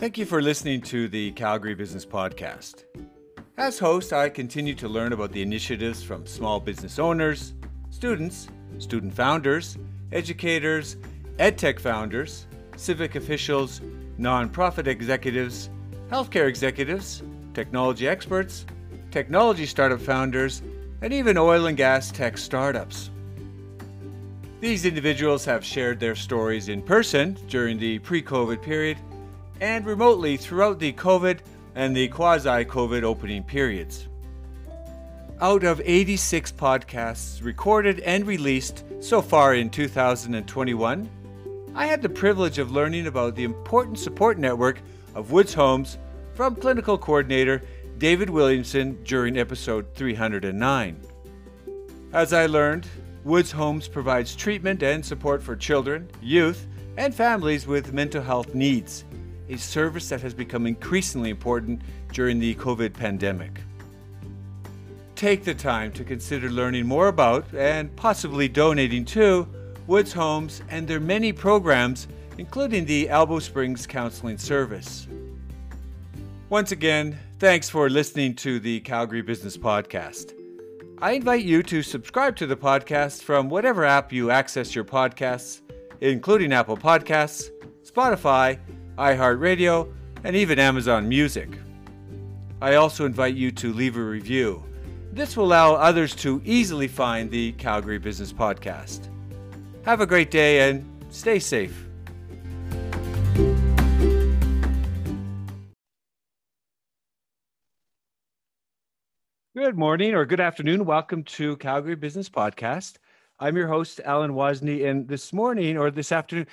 Thank 0.00 0.16
you 0.16 0.24
for 0.24 0.40
listening 0.40 0.80
to 0.84 1.08
the 1.08 1.30
Calgary 1.32 1.74
Business 1.74 2.06
Podcast. 2.06 2.84
As 3.58 3.78
host, 3.78 4.14
I 4.14 4.30
continue 4.30 4.74
to 4.76 4.88
learn 4.88 5.12
about 5.12 5.30
the 5.30 5.42
initiatives 5.42 6.02
from 6.02 6.26
small 6.26 6.58
business 6.58 6.98
owners, 6.98 7.52
students, 7.90 8.48
student 8.78 9.12
founders, 9.12 9.76
educators, 10.10 10.96
edtech 11.38 11.78
founders, 11.78 12.46
civic 12.76 13.14
officials, 13.14 13.82
nonprofit 14.18 14.86
executives, 14.86 15.68
healthcare 16.10 16.48
executives, 16.48 17.22
technology 17.52 18.08
experts, 18.08 18.64
technology 19.10 19.66
startup 19.66 20.00
founders, 20.00 20.62
and 21.02 21.12
even 21.12 21.36
oil 21.36 21.66
and 21.66 21.76
gas 21.76 22.10
tech 22.10 22.38
startups. 22.38 23.10
These 24.60 24.86
individuals 24.86 25.44
have 25.44 25.62
shared 25.62 26.00
their 26.00 26.14
stories 26.14 26.70
in 26.70 26.80
person 26.80 27.36
during 27.48 27.78
the 27.78 27.98
pre 27.98 28.22
COVID 28.22 28.62
period 28.62 28.96
and 29.60 29.84
remotely 29.84 30.36
throughout 30.36 30.78
the 30.78 30.92
COVID 30.92 31.40
and 31.74 31.94
the 31.94 32.08
quasi 32.08 32.64
COVID 32.64 33.02
opening 33.02 33.42
periods. 33.42 34.08
Out 35.40 35.64
of 35.64 35.80
86 35.84 36.52
podcasts 36.52 37.42
recorded 37.42 38.00
and 38.00 38.26
released 38.26 38.84
so 39.00 39.22
far 39.22 39.54
in 39.54 39.70
2021, 39.70 41.08
I 41.74 41.86
had 41.86 42.02
the 42.02 42.08
privilege 42.08 42.58
of 42.58 42.72
learning 42.72 43.06
about 43.06 43.36
the 43.36 43.44
important 43.44 43.98
support 43.98 44.38
network 44.38 44.80
of 45.14 45.30
Woods 45.30 45.54
Homes 45.54 45.98
from 46.34 46.56
clinical 46.56 46.98
coordinator 46.98 47.62
David 47.98 48.28
Williamson 48.28 49.02
during 49.04 49.38
episode 49.38 49.94
309. 49.94 51.00
As 52.12 52.32
I 52.32 52.46
learned, 52.46 52.88
Woods 53.24 53.50
Homes 53.50 53.86
provides 53.86 54.34
treatment 54.34 54.82
and 54.82 55.04
support 55.04 55.42
for 55.42 55.54
children, 55.54 56.08
youth, 56.20 56.66
and 56.96 57.14
families 57.14 57.66
with 57.66 57.92
mental 57.92 58.22
health 58.22 58.54
needs 58.54 59.04
a 59.50 59.58
service 59.58 60.08
that 60.08 60.20
has 60.22 60.32
become 60.32 60.66
increasingly 60.66 61.30
important 61.30 61.82
during 62.12 62.38
the 62.38 62.54
COVID 62.54 62.94
pandemic. 62.94 63.60
Take 65.16 65.44
the 65.44 65.54
time 65.54 65.92
to 65.92 66.04
consider 66.04 66.48
learning 66.48 66.86
more 66.86 67.08
about 67.08 67.52
and 67.52 67.94
possibly 67.96 68.48
donating 68.48 69.04
to 69.06 69.46
Woods 69.86 70.12
Homes 70.12 70.62
and 70.70 70.86
their 70.86 71.00
many 71.00 71.32
programs, 71.32 72.08
including 72.38 72.86
the 72.86 73.08
Elbow 73.08 73.40
Springs 73.40 73.86
Counseling 73.86 74.38
Service. 74.38 75.08
Once 76.48 76.72
again, 76.72 77.18
thanks 77.38 77.68
for 77.68 77.90
listening 77.90 78.34
to 78.36 78.60
the 78.60 78.80
Calgary 78.80 79.22
Business 79.22 79.56
Podcast. 79.56 80.32
I 81.02 81.12
invite 81.12 81.44
you 81.44 81.62
to 81.64 81.82
subscribe 81.82 82.36
to 82.36 82.46
the 82.46 82.56
podcast 82.56 83.22
from 83.22 83.48
whatever 83.48 83.84
app 83.84 84.12
you 84.12 84.30
access 84.30 84.74
your 84.74 84.84
podcasts, 84.84 85.60
including 86.00 86.52
Apple 86.52 86.76
Podcasts, 86.76 87.50
Spotify, 87.84 88.58
iHeartRadio, 89.00 89.90
and 90.24 90.36
even 90.36 90.58
Amazon 90.58 91.08
Music. 91.08 91.48
I 92.60 92.74
also 92.74 93.06
invite 93.06 93.34
you 93.34 93.50
to 93.52 93.72
leave 93.72 93.96
a 93.96 94.02
review. 94.02 94.62
This 95.10 95.36
will 95.36 95.46
allow 95.46 95.74
others 95.74 96.14
to 96.16 96.42
easily 96.44 96.86
find 96.86 97.30
the 97.30 97.52
Calgary 97.52 97.98
Business 97.98 98.30
Podcast. 98.30 99.08
Have 99.86 100.02
a 100.02 100.06
great 100.06 100.30
day 100.30 100.68
and 100.68 100.84
stay 101.08 101.38
safe. 101.38 101.86
Good 109.56 109.76
morning 109.76 110.14
or 110.14 110.26
good 110.26 110.40
afternoon. 110.40 110.84
Welcome 110.84 111.24
to 111.24 111.56
Calgary 111.56 111.96
Business 111.96 112.28
Podcast. 112.28 112.96
I'm 113.38 113.56
your 113.56 113.68
host, 113.68 114.00
Alan 114.04 114.32
Wozni, 114.32 114.86
and 114.86 115.08
this 115.08 115.32
morning 115.32 115.78
or 115.78 115.90
this 115.90 116.12
afternoon, 116.12 116.46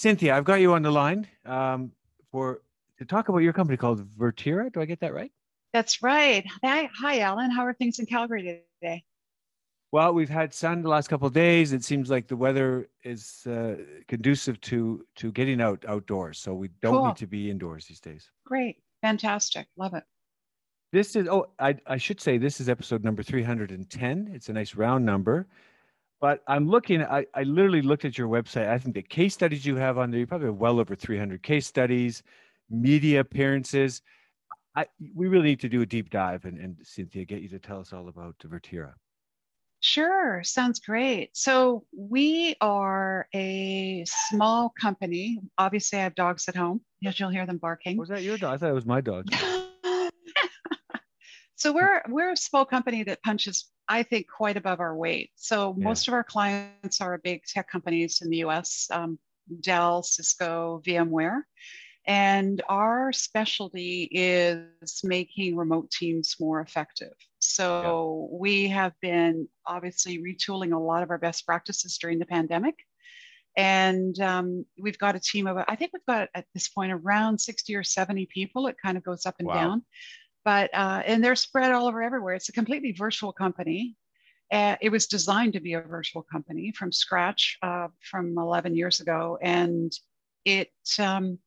Cynthia, 0.00 0.34
I've 0.34 0.44
got 0.44 0.62
you 0.62 0.72
on 0.72 0.80
the 0.80 0.90
line 0.90 1.28
um, 1.44 1.92
for 2.32 2.62
to 2.96 3.04
talk 3.04 3.28
about 3.28 3.40
your 3.40 3.52
company 3.52 3.76
called 3.76 4.02
Virtira. 4.16 4.72
Do 4.72 4.80
I 4.80 4.86
get 4.86 4.98
that 5.00 5.12
right? 5.12 5.30
That's 5.74 6.02
right. 6.02 6.42
Hi, 6.64 6.88
hi, 6.98 7.20
Alan. 7.20 7.50
How 7.50 7.66
are 7.66 7.74
things 7.74 7.98
in 7.98 8.06
Calgary 8.06 8.62
today? 8.80 9.04
Well, 9.92 10.14
we've 10.14 10.30
had 10.30 10.54
sun 10.54 10.80
the 10.80 10.88
last 10.88 11.08
couple 11.08 11.26
of 11.26 11.34
days. 11.34 11.74
It 11.74 11.84
seems 11.84 12.08
like 12.08 12.28
the 12.28 12.36
weather 12.36 12.88
is 13.04 13.46
uh, 13.46 13.76
conducive 14.08 14.58
to 14.62 15.04
to 15.16 15.32
getting 15.32 15.60
out 15.60 15.84
outdoors, 15.86 16.38
so 16.38 16.54
we 16.54 16.68
don't 16.80 16.94
cool. 16.94 17.06
need 17.08 17.16
to 17.16 17.26
be 17.26 17.50
indoors 17.50 17.84
these 17.84 18.00
days. 18.00 18.30
Great, 18.46 18.78
fantastic, 19.02 19.66
love 19.76 19.92
it. 19.92 20.04
This 20.92 21.14
is 21.14 21.28
oh, 21.28 21.50
I 21.58 21.76
I 21.86 21.98
should 21.98 22.22
say 22.22 22.38
this 22.38 22.58
is 22.58 22.70
episode 22.70 23.04
number 23.04 23.22
three 23.22 23.42
hundred 23.42 23.70
and 23.70 23.90
ten. 23.90 24.30
It's 24.32 24.48
a 24.48 24.54
nice 24.54 24.74
round 24.74 25.04
number. 25.04 25.46
But 26.20 26.42
I'm 26.46 26.68
looking, 26.68 27.02
I, 27.02 27.24
I 27.34 27.44
literally 27.44 27.80
looked 27.80 28.04
at 28.04 28.18
your 28.18 28.28
website. 28.28 28.68
I 28.68 28.78
think 28.78 28.94
the 28.94 29.02
case 29.02 29.32
studies 29.32 29.64
you 29.64 29.76
have 29.76 29.96
on 29.96 30.10
there, 30.10 30.20
you 30.20 30.26
probably 30.26 30.48
have 30.48 30.56
well 30.56 30.78
over 30.78 30.94
300 30.94 31.42
case 31.42 31.66
studies, 31.66 32.22
media 32.68 33.20
appearances. 33.20 34.02
I, 34.76 34.86
we 35.14 35.28
really 35.28 35.48
need 35.48 35.60
to 35.60 35.68
do 35.68 35.80
a 35.80 35.86
deep 35.86 36.10
dive 36.10 36.44
and, 36.44 36.58
and 36.58 36.76
Cynthia, 36.82 37.24
get 37.24 37.40
you 37.40 37.48
to 37.48 37.58
tell 37.58 37.80
us 37.80 37.92
all 37.92 38.08
about 38.08 38.38
Virtira. 38.38 38.92
Sure, 39.80 40.42
sounds 40.44 40.78
great. 40.78 41.30
So 41.32 41.84
we 41.96 42.54
are 42.60 43.26
a 43.34 44.04
small 44.06 44.74
company. 44.78 45.40
Obviously, 45.56 45.98
I 45.98 46.02
have 46.02 46.14
dogs 46.14 46.46
at 46.48 46.54
home. 46.54 46.82
Yes, 47.00 47.18
you'll 47.18 47.30
hear 47.30 47.46
them 47.46 47.56
barking. 47.56 47.96
Was 47.96 48.10
that 48.10 48.22
your 48.22 48.36
dog? 48.36 48.54
I 48.54 48.58
thought 48.58 48.70
it 48.70 48.74
was 48.74 48.84
my 48.84 49.00
dog. 49.00 49.32
so 51.60 51.72
we're 51.72 52.02
we're 52.08 52.32
a 52.32 52.36
small 52.36 52.64
company 52.64 53.04
that 53.04 53.22
punches 53.22 53.70
I 53.90 54.04
think, 54.04 54.28
quite 54.28 54.56
above 54.56 54.78
our 54.78 54.96
weight. 54.96 55.32
So 55.34 55.74
yeah. 55.76 55.84
most 55.84 56.06
of 56.06 56.14
our 56.14 56.22
clients 56.22 57.00
are 57.00 57.18
big 57.18 57.42
tech 57.44 57.68
companies 57.68 58.20
in 58.22 58.30
the 58.30 58.44
US, 58.44 58.86
um, 58.92 59.18
Dell, 59.60 60.04
Cisco, 60.04 60.80
VMware. 60.86 61.42
And 62.06 62.62
our 62.68 63.12
specialty 63.12 64.08
is 64.12 65.00
making 65.02 65.56
remote 65.56 65.90
teams 65.90 66.36
more 66.38 66.60
effective. 66.60 67.12
So 67.40 68.28
yeah. 68.30 68.38
we 68.38 68.68
have 68.68 68.92
been 69.02 69.48
obviously 69.66 70.18
retooling 70.18 70.72
a 70.72 70.78
lot 70.78 71.02
of 71.02 71.10
our 71.10 71.18
best 71.18 71.44
practices 71.44 71.98
during 71.98 72.20
the 72.20 72.26
pandemic. 72.26 72.76
And 73.56 74.18
um, 74.20 74.64
we've 74.78 74.98
got 74.98 75.16
a 75.16 75.20
team 75.20 75.48
of, 75.48 75.56
I 75.66 75.74
think 75.74 75.90
we've 75.92 76.06
got 76.06 76.28
at 76.36 76.46
this 76.54 76.68
point 76.68 76.92
around 76.92 77.40
60 77.40 77.74
or 77.74 77.82
70 77.82 78.26
people. 78.26 78.68
It 78.68 78.76
kind 78.80 78.96
of 78.96 79.02
goes 79.02 79.26
up 79.26 79.34
and 79.40 79.48
wow. 79.48 79.54
down 79.54 79.82
but 80.44 80.70
uh, 80.74 81.02
and 81.04 81.22
they're 81.22 81.36
spread 81.36 81.72
all 81.72 81.86
over 81.86 82.02
everywhere. 82.02 82.34
It's 82.34 82.48
a 82.48 82.52
completely 82.52 82.92
virtual 82.92 83.32
company. 83.32 83.96
Uh, 84.52 84.76
it 84.80 84.90
was 84.90 85.06
designed 85.06 85.52
to 85.52 85.60
be 85.60 85.74
a 85.74 85.80
virtual 85.80 86.22
company 86.22 86.72
from 86.72 86.90
scratch 86.90 87.56
uh, 87.62 87.86
from 88.00 88.36
11 88.36 88.74
years 88.74 89.00
ago, 89.00 89.38
and 89.40 89.92
it, 90.44 90.70
um, 90.98 91.38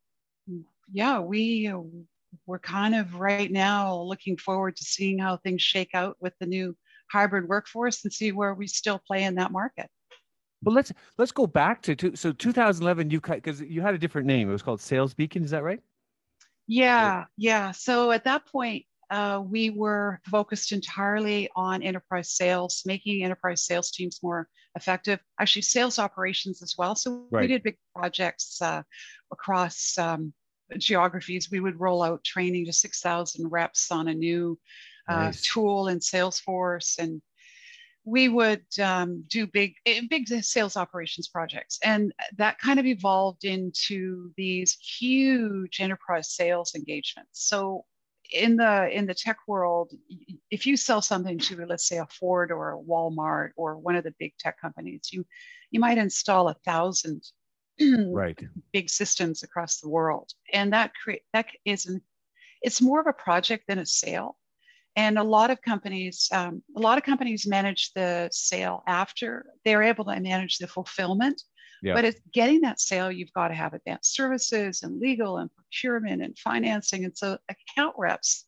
yeah, 0.92 1.20
we 1.20 1.68
uh, 1.68 1.80
we're 2.46 2.60
kind 2.60 2.96
of 2.96 3.16
right 3.16 3.52
now 3.52 4.02
looking 4.02 4.38
forward 4.38 4.76
to 4.76 4.84
seeing 4.84 5.20
how 5.20 5.38
things 5.38 5.62
shake 5.62 5.92
out 5.94 6.16
with 6.20 6.34
the 6.40 6.46
new 6.46 6.76
hybrid 7.12 7.48
workforce 7.48 8.04
and 8.04 8.14
see 8.14 8.32
where 8.32 8.54
we 8.54 8.68
still 8.68 9.00
play 9.06 9.24
in 9.24 9.36
that 9.36 9.52
market. 9.52 9.88
Well, 10.64 10.74
let's 10.74 10.94
let's 11.18 11.32
go 11.32 11.46
back 11.46 11.82
to 11.84 11.96
two, 11.96 12.16
so 12.16 12.32
2011. 12.32 13.10
You 13.10 13.20
because 13.20 13.62
you 13.62 13.82
had 13.82 13.94
a 13.94 13.98
different 13.98 14.28
name. 14.28 14.50
It 14.50 14.54
was 14.54 14.62
called 14.62 14.80
Sales 14.80 15.14
Beacon. 15.14 15.44
Is 15.44 15.52
that 15.52 15.64
right? 15.64 15.82
Yeah, 16.68 17.26
yeah. 17.38 17.72
So 17.72 18.12
at 18.12 18.24
that 18.26 18.46
point, 18.46 18.86
uh, 19.10 19.44
we 19.46 19.70
were 19.70 20.20
focused 20.26 20.72
entirely 20.72 21.50
on 21.56 21.84
enterprise 21.84 22.32
sales, 22.32 22.82
making 22.86 23.24
enterprise 23.24 23.66
sales 23.66 23.92
teams 23.92 24.20
more 24.24 24.48
effective. 24.76 25.20
Actually, 25.40 25.62
sales 25.64 26.00
operations 26.00 26.64
as 26.64 26.76
well. 26.78 26.96
So 26.96 27.28
right. 27.30 27.42
we 27.42 27.48
did 27.48 27.64
big 27.64 27.78
projects 27.96 28.62
uh, 28.62 28.82
across 29.32 29.98
um, 29.98 30.34
geographies. 30.78 31.52
We 31.52 31.60
would 31.60 31.80
roll 31.80 32.02
out 32.02 32.24
training 32.24 32.66
to 32.66 32.74
6,000 32.74 33.52
reps 33.52 33.92
on 33.92 34.08
a 34.08 34.14
new 34.14 34.58
uh, 35.08 35.26
nice. 35.26 35.42
tool 35.42 35.90
in 35.90 36.00
Salesforce 36.00 36.98
and 36.98 37.22
we 38.06 38.28
would 38.30 38.66
um, 38.82 39.24
do 39.30 39.48
big 39.48 39.76
eh, 39.86 40.02
big 40.10 40.28
sales 40.28 40.76
operations 40.78 41.28
projects. 41.28 41.80
And 41.84 42.14
that 42.38 42.60
kind 42.60 42.80
of 42.80 42.86
evolved 42.86 43.46
into 43.46 44.32
these 44.36 44.74
huge 44.74 45.80
enterprise 45.80 46.36
sales 46.36 46.76
engagements. 46.76 47.48
So 47.48 47.86
in 48.32 48.56
the 48.56 48.90
in 48.90 49.06
the 49.06 49.14
tech 49.14 49.38
world 49.48 49.92
if 50.50 50.66
you 50.66 50.78
sell 50.78 51.02
something 51.02 51.38
to 51.38 51.66
let's 51.66 51.88
say 51.88 51.98
a 51.98 52.08
ford 52.08 52.52
or 52.52 52.72
a 52.72 52.80
walmart 52.80 53.50
or 53.58 53.78
one 53.78 53.98
of 53.98 54.04
the 54.06 54.16
big 54.18 54.34
tech 54.40 54.60
companies 54.60 55.10
you 55.12 55.26
you 55.72 55.80
might 55.80 55.98
install 55.98 56.48
a 56.48 56.56
thousand 56.66 57.22
right. 57.80 58.40
big 58.74 58.90
systems 58.90 59.44
across 59.44 59.80
the 59.80 59.90
world. 59.90 60.32
And 60.52 60.74
that 60.74 60.92
create 61.02 61.24
that 61.34 61.48
is 61.66 61.86
an, 61.86 62.02
it's 62.62 62.82
more 62.82 63.00
of 63.00 63.08
a 63.08 63.14
project 63.14 63.66
than 63.68 63.80
a 63.80 63.86
sale 63.86 64.38
and 64.96 65.18
a 65.18 65.24
lot 65.24 65.50
of 65.50 65.62
companies 65.62 66.30
um, 66.32 66.62
a 66.76 66.80
lot 66.80 66.98
of 66.98 67.04
companies 67.04 67.48
manage 67.48 67.92
the 67.94 68.30
sale 68.32 68.84
after 68.88 69.46
they're 69.66 69.84
able 69.84 70.06
to 70.06 70.20
manage 70.20 70.58
the 70.58 70.68
fulfillment 70.68 71.42
yeah. 71.82 71.94
but 71.94 72.06
it's 72.06 72.20
getting 72.34 72.62
that 72.62 72.80
sale 72.80 73.12
you've 73.12 73.34
got 73.34 73.50
to 73.50 73.54
have 73.54 73.74
advanced 73.74 74.16
services 74.16 74.84
and 74.84 75.00
legal 75.00 75.38
and 75.38 75.50
procurement 75.56 76.22
and 76.22 76.38
financing 76.38 77.06
and 77.06 77.18
so 77.18 77.38
account 77.50 77.96
reps 77.98 78.46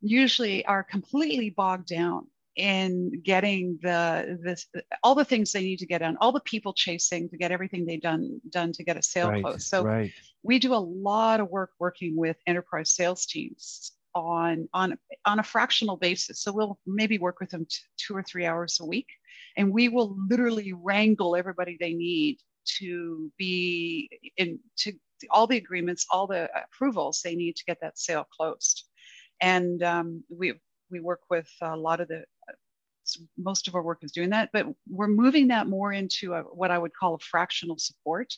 usually 0.00 0.64
are 0.66 0.82
completely 0.82 1.50
bogged 1.50 1.86
down 1.86 2.26
in 2.56 3.22
getting 3.22 3.78
the 3.82 4.38
this 4.42 4.66
all 5.02 5.14
the 5.14 5.24
things 5.24 5.52
they 5.52 5.62
need 5.62 5.78
to 5.78 5.86
get 5.86 5.98
done, 5.98 6.18
all 6.20 6.32
the 6.32 6.40
people 6.40 6.74
chasing 6.74 7.28
to 7.30 7.36
get 7.38 7.50
everything 7.50 7.86
they 7.86 7.96
done 7.96 8.40
done 8.50 8.72
to 8.72 8.84
get 8.84 8.96
a 8.96 9.02
sale 9.02 9.30
right, 9.30 9.42
closed. 9.42 9.62
So 9.62 9.82
right. 9.82 10.12
we 10.42 10.58
do 10.58 10.74
a 10.74 10.76
lot 10.76 11.40
of 11.40 11.48
work 11.48 11.70
working 11.78 12.14
with 12.16 12.36
enterprise 12.46 12.94
sales 12.94 13.24
teams 13.24 13.92
on 14.14 14.68
on 14.72 14.98
on 15.24 15.38
a 15.38 15.42
fractional 15.42 15.96
basis. 15.96 16.42
So 16.42 16.52
we'll 16.52 16.78
maybe 16.86 17.18
work 17.18 17.40
with 17.40 17.50
them 17.50 17.64
t- 17.64 17.78
two 17.96 18.16
or 18.16 18.22
three 18.22 18.46
hours 18.46 18.78
a 18.80 18.86
week, 18.86 19.08
and 19.56 19.72
we 19.72 19.88
will 19.88 20.16
literally 20.28 20.72
wrangle 20.72 21.36
everybody 21.36 21.76
they 21.78 21.94
need 21.94 22.38
to 22.78 23.30
be 23.38 24.08
in 24.36 24.58
to 24.78 24.92
all 25.30 25.46
the 25.46 25.56
agreements, 25.56 26.06
all 26.10 26.26
the 26.26 26.48
approvals 26.54 27.20
they 27.20 27.34
need 27.34 27.56
to 27.56 27.64
get 27.64 27.78
that 27.80 27.98
sale 27.98 28.26
closed. 28.36 28.84
And 29.40 29.82
um, 29.82 30.24
we 30.28 30.54
we 30.90 31.00
work 31.00 31.20
with 31.30 31.48
a 31.60 31.76
lot 31.76 32.00
of 32.00 32.08
the 32.08 32.24
most 33.36 33.68
of 33.68 33.74
our 33.74 33.82
work 33.82 33.98
is 34.02 34.12
doing 34.12 34.30
that, 34.30 34.50
but 34.52 34.66
we're 34.88 35.08
moving 35.08 35.48
that 35.48 35.66
more 35.66 35.92
into 35.92 36.34
a, 36.34 36.42
what 36.42 36.70
I 36.70 36.78
would 36.78 36.94
call 36.94 37.14
a 37.14 37.18
fractional 37.18 37.78
support. 37.78 38.32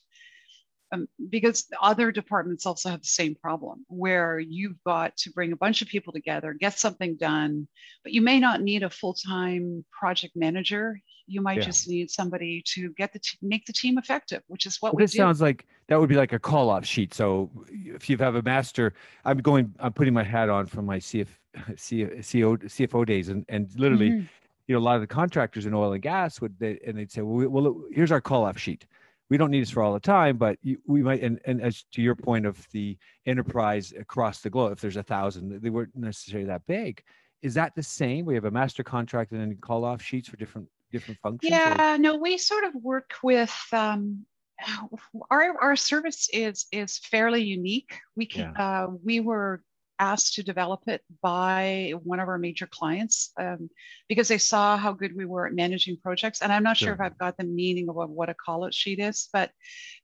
Um, 0.92 1.08
because 1.28 1.66
other 1.80 2.12
departments 2.12 2.66
also 2.66 2.88
have 2.90 3.00
the 3.00 3.06
same 3.06 3.34
problem 3.34 3.84
where 3.88 4.38
you've 4.38 4.82
got 4.84 5.16
to 5.18 5.30
bring 5.30 5.52
a 5.52 5.56
bunch 5.56 5.82
of 5.82 5.88
people 5.88 6.12
together, 6.12 6.52
get 6.52 6.78
something 6.78 7.16
done, 7.16 7.66
but 8.02 8.12
you 8.12 8.22
may 8.22 8.38
not 8.38 8.60
need 8.60 8.82
a 8.82 8.90
full 8.90 9.14
time 9.14 9.84
project 9.98 10.36
manager. 10.36 11.00
You 11.26 11.40
might 11.40 11.58
yeah. 11.58 11.64
just 11.64 11.88
need 11.88 12.10
somebody 12.10 12.62
to 12.74 12.90
get 12.90 13.12
the 13.12 13.18
t- 13.18 13.38
make 13.40 13.64
the 13.64 13.72
team 13.72 13.98
effective, 13.98 14.42
which 14.46 14.66
is 14.66 14.76
what 14.80 14.92
well, 14.92 14.98
we 14.98 15.04
this 15.04 15.12
do. 15.12 15.18
sounds 15.18 15.40
like 15.40 15.66
that 15.88 15.98
would 15.98 16.08
be 16.08 16.16
like 16.16 16.32
a 16.32 16.38
call 16.38 16.70
off 16.70 16.84
sheet. 16.84 17.14
So 17.14 17.50
if 17.70 18.10
you 18.10 18.16
have 18.18 18.34
a 18.34 18.42
master, 18.42 18.92
I'm 19.24 19.38
going, 19.38 19.74
I'm 19.80 19.92
putting 19.92 20.12
my 20.12 20.22
hat 20.22 20.48
on 20.50 20.66
from 20.66 20.84
my 20.84 20.98
CF, 20.98 21.28
CFO, 21.56 22.62
CFO 22.64 23.06
days, 23.06 23.28
and 23.30 23.44
and 23.48 23.68
literally. 23.76 24.10
Mm-hmm 24.10 24.26
you 24.66 24.74
know, 24.74 24.78
a 24.78 24.82
lot 24.82 24.94
of 24.94 25.02
the 25.02 25.06
contractors 25.06 25.66
in 25.66 25.74
oil 25.74 25.92
and 25.92 26.02
gas 26.02 26.40
would, 26.40 26.58
they, 26.58 26.78
and 26.86 26.96
they'd 26.96 27.12
say, 27.12 27.20
well, 27.20 27.48
well, 27.48 27.84
here's 27.92 28.10
our 28.10 28.20
call 28.20 28.44
off 28.44 28.58
sheet. 28.58 28.86
We 29.30 29.36
don't 29.36 29.50
need 29.50 29.62
this 29.62 29.70
for 29.70 29.82
all 29.82 29.94
the 29.94 30.00
time, 30.00 30.36
but 30.36 30.58
you, 30.62 30.78
we 30.86 31.02
might, 31.02 31.22
and, 31.22 31.40
and 31.46 31.62
as 31.62 31.84
to 31.92 32.02
your 32.02 32.14
point 32.14 32.44
of 32.46 32.66
the 32.72 32.98
enterprise 33.26 33.92
across 33.98 34.40
the 34.40 34.50
globe, 34.50 34.72
if 34.72 34.80
there's 34.80 34.96
a 34.96 35.02
thousand, 35.02 35.62
they 35.62 35.70
weren't 35.70 35.96
necessarily 35.96 36.46
that 36.46 36.66
big. 36.66 37.02
Is 37.42 37.54
that 37.54 37.74
the 37.74 37.82
same? 37.82 38.26
We 38.26 38.34
have 38.34 38.44
a 38.44 38.50
master 38.50 38.82
contract 38.82 39.32
and 39.32 39.40
then 39.40 39.56
call 39.60 39.84
off 39.84 40.02
sheets 40.02 40.28
for 40.28 40.36
different 40.36 40.68
different 40.94 41.20
functions? 41.20 41.50
Yeah, 41.50 41.94
or? 41.94 41.98
no, 41.98 42.16
we 42.16 42.38
sort 42.38 42.64
of 42.64 42.74
work 42.74 43.14
with 43.22 43.54
um, 43.72 44.24
our 45.30 45.60
our 45.60 45.76
service 45.76 46.28
is 46.32 46.66
is 46.72 46.98
fairly 46.98 47.42
unique. 47.42 47.98
We 48.16 48.26
can 48.26 48.54
yeah. 48.56 48.84
uh, 48.84 48.86
we 49.04 49.20
were 49.20 49.62
asked 49.98 50.34
to 50.34 50.42
develop 50.42 50.82
it 50.86 51.02
by 51.22 51.92
one 52.02 52.20
of 52.20 52.28
our 52.28 52.38
major 52.38 52.66
clients 52.66 53.30
um, 53.38 53.70
because 54.08 54.28
they 54.28 54.38
saw 54.38 54.76
how 54.76 54.92
good 54.92 55.14
we 55.16 55.24
were 55.24 55.46
at 55.46 55.54
managing 55.54 55.96
projects. 56.02 56.42
And 56.42 56.52
I'm 56.52 56.62
not 56.62 56.76
sure, 56.76 56.88
sure 56.88 56.94
if 56.94 57.00
I've 57.00 57.18
got 57.18 57.36
the 57.36 57.44
meaning 57.44 57.88
of 57.88 57.96
what 57.96 58.28
a 58.28 58.34
call 58.34 58.64
out 58.64 58.74
sheet 58.74 58.98
is, 58.98 59.28
but 59.32 59.50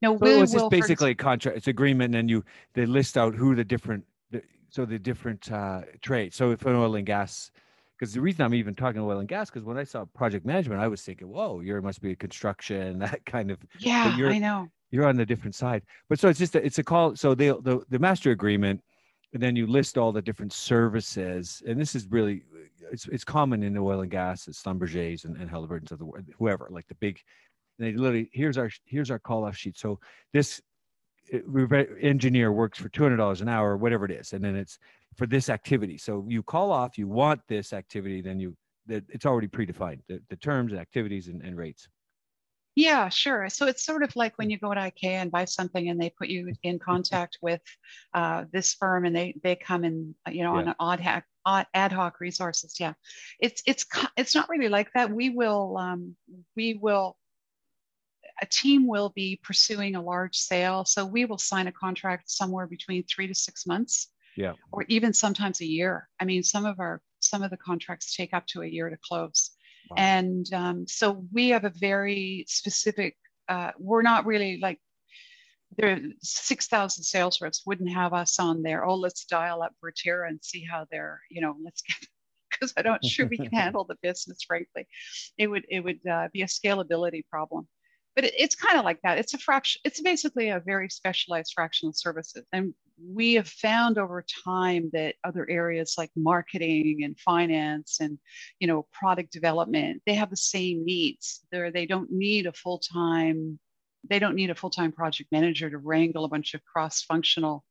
no, 0.02 0.16
so 0.16 0.24
we 0.24 0.42
it's 0.42 0.52
just 0.52 0.70
basically 0.70 1.10
a 1.10 1.14
contract, 1.14 1.56
it's 1.56 1.68
agreement, 1.68 2.14
and 2.14 2.30
you 2.30 2.44
they 2.74 2.86
list 2.86 3.18
out 3.18 3.34
who 3.34 3.54
the 3.54 3.64
different 3.64 4.04
so 4.70 4.84
the 4.84 4.98
different 4.98 5.50
uh, 5.52 5.82
trades. 6.00 6.36
So 6.36 6.52
if 6.52 6.64
an 6.64 6.74
oil 6.74 6.94
and 6.94 7.04
gas, 7.04 7.50
because 7.98 8.14
the 8.14 8.20
reason 8.20 8.44
I'm 8.44 8.54
even 8.54 8.74
talking 8.74 9.00
oil 9.00 9.18
and 9.18 9.28
gas, 9.28 9.50
because 9.50 9.64
when 9.64 9.76
I 9.76 9.84
saw 9.84 10.04
project 10.04 10.46
management, 10.46 10.80
I 10.80 10.88
was 10.88 11.02
thinking, 11.02 11.28
whoa, 11.28 11.60
you 11.60 11.80
must 11.82 12.00
be 12.00 12.12
a 12.12 12.16
construction, 12.16 12.98
that 13.00 13.24
kind 13.26 13.50
of. 13.50 13.58
Yeah, 13.78 14.16
I 14.16 14.38
know. 14.38 14.68
You're 14.92 15.06
on 15.06 15.16
the 15.16 15.26
different 15.26 15.54
side, 15.54 15.82
but 16.08 16.18
so 16.18 16.28
it's 16.28 16.38
just 16.38 16.56
a, 16.56 16.64
it's 16.64 16.78
a 16.78 16.82
call. 16.82 17.14
So 17.14 17.34
they 17.34 17.48
the 17.48 17.84
the 17.90 17.98
master 17.98 18.32
agreement 18.32 18.82
and 19.32 19.42
then 19.42 19.56
you 19.56 19.66
list 19.66 19.96
all 19.96 20.12
the 20.12 20.22
different 20.22 20.52
services 20.52 21.62
and 21.66 21.80
this 21.80 21.94
is 21.94 22.06
really 22.10 22.42
it's, 22.92 23.06
it's 23.08 23.24
common 23.24 23.62
in 23.62 23.74
the 23.74 23.80
oil 23.80 24.00
and 24.00 24.10
gas 24.10 24.48
it's 24.48 24.62
Schlumberger's 24.62 25.24
and, 25.24 25.36
and 25.36 25.50
Halliburton's 25.50 25.92
of 25.92 25.98
the 25.98 26.10
whoever 26.38 26.68
like 26.70 26.88
the 26.88 26.94
big 26.96 27.20
and 27.78 27.86
they 27.86 27.92
literally 27.92 28.30
here's 28.32 28.58
our 28.58 28.70
here's 28.84 29.10
our 29.10 29.18
call 29.18 29.44
off 29.44 29.56
sheet. 29.56 29.78
So 29.78 29.98
this 30.32 30.60
engineer 32.02 32.50
works 32.50 32.78
for 32.78 32.88
$200 32.88 33.40
an 33.40 33.48
hour 33.48 33.76
whatever 33.76 34.04
it 34.04 34.10
is 34.10 34.32
and 34.32 34.44
then 34.44 34.56
it's 34.56 34.78
for 35.16 35.26
this 35.26 35.48
activity. 35.48 35.96
So 35.98 36.24
you 36.28 36.42
call 36.42 36.72
off 36.72 36.98
you 36.98 37.06
want 37.06 37.40
this 37.48 37.72
activity 37.72 38.20
then 38.20 38.40
you 38.40 38.56
that 38.86 39.04
it's 39.08 39.26
already 39.26 39.48
predefined 39.48 40.00
the, 40.08 40.20
the 40.28 40.36
terms 40.36 40.72
activities 40.72 41.28
and, 41.28 41.42
and 41.42 41.56
rates 41.56 41.88
yeah, 42.76 43.08
sure. 43.08 43.48
So 43.48 43.66
it's 43.66 43.84
sort 43.84 44.02
of 44.02 44.14
like 44.14 44.38
when 44.38 44.48
you 44.48 44.58
go 44.58 44.72
to 44.72 44.80
IKEA 44.80 45.20
and 45.20 45.30
buy 45.30 45.44
something 45.44 45.88
and 45.88 46.00
they 46.00 46.10
put 46.10 46.28
you 46.28 46.52
in 46.62 46.78
contact 46.78 47.38
with 47.42 47.60
uh, 48.14 48.44
this 48.52 48.74
firm 48.74 49.04
and 49.04 49.14
they 49.14 49.34
they 49.42 49.56
come 49.56 49.84
in, 49.84 50.14
you 50.30 50.44
know, 50.44 50.54
yeah. 50.54 50.60
on 50.60 50.68
an 50.68 50.74
odd 50.78 51.00
hack, 51.00 51.26
odd, 51.44 51.66
ad 51.74 51.92
hoc 51.92 52.20
resources. 52.20 52.76
Yeah, 52.78 52.92
it's 53.40 53.62
it's 53.66 53.84
it's 54.16 54.34
not 54.34 54.48
really 54.48 54.68
like 54.68 54.90
that. 54.94 55.10
We 55.10 55.30
will 55.30 55.76
um, 55.78 56.16
we 56.56 56.74
will 56.74 57.16
a 58.40 58.46
team 58.46 58.86
will 58.86 59.10
be 59.10 59.40
pursuing 59.42 59.96
a 59.96 60.02
large 60.02 60.36
sale, 60.36 60.84
so 60.84 61.04
we 61.04 61.24
will 61.24 61.38
sign 61.38 61.66
a 61.66 61.72
contract 61.72 62.30
somewhere 62.30 62.66
between 62.66 63.04
three 63.04 63.26
to 63.26 63.34
six 63.34 63.66
months. 63.66 64.08
Yeah. 64.36 64.54
Or 64.72 64.84
even 64.88 65.12
sometimes 65.12 65.60
a 65.60 65.66
year. 65.66 66.08
I 66.20 66.24
mean, 66.24 66.44
some 66.44 66.64
of 66.64 66.78
our 66.78 67.02
some 67.18 67.42
of 67.42 67.50
the 67.50 67.56
contracts 67.56 68.14
take 68.14 68.32
up 68.32 68.46
to 68.46 68.62
a 68.62 68.66
year 68.66 68.88
to 68.88 68.96
close. 68.96 69.50
And 69.96 70.46
um, 70.52 70.86
so 70.86 71.24
we 71.32 71.50
have 71.50 71.64
a 71.64 71.72
very 71.74 72.44
specific, 72.48 73.16
uh, 73.48 73.72
we're 73.78 74.02
not 74.02 74.26
really 74.26 74.58
like, 74.60 74.78
there 75.76 76.00
6,000 76.20 77.04
sales 77.04 77.40
reps 77.40 77.62
wouldn't 77.64 77.90
have 77.90 78.12
us 78.12 78.38
on 78.38 78.62
there. 78.62 78.84
Oh, 78.84 78.96
let's 78.96 79.24
dial 79.24 79.62
up 79.62 79.72
Virtira 79.82 80.28
and 80.28 80.40
see 80.42 80.64
how 80.64 80.86
they're, 80.90 81.20
you 81.30 81.40
know, 81.40 81.56
let's 81.64 81.82
get, 81.82 81.96
because 82.50 82.72
I'm 82.76 82.84
not 82.84 83.04
sure 83.04 83.26
we 83.26 83.36
can 83.36 83.46
handle 83.52 83.84
the 83.84 83.96
business, 84.02 84.38
frankly. 84.46 84.86
It 85.38 85.46
would, 85.46 85.64
it 85.68 85.80
would 85.80 86.00
uh, 86.10 86.28
be 86.32 86.42
a 86.42 86.46
scalability 86.46 87.22
problem 87.30 87.68
but 88.16 88.24
it, 88.24 88.34
it's 88.36 88.54
kind 88.54 88.78
of 88.78 88.84
like 88.84 89.00
that. 89.02 89.18
It's 89.18 89.34
a 89.34 89.38
fraction. 89.38 89.80
It's 89.84 90.00
basically 90.00 90.48
a 90.48 90.60
very 90.60 90.88
specialized 90.90 91.52
fractional 91.54 91.92
services, 91.92 92.44
and 92.52 92.74
we 93.02 93.34
have 93.34 93.48
found 93.48 93.98
over 93.98 94.24
time 94.44 94.90
that 94.92 95.14
other 95.24 95.48
areas 95.48 95.94
like 95.96 96.10
marketing 96.16 97.00
and 97.04 97.18
finance 97.18 97.98
and 98.00 98.18
you 98.58 98.66
know 98.66 98.86
product 98.92 99.32
development 99.32 100.02
they 100.06 100.14
have 100.14 100.30
the 100.30 100.36
same 100.36 100.84
needs. 100.84 101.40
They 101.50 101.70
they 101.70 101.86
don't 101.86 102.10
need 102.10 102.46
a 102.46 102.52
full 102.52 102.78
time. 102.78 103.58
They 104.08 104.18
don't 104.18 104.36
need 104.36 104.50
a 104.50 104.54
full 104.54 104.70
time 104.70 104.92
project 104.92 105.30
manager 105.32 105.70
to 105.70 105.78
wrangle 105.78 106.24
a 106.24 106.28
bunch 106.28 106.54
of 106.54 106.64
cross 106.64 107.02
functional 107.02 107.64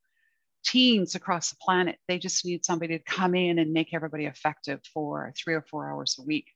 teams 0.64 1.16
across 1.16 1.50
the 1.50 1.58
planet. 1.62 1.98
They 2.08 2.20
just 2.20 2.46
need 2.46 2.66
somebody 2.66 2.98
to 2.98 3.04
come 3.04 3.36
in 3.36 3.60
and 3.60 3.72
make 3.72 3.94
everybody 3.94 4.26
effective 4.26 4.82
for 4.94 5.34
three 5.38 5.54
or 5.54 5.62
four 5.62 5.90
hours 5.90 6.18
a 6.20 6.24
week. 6.24 6.48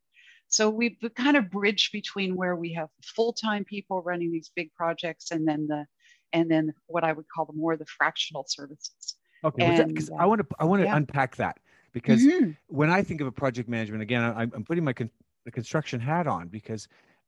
So 0.48 0.70
we've 0.70 0.98
kind 1.16 1.38
of 1.38 1.50
bridged 1.50 1.92
between 1.92 2.36
where 2.36 2.56
we 2.56 2.74
have 2.74 2.90
full-time 3.02 3.64
people 3.66 4.04
running 4.04 4.32
these 4.32 4.52
big 4.56 4.72
projects 4.74 5.32
and 5.32 5.48
then 5.48 5.66
the 5.68 5.86
and 6.34 6.50
then 6.50 6.74
what 6.88 7.04
I 7.04 7.14
would 7.14 7.26
call 7.30 7.46
the 7.46 7.54
more 7.54 7.78
the 7.78 7.86
fractional 7.86 8.46
services. 8.48 9.16
Okay, 9.46 9.84
because 9.86 10.10
uh, 10.10 10.16
I 10.20 10.26
want 10.26 10.42
to 10.42 10.56
I 10.60 10.66
want 10.66 10.82
to 10.82 10.88
yeah. 10.88 10.96
unpack 10.96 11.36
that 11.38 11.60
because 11.94 12.22
mm-hmm. 12.22 12.52
when 12.68 12.90
I 12.90 13.04
think 13.04 13.22
of 13.22 13.28
a 13.28 13.32
project 13.32 13.70
management, 13.70 14.02
again, 14.02 14.24
I, 14.24 14.44
am 14.44 14.64
putting 14.66 14.84
my 14.84 14.94
con- 14.94 15.10
the 15.46 15.52
construction 15.52 16.00
hat 16.00 16.28
on 16.28 16.48
because 16.48 16.88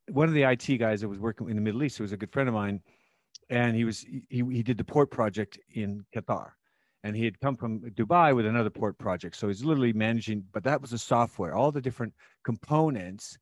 one 0.09 0.27
of 0.27 0.33
the 0.33 0.43
IT 0.43 0.77
guys 0.77 1.01
that 1.01 1.07
was 1.07 1.19
working 1.19 1.49
in 1.49 1.55
the 1.55 1.61
Middle 1.61 1.83
East, 1.83 1.97
who 1.97 2.03
was 2.03 2.11
a 2.11 2.17
good 2.17 2.31
friend 2.31 2.49
of 2.49 2.55
mine, 2.55 2.81
and 3.49 3.75
he 3.75 3.83
was 3.83 4.01
he, 4.01 4.23
he 4.29 4.63
did 4.63 4.77
the 4.77 4.83
port 4.83 5.11
project 5.11 5.59
in 5.73 6.05
Qatar, 6.15 6.51
and 7.03 7.15
he 7.15 7.25
had 7.25 7.39
come 7.39 7.55
from 7.55 7.81
Dubai 7.91 8.35
with 8.35 8.45
another 8.45 8.69
port 8.69 8.97
project. 8.97 9.35
So 9.35 9.47
he's 9.47 9.63
literally 9.63 9.93
managing, 9.93 10.43
but 10.51 10.63
that 10.63 10.81
was 10.81 10.91
the 10.91 10.97
software, 10.97 11.53
all 11.53 11.71
the 11.71 11.81
different 11.81 12.13
components. 12.43 13.37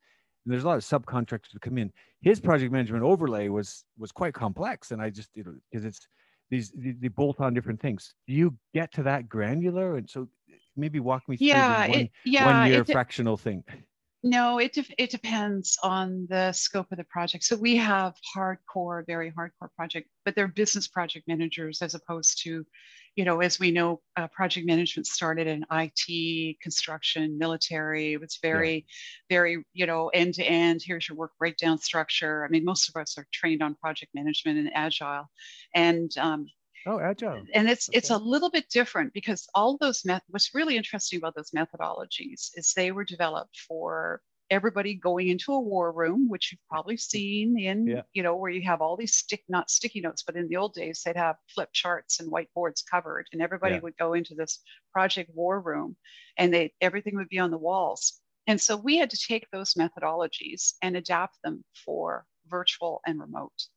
And 0.45 0.53
there's 0.53 0.63
a 0.63 0.67
lot 0.67 0.77
of 0.77 0.83
subcontractors 0.83 1.51
to 1.51 1.59
come 1.59 1.77
in. 1.77 1.91
His 2.21 2.39
project 2.39 2.71
management 2.71 3.03
overlay 3.03 3.47
was 3.49 3.85
was 3.97 4.11
quite 4.11 4.33
complex, 4.33 4.91
and 4.91 5.01
I 5.01 5.09
just 5.09 5.29
you 5.35 5.43
know 5.43 5.55
because 5.71 5.85
it's 5.85 6.07
these 6.49 6.71
they 6.75 7.07
bolt 7.07 7.39
on 7.39 7.53
different 7.53 7.81
things. 7.81 8.13
Do 8.27 8.33
you 8.33 8.55
get 8.73 8.93
to 8.93 9.03
that 9.03 9.29
granular? 9.29 9.97
And 9.97 10.09
so 10.09 10.27
maybe 10.75 10.99
walk 10.99 11.27
me 11.27 11.37
through 11.37 11.47
yeah, 11.47 11.87
the 11.87 11.91
one, 11.91 11.99
it, 11.99 12.11
yeah, 12.25 12.61
one 12.61 12.71
year 12.71 12.85
fractional 12.85 13.37
thing. 13.37 13.63
No, 14.25 14.57
it 14.57 14.73
de- 14.73 14.95
it 14.97 15.09
depends 15.09 15.77
on 15.83 16.27
the 16.29 16.53
scope 16.53 16.91
of 16.91 16.97
the 16.97 17.03
project. 17.05 17.43
So 17.43 17.57
we 17.57 17.75
have 17.75 18.15
hardcore, 18.35 19.05
very 19.05 19.31
hardcore 19.31 19.69
project, 19.75 20.07
but 20.23 20.33
they're 20.33 20.47
business 20.47 20.87
project 20.87 21.27
managers 21.27 21.81
as 21.81 21.93
opposed 21.93 22.41
to 22.43 22.65
you 23.15 23.25
know, 23.25 23.41
as 23.41 23.59
we 23.59 23.71
know, 23.71 24.01
uh, 24.17 24.27
project 24.27 24.65
management 24.65 25.05
started 25.05 25.45
in 25.45 25.65
IT, 25.71 26.59
construction, 26.61 27.37
military. 27.37 28.13
It 28.13 28.21
was 28.21 28.39
very, 28.41 28.85
yeah. 29.29 29.37
very, 29.37 29.63
you 29.73 29.85
know, 29.85 30.09
end 30.09 30.33
to 30.35 30.43
end. 30.43 30.81
Here's 30.83 31.07
your 31.07 31.17
work 31.17 31.31
breakdown 31.37 31.77
structure. 31.77 32.43
I 32.43 32.49
mean, 32.49 32.65
most 32.65 32.89
of 32.89 32.99
us 32.99 33.17
are 33.17 33.27
trained 33.31 33.61
on 33.61 33.75
project 33.75 34.11
management 34.15 34.57
and 34.57 34.71
agile, 34.73 35.29
and 35.75 36.11
um, 36.17 36.47
oh, 36.87 36.99
agile. 36.99 37.43
And 37.53 37.69
it's 37.69 37.89
okay. 37.89 37.97
it's 37.97 38.09
a 38.09 38.17
little 38.17 38.49
bit 38.49 38.69
different 38.69 39.13
because 39.13 39.47
all 39.53 39.77
those 39.77 40.03
meth. 40.05 40.23
What's 40.29 40.55
really 40.55 40.75
interesting 40.75 41.17
about 41.17 41.35
those 41.35 41.51
methodologies 41.51 42.49
is 42.55 42.73
they 42.75 42.91
were 42.91 43.05
developed 43.05 43.57
for 43.67 44.21
everybody 44.53 44.93
going 44.93 45.27
into 45.27 45.51
a 45.51 45.59
war 45.59 45.91
room, 45.91 46.29
which 46.29 46.51
you've 46.51 46.67
probably 46.69 46.95
seen 46.95 47.57
in, 47.59 47.87
yeah. 47.87 48.03
you 48.13 48.21
know, 48.23 48.35
where 48.35 48.51
you 48.51 48.61
have 48.61 48.81
all 48.81 48.95
these 48.95 49.15
stick, 49.15 49.43
not 49.49 49.69
sticky 49.69 49.99
notes, 49.99 50.23
but 50.23 50.35
in 50.35 50.47
the 50.47 50.55
old 50.55 50.73
days, 50.73 51.01
they'd 51.03 51.15
have 51.15 51.35
flip 51.53 51.69
charts 51.73 52.19
and 52.19 52.31
whiteboards 52.31 52.83
covered, 52.89 53.27
and 53.33 53.41
everybody 53.41 53.75
yeah. 53.75 53.81
would 53.81 53.97
go 53.97 54.13
into 54.13 54.35
this 54.35 54.59
project 54.91 55.29
war 55.33 55.59
room 55.59 55.95
and 56.37 56.53
they 56.53 56.71
everything 56.81 57.15
would 57.15 57.29
be 57.29 57.39
on 57.39 57.51
the 57.51 57.57
walls. 57.57 58.21
And 58.47 58.59
so 58.59 58.75
we 58.77 58.97
had 58.97 59.09
to 59.09 59.17
take 59.17 59.47
those 59.51 59.73
methodologies 59.73 60.73
and 60.81 60.95
adapt 60.95 61.37
them 61.43 61.63
for 61.85 62.25
virtual 62.47 63.01
and 63.07 63.19
remote. 63.19 63.67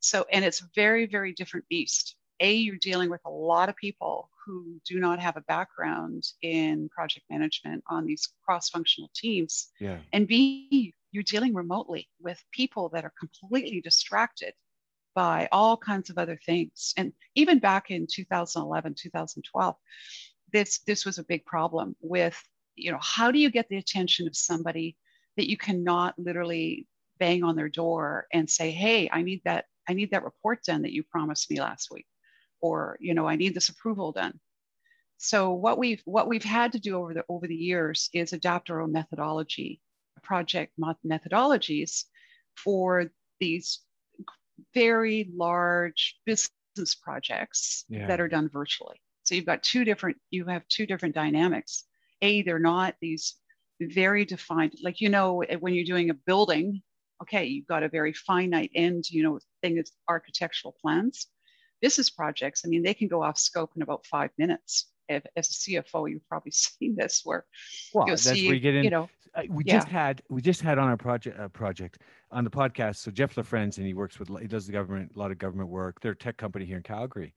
So, 0.00 0.24
and 0.32 0.44
it's 0.44 0.62
very, 0.74 1.06
very 1.06 1.32
different 1.32 1.68
beast. 1.68 2.16
A, 2.40 2.54
you're 2.54 2.76
dealing 2.76 3.10
with 3.10 3.22
a 3.24 3.30
lot 3.30 3.68
of 3.68 3.76
people 3.76 4.30
who 4.44 4.80
do 4.86 5.00
not 5.00 5.20
have 5.20 5.36
a 5.36 5.42
background 5.42 6.24
in 6.42 6.88
project 6.88 7.26
management 7.30 7.82
on 7.88 8.06
these 8.06 8.28
cross 8.44 8.68
functional 8.68 9.10
teams. 9.14 9.68
Yeah. 9.80 9.98
And 10.12 10.26
B, 10.26 10.94
you're 11.12 11.22
dealing 11.22 11.54
remotely 11.54 12.08
with 12.20 12.42
people 12.52 12.88
that 12.90 13.04
are 13.04 13.12
completely 13.18 13.80
distracted 13.80 14.52
by 15.14 15.48
all 15.52 15.76
kinds 15.76 16.10
of 16.10 16.18
other 16.18 16.38
things. 16.44 16.92
And 16.96 17.12
even 17.34 17.60
back 17.60 17.90
in 17.90 18.06
2011, 18.10 18.94
2012, 18.94 19.76
this, 20.52 20.80
this 20.80 21.04
was 21.04 21.18
a 21.18 21.24
big 21.24 21.44
problem 21.44 21.94
with, 22.00 22.40
you 22.74 22.90
know, 22.90 22.98
how 23.00 23.30
do 23.30 23.38
you 23.38 23.50
get 23.50 23.68
the 23.68 23.76
attention 23.76 24.26
of 24.26 24.36
somebody 24.36 24.96
that 25.36 25.48
you 25.48 25.56
cannot 25.56 26.18
literally 26.18 26.86
bang 27.18 27.44
on 27.44 27.54
their 27.54 27.68
door 27.68 28.26
and 28.32 28.50
say, 28.50 28.72
hey, 28.72 29.08
I 29.12 29.22
need 29.22 29.42
that, 29.44 29.66
I 29.88 29.94
need 29.94 30.10
that 30.10 30.24
report 30.24 30.64
done 30.64 30.82
that 30.82 30.92
you 30.92 31.04
promised 31.04 31.50
me 31.50 31.60
last 31.60 31.90
week 31.92 32.06
or 32.64 32.96
you 33.00 33.14
know 33.14 33.26
i 33.26 33.36
need 33.36 33.54
this 33.54 33.68
approval 33.68 34.12
done 34.12 34.38
so 35.18 35.52
what 35.52 35.78
we've 35.78 36.02
what 36.04 36.28
we've 36.28 36.44
had 36.44 36.72
to 36.72 36.78
do 36.78 36.96
over 36.96 37.14
the 37.14 37.24
over 37.28 37.46
the 37.46 37.54
years 37.54 38.08
is 38.12 38.32
adopt 38.32 38.70
our 38.70 38.80
own 38.80 38.92
methodology 38.92 39.80
project 40.22 40.72
methodologies 40.78 42.04
for 42.56 43.10
these 43.40 43.80
very 44.72 45.30
large 45.34 46.18
business 46.24 46.94
projects 47.02 47.84
yeah. 47.88 48.06
that 48.06 48.20
are 48.20 48.28
done 48.28 48.48
virtually. 48.48 48.96
So 49.24 49.34
you've 49.34 49.46
got 49.46 49.62
two 49.62 49.84
different 49.84 50.16
you 50.30 50.44
have 50.46 50.66
two 50.68 50.86
different 50.86 51.14
dynamics. 51.14 51.84
A 52.22 52.42
they're 52.42 52.58
not 52.58 52.94
these 53.00 53.34
very 53.80 54.24
defined 54.24 54.74
like 54.82 55.00
you 55.00 55.08
know 55.08 55.42
eh, 55.42 55.56
when 55.56 55.74
you're 55.74 55.84
doing 55.84 56.10
a 56.10 56.14
building 56.14 56.80
okay 57.20 57.44
you've 57.44 57.66
got 57.66 57.82
a 57.82 57.88
very 57.88 58.12
finite 58.12 58.70
end 58.74 59.04
you 59.10 59.22
know 59.22 59.38
thing 59.62 59.78
is 59.78 59.90
architectural 60.08 60.76
plans 60.80 61.26
business 61.84 62.08
projects, 62.08 62.62
I 62.64 62.68
mean, 62.68 62.82
they 62.82 62.94
can 62.94 63.08
go 63.08 63.22
off 63.22 63.36
scope 63.36 63.72
in 63.76 63.82
about 63.82 64.06
five 64.06 64.30
minutes. 64.38 64.90
If, 65.10 65.22
as 65.36 65.50
a 65.50 65.52
CFO, 65.52 66.10
you've 66.10 66.26
probably 66.26 66.50
seen 66.66 66.96
this 66.96 67.20
where 67.24 67.44
well, 67.92 68.06
you'll 68.08 68.16
see, 68.16 68.48
you, 68.48 68.58
get 68.58 68.74
in, 68.74 68.84
you 68.84 68.90
know, 68.90 69.10
uh, 69.34 69.42
we 69.50 69.64
yeah. 69.66 69.74
just 69.74 69.88
had 69.88 70.22
we 70.30 70.40
just 70.40 70.62
had 70.62 70.78
on 70.78 70.88
our 70.88 70.96
project 70.96 71.38
uh, 71.38 71.48
project 71.48 71.98
on 72.30 72.42
the 72.42 72.50
podcast. 72.50 72.96
So 72.96 73.10
Jeff 73.10 73.34
LaFrenz, 73.34 73.76
and 73.76 73.86
he 73.86 73.92
works 73.92 74.18
with 74.18 74.30
he 74.40 74.46
does 74.46 74.66
the 74.66 74.72
government 74.72 75.12
a 75.14 75.18
lot 75.18 75.30
of 75.30 75.36
government 75.36 75.68
work. 75.68 76.00
They're 76.00 76.12
a 76.12 76.16
tech 76.16 76.38
company 76.38 76.64
here 76.64 76.78
in 76.78 76.82
Calgary, 76.82 77.34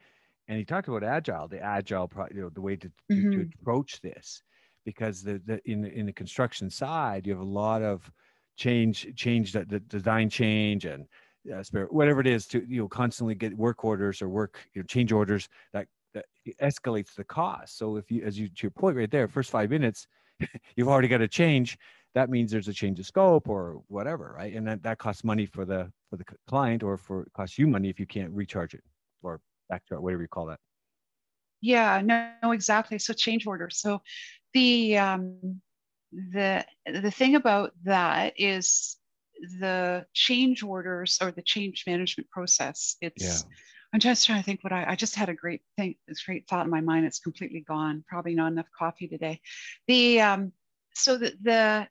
and 0.47 0.57
he 0.57 0.63
talked 0.63 0.87
about 0.87 1.03
agile, 1.03 1.49
the 1.49 1.61
agile, 1.61 2.07
pro, 2.07 2.27
you 2.33 2.39
know, 2.39 2.49
the 2.49 2.61
way 2.61 2.77
to, 2.77 2.87
to, 2.87 3.13
mm-hmm. 3.13 3.31
to 3.31 3.49
approach 3.61 3.99
this, 3.99 4.43
because 4.85 5.23
the, 5.23 5.41
the 5.45 5.59
in 5.69 5.83
in 5.83 6.05
the 6.05 6.13
construction 6.13 6.69
side, 6.69 7.27
you 7.27 7.33
have 7.33 7.41
a 7.41 7.53
lot 7.63 7.81
of 7.81 8.09
change 8.55 9.13
change 9.17 9.51
that 9.51 9.67
the 9.67 9.81
design 9.81 10.29
change 10.29 10.85
and 10.85 11.05
uh, 11.53 11.63
spirit, 11.63 11.91
whatever 11.93 12.21
it 12.21 12.27
is, 12.27 12.45
to 12.47 12.63
you 12.67 12.81
know 12.81 12.87
constantly 12.87 13.35
get 13.35 13.55
work 13.57 13.83
orders 13.83 14.21
or 14.21 14.29
work 14.29 14.59
you 14.73 14.81
know, 14.81 14.85
change 14.85 15.11
orders 15.11 15.47
that 15.73 15.87
that 16.13 16.25
escalates 16.61 17.13
the 17.15 17.23
cost. 17.23 17.77
So 17.77 17.97
if 17.97 18.11
you, 18.11 18.23
as 18.23 18.39
you 18.39 18.47
to 18.47 18.63
your 18.63 18.71
point 18.71 18.97
right 18.97 19.09
there, 19.09 19.27
first 19.27 19.51
five 19.51 19.69
minutes, 19.69 20.07
you've 20.75 20.87
already 20.87 21.07
got 21.07 21.21
a 21.21 21.27
change. 21.27 21.77
That 22.15 22.29
means 22.29 22.51
there's 22.51 22.67
a 22.67 22.73
change 22.73 22.99
of 22.99 23.05
scope 23.05 23.47
or 23.47 23.81
whatever, 23.87 24.33
right? 24.37 24.53
And 24.55 24.67
that, 24.67 24.81
that 24.83 24.97
costs 24.97 25.23
money 25.23 25.45
for 25.45 25.65
the 25.65 25.91
for 26.09 26.17
the 26.17 26.25
client 26.47 26.83
or 26.83 26.97
for 26.97 27.27
costs 27.33 27.57
you 27.57 27.67
money 27.67 27.89
if 27.89 27.99
you 27.99 28.07
can't 28.07 28.31
recharge 28.31 28.73
it 28.73 28.83
or 29.21 29.39
backcharge, 29.71 29.99
whatever 29.99 30.21
you 30.21 30.27
call 30.27 30.47
that. 30.47 30.59
Yeah, 31.61 32.01
no, 32.03 32.31
no, 32.43 32.51
exactly. 32.51 32.99
So 32.99 33.13
change 33.13 33.45
order. 33.45 33.69
So 33.69 34.01
the 34.53 34.97
um, 34.97 35.61
the 36.11 36.65
the 36.85 37.11
thing 37.11 37.35
about 37.35 37.73
that 37.83 38.33
is 38.37 38.97
the 39.59 40.05
change 40.13 40.63
orders 40.63 41.17
or 41.21 41.31
the 41.31 41.41
change 41.41 41.83
management 41.87 42.29
process. 42.29 42.95
It's 43.01 43.23
yeah. 43.23 43.53
I'm 43.93 43.99
just 43.99 44.25
trying 44.25 44.39
to 44.39 44.45
think 44.45 44.63
what 44.63 44.73
I, 44.73 44.85
I 44.89 44.95
just 44.95 45.15
had 45.15 45.29
a 45.29 45.33
great 45.33 45.61
thing, 45.77 45.95
this 46.07 46.23
great 46.23 46.47
thought 46.47 46.65
in 46.65 46.71
my 46.71 46.81
mind. 46.81 47.05
It's 47.05 47.19
completely 47.19 47.61
gone. 47.61 48.03
Probably 48.07 48.35
not 48.35 48.51
enough 48.51 48.67
coffee 48.77 49.07
today. 49.07 49.39
The 49.87 50.21
um, 50.21 50.51
so 50.93 51.17
the, 51.17 51.33
the 51.41 51.87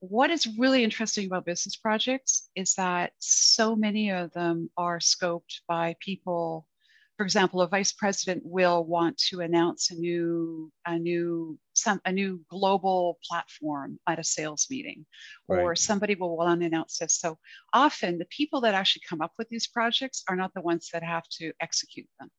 what 0.00 0.30
is 0.30 0.46
really 0.58 0.84
interesting 0.84 1.26
about 1.26 1.46
business 1.46 1.74
projects 1.76 2.50
is 2.54 2.74
that 2.74 3.12
so 3.18 3.74
many 3.74 4.10
of 4.10 4.30
them 4.32 4.70
are 4.76 4.98
scoped 4.98 5.60
by 5.66 5.96
people 6.00 6.66
for 7.16 7.24
example, 7.24 7.60
a 7.60 7.68
vice 7.68 7.92
president 7.92 8.42
will 8.44 8.84
want 8.84 9.16
to 9.28 9.40
announce 9.40 9.90
a 9.90 9.94
new 9.94 10.72
a 10.86 10.98
new 10.98 11.58
some 11.72 12.00
a 12.04 12.12
new 12.12 12.40
global 12.50 13.18
platform 13.28 13.98
at 14.08 14.18
a 14.18 14.24
sales 14.24 14.66
meeting, 14.68 15.06
or 15.46 15.76
somebody 15.76 16.16
will 16.16 16.36
want 16.36 16.60
to 16.60 16.66
announce 16.66 16.98
this. 16.98 17.18
So 17.18 17.38
often, 17.72 18.18
the 18.18 18.26
people 18.26 18.60
that 18.62 18.74
actually 18.74 19.02
come 19.08 19.20
up 19.20 19.32
with 19.38 19.48
these 19.48 19.68
projects 19.68 20.24
are 20.28 20.36
not 20.36 20.52
the 20.54 20.60
ones 20.60 20.88
that 20.92 21.04
have 21.04 21.28
to 21.38 21.52
execute 21.60 22.08
them. 22.18 22.30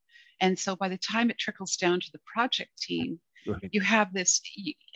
And 0.42 0.60
so, 0.60 0.76
by 0.76 0.90
the 0.90 0.98
time 0.98 1.30
it 1.30 1.38
trickles 1.38 1.78
down 1.78 2.02
to 2.02 2.12
the 2.12 2.22
project 2.26 2.78
team, 2.78 3.20
right. 3.48 3.70
you 3.72 3.80
have 3.80 4.14
this. 4.14 4.42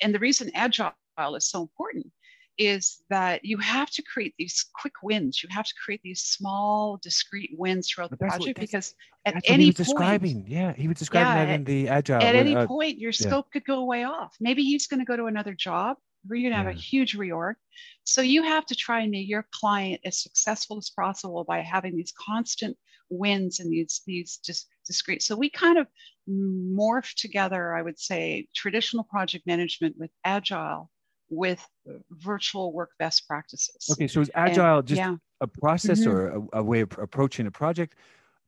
And 0.02 0.14
the 0.14 0.20
reason 0.20 0.52
agile 0.54 0.94
is 1.36 1.50
so 1.50 1.62
important 1.62 2.08
is 2.60 3.02
that 3.10 3.44
you 3.46 3.58
have 3.58 3.90
to 3.90 4.04
create 4.04 4.36
these 4.38 4.66
quick 4.76 4.94
wins. 5.02 5.42
You 5.42 5.48
have 5.52 5.66
to 5.66 5.74
create 5.84 6.02
these 6.04 6.22
small, 6.22 7.00
discrete 7.02 7.52
wins 7.58 7.90
throughout 7.90 8.10
but 8.10 8.20
the 8.20 8.26
project 8.26 8.60
what, 8.60 8.60
because 8.60 8.94
at 9.26 9.42
any 9.46 9.68
point, 9.68 9.78
describing, 9.78 10.46
yeah, 10.46 10.74
he 10.74 10.90
was 10.90 10.98
describing 10.98 11.32
yeah, 11.32 11.46
that 11.46 11.54
in 11.54 11.64
the 11.64 11.88
agile. 11.88 12.22
At 12.22 12.36
any 12.36 12.56
uh, 12.56 12.68
point, 12.68 13.00
your 13.00 13.14
scope 13.14 13.48
yeah. 13.48 13.60
could 13.60 13.66
go 13.66 13.86
way 13.86 14.04
off. 14.04 14.36
Maybe 14.42 14.64
he's 14.64 14.88
going 14.88 15.00
to 15.00 15.06
go 15.06 15.16
to 15.16 15.26
another 15.26 15.54
job. 15.54 15.98
You're 16.30 16.42
going 16.42 16.52
to 16.52 16.58
have 16.58 16.66
yeah. 16.66 16.74
a 16.74 16.76
huge 16.76 17.18
reorg. 17.18 17.54
So 18.04 18.22
you 18.22 18.44
have 18.44 18.66
to 18.68 18.76
try 18.76 19.02
and 19.02 19.12
make 19.12 19.30
your 19.30 19.48
client 19.54 20.02
as 20.04 20.22
successful 20.22 20.78
as 20.78 20.90
possible 20.90 21.46
by 21.46 21.62
having 21.62 21.96
these 21.96 22.12
constant 22.20 22.78
wins 23.10 23.60
and 23.60 23.72
these 23.72 24.02
these 24.06 24.38
just 24.46 24.68
discrete. 24.86 25.24
So 25.24 25.36
we 25.36 25.50
kind 25.50 25.78
of 25.78 25.88
morph 26.30 27.14
together, 27.16 27.74
I 27.74 27.82
would 27.82 27.98
say, 27.98 28.48
traditional 28.54 29.06
project 29.06 29.48
management 29.48 29.96
with 29.98 30.12
agile 30.26 30.92
with 31.30 31.66
virtual 32.12 32.74
work 32.74 32.92
best 33.00 33.28
practices. 33.28 33.88
Okay, 33.92 34.08
so 34.08 34.22
is 34.22 34.32
agile 34.34 34.80
and, 34.80 34.88
just 34.88 35.00
yeah. 35.00 35.16
a 35.42 35.48
process 35.48 36.02
mm-hmm. 36.02 36.10
or 36.10 36.48
a, 36.54 36.60
a, 36.60 36.64
way 36.64 36.82
of 36.82 36.98
approaching 36.98 37.48
a 37.48 37.52
project? 37.52 37.96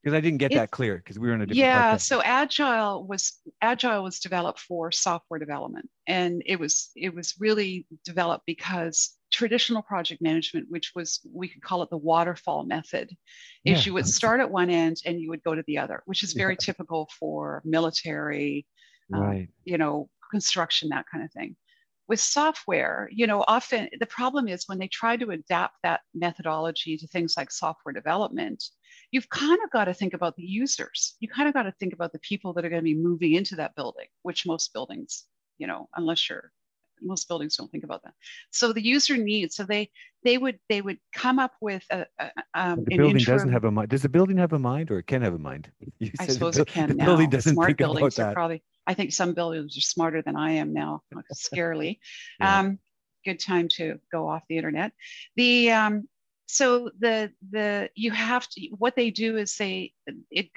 Because 0.01 0.15
I 0.15 0.21
didn't 0.21 0.39
get 0.39 0.51
that 0.53 0.71
clear 0.71 0.97
because 0.97 1.19
we 1.19 1.27
were 1.27 1.35
in 1.35 1.41
a 1.41 1.45
different. 1.45 1.59
Yeah, 1.59 1.95
podcast. 1.95 2.01
so 2.01 2.21
agile 2.23 3.05
was 3.05 3.33
agile 3.61 4.03
was 4.03 4.19
developed 4.19 4.59
for 4.59 4.91
software 4.91 5.39
development, 5.39 5.89
and 6.07 6.41
it 6.47 6.59
was 6.59 6.89
it 6.95 7.13
was 7.13 7.35
really 7.39 7.85
developed 8.03 8.47
because 8.47 9.15
traditional 9.31 9.83
project 9.83 10.19
management, 10.19 10.65
which 10.69 10.93
was 10.95 11.19
we 11.31 11.47
could 11.47 11.61
call 11.61 11.83
it 11.83 11.89
the 11.91 11.97
waterfall 11.97 12.65
method, 12.65 13.15
yeah. 13.63 13.75
is 13.75 13.85
you 13.85 13.93
would 13.93 14.07
start 14.07 14.41
at 14.41 14.49
one 14.49 14.71
end 14.71 14.97
and 15.05 15.21
you 15.21 15.29
would 15.29 15.43
go 15.43 15.53
to 15.53 15.63
the 15.67 15.77
other, 15.77 16.01
which 16.05 16.23
is 16.23 16.33
very 16.33 16.53
yeah. 16.53 16.65
typical 16.65 17.07
for 17.19 17.61
military, 17.63 18.65
um, 19.13 19.47
you 19.65 19.77
know, 19.77 20.09
construction, 20.31 20.89
that 20.89 21.05
kind 21.11 21.23
of 21.23 21.31
thing 21.31 21.55
with 22.11 22.19
software, 22.19 23.09
you 23.09 23.25
know, 23.25 23.45
often 23.47 23.87
the 24.01 24.05
problem 24.05 24.49
is 24.49 24.67
when 24.67 24.77
they 24.77 24.89
try 24.89 25.15
to 25.15 25.29
adapt 25.29 25.77
that 25.81 26.01
methodology 26.13 26.97
to 26.97 27.07
things 27.07 27.35
like 27.37 27.49
software 27.49 27.93
development, 27.93 28.61
you've 29.11 29.29
kind 29.29 29.57
of 29.63 29.71
got 29.71 29.85
to 29.85 29.93
think 29.93 30.13
about 30.13 30.35
the 30.35 30.43
users. 30.43 31.15
You 31.21 31.29
kind 31.29 31.47
of 31.47 31.53
got 31.53 31.63
to 31.63 31.71
think 31.79 31.93
about 31.93 32.11
the 32.11 32.19
people 32.19 32.51
that 32.51 32.65
are 32.65 32.69
going 32.69 32.81
to 32.81 32.83
be 32.83 32.95
moving 32.95 33.35
into 33.35 33.55
that 33.55 33.75
building, 33.77 34.07
which 34.23 34.45
most 34.45 34.73
buildings, 34.73 35.23
you 35.57 35.67
know, 35.67 35.87
unless 35.95 36.29
you're 36.29 36.51
most 37.01 37.29
buildings 37.29 37.55
don't 37.55 37.71
think 37.71 37.85
about 37.85 38.03
that. 38.03 38.13
So 38.51 38.73
the 38.73 38.83
user 38.83 39.15
needs. 39.15 39.55
So 39.55 39.63
they 39.63 39.89
they 40.25 40.37
would 40.37 40.59
they 40.67 40.81
would 40.81 40.97
come 41.15 41.39
up 41.39 41.53
with 41.61 41.83
a, 41.91 42.05
a 42.19 42.29
um, 42.53 42.83
the 42.83 42.97
building 42.97 43.19
interim, 43.19 43.37
doesn't 43.37 43.53
have 43.53 43.63
a 43.63 43.71
mind. 43.71 43.89
Does 43.89 44.01
the 44.01 44.09
building 44.09 44.35
have 44.35 44.51
a 44.51 44.59
mind, 44.59 44.91
or 44.91 44.99
it 44.99 45.07
can 45.07 45.21
have 45.21 45.33
a 45.33 45.39
mind? 45.39 45.71
You 45.99 46.11
I 46.19 46.27
suppose 46.27 46.57
it 46.57 46.67
can. 46.67 46.89
The 46.89 46.95
now. 46.95 47.05
building 47.05 47.29
doesn't 47.29 47.53
Smart 47.53 47.69
think 47.69 47.77
buildings 47.77 48.19
about 48.19 48.27
that. 48.27 48.33
Probably 48.33 48.61
I 48.91 48.93
think 48.93 49.13
some 49.13 49.33
builders 49.33 49.77
are 49.77 49.81
smarter 49.81 50.21
than 50.21 50.35
I 50.35 50.51
am 50.51 50.73
now, 50.73 51.01
scarily. 51.33 51.99
yeah. 52.39 52.59
um, 52.59 52.79
good 53.23 53.39
time 53.39 53.67
to 53.77 53.99
go 54.11 54.27
off 54.27 54.43
the 54.49 54.57
internet. 54.57 54.91
The 55.37 55.71
um, 55.71 56.07
so 56.47 56.91
the 56.99 57.31
the 57.51 57.89
you 57.95 58.11
have 58.11 58.47
to 58.49 58.61
what 58.77 58.95
they 58.95 59.09
do 59.11 59.37
is 59.37 59.55
they 59.55 59.93
it 60.29 60.49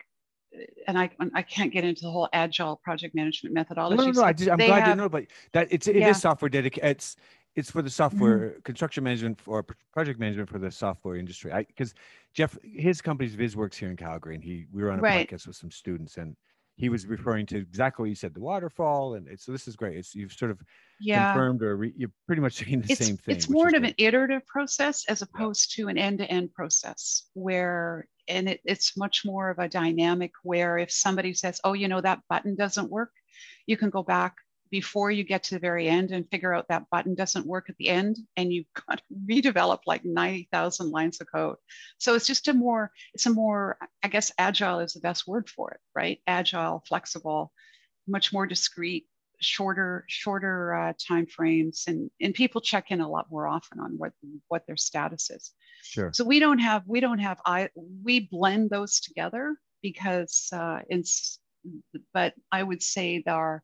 and 0.86 0.98
I 0.98 1.10
I 1.34 1.42
can't 1.42 1.72
get 1.72 1.84
into 1.84 2.02
the 2.02 2.10
whole 2.10 2.28
agile 2.32 2.80
project 2.82 3.14
management 3.14 3.54
methodology. 3.54 3.96
No, 3.96 4.10
no, 4.10 4.10
no. 4.10 4.22
I 4.22 4.30
am 4.30 4.34
glad 4.34 4.82
have, 4.82 4.88
to 4.88 4.96
know, 4.96 5.08
but 5.08 5.26
that 5.52 5.68
it's 5.70 5.86
it 5.86 5.96
yeah. 5.96 6.10
is 6.10 6.20
software 6.20 6.48
dedicated. 6.48 6.90
It's 6.90 7.16
it's 7.54 7.70
for 7.70 7.82
the 7.82 7.90
software 7.90 8.38
mm-hmm. 8.38 8.60
construction 8.64 9.04
management 9.04 9.40
or 9.46 9.64
project 9.92 10.18
management 10.18 10.48
for 10.48 10.58
the 10.58 10.70
software 10.70 11.16
industry. 11.16 11.52
I 11.52 11.64
because 11.64 11.94
Jeff 12.32 12.58
his 12.62 13.00
company's 13.00 13.36
VizworX 13.36 13.74
here 13.74 13.90
in 13.90 13.96
Calgary, 13.96 14.34
and 14.34 14.42
he 14.42 14.66
we 14.72 14.82
were 14.82 14.90
on 14.90 14.98
a 14.98 15.02
right. 15.02 15.28
podcast 15.28 15.46
with 15.46 15.56
some 15.56 15.70
students, 15.70 16.16
and 16.16 16.36
he 16.76 16.88
was 16.88 17.06
referring 17.06 17.46
to 17.46 17.56
exactly 17.56 18.02
what 18.02 18.08
you 18.08 18.14
said, 18.16 18.34
the 18.34 18.40
waterfall. 18.40 19.14
And 19.14 19.28
so 19.38 19.52
this 19.52 19.68
is 19.68 19.76
great. 19.76 19.96
It's 19.96 20.14
you've 20.14 20.32
sort 20.32 20.50
of 20.50 20.60
yeah. 21.00 21.32
confirmed 21.32 21.62
or 21.62 21.76
re, 21.76 21.92
you're 21.96 22.10
pretty 22.26 22.42
much 22.42 22.54
saying 22.64 22.82
the 22.82 22.92
it's, 22.92 23.06
same 23.06 23.16
thing. 23.16 23.36
It's 23.36 23.48
more 23.48 23.68
of 23.68 23.74
great. 23.74 23.84
an 23.84 23.94
iterative 23.98 24.44
process 24.46 25.04
as 25.08 25.22
opposed 25.22 25.76
yeah. 25.78 25.84
to 25.84 25.88
an 25.88 25.98
end-to-end 25.98 26.52
process 26.52 27.28
where, 27.34 28.08
and 28.28 28.48
it, 28.48 28.60
it's 28.64 28.96
much 28.96 29.24
more 29.24 29.50
of 29.50 29.58
a 29.58 29.68
dynamic 29.68 30.32
where 30.42 30.78
if 30.78 30.90
somebody 30.90 31.32
says, 31.32 31.60
oh, 31.62 31.74
you 31.74 31.86
know, 31.86 32.00
that 32.00 32.20
button 32.28 32.56
doesn't 32.56 32.90
work, 32.90 33.12
you 33.66 33.76
can 33.76 33.90
go 33.90 34.02
back 34.02 34.34
before 34.74 35.08
you 35.08 35.22
get 35.22 35.44
to 35.44 35.54
the 35.54 35.60
very 35.60 35.88
end 35.88 36.10
and 36.10 36.28
figure 36.32 36.52
out 36.52 36.66
that 36.66 36.90
button 36.90 37.14
doesn't 37.14 37.46
work 37.46 37.70
at 37.70 37.76
the 37.76 37.88
end 37.88 38.18
and 38.36 38.52
you've 38.52 38.66
got 38.88 38.98
to 38.98 39.04
redevelop 39.30 39.78
like 39.86 40.04
90,000 40.04 40.90
lines 40.90 41.20
of 41.20 41.28
code. 41.32 41.54
So 41.98 42.16
it's 42.16 42.26
just 42.26 42.48
a 42.48 42.52
more, 42.52 42.90
it's 43.14 43.26
a 43.26 43.30
more, 43.30 43.78
I 44.02 44.08
guess 44.08 44.32
agile 44.36 44.80
is 44.80 44.94
the 44.94 45.00
best 45.00 45.28
word 45.28 45.48
for 45.48 45.70
it, 45.70 45.80
right? 45.94 46.18
Agile, 46.26 46.82
flexible, 46.88 47.52
much 48.08 48.32
more 48.32 48.48
discreet, 48.48 49.06
shorter, 49.40 50.04
shorter 50.08 50.74
uh, 50.74 50.92
time 50.98 51.28
frames 51.28 51.84
and, 51.86 52.10
and 52.20 52.34
people 52.34 52.60
check 52.60 52.90
in 52.90 53.00
a 53.00 53.08
lot 53.08 53.30
more 53.30 53.46
often 53.46 53.78
on 53.78 53.92
what, 53.96 54.10
what 54.48 54.66
their 54.66 54.76
status 54.76 55.30
is. 55.30 55.52
Sure. 55.84 56.10
So 56.12 56.24
we 56.24 56.40
don't 56.40 56.58
have, 56.58 56.82
we 56.88 56.98
don't 56.98 57.20
have, 57.20 57.38
I, 57.46 57.68
we 58.02 58.26
blend 58.28 58.70
those 58.70 58.98
together 58.98 59.54
because 59.82 60.48
uh, 60.52 60.80
it's, 60.88 61.38
but 62.12 62.34
I 62.52 62.62
would 62.62 62.82
say 62.82 63.22
our 63.26 63.62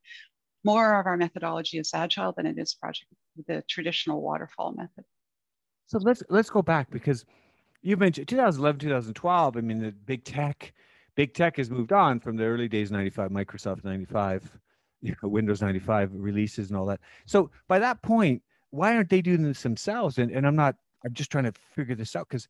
more 0.64 0.98
of 1.00 1.06
our 1.06 1.16
methodology 1.16 1.78
is 1.78 1.90
agile 1.94 2.32
than 2.32 2.46
it 2.46 2.58
is 2.58 2.74
project 2.74 3.10
the 3.46 3.62
traditional 3.68 4.20
waterfall 4.20 4.72
method. 4.72 5.04
So 5.86 5.98
let's 5.98 6.22
let's 6.28 6.50
go 6.50 6.62
back 6.62 6.90
because 6.90 7.24
you 7.82 7.96
mentioned 7.96 8.28
2011, 8.28 8.80
2012. 8.80 9.56
I 9.56 9.60
mean, 9.60 9.80
the 9.80 9.92
big 9.92 10.24
tech, 10.24 10.72
big 11.16 11.34
tech 11.34 11.56
has 11.56 11.70
moved 11.70 11.92
on 11.92 12.20
from 12.20 12.36
the 12.36 12.44
early 12.44 12.68
days, 12.68 12.90
95, 12.90 13.30
Microsoft 13.30 13.84
95, 13.84 14.58
you 15.02 15.16
know, 15.22 15.28
Windows 15.28 15.62
95 15.62 16.10
releases 16.12 16.68
and 16.68 16.78
all 16.78 16.86
that. 16.86 17.00
So 17.26 17.50
by 17.68 17.78
that 17.78 18.02
point, 18.02 18.42
why 18.70 18.94
aren't 18.94 19.08
they 19.08 19.22
doing 19.22 19.42
this 19.42 19.62
themselves? 19.62 20.18
And 20.18 20.30
and 20.30 20.46
I'm 20.46 20.56
not. 20.56 20.76
I'm 21.04 21.14
just 21.14 21.32
trying 21.32 21.44
to 21.44 21.52
figure 21.74 21.94
this 21.94 22.14
out 22.14 22.28
because 22.28 22.46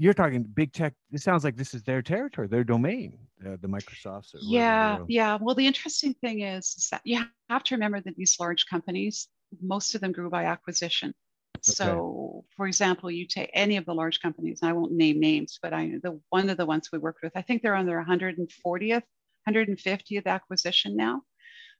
you're 0.00 0.14
talking 0.14 0.42
big 0.42 0.72
tech. 0.72 0.94
This 1.10 1.22
sounds 1.22 1.44
like 1.44 1.56
this 1.56 1.74
is 1.74 1.82
their 1.82 2.00
territory, 2.00 2.48
their 2.48 2.64
domain, 2.64 3.18
uh, 3.46 3.56
the 3.60 3.68
Microsofts. 3.68 4.34
yeah, 4.40 4.98
yeah. 5.08 5.36
Well, 5.38 5.54
the 5.54 5.66
interesting 5.66 6.14
thing 6.14 6.40
is, 6.40 6.74
is, 6.78 6.88
that 6.90 7.02
you 7.04 7.22
have 7.50 7.64
to 7.64 7.74
remember 7.74 8.00
that 8.00 8.16
these 8.16 8.40
large 8.40 8.64
companies, 8.64 9.28
most 9.60 9.94
of 9.94 10.00
them 10.00 10.12
grew 10.12 10.30
by 10.30 10.46
acquisition. 10.46 11.12
Okay. 11.58 11.74
So, 11.74 12.46
for 12.56 12.66
example, 12.66 13.10
you 13.10 13.26
take 13.26 13.50
any 13.52 13.76
of 13.76 13.84
the 13.84 13.94
large 13.94 14.22
companies, 14.22 14.60
and 14.62 14.70
I 14.70 14.72
won't 14.72 14.92
name 14.92 15.20
names, 15.20 15.58
but 15.62 15.74
I 15.74 15.98
the 16.02 16.18
one 16.30 16.48
of 16.48 16.56
the 16.56 16.64
ones 16.64 16.88
we 16.90 16.98
worked 16.98 17.22
with, 17.22 17.32
I 17.34 17.42
think 17.42 17.60
they're 17.60 17.74
on 17.74 17.84
their 17.84 18.02
140th, 18.02 19.02
150th 19.46 20.26
acquisition 20.26 20.96
now. 20.96 21.20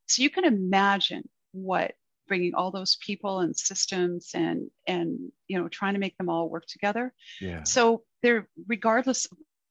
So 0.08 0.22
you 0.22 0.28
can 0.28 0.44
imagine 0.44 1.26
what 1.52 1.94
bringing 2.30 2.54
all 2.54 2.70
those 2.70 2.96
people 3.04 3.40
and 3.40 3.56
systems 3.56 4.30
and 4.34 4.70
and 4.87 5.18
you 5.49 5.58
know 5.58 5.68
trying 5.68 5.94
to 5.94 6.00
make 6.00 6.16
them 6.16 6.30
all 6.30 6.49
work 6.49 6.64
together. 6.66 7.12
Yeah. 7.40 7.64
So 7.64 8.04
they're 8.22 8.49
regardless 8.68 9.26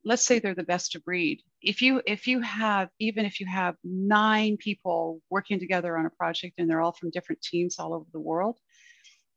let's 0.05 0.23
say 0.23 0.39
they're 0.39 0.55
the 0.55 0.63
best 0.63 0.95
of 0.95 1.03
breed. 1.03 1.41
If 1.61 1.81
you 1.81 2.01
if 2.05 2.27
you 2.27 2.41
have 2.41 2.89
even 2.99 3.25
if 3.25 3.39
you 3.39 3.47
have 3.47 3.75
nine 3.83 4.57
people 4.57 5.21
working 5.29 5.59
together 5.59 5.97
on 5.97 6.05
a 6.05 6.09
project 6.11 6.55
and 6.57 6.69
they're 6.69 6.81
all 6.81 6.91
from 6.91 7.11
different 7.11 7.41
teams 7.41 7.79
all 7.79 7.93
over 7.93 8.05
the 8.11 8.19
world 8.19 8.57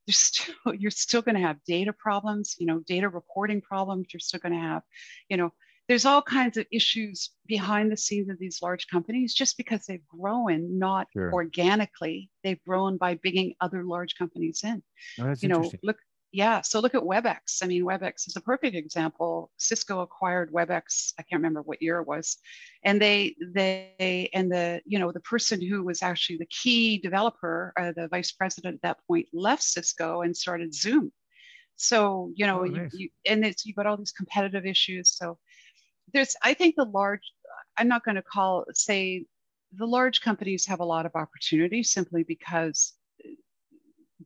you're 0.07 0.15
still 0.15 0.55
you're 0.79 0.91
still 0.91 1.23
going 1.23 1.37
to 1.37 1.41
have 1.41 1.57
data 1.67 1.93
problems 1.93 2.57
you 2.59 2.67
know 2.67 2.81
data 2.87 3.09
reporting 3.09 3.61
problems. 3.61 4.09
You're 4.13 4.21
still 4.21 4.41
going 4.41 4.53
to 4.55 4.59
have 4.59 4.83
you 5.29 5.37
know 5.37 5.53
there's 5.89 6.07
all 6.07 6.23
kinds 6.23 6.57
of 6.57 6.67
issues 6.71 7.31
behind 7.47 7.91
the 7.91 7.97
scenes 7.97 8.31
of 8.31 8.39
these 8.39 8.61
large 8.63 8.87
companies 8.89 9.35
just 9.35 9.57
because 9.57 9.85
they've 9.87 10.07
grown 10.07 10.79
not 10.79 11.09
sure. 11.13 11.33
organically. 11.33 12.31
They've 12.45 12.63
grown 12.67 12.97
by 12.97 13.15
bringing 13.15 13.55
other 13.61 13.85
large 13.85 14.15
companies 14.17 14.61
in. 14.65 14.83
Oh, 15.21 15.35
you 15.41 15.49
know 15.49 15.71
look 15.83 15.97
yeah 16.31 16.61
so 16.63 16.81
look 16.81 16.95
at 16.95 17.03
webex. 17.03 17.63
I 17.63 17.67
mean 17.67 17.85
webex 17.85 18.29
is 18.29 18.37
a 18.37 18.41
perfect 18.41 18.77
example. 18.77 19.51
Cisco 19.59 20.01
acquired 20.01 20.53
webex 20.53 21.13
i 21.19 21.23
can't 21.23 21.41
remember 21.41 21.63
what 21.63 21.83
year 21.83 21.99
it 21.99 22.07
was 22.07 22.39
and 22.85 23.01
they 23.01 23.35
they 23.55 24.31
and 24.33 24.51
the 24.51 24.81
you 24.87 24.99
know 24.99 25.11
the 25.13 25.21
person 25.21 25.61
who 25.61 25.83
was 25.83 26.03
actually 26.03 26.39
the 26.39 26.47
key 26.47 26.99
developer 26.99 27.73
uh, 27.79 27.93
the 27.97 28.09
vice 28.09 28.33
president 28.33 28.77
at 28.77 28.83
that 28.83 28.99
point 29.07 29.27
left 29.33 29.63
cisco 29.63 30.23
and 30.23 30.37
started 30.37 30.73
zoom. 30.73 31.13
So 31.77 32.31
you 32.35 32.47
know 32.47 32.61
oh, 32.61 32.65
nice. 32.65 32.93
you, 32.95 33.01
you, 33.01 33.09
and 33.27 33.45
it's 33.45 33.67
you've 33.67 33.77
got 33.77 33.87
all 33.87 33.97
these 33.97 34.13
competitive 34.13 34.65
issues. 34.65 35.11
So 35.11 35.39
there's 36.13 36.37
i 36.43 36.55
think 36.55 36.75
the 36.77 36.85
large 36.85 37.33
i'm 37.77 37.89
not 37.89 38.05
going 38.05 38.15
to 38.15 38.23
call 38.23 38.65
say 38.73 39.25
the 39.75 39.87
large 39.87 40.21
companies 40.21 40.67
have 40.67 40.81
a 40.81 40.85
lot 40.85 41.07
of 41.07 41.13
opportunity 41.15 41.83
simply 41.83 42.23
because 42.23 42.95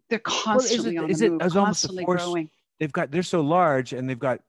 they're 0.09 0.19
constantly 0.21 0.99
well, 0.99 1.11
is 1.11 1.21
it, 1.21 1.31
on 1.31 1.39
the 1.39 1.45
move, 1.45 1.53
constantly 1.53 2.03
the 2.03 2.07
growing. 2.07 2.51
They've 2.79 2.93
got 2.93 3.11
they're 3.11 3.23
so 3.23 3.41
large 3.41 3.93
and 3.93 4.09
they've 4.09 4.19
got 4.19 4.41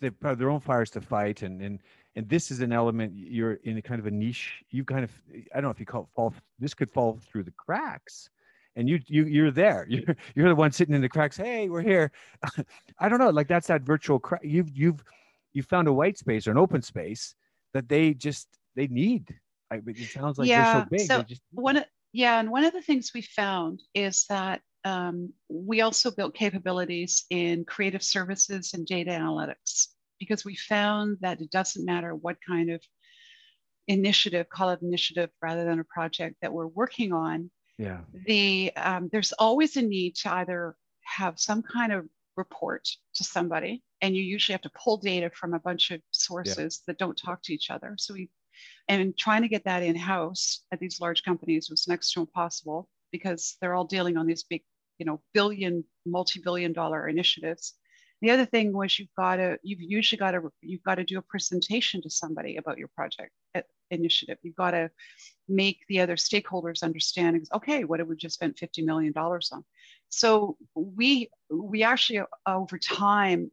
they've 0.00 0.18
got 0.20 0.38
their 0.38 0.50
own 0.50 0.60
fires 0.60 0.90
to 0.90 1.00
fight 1.00 1.42
and 1.42 1.62
and 1.62 1.78
and 2.14 2.28
this 2.28 2.50
is 2.50 2.60
an 2.60 2.72
element 2.72 3.12
you're 3.14 3.54
in 3.64 3.78
a 3.78 3.82
kind 3.82 3.98
of 3.98 4.06
a 4.06 4.10
niche 4.10 4.62
you 4.70 4.84
kind 4.84 5.04
of 5.04 5.10
i 5.54 5.54
don't 5.54 5.64
know 5.64 5.70
if 5.70 5.80
you 5.80 5.86
call 5.86 6.02
it 6.02 6.08
fall 6.14 6.34
this 6.58 6.74
could 6.74 6.90
fall 6.90 7.18
through 7.30 7.42
the 7.42 7.52
cracks 7.52 8.28
and 8.76 8.88
you 8.88 9.00
you 9.06 9.24
you're 9.24 9.50
there. 9.50 9.86
You're 9.90 10.16
you're 10.34 10.48
the 10.48 10.54
one 10.54 10.72
sitting 10.72 10.94
in 10.94 11.02
the 11.02 11.08
cracks 11.08 11.36
hey 11.36 11.68
we're 11.68 11.82
here. 11.82 12.10
I 12.98 13.08
don't 13.08 13.18
know 13.18 13.30
like 13.30 13.48
that's 13.48 13.66
that 13.66 13.82
virtual 13.82 14.18
crack 14.18 14.40
you've 14.44 14.70
you've 14.74 15.02
you 15.52 15.62
found 15.62 15.88
a 15.88 15.92
white 15.92 16.18
space 16.18 16.46
or 16.46 16.50
an 16.50 16.58
open 16.58 16.82
space 16.82 17.34
that 17.74 17.88
they 17.88 18.14
just 18.14 18.48
they 18.76 18.86
need. 18.86 19.34
I, 19.70 19.80
it 19.86 20.10
sounds 20.10 20.38
like 20.38 20.48
yeah, 20.48 20.74
they're 20.74 20.82
so 20.82 20.88
big. 20.90 21.00
So 21.00 21.22
just, 21.22 21.42
one, 21.52 21.78
of, 21.78 21.84
yeah, 22.12 22.38
and 22.38 22.50
one 22.50 22.64
of 22.64 22.72
the 22.72 22.82
things 22.82 23.12
we 23.14 23.22
found 23.22 23.82
is 23.94 24.26
that 24.28 24.60
um, 24.84 25.32
we 25.48 25.80
also 25.80 26.10
built 26.10 26.34
capabilities 26.34 27.24
in 27.30 27.64
creative 27.64 28.02
services 28.02 28.74
and 28.74 28.86
data 28.86 29.10
analytics 29.12 29.88
because 30.18 30.44
we 30.44 30.56
found 30.56 31.18
that 31.20 31.40
it 31.40 31.50
doesn't 31.50 31.84
matter 31.84 32.14
what 32.14 32.36
kind 32.46 32.70
of 32.70 32.82
initiative, 33.88 34.48
call 34.48 34.70
it 34.70 34.82
initiative 34.82 35.30
rather 35.40 35.64
than 35.64 35.80
a 35.80 35.84
project 35.84 36.36
that 36.42 36.52
we're 36.52 36.66
working 36.66 37.12
on. 37.12 37.50
Yeah. 37.78 38.00
The 38.26 38.72
um, 38.76 39.08
there's 39.10 39.32
always 39.32 39.76
a 39.76 39.82
need 39.82 40.16
to 40.16 40.32
either 40.32 40.76
have 41.04 41.38
some 41.38 41.62
kind 41.62 41.92
of 41.92 42.06
report 42.36 42.88
to 43.14 43.24
somebody 43.24 43.82
and 44.00 44.16
you 44.16 44.22
usually 44.22 44.54
have 44.54 44.62
to 44.62 44.70
pull 44.70 44.96
data 44.96 45.30
from 45.34 45.54
a 45.54 45.60
bunch 45.60 45.90
of 45.90 46.00
sources 46.10 46.80
yeah. 46.80 46.92
that 46.92 46.98
don't 46.98 47.16
talk 47.16 47.42
to 47.42 47.54
each 47.54 47.70
other. 47.70 47.94
So 47.98 48.14
we 48.14 48.30
and 48.88 49.16
trying 49.16 49.42
to 49.42 49.48
get 49.48 49.64
that 49.64 49.82
in 49.82 49.96
house 49.96 50.64
at 50.72 50.78
these 50.78 51.00
large 51.00 51.22
companies 51.22 51.68
was 51.70 51.88
next 51.88 52.12
to 52.12 52.20
impossible 52.20 52.88
because 53.10 53.56
they're 53.60 53.74
all 53.74 53.86
dealing 53.86 54.16
on 54.16 54.26
these 54.26 54.44
big 54.44 54.62
you 54.98 55.06
know 55.06 55.20
billion 55.34 55.84
multi-billion 56.06 56.72
dollar 56.72 57.08
initiatives. 57.08 57.74
The 58.20 58.30
other 58.30 58.46
thing 58.46 58.72
was 58.72 58.98
you've 58.98 59.14
got 59.16 59.36
to 59.36 59.58
you've 59.62 59.80
usually 59.80 60.18
got 60.18 60.32
to 60.32 60.50
you've 60.60 60.82
got 60.82 60.96
to 60.96 61.04
do 61.04 61.18
a 61.18 61.22
presentation 61.22 62.02
to 62.02 62.10
somebody 62.10 62.56
about 62.56 62.78
your 62.78 62.88
project 62.88 63.32
initiative. 63.92 64.38
You've 64.42 64.56
got 64.56 64.72
to 64.72 64.90
make 65.48 65.80
the 65.88 66.00
other 66.00 66.16
stakeholders 66.16 66.82
understand 66.82 67.46
okay 67.54 67.84
what 67.84 67.98
have 67.98 68.08
we 68.08 68.16
just 68.16 68.34
spent 68.34 68.58
50 68.58 68.82
million 68.82 69.12
dollars 69.12 69.50
on? 69.52 69.64
So 70.08 70.56
we 70.74 71.30
we 71.50 71.82
actually 71.82 72.22
over 72.46 72.78
time 72.78 73.50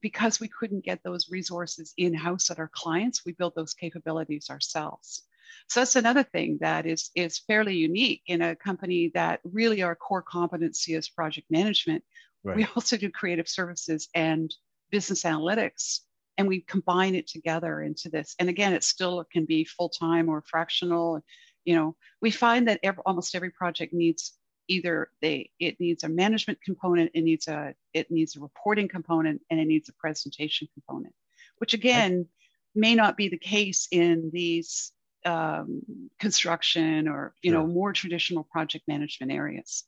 because 0.00 0.40
we 0.40 0.48
couldn't 0.48 0.84
get 0.84 1.00
those 1.04 1.30
resources 1.30 1.94
in 1.96 2.14
house 2.14 2.50
at 2.50 2.58
our 2.58 2.70
clients 2.72 3.24
we 3.24 3.32
built 3.32 3.54
those 3.54 3.74
capabilities 3.74 4.50
ourselves. 4.50 5.22
So 5.68 5.80
that's 5.80 5.96
another 5.96 6.22
thing 6.22 6.58
that 6.60 6.86
is 6.86 7.10
is 7.14 7.38
fairly 7.38 7.76
unique 7.76 8.22
in 8.26 8.42
a 8.42 8.56
company 8.56 9.10
that 9.14 9.40
really 9.44 9.82
our 9.82 9.94
core 9.94 10.22
competency 10.22 10.94
is 10.94 11.08
project 11.08 11.50
management. 11.50 12.02
Right. 12.44 12.56
we 12.56 12.66
also 12.74 12.96
do 12.96 13.08
creative 13.08 13.48
services 13.48 14.08
and 14.14 14.52
business 14.90 15.22
analytics 15.22 16.00
and 16.38 16.48
we 16.48 16.62
combine 16.62 17.14
it 17.14 17.26
together 17.26 17.82
into 17.82 18.08
this. 18.08 18.34
And 18.38 18.48
again 18.48 18.72
it 18.72 18.84
still 18.84 19.24
can 19.32 19.44
be 19.44 19.64
full-time 19.64 20.28
or 20.28 20.42
fractional. 20.42 21.22
You 21.64 21.76
know 21.76 21.96
we 22.20 22.30
find 22.30 22.68
that 22.68 22.80
every, 22.82 23.02
almost 23.06 23.34
every 23.34 23.50
project 23.50 23.92
needs 23.92 24.32
either 24.68 25.10
they 25.20 25.50
it 25.58 25.78
needs 25.80 26.04
a 26.04 26.08
management 26.08 26.58
component 26.64 27.10
it 27.14 27.22
needs 27.22 27.48
a 27.48 27.74
it 27.94 28.10
needs 28.12 28.36
a 28.36 28.40
reporting 28.40 28.86
component 28.86 29.40
and 29.50 29.58
it 29.58 29.66
needs 29.66 29.88
a 29.88 29.92
presentation 29.94 30.68
component 30.72 31.12
which 31.58 31.74
again 31.74 32.26
may 32.74 32.94
not 32.94 33.16
be 33.16 33.28
the 33.28 33.38
case 33.38 33.88
in 33.90 34.30
these 34.32 34.92
um, 35.24 35.82
construction 36.18 37.08
or 37.08 37.34
you 37.42 37.52
sure. 37.52 37.60
know 37.60 37.66
more 37.66 37.92
traditional 37.92 38.44
project 38.44 38.86
management 38.88 39.32
areas. 39.32 39.84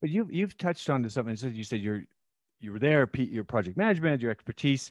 But 0.00 0.10
you've 0.10 0.32
you've 0.32 0.56
touched 0.56 0.88
on 0.90 1.02
to 1.02 1.10
something. 1.10 1.36
So 1.36 1.48
you 1.48 1.64
said 1.64 1.80
you're 1.80 2.04
you 2.60 2.72
were 2.72 2.78
there 2.78 3.08
your 3.14 3.44
project 3.44 3.76
management 3.76 4.22
your 4.22 4.30
expertise 4.30 4.90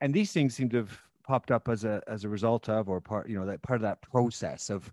and 0.00 0.12
these 0.12 0.32
things 0.32 0.54
seem 0.54 0.68
to 0.70 0.78
have 0.78 0.98
popped 1.24 1.50
up 1.50 1.68
as 1.68 1.84
a 1.84 2.02
as 2.06 2.24
a 2.24 2.28
result 2.28 2.68
of 2.68 2.88
or 2.88 3.00
part 3.00 3.28
you 3.28 3.38
know 3.38 3.46
that 3.46 3.62
part 3.62 3.76
of 3.76 3.82
that 3.82 4.00
process 4.02 4.70
of 4.70 4.92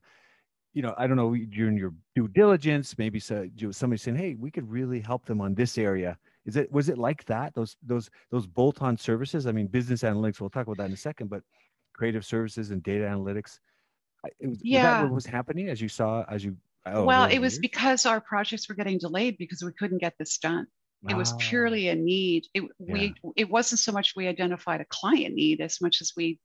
you 0.76 0.82
know, 0.82 0.94
I 0.98 1.08
don't 1.08 1.15
know, 1.15 1.34
during 1.34 1.78
your 1.78 1.94
due 2.15 2.28
diligence, 2.28 2.98
maybe 2.98 3.18
so, 3.18 3.50
somebody 3.72 3.98
saying, 3.98 4.18
"Hey, 4.18 4.36
we 4.36 4.52
could 4.52 4.70
really 4.70 5.00
help 5.00 5.26
them 5.26 5.39
on 5.39 5.56
this 5.56 5.78
area." 5.78 6.18
Is 6.46 6.58
it 6.58 6.70
was 6.70 6.89
it 6.89 6.98
like 6.98 7.24
that? 7.26 7.56
Those 7.56 7.78
those 7.82 8.10
those 8.30 8.46
bolt-on 8.46 8.98
services. 8.98 9.48
I 9.48 9.54
mean, 9.54 9.68
business 9.68 10.04
analytics. 10.04 10.41
We'll 10.41 10.50
talk 10.50 10.68
about 10.68 10.78
that 10.78 10.88
in 10.88 10.91
a 10.91 10.98
second, 10.98 11.30
but 11.30 11.44
creative 11.94 12.26
services 12.26 12.72
and 12.72 12.84
data 12.84 13.06
analytics. 13.06 13.60
It 14.39 14.48
was, 14.48 14.60
yeah. 14.62 14.82
Was 14.82 14.84
that 14.84 15.04
what 15.04 15.12
was 15.13 15.26
happening 15.26 15.70
as 15.70 15.82
you 15.82 15.88
saw 15.88 16.26
as 16.30 16.44
you? 16.44 16.58
Oh, 16.86 17.06
well, 17.06 17.24
it 17.24 17.39
was 17.39 17.54
years? 17.54 17.60
because 17.60 18.06
our 18.06 18.20
projects 18.20 18.68
were 18.68 18.76
getting 18.76 18.98
delayed 18.98 19.38
because 19.38 19.63
we 19.63 19.72
couldn't 19.72 20.00
get 20.00 20.18
this 20.20 20.38
done. 20.38 20.68
It 21.08 21.15
was 21.15 21.34
purely 21.34 21.89
a 21.89 21.95
need. 21.95 22.47
It 22.53 22.63
yeah. 22.63 22.93
we 22.93 23.15
it 23.36 23.49
wasn't 23.49 23.79
so 23.79 23.91
much 23.91 24.13
we 24.15 24.27
identified 24.27 24.81
a 24.81 24.86
client 24.86 25.36
need 25.36 25.62
as 25.62 25.79
much 25.81 26.01
as 26.01 26.13
we 26.17 26.39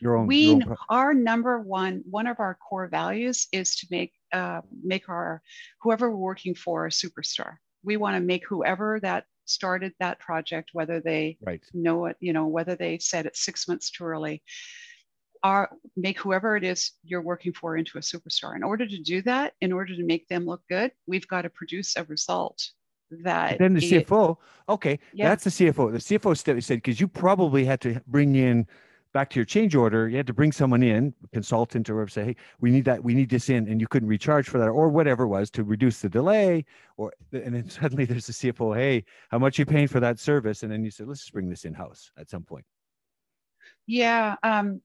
your 0.00 0.16
own, 0.16 0.26
we 0.26 0.48
your 0.48 0.56
own 0.56 0.76
our 0.90 1.14
number 1.14 1.60
one 1.60 2.02
one 2.10 2.26
of 2.26 2.38
our 2.38 2.56
core 2.56 2.88
values 2.88 3.46
is 3.52 3.76
to 3.76 3.86
make 3.90 4.12
uh, 4.32 4.60
make 4.82 5.08
our 5.08 5.42
whoever 5.80 6.10
we're 6.10 6.16
working 6.16 6.54
for 6.54 6.86
a 6.86 6.90
superstar. 6.90 7.56
We 7.84 7.96
want 7.96 8.16
to 8.16 8.20
make 8.20 8.44
whoever 8.46 9.00
that 9.00 9.24
started 9.44 9.92
that 9.98 10.20
project, 10.20 10.70
whether 10.72 11.00
they 11.00 11.38
right. 11.42 11.62
know 11.74 12.06
it, 12.06 12.16
you 12.20 12.32
know, 12.32 12.46
whether 12.46 12.76
they 12.76 12.98
said 12.98 13.26
it's 13.26 13.44
six 13.44 13.66
months 13.66 13.90
too 13.90 14.04
early, 14.04 14.42
are 15.42 15.70
make 15.96 16.18
whoever 16.20 16.56
it 16.56 16.64
is 16.64 16.92
you're 17.02 17.22
working 17.22 17.52
for 17.52 17.76
into 17.76 17.98
a 17.98 18.00
superstar. 18.00 18.54
In 18.54 18.62
order 18.62 18.86
to 18.86 18.98
do 18.98 19.22
that, 19.22 19.54
in 19.60 19.72
order 19.72 19.96
to 19.96 20.04
make 20.04 20.28
them 20.28 20.44
look 20.44 20.62
good, 20.68 20.92
we've 21.06 21.26
got 21.26 21.42
to 21.42 21.50
produce 21.50 21.96
a 21.96 22.04
result 22.04 22.62
that. 23.22 23.58
then 23.58 23.74
the 23.74 23.80
CFO, 23.80 24.36
okay, 24.68 24.98
yeah. 25.12 25.28
that's 25.28 25.44
the 25.44 25.50
CFO. 25.50 25.92
The 25.92 25.98
CFO 25.98 26.62
said 26.62 26.76
because 26.78 27.00
you 27.00 27.08
probably 27.08 27.64
had 27.64 27.80
to 27.82 28.00
bring 28.06 28.34
in 28.36 28.66
back 29.12 29.30
to 29.30 29.36
your 29.36 29.44
change 29.44 29.74
order, 29.74 30.08
you 30.08 30.16
had 30.16 30.26
to 30.26 30.32
bring 30.32 30.52
someone 30.52 30.82
in, 30.82 31.14
consultant 31.32 31.88
or 31.90 31.96
whatever, 31.96 32.08
say, 32.08 32.24
hey, 32.24 32.36
we 32.60 32.70
need 32.70 32.84
that, 32.84 33.02
we 33.02 33.14
need 33.14 33.28
this 33.28 33.48
in, 33.50 33.68
and 33.68 33.80
you 33.80 33.86
couldn't 33.86 34.08
recharge 34.08 34.48
for 34.48 34.58
that, 34.58 34.68
or 34.68 34.88
whatever 34.88 35.24
it 35.24 35.28
was 35.28 35.50
to 35.50 35.64
reduce 35.64 36.00
the 36.00 36.08
delay. 36.08 36.64
Or 36.96 37.12
and 37.32 37.54
then 37.54 37.68
suddenly 37.70 38.04
there's 38.04 38.26
the 38.26 38.32
CFO, 38.32 38.74
hey, 38.76 39.04
how 39.30 39.38
much 39.38 39.58
are 39.58 39.62
you 39.62 39.66
paying 39.66 39.88
for 39.88 40.00
that 40.00 40.18
service? 40.18 40.62
And 40.62 40.72
then 40.72 40.84
you 40.84 40.90
said, 40.90 41.08
let's 41.08 41.20
just 41.20 41.32
bring 41.32 41.48
this 41.48 41.64
in 41.64 41.74
house 41.74 42.10
at 42.16 42.30
some 42.30 42.42
point. 42.42 42.64
Yeah. 43.86 44.36
Um, 44.42 44.80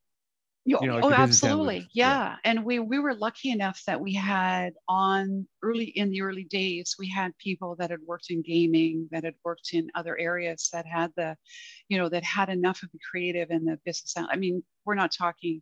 you 0.67 0.87
know, 0.87 0.99
oh, 1.01 1.11
absolutely. 1.11 1.87
Yeah. 1.93 2.09
yeah. 2.11 2.35
And 2.43 2.65
we 2.65 2.79
we 2.79 2.99
were 2.99 3.13
lucky 3.13 3.51
enough 3.51 3.81
that 3.87 3.99
we 3.99 4.13
had 4.13 4.73
on 4.87 5.47
early 5.63 5.85
in 5.85 6.09
the 6.09 6.21
early 6.21 6.43
days, 6.43 6.95
we 6.99 7.09
had 7.09 7.37
people 7.37 7.75
that 7.79 7.89
had 7.89 8.01
worked 8.05 8.29
in 8.29 8.41
gaming, 8.41 9.07
that 9.11 9.23
had 9.23 9.35
worked 9.45 9.69
in 9.73 9.89
other 9.95 10.17
areas 10.17 10.69
that 10.73 10.85
had 10.85 11.11
the, 11.15 11.35
you 11.89 11.97
know, 11.97 12.09
that 12.09 12.23
had 12.23 12.49
enough 12.49 12.83
of 12.83 12.91
the 12.91 12.99
creative 13.09 13.49
and 13.49 13.67
the 13.67 13.79
business. 13.85 14.13
I 14.17 14.35
mean, 14.35 14.63
we're 14.85 14.95
not 14.95 15.11
talking 15.11 15.61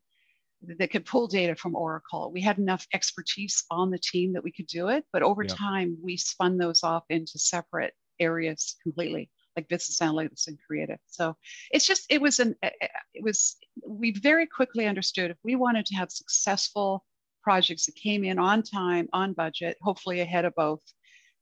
that 0.79 0.91
could 0.91 1.05
pull 1.05 1.27
data 1.27 1.55
from 1.55 1.75
Oracle. 1.75 2.31
We 2.31 2.41
had 2.41 2.57
enough 2.57 2.87
expertise 2.93 3.63
on 3.69 3.91
the 3.91 3.99
team 3.99 4.33
that 4.33 4.43
we 4.43 4.51
could 4.51 4.67
do 4.67 4.87
it, 4.87 5.05
but 5.13 5.21
over 5.21 5.43
yeah. 5.43 5.53
time 5.53 5.97
we 6.01 6.17
spun 6.17 6.57
those 6.57 6.83
off 6.83 7.03
into 7.09 7.37
separate 7.37 7.93
areas 8.19 8.75
completely 8.81 9.29
like 9.55 9.67
business 9.69 9.99
analytics 9.99 10.47
and 10.47 10.57
creative. 10.65 10.99
So 11.07 11.35
it's 11.71 11.85
just, 11.85 12.05
it 12.09 12.21
was 12.21 12.39
an, 12.39 12.55
it 12.61 13.23
was, 13.23 13.55
we 13.87 14.11
very 14.11 14.45
quickly 14.45 14.85
understood 14.85 15.31
if 15.31 15.37
we 15.43 15.55
wanted 15.55 15.85
to 15.87 15.95
have 15.95 16.11
successful 16.11 17.05
projects 17.41 17.85
that 17.85 17.95
came 17.95 18.23
in 18.23 18.39
on 18.39 18.63
time, 18.63 19.07
on 19.13 19.33
budget, 19.33 19.77
hopefully 19.81 20.21
ahead 20.21 20.45
of 20.45 20.55
both, 20.55 20.81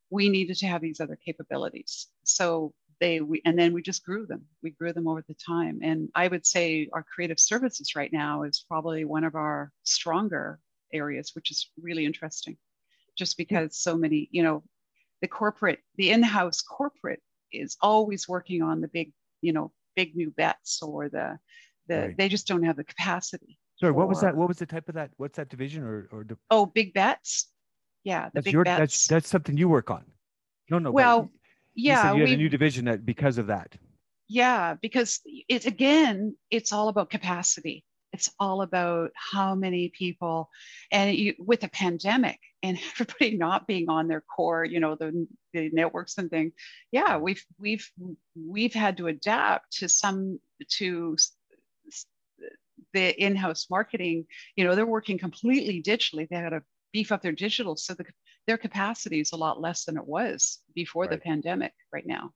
we 0.09 0.29
needed 0.29 0.57
to 0.57 0.67
have 0.67 0.81
these 0.81 0.99
other 0.99 1.17
capabilities. 1.25 2.07
So 2.23 2.73
they, 2.99 3.19
we, 3.19 3.41
and 3.45 3.57
then 3.57 3.73
we 3.73 3.81
just 3.81 4.05
grew 4.05 4.25
them. 4.25 4.43
We 4.61 4.71
grew 4.71 4.93
them 4.93 5.07
over 5.07 5.23
the 5.27 5.33
time. 5.35 5.79
And 5.81 6.09
I 6.13 6.27
would 6.27 6.45
say 6.45 6.87
our 6.93 7.03
creative 7.03 7.39
services 7.39 7.95
right 7.95 8.13
now 8.13 8.43
is 8.43 8.63
probably 8.67 9.05
one 9.05 9.23
of 9.23 9.35
our 9.35 9.71
stronger 9.83 10.59
areas, 10.93 11.31
which 11.33 11.51
is 11.51 11.71
really 11.81 12.05
interesting 12.05 12.57
just 13.17 13.37
because 13.37 13.77
so 13.77 13.97
many, 13.97 14.29
you 14.31 14.43
know, 14.43 14.63
the 15.21 15.27
corporate, 15.27 15.79
the 15.95 16.11
in-house 16.11 16.61
corporate 16.61 17.21
is 17.53 17.77
always 17.81 18.27
working 18.27 18.61
on 18.61 18.81
the 18.81 18.87
big, 18.87 19.11
you 19.41 19.53
know, 19.53 19.71
big 19.95 20.15
new 20.15 20.31
bets 20.31 20.81
or 20.81 21.09
the, 21.09 21.37
the 21.87 21.99
right. 21.99 22.17
they 22.17 22.29
just 22.29 22.47
don't 22.47 22.63
have 22.63 22.75
the 22.75 22.83
capacity. 22.83 23.57
Sorry, 23.77 23.91
what 23.91 24.07
was 24.07 24.21
that? 24.21 24.35
What 24.35 24.47
was 24.47 24.57
the 24.57 24.65
type 24.65 24.87
of 24.89 24.95
that? 24.95 25.11
What's 25.17 25.37
that 25.37 25.49
division 25.49 25.83
or 25.83 26.07
or? 26.11 26.23
The... 26.23 26.37
Oh, 26.49 26.65
big 26.65 26.93
bets. 26.93 27.51
Yeah, 28.03 28.25
the 28.25 28.31
that's 28.35 28.45
big 28.45 28.53
your, 28.53 28.63
bets. 28.63 28.79
That's 28.79 29.07
that's 29.07 29.29
something 29.29 29.57
you 29.57 29.67
work 29.67 29.89
on. 29.89 30.03
No, 30.69 30.79
no. 30.79 30.91
Well, 30.91 31.31
yeah, 31.75 32.11
you, 32.11 32.19
you 32.19 32.25
had 32.27 32.33
a 32.33 32.37
new 32.37 32.49
division 32.49 32.85
that 32.85 33.05
because 33.05 33.37
of 33.37 33.47
that. 33.47 33.75
Yeah, 34.27 34.75
because 34.81 35.19
it's 35.49 35.65
again, 35.65 36.35
it's 36.49 36.71
all 36.71 36.87
about 36.87 37.09
capacity 37.09 37.83
it's 38.13 38.29
all 38.39 38.61
about 38.61 39.11
how 39.15 39.55
many 39.55 39.89
people 39.89 40.49
and 40.91 41.15
you, 41.15 41.33
with 41.39 41.61
the 41.61 41.67
pandemic 41.69 42.39
and 42.61 42.79
everybody 42.93 43.35
not 43.37 43.67
being 43.67 43.89
on 43.89 44.07
their 44.07 44.21
core 44.21 44.63
you 44.63 44.79
know 44.79 44.95
the, 44.95 45.27
the 45.53 45.69
networks 45.73 46.17
and 46.17 46.29
things 46.29 46.53
yeah 46.91 47.17
we've 47.17 47.43
we've 47.59 47.91
we've 48.35 48.73
had 48.73 48.97
to 48.97 49.07
adapt 49.07 49.71
to 49.79 49.89
some 49.89 50.39
to 50.69 51.17
the 52.93 53.21
in-house 53.21 53.67
marketing. 53.69 54.25
You 54.55 54.63
know 54.63 54.75
they're 54.75 54.85
working 54.85 55.17
completely 55.17 55.81
digitally. 55.81 56.27
They 56.29 56.37
had 56.37 56.49
to 56.49 56.63
beef 56.91 57.11
up 57.11 57.21
their 57.21 57.31
digital 57.31 57.75
so 57.75 57.95
the, 57.95 58.05
their 58.45 58.57
capacity 58.57 59.19
is 59.19 59.31
a 59.31 59.37
lot 59.37 59.59
less 59.59 59.85
than 59.85 59.97
it 59.97 60.05
was 60.05 60.59
before 60.75 61.03
right. 61.03 61.11
the 61.11 61.17
pandemic 61.17 61.73
right 61.91 62.05
now. 62.05 62.31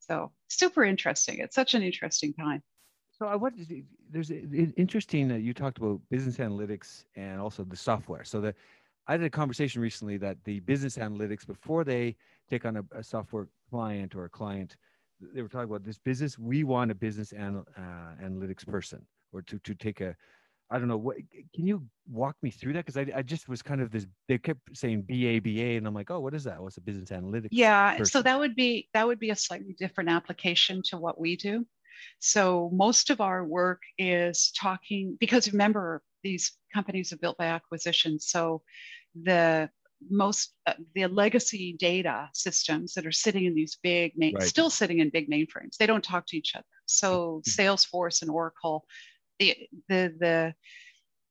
So 0.00 0.32
super 0.48 0.84
interesting. 0.84 1.38
It's 1.38 1.56
such 1.56 1.74
an 1.74 1.82
interesting 1.82 2.32
time 2.32 2.62
so 3.22 3.28
I 3.28 3.36
want 3.36 3.54
there's 4.10 4.32
interesting 4.32 5.28
that 5.28 5.42
you 5.42 5.54
talked 5.54 5.78
about 5.78 6.00
business 6.10 6.38
analytics 6.38 7.04
and 7.14 7.40
also 7.40 7.62
the 7.62 7.76
software. 7.76 8.24
So 8.24 8.40
that 8.40 8.56
I 9.06 9.12
had 9.12 9.22
a 9.22 9.30
conversation 9.30 9.80
recently 9.80 10.16
that 10.16 10.38
the 10.42 10.58
business 10.60 10.96
analytics 10.96 11.46
before 11.46 11.84
they 11.84 12.16
take 12.50 12.64
on 12.64 12.78
a, 12.78 12.84
a 12.90 13.04
software 13.04 13.46
client 13.70 14.16
or 14.16 14.24
a 14.24 14.28
client, 14.28 14.76
they 15.20 15.40
were 15.40 15.48
talking 15.48 15.70
about 15.70 15.84
this 15.84 15.98
business. 15.98 16.36
We 16.36 16.64
want 16.64 16.90
a 16.90 16.96
business 16.96 17.32
anal, 17.32 17.64
uh, 17.78 18.24
analytics 18.24 18.66
person 18.66 19.06
or 19.32 19.42
to 19.42 19.60
to 19.60 19.74
take 19.76 20.00
a 20.00 20.16
I 20.68 20.78
don't 20.78 20.88
know 20.88 20.96
what 20.96 21.18
can 21.54 21.66
you 21.66 21.84
walk 22.10 22.34
me 22.42 22.50
through 22.50 22.72
that 22.72 22.86
because 22.86 22.96
I, 22.96 23.06
I 23.14 23.22
just 23.22 23.48
was 23.48 23.62
kind 23.62 23.80
of 23.80 23.92
this 23.92 24.06
they 24.26 24.38
kept 24.38 24.76
saying 24.76 25.02
BA 25.02 25.40
BA 25.42 25.76
and 25.76 25.86
I'm 25.86 25.94
like 25.94 26.10
oh 26.10 26.18
what 26.18 26.34
is 26.34 26.42
that 26.44 26.60
what's 26.60 26.76
a 26.76 26.80
business 26.80 27.10
analytics 27.10 27.48
yeah 27.52 27.92
person? 27.98 28.06
so 28.06 28.22
that 28.22 28.38
would 28.38 28.56
be 28.56 28.88
that 28.94 29.06
would 29.06 29.20
be 29.20 29.30
a 29.30 29.36
slightly 29.36 29.76
different 29.78 30.10
application 30.10 30.82
to 30.86 30.96
what 30.96 31.20
we 31.20 31.36
do 31.36 31.64
so 32.18 32.70
most 32.72 33.10
of 33.10 33.20
our 33.20 33.44
work 33.44 33.82
is 33.98 34.52
talking 34.58 35.16
because 35.20 35.52
remember 35.52 36.02
these 36.22 36.52
companies 36.72 37.12
are 37.12 37.18
built 37.18 37.36
by 37.36 37.46
acquisition. 37.46 38.18
So 38.18 38.62
the 39.20 39.70
most 40.10 40.54
uh, 40.66 40.74
the 40.94 41.06
legacy 41.06 41.76
data 41.78 42.28
systems 42.34 42.94
that 42.94 43.06
are 43.06 43.12
sitting 43.12 43.44
in 43.44 43.54
these 43.54 43.78
big 43.82 44.12
main, 44.16 44.34
right. 44.34 44.48
still 44.48 44.70
sitting 44.70 44.98
in 44.98 45.10
big 45.10 45.30
mainframes 45.30 45.76
they 45.78 45.86
don't 45.86 46.02
talk 46.02 46.26
to 46.26 46.36
each 46.36 46.56
other 46.56 46.64
so 46.86 47.40
mm-hmm. 47.46 47.62
salesforce 47.62 48.20
and 48.22 48.28
oracle 48.28 48.84
the 49.38 49.56
the 49.88 50.12
the 50.18 50.54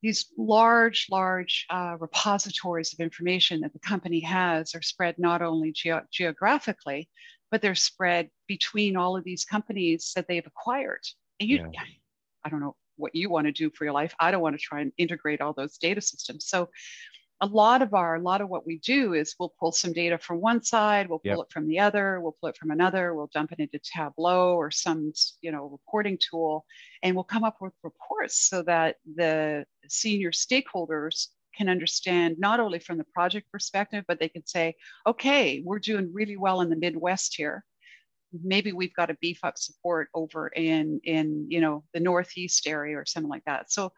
these 0.01 0.27
large 0.37 1.07
large 1.11 1.65
uh, 1.69 1.97
repositories 1.99 2.93
of 2.93 3.01
information 3.01 3.59
that 3.59 3.73
the 3.73 3.79
company 3.79 4.21
has 4.21 4.73
are 4.73 4.81
spread 4.81 5.15
not 5.19 5.41
only 5.41 5.73
ge- 5.73 6.07
geographically 6.11 7.09
but 7.51 7.61
they're 7.61 7.75
spread 7.75 8.29
between 8.47 8.95
all 8.95 9.17
of 9.17 9.23
these 9.23 9.45
companies 9.45 10.13
that 10.15 10.27
they've 10.27 10.47
acquired. 10.47 11.01
And 11.39 11.49
you, 11.49 11.57
yeah. 11.71 11.81
I 12.43 12.49
don't 12.49 12.61
know 12.61 12.75
what 12.95 13.13
you 13.13 13.29
want 13.29 13.47
to 13.47 13.51
do 13.51 13.69
for 13.69 13.83
your 13.83 13.93
life. 13.93 14.15
I 14.19 14.31
don't 14.31 14.41
want 14.41 14.55
to 14.55 14.61
try 14.61 14.81
and 14.81 14.91
integrate 14.97 15.41
all 15.41 15.53
those 15.53 15.77
data 15.77 16.01
systems. 16.01 16.47
So 16.47 16.69
a 17.41 17.47
lot 17.47 17.81
of 17.81 17.95
our, 17.95 18.15
a 18.15 18.21
lot 18.21 18.41
of 18.41 18.49
what 18.49 18.67
we 18.67 18.77
do 18.77 19.13
is 19.15 19.35
we'll 19.39 19.53
pull 19.59 19.71
some 19.71 19.93
data 19.93 20.17
from 20.19 20.39
one 20.39 20.63
side, 20.63 21.09
we'll 21.09 21.19
pull 21.19 21.37
yep. 21.37 21.39
it 21.39 21.51
from 21.51 21.67
the 21.67 21.79
other, 21.79 22.21
we'll 22.21 22.35
pull 22.39 22.49
it 22.49 22.57
from 22.57 22.69
another, 22.69 23.15
we'll 23.15 23.31
dump 23.33 23.51
it 23.51 23.59
into 23.59 23.79
Tableau 23.79 24.53
or 24.55 24.69
some, 24.69 25.11
you 25.41 25.51
know, 25.51 25.65
reporting 25.65 26.19
tool, 26.19 26.65
and 27.01 27.15
we'll 27.15 27.23
come 27.23 27.43
up 27.43 27.57
with 27.59 27.73
reports 27.83 28.47
so 28.47 28.61
that 28.61 28.97
the 29.15 29.65
senior 29.89 30.29
stakeholders 30.29 31.29
can 31.55 31.69
understand 31.69 32.37
not 32.39 32.59
only 32.59 32.79
from 32.79 32.97
the 32.97 33.05
project 33.13 33.51
perspective, 33.51 34.05
but 34.07 34.19
they 34.19 34.29
can 34.29 34.45
say, 34.45 34.75
okay, 35.07 35.61
we're 35.65 35.79
doing 35.79 36.11
really 36.13 36.37
well 36.37 36.61
in 36.61 36.69
the 36.69 36.75
Midwest 36.75 37.35
here. 37.35 37.63
Maybe 38.43 38.71
we've 38.71 38.93
got 38.93 39.07
to 39.07 39.17
beef 39.19 39.39
up 39.43 39.57
support 39.57 40.09
over 40.13 40.47
in 40.47 41.01
in 41.03 41.47
you 41.49 41.59
know 41.59 41.83
the 41.93 41.99
Northeast 41.99 42.65
area 42.67 42.97
or 42.97 43.05
something 43.05 43.29
like 43.29 43.43
that. 43.45 43.71
So 43.71 43.91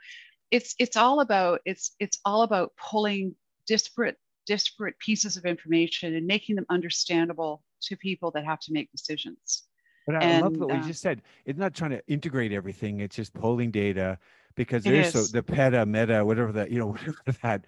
it's 0.50 0.74
it's 0.80 0.98
all 0.98 1.20
about 1.20 1.62
it's 1.66 1.96
it's 2.00 2.20
all 2.26 2.42
about 2.42 2.72
pulling 2.78 3.36
disparate 3.68 4.18
disparate 4.46 4.98
pieces 5.00 5.38
of 5.38 5.46
information 5.46 6.16
and 6.16 6.26
making 6.26 6.56
them 6.56 6.66
understandable 6.70 7.64
to 7.82 7.96
people 7.96 8.32
that 8.32 8.46
have 8.46 8.60
to 8.60 8.74
make 8.74 8.92
decisions. 8.92 9.64
But 10.06 10.18
I 10.18 10.20
and, 10.20 10.44
love 10.44 10.58
what 10.58 10.72
uh, 10.72 10.76
you 10.76 10.84
just 10.84 11.02
said. 11.02 11.22
It's 11.46 11.60
not 11.60 11.74
trying 11.74 11.92
to 11.92 12.02
integrate 12.08 12.52
everything. 12.52 13.00
It's 13.00 13.16
just 13.16 13.34
pulling 13.34 13.72
data 13.72 14.18
because 14.56 14.84
there's 14.84 15.14
so 15.14 15.24
the 15.24 15.44
peta 15.44 15.86
meta 15.86 16.24
whatever 16.24 16.52
that 16.52 16.72
you 16.72 16.80
know 16.80 16.88
whatever 16.92 17.18
that 17.42 17.66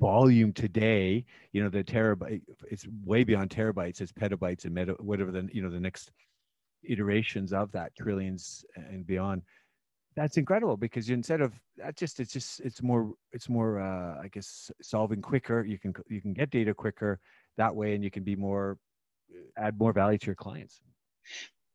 volume 0.00 0.52
today 0.52 1.24
you 1.52 1.62
know 1.62 1.68
the 1.68 1.84
terabyte 1.84 2.42
it's 2.70 2.86
way 3.04 3.24
beyond 3.24 3.50
terabytes 3.50 4.00
it's 4.00 4.12
petabytes 4.12 4.64
and 4.64 4.74
meta 4.74 4.92
whatever 4.98 5.30
the 5.30 5.48
you 5.52 5.62
know 5.62 5.70
the 5.70 5.80
next 5.80 6.10
iterations 6.88 7.52
of 7.52 7.72
that 7.72 7.94
trillions 7.96 8.64
and 8.76 9.06
beyond. 9.06 9.42
That's 10.14 10.38
incredible 10.38 10.76
because 10.76 11.10
instead 11.10 11.42
of 11.42 11.52
that 11.76 11.96
just 11.96 12.20
it's 12.20 12.32
just 12.32 12.60
it's 12.60 12.82
more 12.82 13.12
it's 13.32 13.50
more 13.50 13.78
uh, 13.80 14.22
i 14.22 14.28
guess 14.28 14.70
solving 14.80 15.20
quicker. 15.20 15.64
You 15.64 15.78
can 15.78 15.94
you 16.08 16.22
can 16.22 16.32
get 16.32 16.50
data 16.50 16.72
quicker 16.72 17.20
that 17.58 17.74
way 17.74 17.94
and 17.94 18.02
you 18.02 18.10
can 18.10 18.22
be 18.22 18.34
more 18.34 18.78
add 19.58 19.78
more 19.78 19.92
value 19.92 20.16
to 20.16 20.26
your 20.26 20.34
clients 20.34 20.80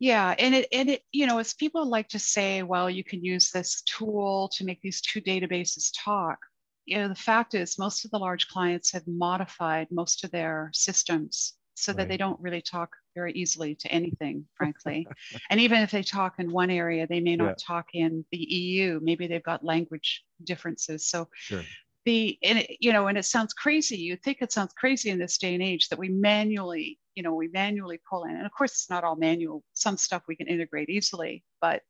yeah, 0.02 0.34
and 0.40 0.56
it 0.56 0.68
and 0.72 0.90
it 0.90 1.04
you 1.12 1.28
know 1.28 1.38
as 1.38 1.54
people 1.54 1.86
like 1.86 2.08
to 2.10 2.18
say, 2.18 2.64
well, 2.64 2.90
you 2.90 3.04
can 3.04 3.24
use 3.24 3.52
this 3.52 3.84
tool 3.84 4.50
to 4.58 4.66
make 4.66 4.82
these 4.82 5.00
two 5.00 5.22
databases 5.22 5.92
talk. 5.96 6.40
You 6.86 6.98
know, 6.98 7.08
the 7.08 7.14
fact 7.14 7.54
is 7.54 7.78
most 7.78 8.04
of 8.04 8.10
the 8.10 8.18
large 8.18 8.48
clients 8.48 8.92
have 8.94 9.06
modified 9.06 9.90
most 9.92 10.24
of 10.24 10.32
their 10.32 10.72
systems 10.74 11.54
so 11.76 11.92
right. 11.92 11.98
that 11.98 12.08
they 12.10 12.18
don't 12.18 12.42
really 12.42 12.64
talk 12.64 12.90
very 13.14 13.32
easily 13.34 13.76
to 13.76 13.92
anything, 13.92 14.48
frankly. 14.56 15.06
and 15.52 15.60
even 15.60 15.82
if 15.82 15.92
they 15.92 16.02
talk 16.02 16.40
in 16.40 16.52
one 16.52 16.72
area, 16.72 17.06
they 17.06 17.20
may 17.20 17.36
not 17.36 17.60
yeah. 17.60 17.66
talk 17.68 17.86
in 17.94 18.26
the 18.32 18.40
EU. 18.40 19.00
Maybe 19.04 19.28
they've 19.28 19.44
got 19.44 19.64
language 19.64 20.24
differences. 20.44 21.06
So 21.06 21.28
sure. 21.36 21.62
The 22.06 22.38
and 22.44 22.60
it, 22.60 22.78
you 22.80 22.92
know 22.94 23.08
and 23.08 23.18
it 23.18 23.26
sounds 23.26 23.54
crazy. 23.54 23.98
You 23.98 24.16
think 24.18 24.40
it 24.42 24.52
sounds 24.52 24.74
crazy 24.74 25.10
in 25.10 25.20
this 25.20 25.38
day 25.38 25.54
and 25.54 25.64
age 25.64 25.90
that 25.90 26.00
we 26.00 26.10
manually 26.10 27.00
you 27.16 27.24
know 27.24 27.36
we 27.36 27.48
manually 27.50 28.00
pull 28.10 28.24
in. 28.24 28.36
And 28.36 28.46
of 28.46 28.52
course 28.52 28.72
it's 28.72 28.90
not 28.90 29.04
all 29.04 29.16
manual. 29.16 29.64
Some 29.74 29.98
stuff 29.98 30.24
we 30.28 30.36
can 30.36 30.48
integrate 30.48 30.90
easily 30.90 31.44
but 31.62 31.82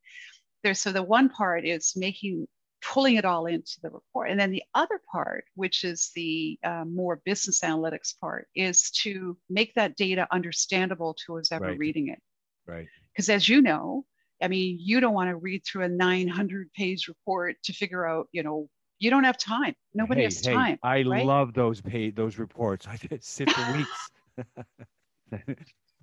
there's 0.63 0.80
so 0.80 0.91
the 0.91 1.04
one 1.04 1.30
part 1.30 1.65
is 1.65 1.93
making 1.95 2.47
pulling 2.84 3.15
it 3.15 3.26
all 3.26 3.45
into 3.45 3.80
the 3.84 3.89
report. 3.89 4.32
And 4.32 4.39
then 4.39 4.52
the 4.52 4.63
other 4.74 5.00
part 5.12 5.45
which 5.56 5.84
is 5.84 6.12
the 6.15 6.58
uh, 6.63 6.84
more 6.86 7.21
business 7.26 7.62
analytics 7.62 8.19
part 8.19 8.47
is 8.56 8.91
to 9.04 9.38
make 9.50 9.74
that 9.76 9.95
data 9.95 10.28
understandable 10.32 11.13
to 11.13 11.36
who's 11.36 11.52
ever 11.52 11.65
Right. 11.65 11.78
reading 11.78 12.08
it. 12.10 12.19
Right. 12.67 12.88
because 13.13 13.30
as 13.30 13.50
you 13.50 13.62
know 13.62 14.06
i 14.41 14.47
mean 14.47 14.78
you 14.80 15.00
don't 15.00 15.13
want 15.13 15.30
to 15.30 15.36
read 15.36 15.63
through 15.65 15.84
a 15.84 15.89
900 15.89 16.71
page 16.74 17.08
report 17.08 17.56
to 17.63 17.74
figure 17.74 18.06
out 18.06 18.28
you 18.32 18.43
know 18.43 18.69
you 19.02 19.10
don't 19.10 19.26
have 19.26 19.38
time 19.38 19.76
nobody 19.94 20.24
Hey, 20.24 20.24
has 20.24 20.42
hey, 20.42 20.48
time 20.50 20.80
I 20.84 21.04
right? 21.06 21.24
love 21.24 21.54
those 21.54 21.82
pay 21.82 22.10
those 22.12 22.38
reports. 22.38 22.88
I 22.90 22.98
did 22.98 23.24
sit 23.24 23.52
for 23.52 23.64
weeks. 23.64 24.12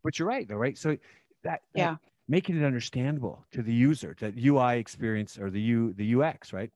but 0.05 0.19
you're 0.19 0.29
right, 0.29 0.49
though, 0.49 0.57
right? 0.57 0.79
So 0.79 0.97
that, 1.45 1.63
that 1.75 1.93
Yeah. 1.93 1.97
making 2.29 2.57
it 2.57 2.65
understandable 2.65 3.45
to 3.53 3.63
the 3.63 3.73
user, 3.73 4.15
that 4.21 4.37
UI 4.37 4.79
experience 4.79 5.39
or 5.39 5.51
the 5.51 5.61
U 5.61 5.93
the 5.95 6.15
UX, 6.15 6.53
right? 6.53 6.71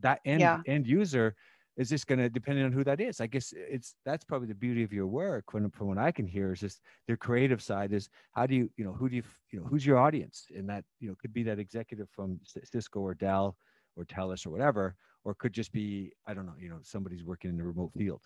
That 0.00 0.20
end 0.24 0.40
Yeah. 0.40 0.62
end 0.66 0.86
user 0.86 1.36
is 1.76 1.88
just 1.90 2.06
going 2.06 2.18
to 2.20 2.28
depending 2.30 2.64
on 2.64 2.72
who 2.72 2.84
that 2.84 3.00
is. 3.00 3.20
I 3.20 3.26
guess 3.26 3.52
it's 3.56 3.96
that's 4.04 4.24
probably 4.24 4.48
the 4.48 4.54
beauty 4.54 4.82
of 4.82 4.92
your 4.92 5.06
work. 5.06 5.52
When 5.52 5.70
from 5.70 5.88
what 5.88 5.98
I 5.98 6.12
can 6.12 6.26
hear 6.26 6.52
is 6.52 6.60
just 6.60 6.80
their 7.06 7.16
creative 7.16 7.62
side 7.62 7.92
is 7.92 8.08
how 8.32 8.46
do 8.46 8.54
you 8.54 8.70
you 8.76 8.84
know 8.84 8.92
who 8.92 9.08
do 9.08 9.16
you 9.16 9.22
you 9.52 9.60
know 9.60 9.66
who's 9.66 9.86
your 9.86 9.98
audience 9.98 10.46
and 10.56 10.68
that 10.68 10.84
you 11.00 11.08
know 11.08 11.14
could 11.20 11.32
be 11.32 11.42
that 11.44 11.58
executive 11.58 12.08
from 12.10 12.40
Cisco 12.46 13.00
or 13.00 13.14
Dell 13.14 13.56
or 13.96 14.04
Telus 14.04 14.46
or 14.46 14.50
whatever, 14.50 14.96
or 15.24 15.34
could 15.34 15.52
just 15.52 15.72
be 15.72 16.12
I 16.26 16.34
don't 16.34 16.46
know 16.46 16.54
you 16.58 16.68
know 16.68 16.78
somebody's 16.82 17.24
working 17.24 17.50
in 17.50 17.60
a 17.60 17.64
remote 17.64 17.92
field. 17.96 18.22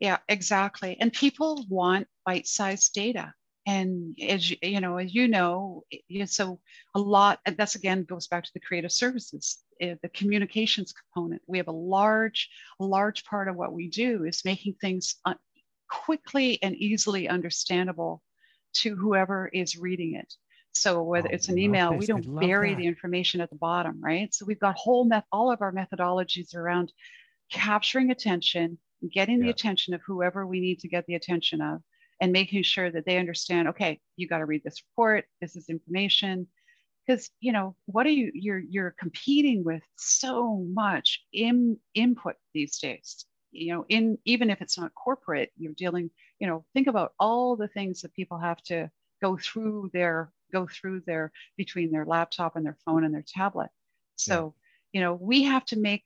Yeah, 0.00 0.18
exactly. 0.28 0.96
And 1.00 1.12
people 1.12 1.66
want 1.68 2.06
bite-sized 2.24 2.92
data. 2.94 3.34
And 3.66 4.16
as 4.26 4.48
you, 4.48 4.56
you 4.62 4.80
know, 4.80 4.96
as 4.96 5.14
you 5.14 5.28
know, 5.28 5.82
so 6.24 6.60
a 6.94 6.98
lot, 6.98 7.40
and 7.44 7.56
that's 7.56 7.74
again 7.74 8.04
goes 8.04 8.26
back 8.26 8.44
to 8.44 8.50
the 8.54 8.60
creative 8.60 8.92
services, 8.92 9.58
uh, 9.82 9.96
the 10.02 10.08
communications 10.08 10.94
component. 10.94 11.42
We 11.46 11.58
have 11.58 11.68
a 11.68 11.72
large, 11.72 12.48
large 12.80 13.24
part 13.24 13.48
of 13.48 13.56
what 13.56 13.72
we 13.72 13.88
do 13.88 14.24
is 14.24 14.44
making 14.44 14.76
things 14.80 15.16
uh, 15.26 15.34
quickly 15.90 16.62
and 16.62 16.76
easily 16.76 17.28
understandable 17.28 18.22
to 18.74 18.96
whoever 18.96 19.48
is 19.48 19.76
reading 19.76 20.14
it. 20.14 20.32
So 20.72 21.02
whether 21.02 21.28
Oh, 21.28 21.34
it's 21.34 21.48
an 21.48 21.58
email, 21.58 21.90
this. 21.92 22.00
we 22.00 22.06
don't 22.06 22.38
bury 22.38 22.74
that. 22.74 22.76
the 22.76 22.86
information 22.86 23.40
at 23.40 23.50
the 23.50 23.56
bottom, 23.56 24.00
right? 24.02 24.32
So 24.34 24.44
we've 24.44 24.60
got 24.60 24.76
whole 24.76 25.04
met 25.04 25.24
all 25.32 25.50
of 25.50 25.60
our 25.62 25.72
methodologies 25.72 26.54
around 26.54 26.92
capturing 27.50 28.10
attention, 28.10 28.78
getting 29.10 29.40
the 29.40 29.50
attention 29.50 29.94
of 29.94 30.02
whoever 30.06 30.46
we 30.46 30.60
need 30.60 30.80
to 30.80 30.88
get 30.88 31.06
the 31.06 31.14
attention 31.14 31.60
of, 31.60 31.82
and 32.20 32.32
making 32.32 32.62
sure 32.62 32.90
that 32.90 33.06
they 33.06 33.18
understand, 33.18 33.68
okay, 33.68 34.00
you 34.16 34.28
got 34.28 34.38
to 34.38 34.46
read 34.46 34.62
this 34.64 34.82
report, 34.90 35.24
this 35.40 35.56
is 35.56 35.68
information. 35.68 36.46
Because 37.06 37.30
you 37.40 37.52
know, 37.52 37.74
what 37.86 38.06
are 38.06 38.10
you 38.10 38.30
you're 38.34 38.58
you're 38.58 38.94
competing 38.98 39.64
with 39.64 39.82
so 39.96 40.56
much 40.68 41.24
in 41.32 41.78
input 41.94 42.36
these 42.52 42.78
days. 42.78 43.24
You 43.50 43.72
know, 43.74 43.86
in 43.88 44.18
even 44.26 44.50
if 44.50 44.60
it's 44.60 44.78
not 44.78 44.94
corporate, 44.94 45.50
you're 45.56 45.72
dealing, 45.72 46.10
you 46.38 46.46
know, 46.46 46.66
think 46.74 46.86
about 46.86 47.12
all 47.18 47.56
the 47.56 47.68
things 47.68 48.02
that 48.02 48.12
people 48.12 48.38
have 48.38 48.62
to 48.64 48.90
go 49.22 49.38
through 49.38 49.90
their 49.94 50.30
go 50.52 50.66
through 50.66 51.02
their 51.06 51.32
between 51.56 51.90
their 51.90 52.04
laptop 52.04 52.56
and 52.56 52.64
their 52.64 52.76
phone 52.84 53.04
and 53.04 53.14
their 53.14 53.24
tablet. 53.26 53.70
So, 54.16 54.54
you 54.92 55.00
know, 55.00 55.14
we 55.14 55.44
have 55.44 55.64
to 55.66 55.78
make 55.78 56.04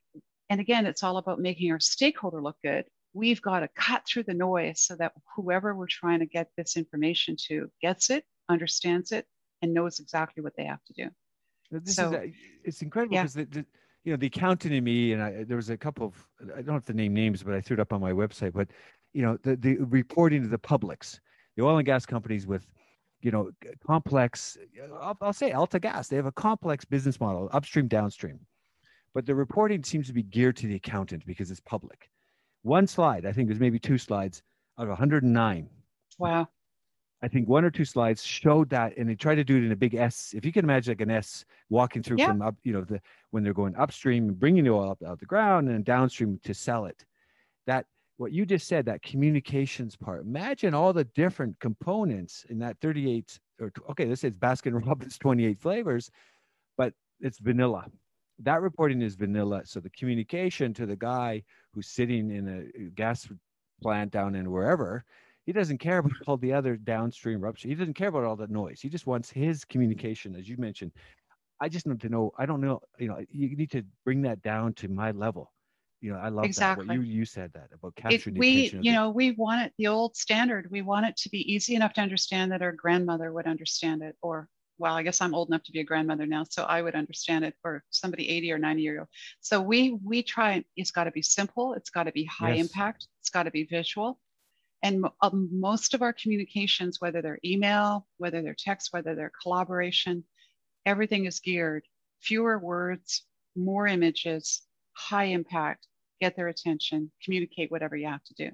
and 0.50 0.60
again, 0.60 0.84
it's 0.84 1.02
all 1.02 1.16
about 1.16 1.40
making 1.40 1.72
our 1.72 1.80
stakeholder 1.80 2.42
look 2.42 2.56
good. 2.62 2.84
We've 3.14 3.40
got 3.40 3.60
to 3.60 3.68
cut 3.68 4.02
through 4.06 4.24
the 4.24 4.34
noise 4.34 4.80
so 4.80 4.96
that 4.96 5.12
whoever 5.34 5.74
we're 5.74 5.86
trying 5.86 6.18
to 6.18 6.26
get 6.26 6.50
this 6.56 6.76
information 6.76 7.36
to 7.48 7.70
gets 7.80 8.10
it, 8.10 8.24
understands 8.48 9.12
it, 9.12 9.26
and 9.62 9.72
knows 9.72 9.98
exactly 9.98 10.42
what 10.42 10.54
they 10.56 10.64
have 10.64 10.84
to 10.84 10.92
do. 10.92 11.10
This 11.70 11.96
So- 11.96 12.08
is 12.08 12.12
a, 12.12 12.32
it's 12.64 12.82
incredible 12.82 13.14
yeah. 13.14 13.22
because 13.22 13.34
the, 13.34 13.44
the 13.46 13.66
you 14.04 14.12
know 14.12 14.16
the 14.16 14.26
accountant 14.26 14.74
in 14.74 14.84
me 14.84 15.12
and 15.12 15.22
I 15.22 15.44
there 15.44 15.56
was 15.56 15.70
a 15.70 15.76
couple 15.76 16.06
of 16.06 16.28
I 16.56 16.62
don't 16.62 16.74
have 16.74 16.84
to 16.86 16.92
name 16.92 17.14
names 17.14 17.42
but 17.42 17.54
I 17.54 17.60
threw 17.60 17.74
it 17.74 17.80
up 17.80 17.92
on 17.92 18.00
my 18.00 18.12
website 18.12 18.52
but 18.52 18.68
you 19.12 19.22
know 19.22 19.38
the 19.42 19.56
the 19.56 19.76
reporting 19.76 20.42
to 20.42 20.48
the 20.48 20.58
publics 20.58 21.20
the 21.56 21.62
oil 21.62 21.78
and 21.78 21.86
gas 21.86 22.04
companies 22.04 22.46
with 22.46 22.66
you 23.22 23.30
know 23.30 23.50
complex 23.86 24.56
uh, 24.82 24.94
I'll, 24.94 25.16
I'll 25.20 25.32
say 25.32 25.50
AltaGas 25.52 26.08
they 26.08 26.16
have 26.16 26.26
a 26.26 26.32
complex 26.32 26.84
business 26.84 27.20
model 27.20 27.48
upstream 27.52 27.88
downstream 27.88 28.40
but 29.14 29.26
the 29.26 29.34
reporting 29.34 29.84
seems 29.84 30.06
to 30.08 30.12
be 30.12 30.22
geared 30.22 30.56
to 30.58 30.66
the 30.66 30.74
accountant 30.76 31.24
because 31.26 31.50
it's 31.50 31.60
public 31.60 32.10
one 32.62 32.86
slide 32.86 33.26
I 33.26 33.32
think 33.32 33.48
there's 33.48 33.60
maybe 33.60 33.78
two 33.78 33.98
slides 33.98 34.42
out 34.78 34.84
of 34.84 34.88
109 34.90 35.68
Wow. 36.18 36.48
I 37.22 37.28
think 37.28 37.48
one 37.48 37.64
or 37.64 37.70
two 37.70 37.84
slides 37.84 38.24
showed 38.24 38.68
that, 38.70 38.96
and 38.96 39.08
they 39.08 39.14
tried 39.14 39.36
to 39.36 39.44
do 39.44 39.56
it 39.56 39.64
in 39.64 39.70
a 39.72 39.76
big 39.76 39.94
S. 39.94 40.32
If 40.36 40.44
you 40.44 40.52
can 40.52 40.64
imagine 40.64 40.90
like 40.90 41.00
an 41.00 41.10
S 41.10 41.44
walking 41.70 42.02
through 42.02 42.18
Yeah. 42.18 42.26
from 42.26 42.42
up, 42.42 42.56
you 42.64 42.72
know, 42.72 42.82
the 42.82 43.00
when 43.30 43.44
they're 43.44 43.54
going 43.54 43.76
upstream 43.76 44.28
and 44.28 44.38
bringing 44.38 44.64
the 44.64 44.70
oil 44.70 44.90
up 44.90 45.02
out 45.04 45.20
the 45.20 45.26
ground 45.26 45.68
and 45.68 45.84
downstream 45.84 46.40
to 46.42 46.52
sell 46.52 46.86
it. 46.86 47.04
That 47.66 47.86
what 48.22 48.32
you 48.32 48.46
just 48.46 48.66
said, 48.66 48.86
that 48.86 49.02
communications 49.02 49.96
part. 49.96 50.24
Imagine 50.24 50.74
all 50.74 50.92
the 50.92 51.04
different 51.04 51.58
components 51.60 52.46
in 52.48 52.58
that 52.60 52.78
38 52.80 53.38
or 53.60 53.72
okay, 53.90 54.06
let's 54.06 54.22
say 54.22 54.28
it's 54.28 54.36
Baskin 54.36 54.80
Robbins 54.86 55.18
28 55.18 55.60
flavors, 55.60 56.10
but 56.76 56.94
it's 57.20 57.38
vanilla. 57.38 57.86
That 58.38 58.62
reporting 58.62 59.02
is 59.02 59.14
vanilla. 59.14 59.62
So 59.64 59.80
the 59.80 59.90
communication 59.90 60.72
to 60.74 60.86
the 60.86 60.96
guy 60.96 61.42
who's 61.72 61.88
sitting 61.88 62.30
in 62.30 62.48
a 62.48 62.58
uh, 62.60 62.90
gas 62.94 63.28
plant 63.82 64.10
down 64.10 64.34
in 64.34 64.50
wherever 64.50 65.04
he 65.44 65.52
doesn't 65.52 65.78
care 65.78 65.98
about 65.98 66.12
all 66.26 66.36
the 66.36 66.52
other 66.52 66.76
downstream 66.76 67.40
rupture. 67.40 67.68
He 67.68 67.74
doesn't 67.74 67.94
care 67.94 68.08
about 68.08 68.24
all 68.24 68.36
the 68.36 68.46
noise. 68.46 68.80
He 68.80 68.88
just 68.88 69.06
wants 69.06 69.30
his 69.30 69.64
communication, 69.64 70.36
as 70.36 70.48
you 70.48 70.56
mentioned. 70.56 70.92
I 71.60 71.68
just 71.68 71.86
need 71.86 72.00
to 72.00 72.08
know. 72.08 72.32
I 72.38 72.46
don't 72.46 72.60
know. 72.60 72.80
You 72.98 73.08
know, 73.08 73.24
you 73.30 73.56
need 73.56 73.70
to 73.72 73.82
bring 74.04 74.22
that 74.22 74.42
down 74.42 74.74
to 74.74 74.88
my 74.88 75.10
level. 75.12 75.52
You 76.02 76.12
know, 76.12 76.18
I 76.18 76.28
love 76.28 76.54
that. 76.56 76.66
Exactly. 76.66 76.86
What 76.86 76.88
you 76.92 77.00
you 77.02 77.24
said 77.24 77.52
that 77.54 77.70
about 77.72 77.94
capturing 77.94 78.34
the 78.34 78.40
we, 78.40 78.74
you 78.80 78.92
know, 78.92 79.10
we 79.10 79.30
want 79.32 79.62
it 79.66 79.72
the 79.78 79.86
old 79.86 80.16
standard. 80.16 80.68
We 80.70 80.82
want 80.82 81.06
it 81.06 81.16
to 81.18 81.30
be 81.30 81.40
easy 81.52 81.76
enough 81.76 81.92
to 81.94 82.00
understand 82.00 82.52
that 82.52 82.60
our 82.62 82.72
grandmother 82.72 83.32
would 83.32 83.46
understand 83.46 84.02
it, 84.02 84.16
or 84.20 84.48
well, 84.78 84.94
I 84.94 85.04
guess 85.04 85.20
I'm 85.20 85.34
old 85.34 85.48
enough 85.48 85.62
to 85.64 85.72
be 85.72 85.80
a 85.80 85.84
grandmother 85.84 86.26
now, 86.26 86.44
so 86.44 86.64
I 86.64 86.82
would 86.82 86.96
understand 86.96 87.44
it, 87.44 87.54
or 87.64 87.84
somebody 87.90 88.28
80 88.28 88.52
or 88.52 88.58
90 88.58 88.82
year 88.82 88.98
old. 89.00 89.08
So 89.40 89.60
we 89.60 89.92
we 90.04 90.22
try. 90.24 90.64
It's 90.76 90.90
got 90.90 91.04
to 91.04 91.12
be 91.12 91.22
simple. 91.22 91.74
It's 91.74 91.90
got 91.90 92.04
to 92.04 92.12
be 92.12 92.24
high 92.24 92.52
Yes. 92.52 92.62
impact. 92.62 93.06
It's 93.20 93.30
got 93.30 93.44
to 93.44 93.52
be 93.52 93.64
visual. 93.64 94.20
And 94.82 95.06
um, 95.22 95.48
most 95.52 95.94
of 95.94 96.02
our 96.02 96.12
communications, 96.12 97.00
whether 97.00 97.22
they're 97.22 97.38
email, 97.44 98.08
whether 98.18 98.42
they're 98.42 98.56
text, 98.58 98.92
whether 98.92 99.14
they're 99.14 99.32
collaboration, 99.42 100.24
everything 100.86 101.26
is 101.26 101.40
geared 101.40 101.84
fewer 102.20 102.58
words, 102.58 103.24
more 103.56 103.86
images, 103.86 104.62
high 104.94 105.24
impact, 105.24 105.86
get 106.22 106.36
their 106.36 106.48
attention, 106.48 107.10
communicate 107.24 107.70
whatever 107.70 107.96
you 107.96 108.06
have 108.06 108.22
to 108.24 108.34
do. 108.34 108.50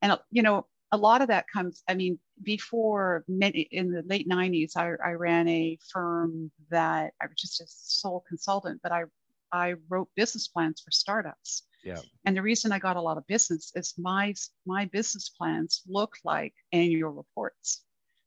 And, 0.00 0.18
you 0.30 0.42
know, 0.42 0.66
a 0.92 0.96
lot 0.96 1.20
of 1.20 1.28
that 1.28 1.46
comes, 1.52 1.82
I 1.88 1.94
mean, 1.94 2.18
before 2.42 3.24
many 3.28 3.68
in 3.70 3.90
the 3.90 4.02
late 4.06 4.28
90s, 4.28 4.76
I, 4.76 4.92
I 5.04 5.12
ran 5.12 5.46
a 5.48 5.78
firm 5.92 6.50
that 6.70 7.12
I 7.20 7.26
was 7.26 7.36
just 7.36 7.60
a 7.60 7.66
sole 7.68 8.24
consultant, 8.28 8.80
but 8.82 8.92
I, 8.92 9.04
I 9.52 9.74
wrote 9.88 10.08
business 10.16 10.48
plans 10.48 10.80
for 10.80 10.90
startups. 10.90 11.64
Yeah. 11.84 12.00
And 12.24 12.36
the 12.36 12.42
reason 12.42 12.72
I 12.72 12.78
got 12.78 12.96
a 12.96 13.00
lot 13.00 13.18
of 13.18 13.26
business 13.26 13.72
is 13.76 13.94
my 13.96 14.34
my 14.66 14.86
business 14.86 15.28
plans 15.28 15.82
look 15.86 16.14
like 16.24 16.52
annual 16.72 17.12
reports. 17.12 17.84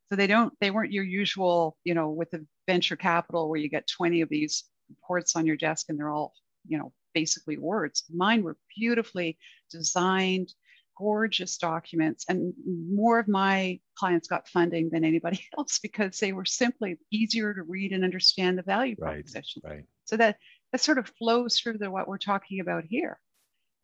So 0.10 0.16
they 0.16 0.28
don't 0.28 0.54
they 0.62 0.72
weren't 0.72 0.94
your 0.94 1.04
usual, 1.04 1.76
you 1.84 1.94
know, 1.94 2.10
with 2.10 2.32
the 2.32 2.46
venture 2.68 2.96
capital 2.96 3.50
where 3.50 3.60
you 3.60 3.68
get 3.68 3.86
20 3.88 4.22
of 4.22 4.30
these 4.30 4.64
reports 4.90 5.36
on 5.36 5.46
your 5.46 5.58
desk 5.58 5.88
and 5.90 6.00
they're 6.00 6.10
all, 6.10 6.34
you 6.68 6.78
know, 6.78 6.94
basically 7.14 7.58
words. 7.58 8.04
Mine 8.10 8.44
were 8.44 8.58
beautifully 8.76 9.38
designed, 9.72 10.54
gorgeous 10.98 11.58
documents 11.58 12.26
and 12.28 12.54
more 12.66 13.20
of 13.20 13.28
my 13.30 13.80
clients 13.96 14.28
got 14.28 14.50
funding 14.50 14.90
than 14.90 15.06
anybody 15.06 15.40
else 15.58 15.80
because 15.80 16.20
they 16.20 16.34
were 16.34 16.46
simply 16.46 16.98
easier 17.10 17.54
to 17.54 17.64
read 17.64 17.94
and 17.94 18.04
understand 18.04 18.58
the 18.58 18.64
value 18.64 18.96
Right. 19.00 19.16
proposition. 19.16 19.62
right. 19.66 19.86
So 20.04 20.18
that 20.18 20.38
that 20.72 20.82
sort 20.82 20.98
of 20.98 21.08
flows 21.18 21.60
through 21.60 21.78
the 21.78 21.90
what 21.90 22.08
we're 22.08 22.18
talking 22.18 22.60
about 22.60 22.84
here. 22.84 23.20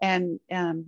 And 0.01 0.39
um, 0.51 0.87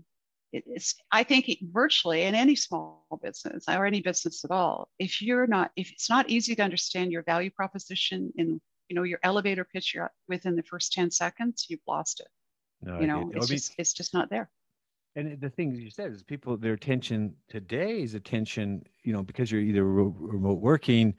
it's 0.51 0.95
I 1.11 1.23
think 1.23 1.49
virtually 1.61 2.23
in 2.23 2.35
any 2.35 2.55
small 2.55 3.07
business 3.23 3.65
or 3.67 3.85
any 3.85 4.01
business 4.01 4.43
at 4.43 4.51
all, 4.51 4.89
if 4.99 5.21
you're 5.21 5.47
not 5.47 5.71
if 5.75 5.91
it's 5.91 6.09
not 6.09 6.29
easy 6.29 6.55
to 6.55 6.63
understand 6.63 7.11
your 7.11 7.23
value 7.23 7.51
proposition 7.51 8.33
in 8.37 8.59
you 8.89 8.95
know 8.95 9.03
your 9.03 9.19
elevator 9.23 9.63
pitch 9.65 9.93
you're 9.93 10.11
within 10.27 10.55
the 10.55 10.63
first 10.63 10.93
10 10.93 11.11
seconds, 11.11 11.65
you've 11.69 11.87
lost 11.87 12.19
it. 12.19 12.27
No, 12.81 12.99
You 13.01 13.07
know, 13.07 13.31
it's 13.33 13.47
just 13.47 13.73
it's 13.77 13.93
just 13.93 14.13
not 14.13 14.29
there. 14.29 14.49
and 15.15 15.39
the 15.41 15.49
thing 15.49 15.73
you 15.75 15.89
said 15.89 16.11
is 16.11 16.23
people 16.23 16.57
their 16.57 16.73
attention 16.73 17.33
today's 17.49 18.13
attention 18.13 18.83
you 19.03 19.13
know 19.13 19.23
because 19.23 19.51
you're 19.51 19.61
either 19.61 19.83
re- 19.83 20.13
remote 20.35 20.59
working 20.59 21.15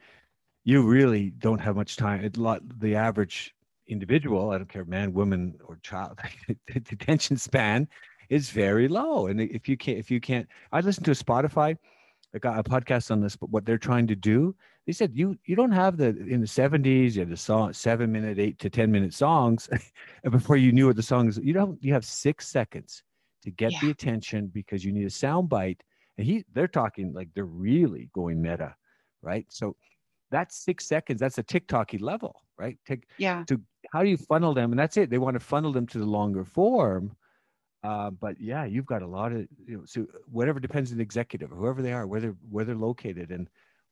you 0.63 0.81
really 0.83 1.31
don't 1.31 1.59
have 1.59 1.75
much 1.75 1.95
time 1.97 2.23
it 2.23 2.37
lot 2.37 2.61
the 2.79 2.95
average 2.95 3.53
individual, 3.87 4.51
I 4.51 4.57
don't 4.59 4.69
care 4.69 4.85
man, 4.85 5.13
woman, 5.13 5.55
or 5.65 5.79
child, 5.81 6.19
the 6.47 6.83
attention 6.91 7.37
span 7.37 7.87
is 8.29 8.51
very 8.51 8.87
low. 8.87 9.25
And 9.27 9.41
if 9.41 9.67
you 9.67 9.75
can't, 9.77 9.97
if 9.97 10.11
you 10.11 10.19
can't, 10.21 10.47
I 10.71 10.81
listened 10.81 11.05
to 11.05 11.11
a 11.11 11.15
Spotify, 11.15 11.75
I 12.35 12.37
got 12.37 12.59
a 12.59 12.63
podcast 12.63 13.09
on 13.09 13.19
this, 13.19 13.35
but 13.35 13.49
what 13.49 13.65
they're 13.65 13.79
trying 13.79 14.05
to 14.07 14.15
do, 14.15 14.55
they 14.89 14.93
said 14.93 15.11
you 15.13 15.37
you 15.45 15.55
don't 15.55 15.71
have 15.71 15.97
the 15.97 16.07
in 16.07 16.41
the 16.41 16.47
70s, 16.47 17.13
you 17.13 17.19
had 17.19 17.29
the 17.29 17.37
song 17.37 17.73
seven 17.73 18.11
minute, 18.11 18.39
eight 18.39 18.57
to 18.57 18.71
10 18.71 18.91
minute 18.91 19.13
songs. 19.13 19.69
and 20.23 20.31
before 20.31 20.57
you 20.57 20.71
knew 20.71 20.87
what 20.87 20.95
the 20.95 21.03
song 21.03 21.27
is, 21.27 21.37
you 21.37 21.53
don't 21.53 21.77
you 21.83 21.93
have 21.93 22.03
six 22.03 22.47
seconds 22.47 23.03
to 23.43 23.51
get 23.51 23.71
yeah. 23.71 23.81
the 23.81 23.91
attention 23.91 24.47
because 24.47 24.83
you 24.83 24.91
need 24.91 25.05
a 25.05 25.09
sound 25.11 25.47
bite. 25.47 25.83
And 26.17 26.25
he 26.25 26.43
they're 26.55 26.67
talking 26.67 27.13
like 27.13 27.29
they're 27.35 27.45
really 27.45 28.09
going 28.15 28.41
meta, 28.41 28.75
right? 29.21 29.45
So 29.49 29.75
that's 30.31 30.57
six 30.57 30.87
seconds. 30.87 31.19
That's 31.19 31.37
a 31.37 31.43
TikToky 31.43 32.01
level, 32.01 32.41
right? 32.57 32.79
Take 32.87 33.03
yeah. 33.19 33.43
To 33.45 33.61
how 33.93 34.01
do 34.01 34.09
you 34.09 34.17
funnel 34.17 34.55
them? 34.55 34.71
And 34.71 34.79
that's 34.79 34.97
it. 34.97 35.11
They 35.11 35.19
want 35.19 35.35
to 35.35 35.39
funnel 35.39 35.71
them 35.71 35.85
to 35.85 35.99
the 35.99 36.05
longer 36.05 36.43
form. 36.43 37.15
Uh, 37.83 38.09
but 38.09 38.41
yeah, 38.41 38.65
you've 38.65 38.87
got 38.87 39.03
a 39.03 39.07
lot 39.07 39.33
of 39.33 39.47
you 39.67 39.77
know, 39.77 39.83
so 39.85 40.07
whatever 40.31 40.59
depends 40.59 40.91
on 40.91 40.97
the 40.97 41.03
executive, 41.03 41.51
whoever 41.51 41.83
they 41.83 41.93
are, 41.93 42.07
where 42.07 42.21
they're 42.21 42.37
where 42.49 42.65
they're 42.65 42.73
located, 42.73 43.29
and 43.29 43.47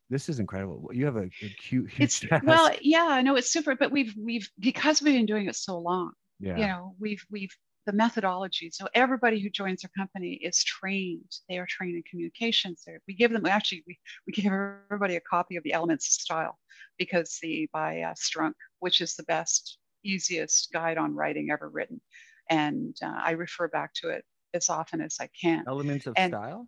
this 0.09 0.29
is 0.29 0.39
incredible. 0.39 0.89
You 0.93 1.05
have 1.05 1.17
a, 1.17 1.29
a 1.41 1.49
cute, 1.59 1.91
it's 1.97 2.23
well, 2.43 2.71
yeah, 2.81 3.21
no, 3.23 3.35
it's 3.35 3.51
super. 3.51 3.75
But 3.75 3.91
we've 3.91 4.13
we've 4.17 4.49
because 4.59 5.01
we've 5.01 5.13
been 5.13 5.25
doing 5.25 5.47
it 5.47 5.55
so 5.55 5.77
long. 5.79 6.11
Yeah. 6.39 6.57
You 6.57 6.67
know, 6.67 6.95
we've 6.99 7.25
we've 7.29 7.55
the 7.87 7.93
methodology. 7.93 8.69
So 8.69 8.87
everybody 8.93 9.39
who 9.39 9.49
joins 9.49 9.83
our 9.83 9.89
company 9.97 10.33
is 10.33 10.63
trained. 10.63 11.31
They 11.49 11.57
are 11.57 11.65
trained 11.67 11.95
in 11.95 12.03
communications. 12.03 12.83
They're, 12.85 13.01
we 13.07 13.15
give 13.15 13.31
them 13.31 13.45
actually 13.45 13.83
we, 13.87 13.97
we 14.27 14.33
give 14.33 14.51
everybody 14.51 15.15
a 15.15 15.21
copy 15.21 15.55
of 15.55 15.63
the 15.63 15.73
Elements 15.73 16.07
of 16.07 16.21
Style 16.21 16.59
because 16.99 17.39
the 17.41 17.67
by 17.73 18.01
uh, 18.01 18.13
Strunk, 18.13 18.53
which 18.79 19.01
is 19.01 19.15
the 19.15 19.23
best, 19.23 19.79
easiest 20.03 20.71
guide 20.71 20.97
on 20.97 21.15
writing 21.15 21.49
ever 21.49 21.69
written, 21.69 22.01
and 22.49 22.95
uh, 23.01 23.19
I 23.23 23.31
refer 23.31 23.69
back 23.69 23.93
to 23.95 24.09
it 24.09 24.23
as 24.53 24.69
often 24.69 25.01
as 25.01 25.17
I 25.19 25.29
can. 25.41 25.63
Elements 25.67 26.07
of 26.07 26.13
and, 26.17 26.31
Style. 26.31 26.67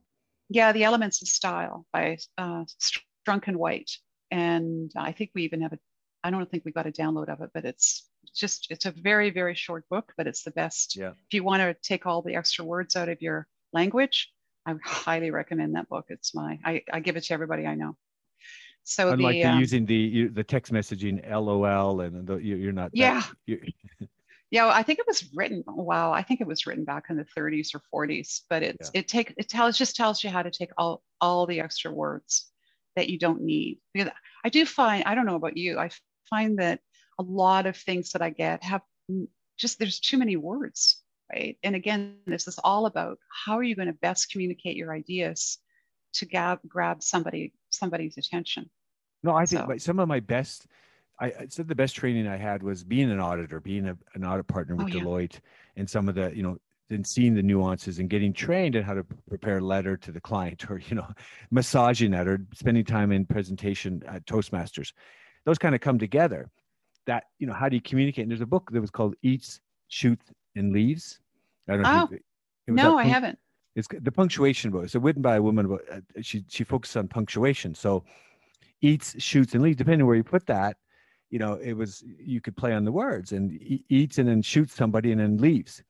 Yeah, 0.49 0.71
the 0.71 0.85
Elements 0.85 1.21
of 1.21 1.27
Style 1.27 1.85
by 1.91 2.17
uh, 2.37 2.63
Strunk 2.81 3.03
and 3.31 3.57
White, 3.57 3.91
and 4.31 4.91
I 4.95 5.11
think 5.11 5.31
we 5.33 5.43
even 5.43 5.61
have 5.61 5.73
a. 5.73 5.79
I 6.23 6.31
don't 6.31 6.49
think 6.51 6.65
we 6.65 6.71
got 6.71 6.85
a 6.85 6.91
download 6.91 7.29
of 7.29 7.41
it, 7.41 7.51
but 7.53 7.63
it's 7.63 8.09
just 8.33 8.67
it's 8.69 8.85
a 8.85 8.91
very 8.91 9.29
very 9.29 9.55
short 9.55 9.87
book 9.89 10.13
but 10.17 10.27
it's 10.27 10.43
the 10.43 10.51
best 10.51 10.95
yeah. 10.95 11.09
if 11.09 11.33
you 11.33 11.43
want 11.43 11.61
to 11.61 11.75
take 11.81 12.05
all 12.05 12.21
the 12.21 12.35
extra 12.35 12.63
words 12.63 12.95
out 12.95 13.09
of 13.09 13.21
your 13.21 13.47
language 13.73 14.31
i 14.65 14.73
highly 14.83 15.31
recommend 15.31 15.75
that 15.75 15.87
book 15.89 16.05
it's 16.09 16.33
my 16.35 16.59
i, 16.65 16.81
I 16.91 16.99
give 16.99 17.17
it 17.17 17.23
to 17.25 17.33
everybody 17.33 17.65
i 17.65 17.75
know 17.75 17.95
so 18.83 19.11
unlike 19.11 19.35
the, 19.35 19.43
um, 19.43 19.59
using 19.59 19.85
the 19.85 20.27
the 20.27 20.43
text 20.43 20.71
messaging 20.71 21.27
lol 21.29 22.01
and 22.01 22.27
the, 22.27 22.37
you're 22.37 22.71
not 22.71 22.91
yeah 22.93 23.23
you're, 23.45 23.59
yeah 24.51 24.67
i 24.67 24.83
think 24.83 24.99
it 24.99 25.07
was 25.07 25.29
written 25.35 25.63
wow 25.67 26.11
i 26.11 26.21
think 26.21 26.41
it 26.41 26.47
was 26.47 26.65
written 26.65 26.85
back 26.85 27.05
in 27.09 27.17
the 27.17 27.25
30s 27.37 27.69
or 27.75 28.07
40s 28.07 28.41
but 28.49 28.63
it's 28.63 28.91
yeah. 28.93 29.01
it 29.01 29.07
take 29.07 29.33
it 29.37 29.49
tells 29.49 29.77
just 29.77 29.95
tells 29.95 30.23
you 30.23 30.29
how 30.29 30.41
to 30.41 30.51
take 30.51 30.71
all 30.77 31.03
all 31.21 31.45
the 31.45 31.59
extra 31.59 31.91
words 31.91 32.48
that 32.99 33.09
you 33.09 33.17
don't 33.17 33.41
need 33.41 33.79
because 33.93 34.11
i 34.43 34.49
do 34.49 34.65
find 34.65 35.03
i 35.05 35.15
don't 35.15 35.25
know 35.25 35.35
about 35.35 35.57
you 35.57 35.79
i 35.79 35.89
find 36.29 36.59
that 36.59 36.79
a 37.19 37.23
lot 37.23 37.65
of 37.65 37.75
things 37.75 38.11
that 38.11 38.21
I 38.21 38.29
get 38.29 38.63
have 38.63 38.81
mm, 39.11 39.27
just 39.57 39.77
there's 39.77 39.99
too 39.99 40.17
many 40.17 40.37
words, 40.37 41.03
right? 41.31 41.57
And 41.63 41.75
again, 41.75 42.15
this 42.25 42.47
is 42.47 42.59
all 42.63 42.85
about 42.85 43.19
how 43.45 43.57
are 43.57 43.63
you 43.63 43.75
going 43.75 43.89
to 43.89 43.93
best 43.93 44.31
communicate 44.31 44.77
your 44.77 44.93
ideas 44.93 45.57
to 46.13 46.25
grab 46.25 46.59
grab 46.67 47.03
somebody 47.03 47.53
somebody's 47.69 48.17
attention. 48.17 48.69
No, 49.21 49.35
I 49.35 49.45
think 49.45 49.65
so. 49.67 49.77
some 49.77 49.99
of 49.99 50.07
my 50.07 50.21
best 50.21 50.65
I, 51.21 51.47
said 51.49 51.67
the 51.67 51.75
best 51.75 51.97
training 51.97 52.27
I 52.27 52.37
had 52.37 52.63
was 52.63 52.85
being 52.85 53.11
an 53.11 53.19
auditor, 53.19 53.59
being 53.59 53.89
a, 53.89 53.97
an 54.13 54.23
audit 54.23 54.47
partner 54.47 54.75
with 54.75 54.85
oh, 54.85 54.87
yeah. 54.87 55.03
Deloitte, 55.03 55.39
and 55.75 55.89
some 55.89 56.07
of 56.07 56.15
the 56.15 56.31
you 56.33 56.41
know 56.41 56.57
and 56.89 57.05
seeing 57.05 57.35
the 57.35 57.43
nuances 57.43 57.99
and 57.99 58.09
getting 58.09 58.33
trained 58.33 58.75
in 58.75 58.83
how 58.83 58.93
to 58.93 59.03
prepare 59.27 59.59
a 59.59 59.61
letter 59.61 59.95
to 59.97 60.11
the 60.11 60.19
client 60.19 60.69
or 60.69 60.79
you 60.79 60.95
know 60.95 61.07
massaging 61.51 62.11
that 62.11 62.27
or 62.27 62.39
spending 62.53 62.83
time 62.83 63.11
in 63.11 63.25
presentation 63.25 64.03
at 64.07 64.25
toastmasters. 64.25 64.93
Those 65.45 65.57
kind 65.57 65.75
of 65.75 65.81
come 65.81 65.99
together. 65.99 66.49
That 67.05 67.25
you 67.39 67.47
know 67.47 67.53
how 67.53 67.69
do 67.69 67.75
you 67.75 67.81
communicate? 67.81 68.23
And 68.23 68.31
there's 68.31 68.41
a 68.41 68.45
book 68.45 68.69
that 68.71 68.81
was 68.81 68.91
called 68.91 69.15
eats 69.23 69.59
shoots 69.87 70.25
and 70.55 70.73
leaves. 70.73 71.19
I 71.67 71.73
don't 71.73 71.81
know 71.83 72.07
oh, 72.11 72.15
it, 72.15 72.23
it 72.67 72.73
no 72.73 72.97
i 72.97 73.03
haven't. 73.03 73.37
it's 73.75 73.87
the 73.87 74.11
punctuation 74.11 74.71
book. 74.71 74.83
It's 74.83 74.95
written 74.95 75.21
by 75.21 75.37
a 75.37 75.41
woman 75.41 75.67
but 75.67 75.81
uh, 75.91 76.01
she 76.21 76.43
she 76.47 76.63
focuses 76.63 76.97
on 76.97 77.07
punctuation. 77.07 77.73
So 77.73 78.03
eats 78.81 79.21
shoots 79.21 79.53
and 79.53 79.63
leaves 79.63 79.77
depending 79.77 80.05
where 80.05 80.15
you 80.15 80.23
put 80.23 80.45
that 80.47 80.77
you 81.29 81.39
know 81.39 81.53
it 81.55 81.73
was 81.73 82.03
you 82.17 82.41
could 82.41 82.55
play 82.55 82.73
on 82.73 82.85
the 82.85 82.91
words 82.91 83.31
and 83.31 83.57
eats 83.89 84.17
and 84.17 84.27
then 84.27 84.41
shoots 84.41 84.73
somebody 84.73 85.11
and 85.11 85.19
then 85.19 85.37
leaves 85.37 85.83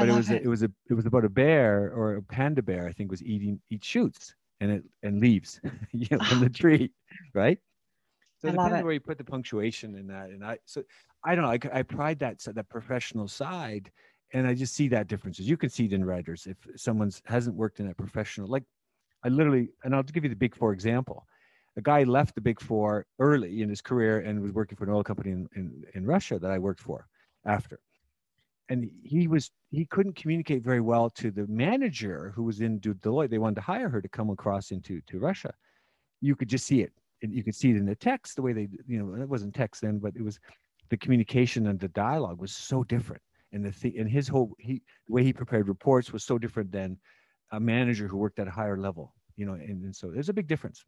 but 0.00 0.08
it 0.08 0.12
was 0.12 0.30
it. 0.30 0.42
it 0.42 0.48
was 0.48 0.62
a 0.62 0.70
it 0.88 0.94
was 0.94 1.06
about 1.06 1.24
a 1.24 1.28
bear 1.28 1.92
or 1.94 2.16
a 2.16 2.22
panda 2.22 2.62
bear 2.62 2.86
i 2.86 2.92
think 2.92 3.10
was 3.10 3.22
eating 3.22 3.60
eat 3.70 3.84
shoots 3.84 4.34
and 4.60 4.70
it 4.70 4.84
and 5.02 5.20
leaves 5.20 5.60
you 5.92 6.06
know, 6.10 6.24
from 6.24 6.40
the 6.40 6.50
tree 6.62 6.90
right 7.34 7.58
so 8.38 8.48
it 8.48 8.52
depends 8.52 8.84
where 8.84 8.92
you 8.92 9.00
put 9.00 9.18
the 9.18 9.24
punctuation 9.24 9.94
in 9.96 10.06
that. 10.08 10.28
And 10.28 10.44
I, 10.44 10.58
so 10.66 10.82
I 11.24 11.34
don't 11.34 11.44
know. 11.44 11.50
I, 11.50 11.78
I 11.78 11.82
pride 11.82 12.18
that 12.18 12.40
that 12.40 12.68
professional 12.68 13.28
side, 13.28 13.90
and 14.32 14.46
I 14.46 14.54
just 14.54 14.74
see 14.74 14.88
that 14.88 15.08
differences. 15.08 15.48
You 15.48 15.56
can 15.56 15.70
see 15.70 15.86
it 15.86 15.92
in 15.92 16.04
writers 16.04 16.46
if 16.46 16.56
someone's 16.76 17.22
hasn't 17.24 17.56
worked 17.56 17.80
in 17.80 17.88
a 17.88 17.94
professional. 17.94 18.48
Like 18.48 18.64
I 19.24 19.28
literally, 19.28 19.70
and 19.84 19.94
I'll 19.94 20.02
give 20.02 20.24
you 20.24 20.30
the 20.30 20.36
Big 20.36 20.54
Four 20.54 20.72
example. 20.72 21.26
A 21.78 21.82
guy 21.82 22.04
left 22.04 22.34
the 22.34 22.40
Big 22.40 22.60
Four 22.60 23.06
early 23.18 23.62
in 23.62 23.68
his 23.68 23.80
career 23.80 24.20
and 24.20 24.42
was 24.42 24.52
working 24.52 24.76
for 24.76 24.84
an 24.84 24.90
oil 24.90 25.02
company 25.04 25.30
in, 25.30 25.48
in, 25.56 25.84
in 25.94 26.06
Russia 26.06 26.38
that 26.38 26.50
I 26.50 26.58
worked 26.58 26.80
for 26.80 27.06
after. 27.44 27.80
And 28.68 28.90
he 29.04 29.28
was 29.28 29.50
he 29.70 29.84
couldn't 29.84 30.16
communicate 30.16 30.64
very 30.64 30.80
well 30.80 31.10
to 31.10 31.30
the 31.30 31.46
manager 31.46 32.32
who 32.34 32.42
was 32.42 32.60
in 32.60 32.80
Deloitte. 32.80 33.30
They 33.30 33.38
wanted 33.38 33.56
to 33.56 33.60
hire 33.60 33.88
her 33.88 34.02
to 34.02 34.08
come 34.08 34.30
across 34.30 34.72
into 34.72 35.00
to 35.02 35.18
Russia. 35.20 35.54
You 36.20 36.34
could 36.34 36.48
just 36.48 36.66
see 36.66 36.80
it 36.80 36.92
you 37.22 37.42
could 37.42 37.54
see 37.54 37.70
it 37.70 37.76
in 37.76 37.86
the 37.86 37.94
text 37.94 38.36
the 38.36 38.42
way 38.42 38.52
they 38.52 38.68
you 38.86 38.98
know 38.98 39.22
it 39.22 39.28
wasn't 39.28 39.54
text 39.54 39.82
then 39.82 39.98
but 39.98 40.14
it 40.16 40.22
was 40.22 40.38
the 40.90 40.96
communication 40.96 41.66
and 41.68 41.80
the 41.80 41.88
dialogue 41.88 42.40
was 42.40 42.52
so 42.52 42.84
different 42.84 43.22
and 43.52 43.64
the 43.64 43.72
th- 43.72 43.94
and 43.96 44.08
his 44.08 44.28
whole 44.28 44.54
he 44.58 44.82
the 45.06 45.12
way 45.12 45.22
he 45.22 45.32
prepared 45.32 45.68
reports 45.68 46.12
was 46.12 46.24
so 46.24 46.38
different 46.38 46.70
than 46.70 46.98
a 47.52 47.60
manager 47.60 48.06
who 48.06 48.16
worked 48.16 48.38
at 48.38 48.48
a 48.48 48.50
higher 48.50 48.76
level 48.76 49.14
you 49.36 49.46
know 49.46 49.54
and, 49.54 49.84
and 49.84 49.94
so 49.94 50.10
there's 50.10 50.28
a 50.28 50.34
big 50.34 50.46
difference 50.46 50.84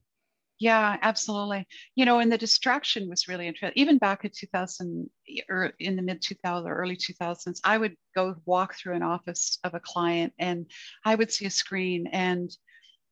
yeah 0.59 0.97
absolutely 1.03 1.67
you 1.95 2.05
know 2.05 2.19
and 2.19 2.33
the 2.33 2.39
distraction 2.39 3.09
was 3.09 3.29
really 3.29 3.47
interesting 3.47 3.81
even 3.81 3.99
back 3.99 4.25
in 4.25 4.31
2000 4.35 5.09
or 5.49 5.73
in 5.79 5.97
the 5.97 6.03
mid 6.03 6.23
2000s 6.23 6.67
or 6.67 6.75
early 6.75 6.97
2000s 6.97 7.61
i 7.65 7.79
would 7.79 7.95
go 8.15 8.35
walk 8.45 8.75
through 8.75 8.95
an 8.95 9.03
office 9.03 9.59
of 9.65 9.75
a 9.75 9.81
client 9.81 10.33
and 10.39 10.67
i 11.05 11.15
would 11.15 11.33
see 11.33 11.47
a 11.47 11.51
screen 11.51 12.07
and 12.13 12.57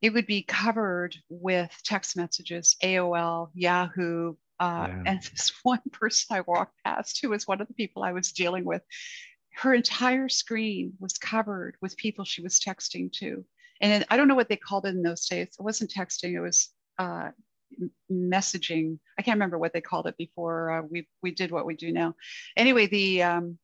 it 0.03 0.13
would 0.13 0.27
be 0.27 0.43
covered 0.43 1.17
with 1.29 1.71
text 1.85 2.17
messages, 2.17 2.77
AOL, 2.83 3.51
Yahoo. 3.55 4.35
Uh, 4.61 4.87
yeah. 4.89 5.03
And 5.07 5.23
this 5.23 5.53
one 5.63 5.81
person 5.93 6.37
I 6.37 6.43
walked 6.43 6.75
past, 6.85 7.19
who 7.23 7.31
was 7.31 7.47
one 7.47 7.61
of 7.61 7.69
the 7.69 7.75
people 7.75 8.03
I 8.03 8.13
was 8.13 8.33
dealing 8.33 8.65
with, 8.65 8.83
her 9.57 9.73
entire 9.73 10.29
screen 10.29 10.93
was 11.01 11.15
covered 11.15 11.77
with 11.81 11.97
people 11.97 12.25
she 12.25 12.43
was 12.43 12.61
texting 12.61 13.11
to. 13.15 13.45
And 13.81 14.05
I 14.11 14.17
don't 14.17 14.29
know 14.29 14.35
what 14.35 14.49
they 14.49 14.57
called 14.57 14.87
it 14.87 14.95
in 14.95 15.03
those 15.03 15.27
days. 15.27 15.49
It 15.59 15.63
wasn't 15.63 15.93
texting, 15.93 16.35
it 16.35 16.41
was 16.41 16.71
uh, 16.99 17.31
messaging. 18.11 18.99
I 19.19 19.23
can't 19.23 19.37
remember 19.37 19.59
what 19.59 19.73
they 19.73 19.81
called 19.81 20.07
it 20.07 20.17
before 20.17 20.71
uh, 20.71 20.83
we, 20.83 21.09
we 21.23 21.33
did 21.33 21.51
what 21.51 21.67
we 21.67 21.77
do 21.77 21.93
now. 21.93 22.15
Anyway, 22.57 22.87
the, 22.87 23.23
um, 23.23 23.59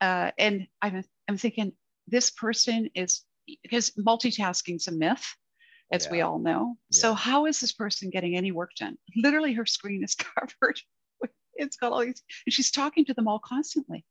uh, 0.00 0.30
and 0.38 0.66
I'm, 0.80 1.04
I'm 1.28 1.38
thinking 1.38 1.72
this 2.06 2.30
person 2.30 2.90
is, 2.94 3.22
because 3.62 3.90
multitasking 3.90 4.76
is 4.76 4.88
a 4.88 4.92
myth 4.92 5.26
as 5.92 6.06
yeah. 6.06 6.12
we 6.12 6.20
all 6.20 6.38
know. 6.38 6.76
Yeah. 6.90 7.00
So 7.00 7.14
how 7.14 7.46
is 7.46 7.60
this 7.60 7.72
person 7.72 8.10
getting 8.10 8.36
any 8.36 8.52
work 8.52 8.70
done? 8.78 8.98
Literally, 9.16 9.54
her 9.54 9.66
screen 9.66 10.04
is 10.04 10.14
covered. 10.36 10.80
it's 11.54 11.76
got 11.76 11.92
all 11.92 12.00
these, 12.00 12.22
and 12.46 12.52
she's 12.52 12.70
talking 12.70 13.04
to 13.06 13.14
them 13.14 13.28
all 13.28 13.40
constantly. 13.40 14.04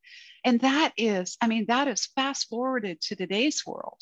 And 0.43 0.59
that 0.61 0.93
is, 0.97 1.37
I 1.41 1.47
mean, 1.47 1.65
that 1.67 1.87
is 1.87 2.07
fast 2.15 2.47
forwarded 2.49 3.01
to 3.01 3.15
today's 3.15 3.63
world, 3.65 4.01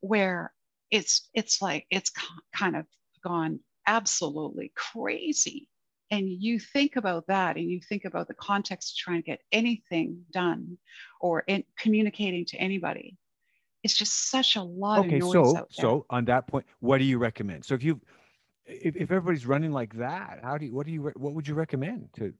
where 0.00 0.52
it's 0.90 1.28
it's 1.34 1.62
like 1.62 1.86
it's 1.90 2.10
kind 2.54 2.76
of 2.76 2.86
gone 3.22 3.60
absolutely 3.86 4.72
crazy. 4.74 5.68
And 6.10 6.28
you 6.28 6.58
think 6.58 6.96
about 6.96 7.28
that, 7.28 7.56
and 7.56 7.70
you 7.70 7.80
think 7.80 8.04
about 8.04 8.26
the 8.26 8.34
context 8.34 8.94
of 8.94 9.04
trying 9.04 9.22
to 9.22 9.26
get 9.26 9.40
anything 9.52 10.24
done, 10.32 10.76
or 11.20 11.44
in 11.46 11.62
communicating 11.78 12.44
to 12.46 12.56
anybody 12.56 13.16
it's 13.82 13.94
just 13.94 14.30
such 14.30 14.56
a 14.56 14.62
lot 14.62 15.00
okay, 15.00 15.16
of 15.16 15.20
noise 15.20 15.32
so 15.32 15.56
out 15.56 15.70
there. 15.76 15.82
so 15.82 16.06
on 16.10 16.24
that 16.26 16.46
point, 16.46 16.66
what 16.80 16.98
do 16.98 17.04
you 17.04 17.18
recommend? 17.18 17.64
So 17.64 17.74
if 17.74 17.82
you 17.82 18.00
if, 18.66 18.94
if 18.96 19.10
everybody's 19.10 19.46
running 19.46 19.72
like 19.72 19.94
that, 19.96 20.40
how 20.42 20.58
do 20.58 20.66
you 20.66 20.74
what 20.74 20.86
do 20.86 20.92
you 20.92 21.12
what 21.16 21.34
would 21.34 21.48
you 21.48 21.54
recommend 21.54 22.08
to 22.14 22.32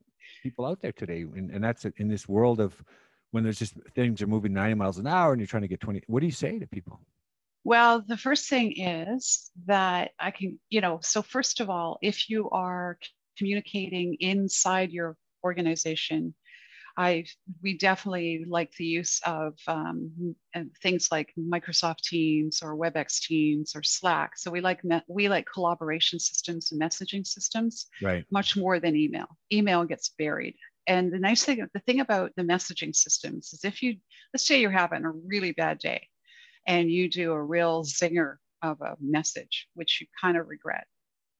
people 0.43 0.67
out 0.67 0.81
there 0.81 0.93
today? 0.93 1.23
And, 1.23 1.51
and 1.51 1.63
that's 1.63 1.85
in 1.85 2.09
this 2.09 2.29
world 2.29 2.61
of 2.61 2.83
when 3.31 3.43
there's 3.43 3.59
just 3.59 3.75
things 3.95 4.21
are 4.23 4.27
moving 4.27 4.53
90 4.53 4.75
miles 4.75 4.99
an 4.99 5.07
hour 5.07 5.33
and 5.33 5.41
you're 5.41 5.47
trying 5.47 5.63
to 5.63 5.69
get 5.69 5.81
20 5.81 6.03
what 6.09 6.21
do 6.21 6.27
you 6.27 6.33
say 6.33 6.59
to 6.59 6.67
people 6.67 7.01
well 7.65 8.03
the 8.07 8.17
first 8.17 8.49
thing 8.49 8.73
is 8.77 9.51
that 9.67 10.11
i 10.19 10.31
can 10.31 10.59
you 10.71 10.81
know 10.81 10.99
so 11.03 11.23
first 11.23 11.61
of 11.61 11.71
all 11.71 11.99
if 12.03 12.29
you 12.31 12.49
are 12.51 12.99
communicating 13.37 14.17
inside 14.21 14.91
your 14.91 15.17
organization 15.45 16.35
I 16.97 17.25
we 17.63 17.79
definitely 17.79 18.45
like 18.49 18.73
the 18.73 18.85
use 18.85 19.21
of 19.25 19.55
um, 19.67 20.35
things 20.83 21.09
like 21.11 21.33
Microsoft 21.39 22.03
Teams 22.03 22.61
or 22.63 22.77
WebEx 22.77 23.23
Teams 23.23 23.75
or 23.75 23.83
Slack. 23.83 24.37
So 24.37 24.51
we 24.51 24.61
like 24.61 24.85
me- 24.85 25.03
we 25.09 25.29
like 25.29 25.47
collaboration 25.53 26.19
systems 26.19 26.73
and 26.73 26.81
messaging 26.81 27.27
systems 27.27 27.87
right. 28.03 28.25
much 28.31 28.57
more 28.57 28.81
than 28.81 28.97
email. 28.97 29.29
Email 29.53 29.85
gets 29.85 30.11
buried. 30.19 30.57
And 30.87 31.13
the 31.13 31.19
nice 31.19 31.45
thing, 31.45 31.67
the 31.73 31.81
thing 31.81 32.01
about 32.01 32.33
the 32.37 32.43
messaging 32.43 32.95
systems 32.95 33.53
is 33.53 33.65
if 33.65 33.83
you 33.83 33.97
let's 34.35 34.47
say 34.47 34.61
you're 34.61 34.71
having 34.71 35.05
a 35.05 35.11
really 35.11 35.53
bad 35.53 35.79
day, 35.79 36.07
and 36.67 36.91
you 36.91 37.09
do 37.09 37.33
a 37.33 37.43
real 37.43 37.85
zinger 37.85 38.37
of 38.63 38.81
a 38.81 38.97
message, 39.01 39.69
which 39.75 40.01
you 40.01 40.07
kind 40.21 40.37
of 40.37 40.49
regret. 40.49 40.87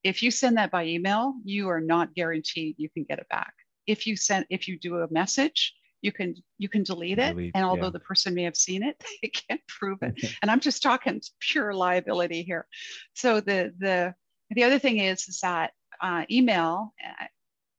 If 0.03 0.23
you 0.23 0.31
send 0.31 0.57
that 0.57 0.71
by 0.71 0.85
email, 0.85 1.35
you 1.43 1.69
are 1.69 1.81
not 1.81 2.15
guaranteed 2.15 2.75
you 2.77 2.89
can 2.89 3.03
get 3.03 3.19
it 3.19 3.27
back 3.29 3.53
if 3.87 4.07
you 4.07 4.15
send 4.15 4.45
if 4.49 4.67
you 4.67 4.77
do 4.77 4.97
a 4.97 5.07
message 5.11 5.73
you 6.01 6.11
can 6.11 6.35
you 6.57 6.69
can 6.69 6.83
delete 6.83 7.19
it 7.19 7.31
delete, 7.31 7.51
and 7.55 7.63
although 7.63 7.85
yeah. 7.85 7.91
the 7.91 7.99
person 7.99 8.33
may 8.33 8.43
have 8.43 8.55
seen 8.55 8.83
it 8.83 9.01
they 9.21 9.29
can't 9.29 9.61
prove 9.67 9.99
it 10.01 10.13
and 10.41 10.51
i'm 10.51 10.59
just 10.59 10.81
talking 10.81 11.21
pure 11.39 11.73
liability 11.73 12.43
here 12.43 12.67
so 13.13 13.39
the 13.39 13.73
the 13.79 14.13
the 14.51 14.63
other 14.63 14.79
thing 14.79 14.97
is 14.99 15.27
is 15.27 15.39
that 15.41 15.71
uh, 16.01 16.25
email 16.31 16.93
uh, 17.05 17.25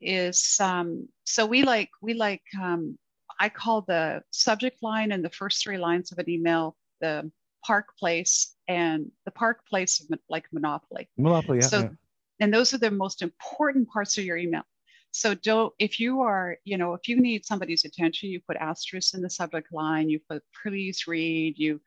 is 0.01 0.57
um, 0.61 1.09
so 1.25 1.45
we 1.45 1.65
like 1.65 1.91
we 2.01 2.15
like 2.15 2.43
um, 2.61 2.97
i 3.41 3.49
call 3.49 3.83
the 3.83 4.23
subject 4.31 4.83
line 4.83 5.13
and 5.13 5.25
the 5.25 5.31
first 5.31 5.63
three 5.63 5.79
lines 5.79 6.13
of 6.13 6.19
an 6.19 6.31
email 6.31 6.77
the 7.03 7.31
park 7.65 7.87
place 7.99 8.57
and 8.67 9.11
the 9.27 9.31
park 9.31 9.61
place 9.69 10.05
like 10.31 10.47
monopoly 10.53 11.09
monopoly 11.17 11.59
yeah, 11.59 11.67
so 11.67 11.81
yeah. 11.81 11.89
and 12.41 12.53
those 12.53 12.73
are 12.73 12.79
the 12.79 12.91
most 12.91 13.23
important 13.23 13.87
parts 13.89 14.17
of 14.17 14.25
your 14.25 14.37
email 14.37 14.63
so 15.13 15.35
don't, 15.35 15.73
if 15.79 16.01
you 16.01 16.23
are, 16.23 16.57
you 16.65 16.79
know, 16.79 16.95
if 16.95 17.07
you 17.07 17.21
need 17.21 17.45
somebody's 17.45 17.85
attention, 17.85 18.31
you 18.31 18.41
put 18.41 18.57
asterisk 18.57 19.15
in 19.15 19.21
the 19.21 19.29
subject 19.29 19.69
line, 19.73 20.09
you 20.09 20.19
put 20.29 20.43
please 20.63 21.07
read, 21.07 21.59
you, 21.59 21.81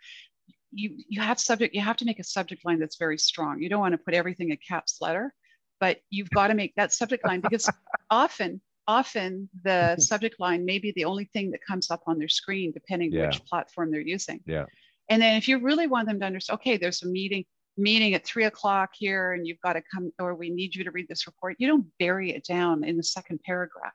you, 0.72 0.96
you 1.10 1.20
have 1.22 1.40
subject, 1.40 1.74
you 1.74 1.82
have 1.82 1.98
to 1.98 2.06
make 2.06 2.20
a 2.20 2.24
subject 2.24 2.64
line 2.66 2.80
that's 2.80 2.98
very 2.98 3.18
strong. 3.18 3.62
You 3.62 3.68
don't 3.68 3.80
want 3.80 3.94
to 3.94 3.98
put 3.98 4.14
everything 4.14 4.52
in 4.52 4.58
caps 4.58 5.00
letter, 5.02 5.34
but 5.80 5.98
you've 6.12 6.30
got 6.30 6.50
to 6.50 6.54
make 6.54 6.76
that 6.76 6.94
subject 6.94 7.26
line 7.26 7.42
because 7.42 7.68
often, 8.12 8.62
often 8.88 9.50
the 9.64 9.96
subject 10.00 10.40
line 10.40 10.64
may 10.64 10.78
be 10.78 10.94
the 10.96 11.06
only 11.06 11.26
thing 11.26 11.50
that 11.50 11.62
comes 11.68 11.90
up 11.90 12.04
on 12.06 12.20
their 12.20 12.28
screen, 12.28 12.72
depending 12.72 13.12
yeah. 13.12 13.26
which 13.26 13.44
platform 13.46 13.90
they're 13.90 14.02
using. 14.02 14.40
Yeah. 14.46 14.66
And 15.10 15.22
then 15.22 15.36
if 15.36 15.48
you 15.48 15.60
really 15.60 15.88
want 15.88 16.08
them 16.08 16.20
to 16.20 16.26
understand, 16.26 16.60
okay, 16.60 16.78
there's 16.78 17.04
a 17.04 17.08
meeting, 17.08 17.46
meeting 17.78 18.14
at 18.14 18.26
three 18.26 18.46
o'clock 18.46 18.92
here 18.94 19.34
and 19.34 19.46
you've 19.46 19.60
got 19.62 19.74
to 19.74 19.82
come 19.94 20.12
or 20.20 20.36
we 20.36 20.50
need 20.50 20.76
you 20.76 20.84
to 20.84 20.92
read 20.92 21.08
this 21.10 21.28
report 21.28 21.58
you 21.60 21.68
don't 21.68 21.86
bury 22.00 22.32
it 22.32 22.46
down 22.46 22.84
in 22.84 22.98
the 22.98 23.04
second 23.04 23.40
paragraph. 23.46 23.94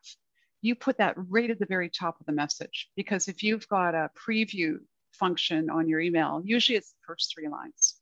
You 0.63 0.75
put 0.75 0.99
that 0.99 1.15
right 1.17 1.51
at 1.51 1.59
the 1.59 1.67
very 1.67 1.89
top 1.89 2.21
of 2.21 2.27
the 2.27 2.33
message 2.33 2.91
because 2.95 3.29
if 3.29 3.43
you've 3.43 3.67
got 3.69 3.95
a 3.95 4.11
preview 4.29 4.77
function 5.13 5.71
on 5.71 5.89
your 5.89 6.01
email 6.01 6.43
usually 6.45 6.77
it's 6.77 6.91
the 6.91 7.07
first 7.07 7.33
three 7.35 7.49
lines. 7.49 7.97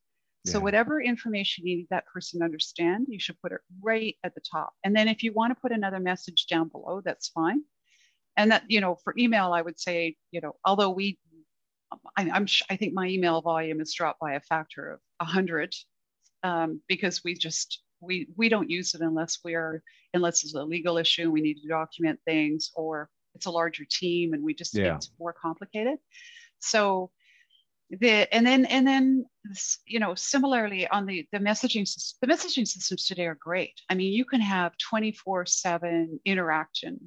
Yeah. 0.45 0.55
so 0.55 0.61
whatever 0.61 1.01
information 1.01 1.67
you 1.67 1.77
need 1.77 1.87
that 1.91 2.07
person 2.07 2.41
to 2.41 2.45
understand 2.45 3.07
you 3.09 3.21
should 3.21 3.41
put 3.41 3.53
it 3.53 3.61
right 3.81 4.17
at 4.25 4.35
the 4.35 4.41
top. 4.41 4.73
And 4.85 4.97
then 4.97 5.07
if 5.07 5.23
you 5.23 5.33
want 5.33 5.55
to 5.55 5.61
put 5.61 5.73
another 5.73 6.01
message 6.01 6.47
down 6.47 6.69
below 6.69 7.03
that's 7.05 7.29
fine. 7.29 7.63
And 8.37 8.51
that 8.51 8.65
you 8.69 8.81
know 8.81 8.97
for 9.03 9.15
email 9.19 9.53
i 9.53 9.63
would 9.63 9.79
say 9.81 10.17
you 10.33 10.41
know 10.41 10.55
although 10.65 10.91
we 10.91 11.19
I, 12.17 12.23
am 12.23 12.47
I 12.71 12.77
think 12.77 12.95
my 12.95 13.07
email 13.07 13.41
volume 13.41 13.79
has 13.79 13.95
dropped 13.95 14.21
by 14.21 14.35
a 14.35 14.41
factor 14.41 14.93
of 14.93 15.01
100 15.19 15.75
um, 16.43 16.81
because 16.89 17.23
we 17.25 17.35
just 17.35 17.83
we 18.01 18.29
we 18.37 18.49
don't 18.49 18.71
use 18.71 18.95
it 18.95 19.01
unless 19.01 19.39
we 19.45 19.55
are 19.55 19.83
unless 20.15 20.45
it's 20.45 20.55
a 20.55 20.63
legal 20.63 20.99
issue 20.99 21.23
and 21.23 21.33
we 21.33 21.41
need 21.41 21.61
to 21.61 21.69
document 21.69 22.19
things 22.25 22.71
or 22.75 23.09
it's 23.35 23.47
a 23.47 23.51
larger 23.51 23.85
team 23.91 24.35
and 24.35 24.43
we 24.43 24.55
just 24.55 24.75
yeah. 24.75 24.95
it's 24.95 25.11
more 25.19 25.33
complicated 25.33 25.99
so 26.61 27.11
the 27.91 28.33
and 28.35 28.47
then 28.47 28.65
and 28.67 28.87
then 28.87 29.25
you 29.87 29.99
know 29.99 30.15
similarly 30.15 30.87
on 30.89 31.07
the 31.07 31.27
the 31.33 31.39
messaging 31.39 31.87
systems 31.89 32.17
the 32.21 32.27
messaging 32.27 32.67
systems 32.67 33.07
today 33.07 33.27
are 33.27 33.39
great 33.41 33.81
i 33.89 33.95
mean 33.95 34.13
you 34.13 34.25
can 34.25 34.41
have 34.41 34.77
24 34.79 35.47
7 35.47 36.21
interaction 36.25 37.01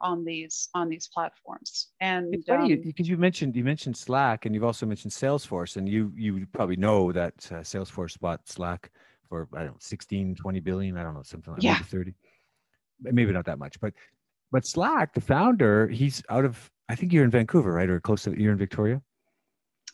on 0.00 0.24
these 0.24 0.68
on 0.74 0.88
these 0.88 1.08
platforms. 1.08 1.88
And 2.00 2.34
it's 2.34 2.46
funny 2.46 2.74
um, 2.74 2.80
because 2.82 3.08
you 3.08 3.16
mentioned 3.16 3.56
you 3.56 3.64
mentioned 3.64 3.96
Slack 3.96 4.46
and 4.46 4.54
you've 4.54 4.64
also 4.64 4.86
mentioned 4.86 5.12
Salesforce, 5.12 5.76
and 5.76 5.88
you 5.88 6.12
you 6.16 6.46
probably 6.52 6.76
know 6.76 7.12
that 7.12 7.34
uh, 7.50 7.56
Salesforce 7.56 8.18
bought 8.18 8.46
Slack 8.48 8.90
for 9.28 9.48
I 9.54 9.58
don't 9.58 9.72
know 9.72 9.76
16, 9.80 10.36
20 10.36 10.60
billion, 10.60 10.96
I 10.96 11.02
don't 11.02 11.14
know 11.14 11.22
something 11.22 11.52
like 11.52 11.62
yeah. 11.62 11.78
30, 11.78 12.14
maybe 13.02 13.32
not 13.32 13.44
that 13.46 13.58
much, 13.58 13.78
but 13.80 13.92
but 14.52 14.64
Slack, 14.64 15.12
the 15.14 15.20
founder, 15.20 15.88
he's 15.88 16.22
out 16.30 16.44
of 16.44 16.70
I 16.88 16.94
think 16.94 17.12
you're 17.12 17.24
in 17.24 17.30
Vancouver, 17.30 17.72
right, 17.72 17.90
or 17.90 18.00
close 18.00 18.22
to 18.24 18.40
you're 18.40 18.52
in 18.52 18.58
Victoria. 18.58 19.02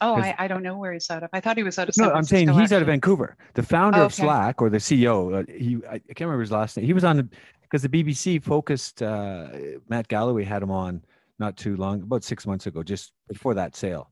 Oh, 0.02 0.16
I, 0.16 0.34
I 0.38 0.48
don't 0.48 0.62
know 0.62 0.76
where 0.76 0.92
he's 0.92 1.08
out 1.10 1.22
of. 1.22 1.30
I 1.32 1.40
thought 1.40 1.56
he 1.56 1.62
was 1.62 1.78
out 1.78 1.88
of. 1.88 1.96
no, 1.96 2.12
I'm 2.12 2.24
saying 2.24 2.48
he's 2.48 2.58
actually. 2.58 2.76
out 2.76 2.82
of 2.82 2.88
Vancouver. 2.88 3.36
The 3.54 3.62
founder 3.62 3.98
oh, 3.98 4.02
okay. 4.02 4.06
of 4.06 4.14
Slack 4.14 4.60
or 4.60 4.68
the 4.68 4.78
CEO, 4.78 5.40
uh, 5.40 5.44
he 5.52 5.78
I, 5.88 5.94
I, 5.94 5.98
can't 5.98 6.22
remember 6.22 6.40
his 6.40 6.50
last 6.50 6.76
name. 6.76 6.86
He 6.86 6.92
was 6.92 7.04
on 7.04 7.30
because 7.62 7.82
the 7.82 7.88
BBC 7.88 8.42
focused. 8.42 9.02
Uh, 9.02 9.48
Matt 9.88 10.08
Galloway 10.08 10.44
had 10.44 10.62
him 10.62 10.70
on 10.70 11.02
not 11.38 11.56
too 11.56 11.76
long, 11.76 12.02
about 12.02 12.24
six 12.24 12.46
months 12.46 12.66
ago, 12.66 12.82
just 12.82 13.12
before 13.28 13.54
that 13.54 13.76
sale. 13.76 14.10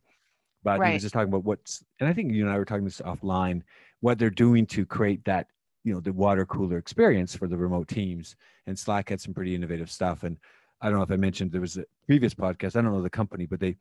But 0.63 0.79
right. 0.79 0.89
he 0.89 0.95
was 0.95 1.03
just 1.03 1.15
talking 1.15 1.29
about 1.29 1.45
what's, 1.45 1.83
and 2.01 2.09
I 2.09 2.13
think 2.13 2.33
you 2.33 2.45
and 2.45 2.53
I 2.53 2.59
were 2.59 2.65
talking 2.65 2.85
this 2.85 3.01
offline, 3.01 3.63
what 4.01 4.19
they're 4.19 4.31
doing 4.31 4.67
to 4.67 4.85
create 4.85 5.25
that, 5.25 5.47
you 5.85 5.95
know, 5.95 6.01
the 6.01 6.13
water 6.13 6.45
cooler 6.45 6.77
experience 6.77 7.35
for 7.35 7.49
the 7.49 7.57
remote 7.57 7.89
teams. 7.89 8.37
And 8.67 8.79
Slack 8.79 9.09
had 9.09 9.21
some 9.21 9.33
pretty 9.33 9.55
innovative 9.55 9.91
stuff. 9.91 10.23
And 10.25 10.37
I 10.83 10.89
don't 10.89 10.99
know 10.99 11.05
if 11.05 11.11
I 11.11 11.17
mentioned 11.17 11.53
there 11.53 11.61
was 11.61 11.79
a 11.79 11.85
previous 12.07 12.35
podcast. 12.35 12.77
I 12.77 12.83
don't 12.83 12.93
know 12.93 13.01
the 13.01 13.09
company, 13.09 13.47
but 13.47 13.61
they, 13.61 13.77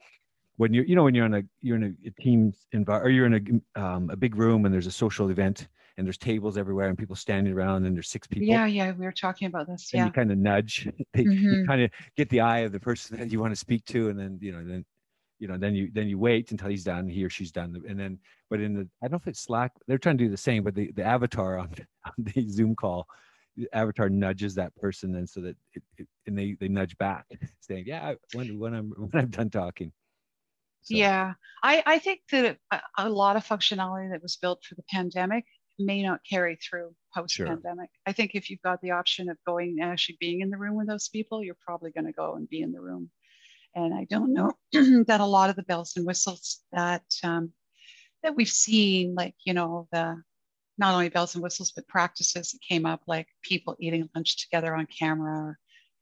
when 0.59 0.73
you're, 0.73 0.83
you 0.83 0.93
know, 0.93 1.03
when 1.03 1.15
you're 1.15 1.25
in 1.25 1.35
a, 1.35 1.43
you're 1.61 1.77
in 1.77 1.95
a, 2.05 2.21
team 2.21 2.53
environment, 2.73 3.07
or 3.07 3.11
you're 3.11 3.25
in 3.27 3.63
a, 3.75 3.81
um, 3.81 4.09
a 4.09 4.17
big 4.17 4.35
room 4.35 4.65
and 4.65 4.73
there's 4.73 4.87
a 4.87 4.91
social 4.91 5.29
event 5.29 5.69
and 5.97 6.05
there's 6.05 6.17
tables 6.17 6.57
everywhere 6.57 6.89
and 6.89 6.97
people 6.97 7.15
standing 7.15 7.53
around 7.53 7.85
and 7.85 7.95
there's 7.95 8.09
six 8.09 8.27
people. 8.27 8.45
Yeah, 8.45 8.65
yeah, 8.65 8.91
we 8.91 9.05
were 9.05 9.13
talking 9.13 9.47
about 9.47 9.67
this. 9.67 9.89
And 9.93 9.99
yeah. 9.99 10.05
you 10.07 10.11
kind 10.11 10.33
of 10.33 10.37
nudge, 10.37 10.89
they, 11.13 11.23
mm-hmm. 11.23 11.61
you 11.61 11.65
kind 11.65 11.81
of 11.81 11.91
get 12.17 12.29
the 12.29 12.41
eye 12.41 12.59
of 12.59 12.73
the 12.73 12.79
person 12.79 13.17
that 13.19 13.31
you 13.31 13.39
want 13.39 13.53
to 13.53 13.55
speak 13.55 13.85
to, 13.85 14.09
and 14.09 14.19
then 14.19 14.37
you 14.41 14.51
know, 14.51 14.65
then 14.65 14.83
you 15.39 15.47
know, 15.47 15.57
then 15.57 15.75
you 15.75 15.89
then 15.93 16.09
you 16.09 16.19
wait 16.19 16.51
until 16.51 16.67
he's 16.67 16.83
done, 16.83 17.07
he 17.07 17.23
or 17.23 17.29
she's 17.29 17.53
done, 17.53 17.81
and 17.87 17.97
then 17.97 18.19
but 18.49 18.59
in 18.59 18.73
the 18.73 18.81
I 19.01 19.07
don't 19.07 19.13
know 19.13 19.17
if 19.17 19.27
it's 19.27 19.39
Slack, 19.39 19.71
they're 19.87 19.97
trying 19.97 20.17
to 20.17 20.25
do 20.25 20.29
the 20.29 20.35
same, 20.35 20.63
but 20.63 20.75
the 20.75 20.91
the 20.91 21.05
avatar 21.05 21.57
on, 21.57 21.73
on 22.05 22.13
the 22.17 22.49
Zoom 22.49 22.75
call. 22.75 23.07
The 23.55 23.67
avatar 23.73 24.09
nudges 24.09 24.55
that 24.55 24.73
person, 24.75 25.15
and 25.15 25.27
so 25.27 25.41
that 25.41 25.57
it, 25.73 25.83
it, 25.97 26.07
and 26.27 26.37
they 26.37 26.55
they 26.59 26.69
nudge 26.69 26.97
back, 26.97 27.25
saying, 27.59 27.85
"Yeah, 27.87 28.13
when 28.33 28.57
when 28.59 28.73
I'm 28.73 28.89
when 28.91 29.23
I'm 29.23 29.29
done 29.29 29.49
talking." 29.49 29.91
So. 30.81 30.95
Yeah, 30.95 31.33
I, 31.61 31.83
I 31.85 31.99
think 31.99 32.21
that 32.31 32.57
a, 32.71 32.81
a, 32.97 33.09
lot 33.09 33.35
of 33.35 33.45
functionality 33.45 34.11
that 34.11 34.23
was 34.23 34.37
built 34.37 34.63
for 34.63 34.75
the 34.75 34.83
pandemic 34.89 35.45
may 35.77 36.01
not 36.03 36.21
carry 36.29 36.57
through 36.57 36.93
post 37.13 37.37
pandemic. 37.37 37.89
Sure. 37.91 38.03
I 38.05 38.13
think 38.13 38.31
if 38.33 38.49
you've 38.49 38.61
got 38.61 38.81
the 38.81 38.91
option 38.91 39.29
of 39.29 39.37
going 39.45 39.77
and 39.79 39.91
actually 39.91 40.17
being 40.19 40.41
in 40.41 40.49
the 40.49 40.57
room 40.57 40.75
with 40.75 40.87
those 40.87 41.09
people, 41.09 41.43
you're 41.43 41.57
probably 41.65 41.91
going 41.91 42.05
to 42.05 42.13
go 42.13 42.35
and 42.35 42.49
be 42.49 42.61
in 42.61 42.71
the 42.71 42.81
room. 42.81 43.09
And 43.75 43.93
I 43.93 44.05
don't 44.05 44.33
know 44.33 44.51
that 45.07 45.21
a 45.21 45.25
lot 45.25 45.49
of 45.49 45.55
the 45.55 45.63
bells 45.63 45.93
and 45.95 46.05
whistles 46.05 46.61
that 46.71 47.03
um, 47.23 47.53
that 48.23 48.35
we've 48.35 48.49
seen, 48.49 49.15
like 49.15 49.35
you 49.45 49.53
know 49.53 49.87
the 49.91 50.21
not 50.77 50.93
only 50.93 51.09
bells 51.09 51.35
and 51.35 51.43
whistles 51.43 51.71
but 51.71 51.87
practices 51.87 52.51
that 52.51 52.59
came 52.67 52.85
up, 52.85 53.01
like 53.05 53.27
people 53.43 53.75
eating 53.79 54.09
lunch 54.15 54.37
together 54.41 54.75
on 54.75 54.87
camera, 54.87 55.39
or 55.39 55.59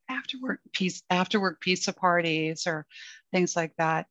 after 0.08 0.38
work 0.40 0.60
piece 0.72 1.02
after 1.10 1.38
work 1.40 1.60
pizza 1.60 1.92
parties, 1.92 2.66
or 2.66 2.86
things 3.32 3.54
like 3.54 3.74
that. 3.76 4.06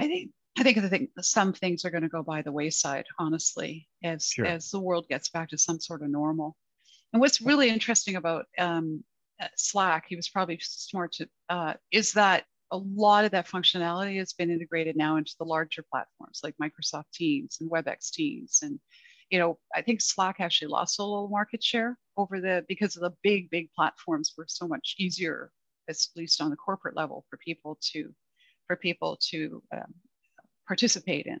I 0.00 0.06
think 0.08 0.30
I 0.58 0.62
think 0.62 0.80
the 0.80 0.88
thing, 0.88 1.08
some 1.20 1.52
things 1.52 1.84
are 1.84 1.90
going 1.90 2.02
to 2.02 2.08
go 2.08 2.22
by 2.22 2.42
the 2.42 2.52
wayside, 2.52 3.06
honestly, 3.18 3.88
as 4.02 4.26
sure. 4.26 4.46
as 4.46 4.70
the 4.70 4.80
world 4.80 5.06
gets 5.08 5.30
back 5.30 5.48
to 5.50 5.58
some 5.58 5.80
sort 5.80 6.02
of 6.02 6.10
normal. 6.10 6.56
And 7.12 7.20
what's 7.20 7.40
really 7.40 7.70
interesting 7.70 8.16
about 8.16 8.46
um, 8.58 9.04
uh, 9.40 9.46
Slack, 9.56 10.06
he 10.08 10.16
was 10.16 10.28
probably 10.28 10.58
smart 10.60 11.12
to, 11.12 11.28
uh, 11.48 11.74
is 11.92 12.12
that 12.12 12.44
a 12.72 12.76
lot 12.76 13.24
of 13.24 13.30
that 13.30 13.48
functionality 13.48 14.18
has 14.18 14.32
been 14.32 14.50
integrated 14.50 14.96
now 14.96 15.16
into 15.16 15.34
the 15.38 15.46
larger 15.46 15.84
platforms 15.90 16.40
like 16.42 16.54
Microsoft 16.62 17.10
Teams 17.14 17.58
and 17.60 17.70
WebEx 17.70 18.10
Teams. 18.10 18.60
And, 18.62 18.78
you 19.30 19.38
know, 19.38 19.58
I 19.74 19.82
think 19.82 20.00
Slack 20.00 20.36
actually 20.40 20.68
lost 20.68 20.98
a 20.98 21.02
little 21.02 21.28
market 21.28 21.62
share 21.62 21.96
over 22.16 22.40
the, 22.40 22.64
because 22.68 22.96
of 22.96 23.02
the 23.02 23.14
big, 23.22 23.50
big 23.50 23.70
platforms 23.72 24.34
were 24.36 24.46
so 24.48 24.68
much 24.68 24.96
easier, 24.98 25.50
at 25.88 25.96
least 26.16 26.40
on 26.40 26.50
the 26.50 26.56
corporate 26.56 26.96
level 26.96 27.24
for 27.30 27.38
people 27.38 27.78
to, 27.92 28.12
for 28.70 28.76
people 28.76 29.18
to 29.20 29.60
um, 29.72 29.92
participate 30.68 31.26
in. 31.26 31.40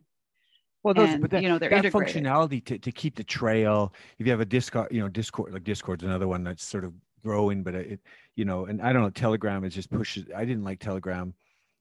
Well, 0.82 0.94
those, 0.94 1.10
and, 1.10 1.22
but 1.22 1.30
that, 1.30 1.42
you 1.44 1.48
know, 1.48 1.60
that 1.60 1.70
functionality 1.70 2.64
to, 2.64 2.76
to 2.78 2.90
keep 2.90 3.14
the 3.14 3.22
trail. 3.22 3.94
If 4.18 4.26
you 4.26 4.32
have 4.32 4.40
a 4.40 4.44
Discord, 4.44 4.88
you 4.90 5.00
know, 5.00 5.08
Discord, 5.08 5.52
like 5.52 5.62
Discord's 5.62 6.02
another 6.02 6.26
one 6.26 6.42
that's 6.42 6.64
sort 6.64 6.84
of 6.84 6.92
growing, 7.22 7.62
but 7.62 7.76
it, 7.76 8.00
you 8.34 8.44
know, 8.44 8.64
and 8.64 8.82
I 8.82 8.92
don't 8.92 9.02
know, 9.02 9.10
Telegram 9.10 9.62
is 9.64 9.74
just 9.74 9.92
pushes. 9.92 10.24
I 10.34 10.44
didn't 10.44 10.64
like 10.64 10.80
Telegram. 10.80 11.32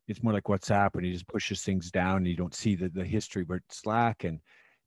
It's 0.08 0.22
more 0.22 0.34
like 0.34 0.44
WhatsApp, 0.44 0.94
and 0.94 1.04
he 1.06 1.14
just 1.14 1.28
pushes 1.28 1.64
things 1.64 1.90
down, 1.90 2.18
and 2.18 2.28
you 2.28 2.36
don't 2.36 2.54
see 2.54 2.76
the 2.76 2.90
the 2.90 3.06
history. 3.06 3.44
But 3.44 3.62
Slack 3.70 4.26
and 4.26 4.40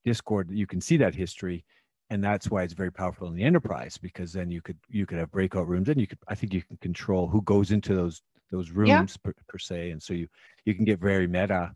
Discord, 0.05 0.49
you 0.53 0.69
can 0.69 0.81
see 0.81 0.97
that 0.99 1.15
history, 1.17 1.65
and 2.11 2.23
that's 2.23 2.51
why 2.51 2.63
it's 2.63 2.75
very 2.75 2.93
powerful 2.93 3.27
in 3.27 3.35
the 3.35 3.43
enterprise 3.43 3.99
because 3.99 4.33
then 4.33 4.53
you 4.53 4.63
could 4.63 4.79
you 4.89 5.07
could 5.07 5.19
have 5.19 5.33
breakout 5.33 5.67
rooms, 5.67 5.89
and 5.89 6.01
you 6.01 6.07
could 6.07 6.19
I 6.29 6.37
think 6.37 6.55
you 6.55 6.63
can 6.63 6.77
control 6.77 7.27
who 7.27 7.43
goes 7.43 7.73
into 7.73 7.97
those 7.97 8.23
those 8.53 8.71
rooms 8.71 8.89
yeah. 8.89 9.07
per, 9.25 9.35
per 9.49 9.59
se, 9.59 9.91
and 9.91 10.03
so 10.03 10.15
you 10.15 10.29
you 10.65 10.75
can 10.75 10.85
get 10.85 11.01
very 11.01 11.27
meta 11.27 11.73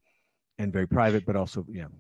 and 0.59 0.73
very 0.73 0.87
private, 0.87 1.27
but 1.27 1.35
also 1.35 1.67
you 1.69 1.83
know 1.83 1.91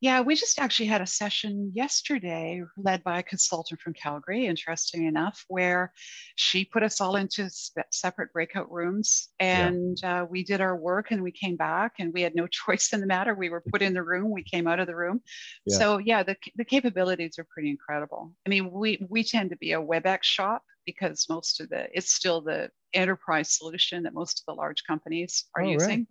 yeah, 0.00 0.20
we 0.20 0.34
just 0.34 0.58
actually 0.58 0.86
had 0.86 1.00
a 1.00 1.06
session 1.06 1.72
yesterday 1.74 2.62
led 2.76 3.02
by 3.02 3.18
a 3.18 3.22
consultant 3.22 3.80
from 3.80 3.94
Calgary, 3.94 4.46
interesting 4.46 5.06
enough, 5.06 5.42
where 5.48 5.90
she 6.34 6.66
put 6.66 6.82
us 6.82 7.00
all 7.00 7.16
into 7.16 7.48
separate 7.90 8.30
breakout 8.32 8.70
rooms 8.70 9.30
and 9.40 9.98
yeah. 10.02 10.22
uh, 10.22 10.24
we 10.26 10.44
did 10.44 10.60
our 10.60 10.76
work 10.76 11.12
and 11.12 11.22
we 11.22 11.32
came 11.32 11.56
back 11.56 11.94
and 11.98 12.12
we 12.12 12.20
had 12.20 12.34
no 12.34 12.46
choice 12.50 12.92
in 12.92 13.00
the 13.00 13.06
matter. 13.06 13.34
We 13.34 13.48
were 13.48 13.62
put 13.72 13.80
in 13.80 13.94
the 13.94 14.02
room, 14.02 14.30
we 14.30 14.42
came 14.42 14.66
out 14.66 14.80
of 14.80 14.86
the 14.86 14.96
room. 14.96 15.22
Yeah. 15.64 15.78
So, 15.78 15.98
yeah, 15.98 16.22
the, 16.22 16.36
the 16.56 16.64
capabilities 16.64 17.38
are 17.38 17.46
pretty 17.48 17.70
incredible. 17.70 18.32
I 18.46 18.50
mean, 18.50 18.70
we, 18.70 19.04
we 19.08 19.24
tend 19.24 19.50
to 19.50 19.56
be 19.56 19.72
a 19.72 19.80
WebEx 19.80 20.24
shop 20.24 20.62
because 20.84 21.26
most 21.30 21.58
of 21.60 21.70
the, 21.70 21.88
it's 21.92 22.12
still 22.12 22.42
the 22.42 22.68
enterprise 22.92 23.56
solution 23.56 24.02
that 24.02 24.12
most 24.12 24.40
of 24.40 24.44
the 24.46 24.60
large 24.60 24.84
companies 24.84 25.46
are 25.56 25.62
oh, 25.62 25.70
using. 25.70 26.00
Right. 26.00 26.06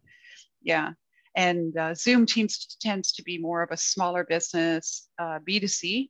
Yeah. 0.63 0.91
And 1.35 1.75
uh, 1.77 1.93
Zoom 1.93 2.25
Teams 2.25 2.77
tends 2.79 3.11
to 3.13 3.23
be 3.23 3.37
more 3.37 3.61
of 3.61 3.71
a 3.71 3.77
smaller 3.77 4.23
business, 4.23 5.07
uh, 5.19 5.39
B2C. 5.47 6.09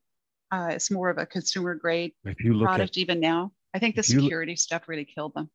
Uh, 0.51 0.67
it's 0.71 0.91
more 0.91 1.09
of 1.09 1.17
a 1.17 1.25
consumer 1.25 1.73
grade 1.75 2.13
product 2.23 2.91
at, 2.91 2.97
even 2.97 3.19
now. 3.19 3.51
I 3.73 3.79
think 3.79 3.95
the 3.95 4.03
security 4.03 4.55
stuff 4.55 4.87
really 4.87 5.05
killed 5.05 5.33
them. 5.33 5.49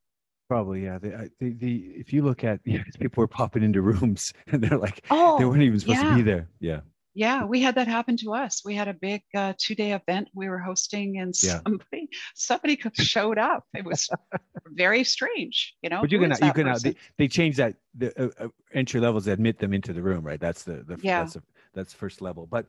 Probably, 0.48 0.82
yeah. 0.82 0.98
The, 0.98 1.30
the, 1.38 1.52
the, 1.52 1.76
if 1.94 2.12
you 2.12 2.22
look 2.22 2.42
at, 2.42 2.60
yeah, 2.64 2.82
people 2.98 3.20
were 3.20 3.28
popping 3.28 3.62
into 3.62 3.80
rooms 3.92 4.32
and 4.48 4.62
they're 4.62 4.78
like, 4.78 5.04
oh, 5.10 5.38
they 5.38 5.44
weren't 5.44 5.62
even 5.62 5.78
supposed 5.78 6.02
yeah. 6.02 6.10
to 6.10 6.16
be 6.16 6.22
there. 6.22 6.48
Yeah. 6.58 6.80
Yeah, 7.14 7.44
we 7.44 7.61
had 7.61 7.74
that 7.74 7.88
happen 7.88 8.16
to 8.18 8.34
us. 8.34 8.62
We 8.64 8.74
had 8.74 8.86
a 8.86 8.94
big 8.94 9.22
uh, 9.34 9.54
two-day 9.58 9.92
event 9.92 10.28
we 10.32 10.48
were 10.48 10.58
hosting, 10.58 11.18
and 11.18 11.34
yeah. 11.42 11.61
somebody 11.66 12.08
somebody 12.34 12.80
showed 12.94 13.38
up. 13.38 13.64
It 13.74 13.84
was 13.84 14.08
very 14.66 15.02
strange, 15.02 15.74
you 15.82 15.90
know. 15.90 16.02
But 16.02 16.12
you 16.12 16.20
can 16.20 16.32
you 16.42 16.52
can 16.52 16.72
they, 16.82 16.94
they 17.18 17.28
changed 17.28 17.58
that 17.58 17.74
the 17.94 18.16
uh, 18.22 18.44
uh, 18.44 18.48
entry 18.74 19.00
levels 19.00 19.26
admit 19.26 19.58
them 19.58 19.72
into 19.72 19.92
the 19.92 20.02
room, 20.02 20.24
right? 20.24 20.40
That's 20.40 20.62
the, 20.62 20.84
the 20.84 20.98
yeah. 21.02 21.24
that's 21.24 21.36
that's 21.74 21.92
first 21.92 22.22
level. 22.22 22.46
But 22.46 22.66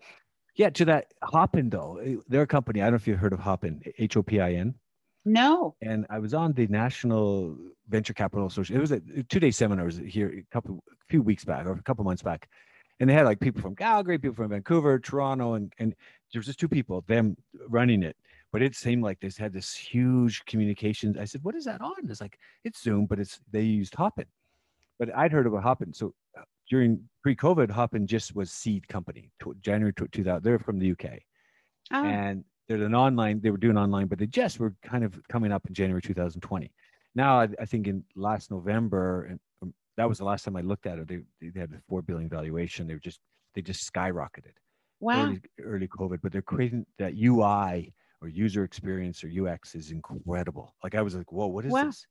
yeah, 0.56 0.72
to 0.72 0.86
that 0.86 1.14
Hopin 1.22 1.70
though, 1.70 1.98
eh, 1.98 2.16
they're 2.28 2.42
a 2.42 2.48
company. 2.48 2.82
I 2.82 2.86
don't 2.86 2.94
know 2.94 2.98
if 2.98 3.08
you've 3.08 3.20
heard 3.20 3.34
of 3.34 3.40
Hopin, 3.40 3.82
H 4.00 4.18
O 4.18 4.24
P 4.24 4.40
I 4.40 4.54
N. 4.54 4.74
No. 5.24 5.76
And 5.82 6.08
I 6.10 6.18
was 6.18 6.34
on 6.34 6.54
the 6.54 6.66
National 6.66 7.56
Venture 7.88 8.14
Capital 8.14 8.48
Association. 8.48 8.78
It 8.78 8.82
was 8.82 8.92
a 8.92 9.24
two-day 9.30 9.52
seminar 9.52 9.88
here 9.90 10.30
a 10.30 10.54
couple 10.54 10.84
a 10.92 11.06
few 11.10 11.22
weeks 11.22 11.46
back 11.46 11.68
or 11.68 11.74
a 11.74 11.84
couple 11.84 12.04
months 12.04 12.24
back 12.24 12.50
and 13.02 13.10
they 13.10 13.16
had 13.16 13.26
like 13.26 13.40
people 13.40 13.62
from 13.62 13.76
Calgary, 13.76 14.20
people 14.20 14.36
from 14.36 14.52
Vancouver, 14.52 15.00
Toronto, 15.00 15.56
and 15.56 15.74
and 15.80 15.96
there 16.32 16.40
was 16.40 16.46
just 16.46 16.60
two 16.60 16.70
people, 16.70 17.04
them 17.08 17.36
running 17.68 18.04
it. 18.04 18.16
But 18.54 18.62
it 18.62 18.76
seemed 18.76 19.04
like 19.04 19.20
this 19.20 19.38
had 19.38 19.52
this 19.52 19.74
huge 19.74 20.46
communications. 20.46 21.18
I 21.18 21.26
said, 21.26 21.44
"What 21.44 21.56
is 21.56 21.66
that 21.66 21.82
on?" 21.82 21.96
It's 22.08 22.22
like 22.22 22.38
it's 22.64 22.84
Zoom, 22.84 23.08
but 23.08 23.20
it's 23.20 23.40
they 23.52 23.64
used 23.64 23.96
Hopin. 23.96 24.26
But 25.00 25.10
I'd 25.18 25.32
heard 25.32 25.48
about 25.48 25.64
Hopin. 25.64 25.94
So 25.94 26.14
uh, 26.38 26.44
during 26.70 27.10
pre-COVID, 27.24 27.72
Hopin 27.72 28.06
just 28.06 28.36
was 28.36 28.52
seed 28.52 28.88
company. 28.88 29.32
January 29.62 29.94
2000. 29.94 30.44
They're 30.44 30.60
from 30.60 30.78
the 30.78 30.92
UK, 30.92 31.20
oh. 31.92 32.06
and 32.06 32.44
they're 32.68 32.84
an 32.84 32.94
online. 32.94 33.42
They 33.42 33.50
were 33.50 33.58
doing 33.58 33.78
online, 33.78 34.08
but 34.08 34.20
they 34.20 34.28
just 34.28 34.60
were 34.60 34.76
kind 34.84 35.04
of 35.04 35.20
coming 35.28 35.52
up 35.52 35.66
in 35.66 35.74
January 35.74 36.04
2020. 36.04 36.72
Now 37.16 37.42
I, 37.42 37.48
I 37.60 37.66
think 37.66 37.88
in 37.88 38.04
last 38.16 38.52
November 38.52 39.24
and 39.24 39.40
that 40.02 40.10
was 40.10 40.18
the 40.18 40.26
last 40.26 40.44
time 40.44 40.56
I 40.56 40.62
looked 40.62 40.88
at 40.88 40.98
it. 40.98 41.08
They 41.08 41.20
they 41.42 41.60
had 41.60 41.72
a 41.74 41.82
four 41.88 42.02
billion 42.02 42.28
valuation. 42.28 42.88
They 42.88 42.96
were 42.96 43.00
just 43.00 43.20
they 43.54 43.62
just 43.62 43.88
skyrocketed. 43.94 44.56
Wow. 45.00 45.26
Early, 45.26 45.42
early 45.64 45.88
COVID, 45.88 46.20
but 46.24 46.32
they're 46.32 46.42
creating 46.42 46.88
that 46.98 47.14
UI 47.16 47.94
or 48.20 48.28
user 48.28 48.64
experience 48.64 49.24
or 49.24 49.30
UX 49.30 49.76
is 49.76 49.92
incredible. 49.92 50.74
Like 50.84 50.96
I 50.96 51.04
was 51.04 51.14
like, 51.16 51.32
whoa, 51.32 51.48
what 51.48 51.66
is 51.66 51.72
wow. 51.72 51.86
this? 51.86 52.08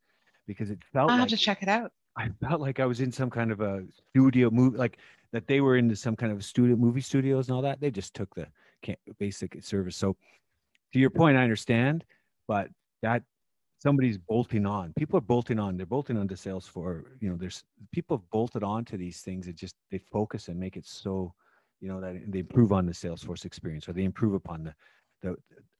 Because 0.47 0.71
it 0.71 0.79
felt. 0.93 1.11
I'll 1.11 1.17
like, 1.17 1.31
have 1.31 1.39
to 1.39 1.45
check 1.45 1.65
it 1.65 1.69
out. 1.69 1.91
I 2.17 2.29
felt 2.41 2.61
like 2.61 2.79
I 2.79 2.87
was 2.87 3.01
in 3.01 3.11
some 3.11 3.29
kind 3.29 3.51
of 3.51 3.61
a 3.61 3.83
studio 4.11 4.51
movie, 4.51 4.79
like 4.79 4.99
that 5.33 5.49
they 5.49 5.61
were 5.61 5.77
into 5.77 5.97
some 5.97 6.15
kind 6.15 6.33
of 6.33 6.45
studio 6.45 6.77
movie 6.77 7.01
studios 7.01 7.49
and 7.49 7.57
all 7.57 7.63
that. 7.63 7.81
They 7.81 7.91
just 7.91 8.15
took 8.15 8.33
the 8.37 8.47
basic 9.19 9.65
service. 9.65 9.97
So, 9.97 10.17
to 10.93 10.99
your 11.01 11.11
point, 11.11 11.37
I 11.37 11.43
understand, 11.43 12.05
but 12.47 12.69
that 13.03 13.25
somebody's 13.81 14.19
bolting 14.19 14.67
on. 14.67 14.93
People 14.97 15.19
are 15.19 15.23
bolting 15.23 15.59
on. 15.59 15.77
They're 15.77 15.87
bolting 15.87 16.19
onto 16.19 16.35
Salesforce. 16.35 17.05
You 17.21 17.31
know, 17.31 17.37
there's 17.37 17.65
people 17.93 18.19
have 18.19 18.31
bolted 18.31 18.63
on 18.63 18.85
to 18.87 18.97
these 18.97 19.23
things. 19.23 19.49
It 19.49 19.57
just 19.57 19.75
they 19.91 19.99
focus 20.13 20.49
and 20.49 20.59
make 20.59 20.77
it 20.77 20.87
so, 20.87 21.33
you 21.81 21.89
know, 21.89 22.01
that 22.01 22.15
they 22.29 22.41
improve 22.41 22.73
on 22.73 22.87
the 22.87 22.93
Salesforce 22.93 23.45
experience 23.45 23.89
or 23.89 23.93
they 23.93 24.05
improve 24.05 24.35
upon 24.35 24.65
the 24.65 24.75
the. 25.23 25.37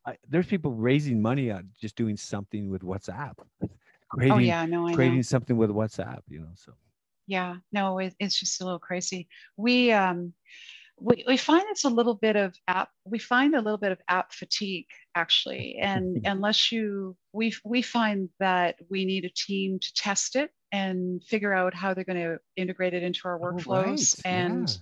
I, 0.07 0.17
there's 0.29 0.47
people 0.47 0.73
raising 0.73 1.21
money 1.21 1.51
on 1.51 1.69
just 1.79 1.95
doing 1.95 2.17
something 2.17 2.71
with 2.71 2.83
WhatsApp. 2.83 3.35
Creating, 4.11 4.33
oh 4.33 4.39
yeah, 4.39 4.67
no, 4.67 4.89
I 4.89 4.95
creating 4.95 5.19
know. 5.19 5.23
something 5.23 5.57
with 5.57 5.71
WhatsApp. 5.71 6.23
You 6.29 6.41
know, 6.41 6.51
so. 6.55 6.73
Yeah, 7.29 7.57
no, 7.71 7.99
it, 7.99 8.15
it's 8.19 8.41
just 8.41 8.61
a 8.61 8.65
little 8.65 8.81
crazy. 8.81 9.29
We 9.57 9.93
um 9.93 10.33
we, 10.99 11.25
we 11.27 11.37
find 11.37 11.65
it's 11.69 11.85
a 11.85 11.89
little 11.89 12.15
bit 12.15 12.37
of 12.37 12.55
app 12.69 12.91
we 13.05 13.19
find 13.19 13.55
a 13.55 13.61
little 13.61 13.79
bit 13.79 13.93
of 13.93 14.01
app 14.09 14.33
fatigue 14.33 14.87
actually 15.15 15.77
and 15.81 16.21
unless 16.25 16.71
you 16.71 17.17
we 17.33 17.53
we 17.65 17.83
find 17.83 18.29
that 18.39 18.77
we 18.89 19.05
need 19.05 19.25
a 19.25 19.31
team 19.31 19.79
to 19.79 19.93
test 19.95 20.37
it 20.37 20.51
and 20.73 21.23
figure 21.25 21.53
out 21.53 21.75
how 21.75 21.93
they're 21.93 22.05
going 22.05 22.17
to 22.17 22.39
integrate 22.57 22.95
it 22.95 23.03
into 23.03 23.27
our 23.27 23.39
workflows 23.39 24.21
oh, 24.25 24.29
right. 24.29 24.35
and 24.37 24.69
yeah. 24.69 24.77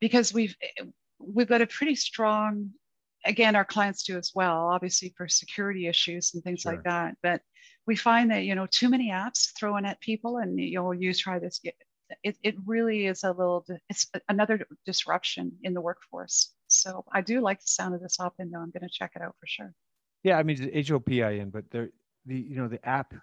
because 0.00 0.34
we've 0.34 0.56
we've 1.18 1.48
got 1.48 1.62
a 1.62 1.66
pretty 1.66 1.94
strong 1.94 2.70
again 3.24 3.54
our 3.54 3.64
clients 3.64 4.02
do 4.02 4.18
as 4.18 4.32
well 4.34 4.68
obviously 4.68 5.14
for 5.16 5.28
security 5.28 5.86
issues 5.86 6.32
and 6.34 6.42
things 6.42 6.62
sure. 6.62 6.72
like 6.72 6.82
that 6.84 7.14
but 7.22 7.40
we 7.86 7.94
find 7.94 8.30
that 8.30 8.44
you 8.44 8.54
know 8.54 8.66
too 8.70 8.88
many 8.88 9.10
apps 9.10 9.50
thrown 9.58 9.84
at 9.84 10.00
people 10.00 10.38
and 10.38 10.58
you 10.58 10.74
know 10.74 10.92
you 10.92 11.14
try 11.14 11.38
this 11.38 11.60
it, 12.22 12.36
it 12.42 12.54
really 12.66 13.06
is 13.06 13.24
a 13.24 13.30
little, 13.30 13.64
it's 13.88 14.10
another 14.28 14.66
disruption 14.86 15.52
in 15.62 15.74
the 15.74 15.80
workforce. 15.80 16.52
So 16.72 17.04
I 17.12 17.20
do 17.20 17.40
like 17.40 17.60
the 17.60 17.68
sound 17.68 17.94
of 17.94 18.00
this 18.00 18.16
Hopin 18.18 18.50
though. 18.50 18.60
I'm 18.60 18.70
going 18.70 18.88
to 18.88 18.92
check 18.92 19.12
it 19.16 19.22
out 19.22 19.34
for 19.38 19.46
sure. 19.46 19.72
Yeah, 20.22 20.38
I 20.38 20.42
mean, 20.42 20.70
H 20.72 20.90
O 20.92 21.00
P 21.00 21.22
I 21.22 21.36
N, 21.36 21.50
but 21.50 21.70
the, 21.70 21.90
the, 22.26 22.36
you 22.36 22.56
know, 22.56 22.68
the 22.68 22.84
app, 22.88 23.14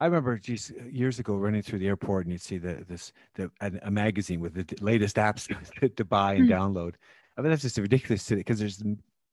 I 0.00 0.06
remember 0.06 0.36
geez, 0.38 0.72
years 0.90 1.18
ago 1.18 1.36
running 1.36 1.62
through 1.62 1.78
the 1.78 1.88
airport 1.88 2.26
and 2.26 2.32
you'd 2.32 2.42
see 2.42 2.58
the, 2.58 2.84
this, 2.88 3.12
the, 3.34 3.50
a, 3.60 3.90
magazine 3.90 4.40
with 4.40 4.54
the 4.54 4.84
latest 4.84 5.16
apps 5.16 5.48
to, 5.80 5.88
to 5.88 6.04
buy 6.04 6.34
and 6.34 6.48
mm-hmm. 6.48 6.52
download. 6.52 6.94
I 7.36 7.40
mean, 7.40 7.50
that's 7.50 7.62
just 7.62 7.78
ridiculous 7.78 8.28
because 8.28 8.58
there's 8.58 8.82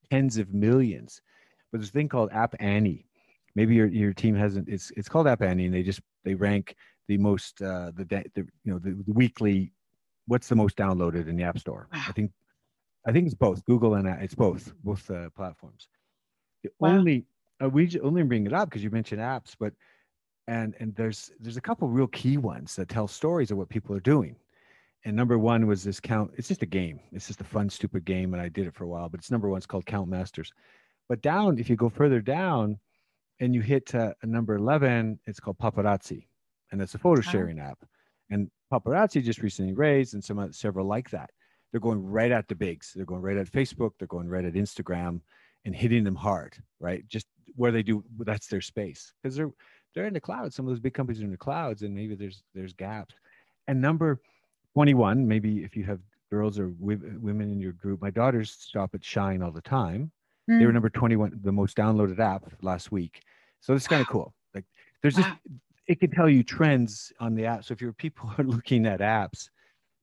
tens 0.09 0.38
of 0.38 0.53
millions. 0.53 1.22
But 1.72 1.80
there's 1.80 1.89
a 1.89 1.93
thing 1.93 2.09
called 2.09 2.32
App 2.32 2.55
Annie. 2.59 3.05
Maybe 3.55 3.76
your, 3.76 3.88
your 3.88 4.14
team 4.14 4.36
hasn't, 4.36 4.70
it's, 4.70 4.91
it's 4.95 5.09
called 5.09 5.28
App 5.28 5.41
Annie 5.41 5.66
and 5.66 5.74
they 5.74 5.84
just, 5.84 6.01
they 6.24 6.36
rank 6.36 6.76
the 7.12 7.18
most 7.18 7.62
uh, 7.62 7.91
the, 7.95 8.05
the 8.05 8.47
you 8.64 8.72
know 8.72 8.80
the, 8.80 8.91
the, 8.91 9.12
weekly 9.12 9.74
what's 10.28 10.47
the 10.47 10.55
most 10.55 10.78
downloaded 10.78 11.28
in 11.28 11.36
the 11.36 11.43
app 11.43 11.59
store 11.59 11.89
i 11.91 12.12
think 12.14 12.32
i 13.05 13.11
think 13.11 13.25
it's 13.25 13.35
both 13.35 13.63
google 13.65 13.95
and 13.95 14.07
uh, 14.07 14.15
it's 14.19 14.35
both 14.35 14.73
both 14.83 15.09
uh, 15.11 15.29
platforms 15.35 15.87
the 16.63 16.69
wow. 16.79 16.89
only 16.89 17.25
uh, 17.63 17.69
we 17.69 17.89
only 18.01 18.23
bring 18.23 18.45
it 18.45 18.53
up 18.53 18.69
because 18.69 18.83
you 18.83 18.89
mentioned 18.89 19.21
apps 19.21 19.55
but 19.59 19.73
and 20.47 20.75
and 20.79 20.95
there's 20.95 21.31
there's 21.39 21.57
a 21.57 21.61
couple 21.61 21.87
real 21.87 22.07
key 22.07 22.37
ones 22.37 22.75
that 22.75 22.89
tell 22.89 23.07
stories 23.07 23.51
of 23.51 23.57
what 23.57 23.69
people 23.69 23.95
are 23.95 24.01
doing 24.01 24.35
and 25.05 25.15
number 25.15 25.37
one 25.37 25.67
was 25.67 25.83
this 25.83 25.99
count 25.99 26.31
it's 26.35 26.47
just 26.47 26.63
a 26.63 26.67
game 26.67 26.99
it's 27.11 27.27
just 27.27 27.41
a 27.41 27.45
fun 27.45 27.69
stupid 27.69 28.05
game 28.05 28.33
and 28.33 28.41
i 28.41 28.49
did 28.49 28.67
it 28.67 28.73
for 28.73 28.83
a 28.83 28.87
while 28.87 29.09
but 29.09 29.19
it's 29.19 29.31
number 29.31 29.49
one 29.49 29.57
it's 29.57 29.65
called 29.65 29.85
count 29.85 30.07
masters 30.07 30.51
but 31.09 31.21
down 31.21 31.57
if 31.59 31.69
you 31.69 31.75
go 31.75 31.89
further 31.89 32.21
down 32.21 32.77
and 33.39 33.55
you 33.55 33.61
hit 33.61 33.93
uh, 33.95 34.13
number 34.23 34.55
11 34.55 35.19
it's 35.25 35.39
called 35.39 35.57
Poparazzi 35.57 36.27
and 36.71 36.81
it's 36.81 36.95
a 36.95 36.97
photo 36.99 37.21
sharing 37.21 37.59
oh. 37.59 37.63
app. 37.63 37.79
And 38.29 38.49
Poparazzi 38.71 39.23
just 39.23 39.41
recently 39.41 39.73
raised, 39.73 40.13
and 40.13 40.23
some 40.23 40.51
several 40.53 40.87
like 40.87 41.09
that. 41.11 41.29
They're 41.72 41.82
going 41.82 42.03
right 42.03 42.32
at 42.32 42.47
the 42.47 42.55
bigs. 42.55 42.91
They're 42.95 43.05
going 43.05 43.22
right 43.22 43.38
at 43.38 43.51
Facebook. 43.51 43.91
They're 43.97 44.07
going 44.07 44.30
right 44.30 44.45
at 44.45 44.53
Instagram, 44.53 45.22
and 45.65 45.76
hitting 45.76 46.03
them 46.03 46.15
hard. 46.15 46.55
Right, 46.80 47.07
just 47.07 47.28
where 47.55 47.72
they 47.72 47.84
do. 47.84 48.03
That's 48.19 48.47
their 48.47 48.61
space 48.61 49.13
because 49.22 49.36
they're 49.36 49.51
they're 49.93 50.07
in 50.07 50.13
the 50.13 50.22
clouds. 50.22 50.55
Some 50.55 50.65
of 50.65 50.72
those 50.72 50.80
big 50.80 50.93
companies 50.93 51.22
are 51.22 51.26
in 51.26 51.32
the 51.32 51.38
clouds, 51.38 51.82
and 51.82 51.93
maybe 51.93 52.15
there's 52.15 52.43
there's 52.53 52.74
gaps. 52.74 53.15
And 53.67 53.82
number 53.82 54.19
21, 54.74 55.28
maybe 55.28 55.63
if 55.63 55.76
you 55.76 55.84
have 55.86 55.99
girls 56.32 56.57
or 56.57 56.72
women 56.80 57.51
in 57.51 57.59
your 57.59 57.74
group, 57.74 58.01
my 58.01 58.09
daughters 58.09 58.67
shop 58.72 58.91
at 58.93 59.01
Shein 59.01 59.43
all 59.43 59.51
the 59.51 59.61
time. 59.61 60.11
Mm. 60.49 60.59
They 60.59 60.65
were 60.65 60.72
hmm. 60.72 60.76
number 60.76 60.89
21, 60.89 61.39
the 61.43 61.51
most 61.51 61.78
downloaded 61.78 62.19
app 62.19 62.51
last 62.61 62.91
week. 62.91 63.22
So 63.59 63.74
it's 63.74 63.88
kind 63.88 64.01
of 64.01 64.07
cool. 64.07 64.34
Like 64.55 64.65
there's 65.01 65.15
just 65.15 65.30
it 65.88 65.99
can 65.99 66.11
tell 66.11 66.30
you 66.30 66.43
trends 66.43 67.11
on 67.19 67.36
the 67.36 67.45
app. 67.45 67.65
So 67.65 67.74
if 67.74 67.82
your 67.82 67.93
people 67.93 68.32
are 68.38 68.43
looking 68.43 68.86
at 68.86 68.99
apps, 68.99 69.49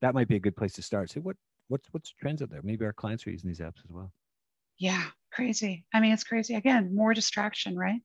that 0.01 0.13
might 0.13 0.27
be 0.27 0.35
a 0.35 0.39
good 0.39 0.55
place 0.55 0.73
to 0.73 0.81
start. 0.81 1.11
Say 1.11 1.19
what 1.19 1.35
what's 1.69 1.87
what's 1.91 2.11
trends 2.11 2.41
out 2.41 2.49
there? 2.49 2.61
Maybe 2.63 2.85
our 2.85 2.93
clients 2.93 3.25
are 3.25 3.31
using 3.31 3.47
these 3.47 3.59
apps 3.59 3.79
as 3.83 3.89
well. 3.89 4.11
Yeah, 4.77 5.03
crazy. 5.31 5.85
I 5.93 5.99
mean, 5.99 6.11
it's 6.11 6.23
crazy. 6.23 6.55
Again, 6.55 6.93
more 6.93 7.13
distraction, 7.13 7.77
right? 7.77 8.01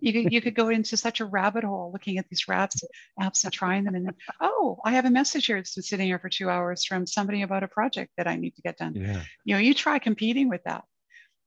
You 0.00 0.12
could 0.12 0.32
you 0.32 0.40
could 0.40 0.54
go 0.54 0.68
into 0.68 0.96
such 0.96 1.20
a 1.20 1.24
rabbit 1.24 1.64
hole 1.64 1.90
looking 1.92 2.18
at 2.18 2.28
these 2.28 2.44
apps 2.46 2.82
apps 3.20 3.44
and 3.44 3.52
trying 3.52 3.84
them, 3.84 3.94
and 3.94 4.06
then 4.06 4.14
oh, 4.40 4.78
I 4.84 4.92
have 4.92 5.04
a 5.04 5.10
message 5.10 5.46
here 5.46 5.56
that's 5.56 5.74
been 5.74 5.82
sitting 5.82 6.06
here 6.06 6.18
for 6.18 6.28
two 6.28 6.48
hours 6.48 6.84
from 6.84 7.06
somebody 7.06 7.42
about 7.42 7.62
a 7.62 7.68
project 7.68 8.12
that 8.16 8.26
I 8.26 8.36
need 8.36 8.56
to 8.56 8.62
get 8.62 8.78
done. 8.78 8.94
Yeah. 8.94 9.22
You 9.44 9.54
know, 9.54 9.60
you 9.60 9.74
try 9.74 9.98
competing 9.98 10.48
with 10.48 10.62
that. 10.64 10.84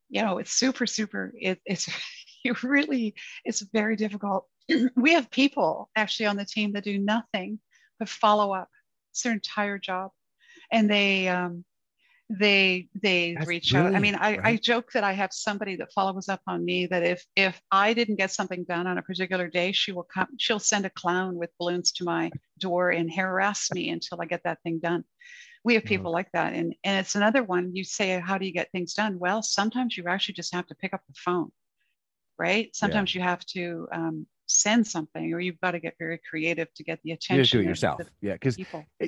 You 0.10 0.22
know, 0.22 0.38
it's 0.38 0.52
super 0.52 0.86
super. 0.86 1.34
It, 1.40 1.60
it's 1.66 1.90
you 2.44 2.56
really 2.64 3.16
it's 3.46 3.62
very 3.62 3.96
difficult 3.96 4.48
we 4.96 5.14
have 5.14 5.32
people 5.32 5.90
actually 5.96 6.28
on 6.28 6.38
the 6.38 6.46
team 6.46 6.74
that 6.74 6.84
do 6.84 6.98
nothing 6.98 7.60
but 8.00 8.10
follow 8.10 8.54
up. 8.54 8.70
It's 9.12 9.22
their 9.22 9.34
entire 9.34 9.78
job, 9.78 10.12
and 10.74 10.90
they 10.90 11.28
um, 11.30 11.64
they 12.30 12.88
they 13.02 13.36
That's 13.36 13.48
reach 13.48 13.74
out. 13.76 13.96
I 13.96 14.00
mean, 14.00 14.16
I, 14.16 14.38
right? 14.38 14.46
I 14.46 14.56
joke 14.58 14.92
that 14.94 15.04
I 15.04 15.14
have 15.14 15.32
somebody 15.32 15.76
that 15.78 15.94
follows 15.94 16.30
up 16.30 16.42
on 16.48 16.66
me 16.66 16.88
that 16.88 17.04
if 17.04 17.26
if 17.36 17.62
I 17.72 17.94
didn't 17.94 18.16
get 18.16 18.32
something 18.32 18.64
done 18.64 18.88
on 18.88 18.98
a 18.98 19.02
particular 19.02 19.48
day, 19.48 19.72
she 19.72 19.92
will 19.92 20.08
come. 20.14 20.28
She'll 20.38 20.60
send 20.60 20.86
a 20.86 20.90
clown 20.90 21.36
with 21.36 21.52
balloons 21.60 21.92
to 21.94 22.04
my 22.04 22.32
door 22.60 22.90
and 22.90 23.14
harass 23.14 23.72
me 23.74 23.90
until 23.90 24.22
I 24.22 24.26
get 24.26 24.42
that 24.44 24.62
thing 24.64 24.80
done. 24.80 25.04
We 25.66 25.76
have 25.76 25.86
people 25.86 26.12
like 26.12 26.30
that, 26.34 26.54
and 26.54 26.76
and 26.84 27.00
it's 27.00 27.16
another 27.16 27.44
one. 27.44 27.76
You 27.76 27.84
say, 27.84 28.20
how 28.20 28.38
do 28.38 28.46
you 28.46 28.52
get 28.54 28.72
things 28.72 28.94
done? 28.94 29.20
Well, 29.20 29.42
sometimes 29.42 29.98
you 29.98 30.06
actually 30.08 30.36
just 30.36 30.54
have 30.54 30.68
to 30.68 30.76
pick 30.76 30.94
up 30.94 31.02
the 31.08 31.16
phone, 31.16 31.52
right? 32.38 32.76
Sometimes 32.76 33.14
yeah. 33.14 33.22
you 33.22 33.30
have 33.30 33.46
to 33.46 33.88
um, 33.94 34.28
send 34.46 34.86
something 34.86 35.34
or 35.34 35.40
you've 35.40 35.60
got 35.62 35.72
to 35.72 35.80
get 35.80 35.96
very 35.98 36.20
creative 36.30 36.74
to 36.74 36.84
get 36.84 37.00
the 37.04 37.12
attention. 37.12 37.38
You 37.38 37.44
just 37.44 37.54
do 37.54 37.60
it 37.60 37.66
yourself. 37.66 38.02
Yeah. 38.22 38.38
Cause 38.38 38.58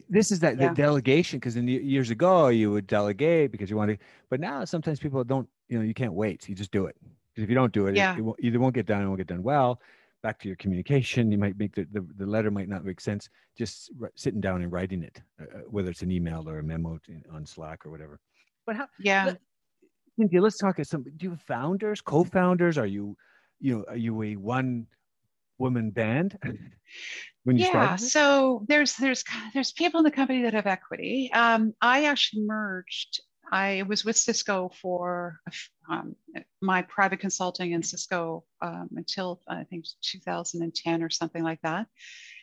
this 0.09 0.31
is 0.31 0.39
that 0.39 0.59
yeah. 0.59 0.73
delegation. 0.73 1.39
Cause 1.39 1.55
in 1.55 1.67
years 1.67 2.09
ago 2.09 2.47
you 2.47 2.71
would 2.71 2.88
delegate 2.88 3.51
because 3.51 3.69
you 3.69 3.77
want 3.77 3.91
to, 3.91 3.97
but 4.29 4.39
now 4.39 4.65
sometimes 4.65 4.99
people 4.99 5.23
don't, 5.23 5.47
you 5.67 5.77
know, 5.77 5.83
you 5.83 5.93
can't 5.93 6.13
wait. 6.13 6.47
You 6.47 6.55
just 6.55 6.71
do 6.71 6.86
it. 6.86 6.95
Because 7.01 7.43
if 7.43 7.49
you 7.49 7.55
don't 7.55 7.73
do 7.73 7.88
it, 7.88 7.95
yeah. 7.95 8.13
it, 8.13 8.19
it 8.19 8.21
won't, 8.21 8.39
either 8.41 8.59
won't 8.59 8.75
get 8.75 8.86
done, 8.86 9.01
it 9.01 9.07
won't 9.07 9.17
get 9.17 9.27
done 9.27 9.43
well. 9.43 9.81
Back 10.23 10.39
to 10.39 10.47
your 10.47 10.55
communication, 10.57 11.31
you 11.31 11.38
might 11.38 11.59
make 11.59 11.75
the, 11.75 11.86
the, 11.91 12.03
the 12.17 12.25
letter 12.25 12.49
might 12.49 12.69
not 12.69 12.83
make 12.83 12.99
sense. 12.99 13.29
Just 13.57 13.91
sitting 14.15 14.41
down 14.41 14.63
and 14.63 14.71
writing 14.71 15.03
it, 15.03 15.21
uh, 15.39 15.43
uh, 15.43 15.61
whether 15.69 15.91
it's 15.91 16.01
an 16.01 16.11
email 16.11 16.49
or 16.49 16.59
a 16.59 16.63
memo 16.63 16.99
on 17.31 17.45
Slack 17.45 17.86
or 17.86 17.91
whatever. 17.91 18.19
But 18.65 18.77
how, 18.77 18.88
yeah. 18.99 19.25
Let, 19.25 19.39
Cynthia, 20.17 20.41
let's 20.41 20.57
talk 20.57 20.77
to 20.77 20.86
some, 20.86 21.03
do 21.03 21.11
you 21.19 21.29
have 21.31 21.41
founders, 21.41 22.01
co-founders? 22.01 22.77
Are 22.77 22.88
you, 22.88 23.17
you 23.59 23.77
know, 23.77 23.86
are 23.89 23.97
you 23.97 24.23
a 24.23 24.36
one 24.38 24.88
woman 25.58 25.91
band 25.91 26.38
when 27.43 27.58
you 27.58 27.66
yeah 27.66 27.95
so 27.95 28.66
there's 28.68 28.95
there's 28.95 29.24
there's 29.53 29.72
people 29.72 29.99
in 29.99 30.03
the 30.03 30.12
company 30.12 30.43
that 30.43 30.53
have 30.53 30.68
equity. 30.68 31.30
Um, 31.34 31.74
i 31.82 32.06
actually 32.06 32.43
merged 32.43 33.22
i 33.51 33.84
was 33.88 34.03
with 34.03 34.18
cisco 34.18 34.72
for 34.82 35.39
um, 35.89 36.16
my 36.62 36.82
private 36.84 37.20
consulting 37.20 37.72
in 37.72 37.84
cisco 37.84 38.43
um, 38.62 38.89
until 38.95 39.41
i 39.47 39.64
think 39.66 39.86
2010 40.01 41.03
or 41.03 41.10
something 41.10 41.43
like 41.43 41.62
that. 41.62 41.88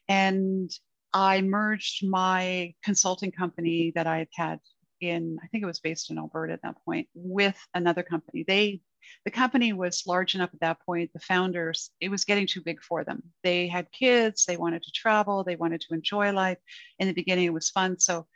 And 0.09 0.71
i 1.13 1.43
merged 1.43 2.07
my 2.09 2.75
consulting 2.83 3.33
company 3.33 3.93
that 3.95 4.07
i 4.07 4.19
had 4.19 4.29
had 4.35 4.59
in 5.01 5.37
i 5.43 5.47
think 5.49 5.63
it 5.63 5.67
was 5.67 5.81
based 5.81 6.11
in 6.11 6.19
alberta 6.19 6.53
at 6.53 6.63
that 6.63 6.77
point 6.85 7.09
with 7.15 7.59
another 7.75 8.03
company. 8.03 8.45
They 8.47 8.81
the 9.25 9.31
company 9.31 9.73
was 9.73 10.05
large 10.07 10.35
enough 10.35 10.51
at 10.53 10.61
that 10.61 10.81
point. 10.85 11.11
The 11.13 11.21
founders, 11.21 11.91
it 12.01 12.11
was 12.11 12.25
getting 12.25 12.47
too 12.47 12.61
big 12.61 12.83
for 12.83 13.05
them. 13.05 13.23
They 13.43 13.69
had 13.69 13.93
kids, 13.93 14.45
they 14.45 14.57
wanted 14.57 14.83
to 14.83 14.93
travel, 14.93 15.45
they 15.45 15.57
wanted 15.57 15.81
to 15.83 15.95
enjoy 15.95 16.33
life. 16.33 16.59
In 16.99 17.09
the 17.09 17.15
beginning, 17.15 17.47
it 17.47 17.53
was 17.53 17.71
fun. 17.71 17.99
So 17.99 18.27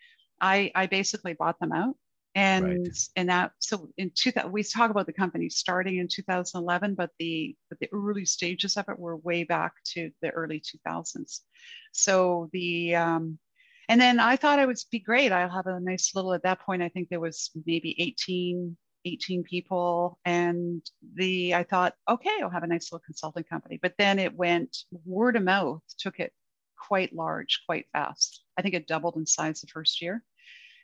I, 0.40 0.70
I 0.74 0.86
basically 0.86 1.34
bought 1.34 1.58
them 1.60 1.72
out. 1.72 1.96
And 2.34 2.64
right. 2.64 2.98
and 3.16 3.30
that 3.30 3.52
so 3.60 3.88
in 3.96 4.10
2000 4.14 4.52
we 4.52 4.62
talk 4.62 4.90
about 4.90 5.06
the 5.06 5.12
company 5.14 5.48
starting 5.48 5.96
in 5.96 6.06
2011, 6.06 6.94
but 6.94 7.08
the 7.18 7.56
but 7.70 7.78
the 7.80 7.88
early 7.94 8.26
stages 8.26 8.76
of 8.76 8.84
it 8.90 8.98
were 8.98 9.16
way 9.16 9.44
back 9.44 9.72
to 9.94 10.10
the 10.20 10.28
early 10.28 10.60
2000s. 10.60 11.40
So 11.92 12.50
the 12.52 12.94
um, 12.94 13.38
and 13.88 14.00
then 14.00 14.20
I 14.20 14.36
thought 14.36 14.58
it 14.58 14.66
would 14.66 14.78
be 14.90 14.98
great. 14.98 15.32
I'll 15.32 15.48
have 15.48 15.66
a 15.66 15.80
nice 15.80 16.14
little 16.14 16.34
at 16.34 16.42
that 16.42 16.60
point. 16.60 16.82
I 16.82 16.88
think 16.88 17.08
there 17.08 17.20
was 17.20 17.50
maybe 17.64 17.94
18 17.98 18.76
18 19.06 19.44
people 19.44 20.18
and 20.24 20.82
the 21.14 21.54
i 21.54 21.62
thought 21.62 21.94
okay 22.10 22.30
i'll 22.42 22.50
have 22.50 22.64
a 22.64 22.66
nice 22.66 22.90
little 22.90 23.04
consulting 23.04 23.44
company. 23.44 23.78
But 23.80 23.94
then 23.98 24.18
it 24.18 24.34
went 24.34 24.76
word 25.04 25.36
of 25.36 25.44
mouth 25.44 25.82
took 25.98 26.18
it 26.18 26.32
quite 26.76 27.14
large 27.14 27.62
quite 27.66 27.86
fast. 27.92 28.42
I 28.58 28.62
think 28.62 28.74
it 28.74 28.86
doubled 28.86 29.16
in 29.16 29.26
size 29.26 29.60
the 29.60 29.66
first 29.68 30.02
year. 30.02 30.22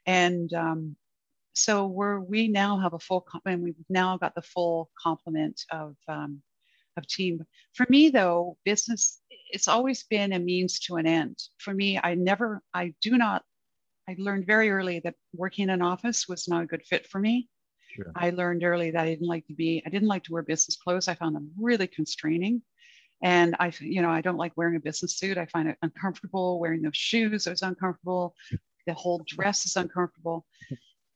And 0.06 0.52
um, 0.54 0.96
so 1.52 1.86
we're 1.86 2.20
we 2.20 2.48
now 2.48 2.78
have 2.78 2.94
a 2.94 2.98
full 2.98 3.26
and 3.44 3.62
we've 3.62 3.74
now 3.88 4.16
got 4.16 4.34
the 4.34 4.42
full 4.42 4.90
complement 5.00 5.60
of 5.70 5.96
um, 6.08 6.40
of 6.96 7.06
team. 7.06 7.44
For 7.74 7.86
me 7.88 8.10
though 8.10 8.56
business 8.64 9.20
it's 9.50 9.68
always 9.68 10.04
been 10.04 10.32
a 10.32 10.38
means 10.38 10.78
to 10.80 10.96
an 10.96 11.06
end. 11.06 11.38
For 11.58 11.74
me 11.74 11.98
i 12.02 12.14
never 12.14 12.62
i 12.72 12.94
do 13.02 13.18
not 13.18 13.42
i 14.08 14.14
learned 14.18 14.46
very 14.46 14.70
early 14.70 15.00
that 15.00 15.14
working 15.34 15.64
in 15.64 15.70
an 15.70 15.82
office 15.82 16.28
was 16.28 16.48
not 16.48 16.62
a 16.62 16.66
good 16.66 16.84
fit 16.86 17.06
for 17.08 17.18
me 17.18 17.48
Sure. 17.94 18.12
I 18.14 18.30
learned 18.30 18.64
early 18.64 18.90
that 18.90 19.02
I 19.02 19.08
didn't 19.08 19.26
like 19.26 19.46
to 19.46 19.54
be, 19.54 19.82
I 19.84 19.90
didn't 19.90 20.08
like 20.08 20.24
to 20.24 20.32
wear 20.32 20.42
business 20.42 20.76
clothes. 20.76 21.08
I 21.08 21.14
found 21.14 21.36
them 21.36 21.50
really 21.58 21.86
constraining. 21.86 22.62
And 23.22 23.54
I, 23.60 23.72
you 23.80 24.02
know, 24.02 24.10
I 24.10 24.20
don't 24.20 24.36
like 24.36 24.52
wearing 24.56 24.76
a 24.76 24.80
business 24.80 25.16
suit. 25.18 25.38
I 25.38 25.46
find 25.46 25.68
it 25.68 25.78
uncomfortable. 25.82 26.58
Wearing 26.58 26.82
those 26.82 26.96
shoes 26.96 27.46
it 27.46 27.50
was 27.50 27.62
uncomfortable. 27.62 28.34
The 28.86 28.94
whole 28.94 29.22
dress 29.26 29.64
is 29.64 29.76
uncomfortable. 29.76 30.44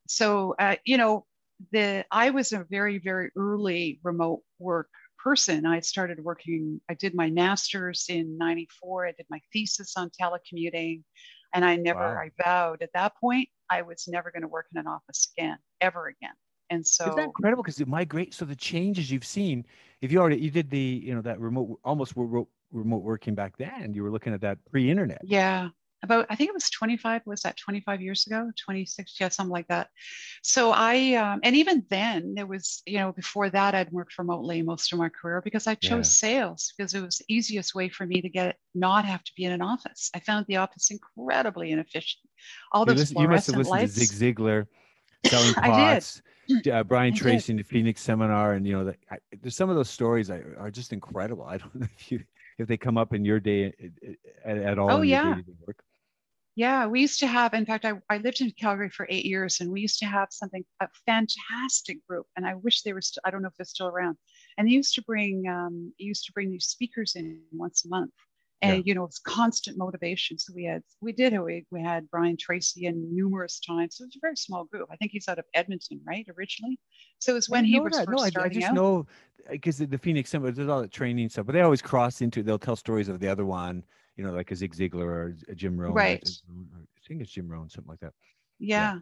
So, 0.07 0.55
uh, 0.59 0.77
you 0.85 0.99
know, 0.99 1.27
the 1.73 2.05
I 2.11 2.31
was 2.31 2.53
a 2.53 2.65
very, 2.71 2.99
very 2.99 3.31
early 3.37 3.99
remote 4.05 4.43
work 4.59 4.89
person. 5.19 5.67
I 5.67 5.81
started 5.81 6.23
working, 6.23 6.81
I 6.89 6.95
did 6.95 7.15
my 7.15 7.31
master's 7.31 8.07
in 8.09 8.39
94. 8.39 9.09
I 9.09 9.13
did 9.13 9.27
my 9.29 9.41
thesis 9.53 9.95
on 9.97 10.11
telecommuting. 10.11 11.03
And 11.53 11.65
I 11.65 11.75
never, 11.77 11.99
wow. 11.99 12.21
I 12.21 12.31
vowed 12.41 12.83
at 12.83 12.91
that 12.95 13.17
point, 13.17 13.49
I 13.69 13.83
was 13.83 14.07
never 14.07 14.31
going 14.31 14.43
to 14.43 14.49
work 14.49 14.67
in 14.73 14.79
an 14.79 14.87
office 14.87 15.33
again, 15.37 15.59
ever 15.81 16.07
again. 16.07 16.35
And 16.71 16.87
so 16.87 17.17
incredible? 17.19 17.63
Because 17.63 17.81
it 17.81 17.89
migrate. 17.89 18.35
So 18.35 18.45
the 18.45 18.57
changes 18.57 19.11
you've 19.11 19.25
seen, 19.25 19.65
if 20.01 20.11
you 20.11 20.19
already 20.19 20.39
you 20.39 20.51
did 20.51 20.71
the 20.71 20.79
you 20.79 21.15
know 21.15 21.23
that 21.23 21.41
remote 21.41 21.79
almost 21.85 22.15
remote 22.17 22.49
remote 22.73 23.03
working 23.03 23.35
back 23.35 23.57
then, 23.57 23.95
you 23.95 24.03
were 24.03 24.11
looking 24.11 24.35
at 24.35 24.41
that 24.41 24.59
pre-internet. 24.71 25.21
Yeah, 25.25 25.69
about 26.03 26.27
I 26.29 26.37
think 26.37 26.49
it 26.49 26.55
was 26.55 26.69
25. 26.71 27.23
Was 27.27 27.43
that 27.43 27.57
25 27.57 28.01
years 28.03 28.27
ago? 28.27 28.51
26? 28.65 29.17
Yeah, 29.21 29.29
something 29.29 29.53
like 29.53 29.69
that. 29.69 29.89
So 30.43 30.73
I 30.73 31.15
um, 31.15 31.41
and 31.43 31.55
even 31.57 31.85
then 31.89 32.35
there 32.35 32.47
was 32.47 32.83
you 32.87 32.99
know 32.99 33.13
before 33.13 33.51
that 33.51 33.75
I'd 33.75 33.93
worked 33.93 34.19
remotely 34.19 34.63
most 34.63 34.93
of 34.93 34.99
my 34.99 35.09
career 35.09 35.41
because 35.43 35.67
I 35.67 35.75
chose 35.75 36.07
yeah. 36.23 36.29
sales 36.29 36.73
because 36.77 36.95
it 36.95 37.03
was 37.03 37.19
the 37.19 37.35
easiest 37.35 37.75
way 37.75 37.89
for 37.89 38.07
me 38.07 38.21
to 38.21 38.29
get 38.29 38.57
not 38.75 39.05
have 39.05 39.23
to 39.25 39.33
be 39.37 39.45
in 39.45 39.53
an 39.53 39.63
office. 39.63 40.11
I 40.15 40.21
found 40.21 40.47
the 40.47 40.57
office 40.57 40.91
incredibly 40.91 41.71
inefficient. 41.71 42.29
All 42.73 42.85
those 42.85 42.95
you, 42.95 43.01
listen, 43.01 43.19
you 43.21 43.29
must 43.29 43.47
have 43.47 43.57
listened 43.57 43.81
lights. 43.81 43.95
to 43.95 44.05
Zig 44.05 44.37
Ziglar 44.37 44.67
selling 45.27 45.55
pots 45.55 46.23
uh, 46.71 46.85
Brian 46.85 47.15
Tracy 47.15 47.53
in 47.53 47.57
the 47.57 47.63
Phoenix 47.63 48.01
seminar, 48.01 48.55
and 48.55 48.67
you 48.67 48.73
know, 48.73 48.85
the, 48.85 48.97
I, 49.11 49.19
there's 49.41 49.57
some 49.57 49.71
of 49.71 49.77
those 49.77 49.91
stories 49.91 50.31
are, 50.31 50.57
are 50.59 50.71
just 50.71 50.93
incredible. 50.93 51.45
I 51.45 51.59
don't 51.59 51.75
know 51.81 51.89
if 51.99 52.11
you 52.11 52.23
if 52.59 52.69
they 52.69 52.77
come 52.77 52.97
up 52.99 53.13
in 53.13 53.25
your 53.25 53.41
day 53.41 53.67
uh, 53.67 54.09
uh, 54.09 54.51
at, 54.51 54.59
at 54.59 54.79
all. 54.79 54.91
Oh 54.91 55.03
yeah. 55.03 55.37
Yeah, 56.59 56.87
we 56.87 57.03
used 57.03 57.21
to 57.21 57.27
have, 57.27 57.53
in 57.53 57.67
fact, 57.67 57.85
I, 57.85 57.93
I 58.09 58.17
lived 58.17 58.41
in 58.41 58.51
Calgary 58.59 58.89
for 58.89 59.07
eight 59.11 59.27
years 59.27 59.61
and 59.61 59.71
we 59.71 59.83
used 59.83 59.99
to 59.99 60.07
have 60.07 60.29
something, 60.31 60.65
a 60.81 60.89
fantastic 61.05 61.99
group. 62.09 62.25
And 62.35 62.47
I 62.47 62.55
wish 62.55 62.81
they 62.81 62.95
were, 62.95 63.03
still, 63.03 63.21
I 63.27 63.31
don't 63.31 63.43
know 63.43 63.49
if 63.49 63.57
they're 63.59 63.67
still 63.67 63.89
around. 63.89 64.17
And 64.57 64.67
they 64.67 64.73
used 64.73 64.95
to 64.95 65.03
bring, 65.03 65.47
um, 65.47 65.93
used 65.99 66.25
to 66.25 66.33
bring 66.33 66.51
these 66.51 66.65
speakers 66.65 67.15
in 67.15 67.43
once 67.53 67.85
a 67.85 67.89
month 67.89 68.15
and 68.63 68.77
yeah. 68.77 68.83
you 68.85 68.95
know 68.95 69.05
it's 69.05 69.19
constant 69.19 69.77
motivation 69.77 70.39
so 70.39 70.53
we 70.55 70.65
had 70.65 70.83
we 71.01 71.13
did 71.13 71.39
we, 71.41 71.65
we 71.71 71.83
had 71.83 72.09
brian 72.11 72.37
tracy 72.39 72.87
in 72.87 73.15
numerous 73.15 73.61
times 73.61 73.97
so 73.97 74.05
it 74.05 74.07
was 74.07 74.17
a 74.17 74.21
very 74.21 74.37
small 74.37 74.65
group 74.65 74.89
i 74.91 74.97
think 74.97 75.11
he's 75.13 75.29
out 75.29 75.39
of 75.39 75.45
edmonton 75.55 76.01
right 76.07 76.27
originally 76.39 76.79
so 77.19 77.33
it 77.33 77.35
was 77.35 77.49
when 77.49 77.65
he 77.65 77.79
was 77.81 77.93
that. 77.93 78.07
first 78.07 78.23
no, 78.23 78.29
starting 78.29 78.53
I, 78.53 78.57
I 78.57 78.61
just 78.61 78.71
out. 78.71 78.75
know 78.75 79.07
because 79.51 79.79
the, 79.79 79.99
phoenix 79.99 80.31
Summit, 80.31 80.55
there's 80.55 80.69
all 80.69 80.81
the 80.81 80.89
training 80.89 81.29
stuff 81.29 81.47
but 81.47 81.53
they 81.53 81.61
always 81.61 81.83
cross 81.83 82.21
into 82.21 82.43
they'll 82.43 82.59
tell 82.59 82.77
stories 82.77 83.09
of 83.09 83.21
the 83.21 83.29
other 83.29 83.45
one 83.45 83.85
you 84.17 84.25
know 84.25 84.33
like 84.33 84.51
a 84.51 84.57
zig 84.57 84.75
ziglar 84.75 85.05
or 85.05 85.37
a 85.49 85.55
jim 85.55 85.77
rohn 85.77 85.93
right 85.93 86.29
i 86.49 87.09
think 87.09 87.21
it's 87.21 87.31
jim 87.31 87.49
rohn 87.49 87.69
something 87.69 87.91
like 87.91 88.01
that 88.01 88.13
yeah, 88.59 88.95
yeah. 88.95 88.99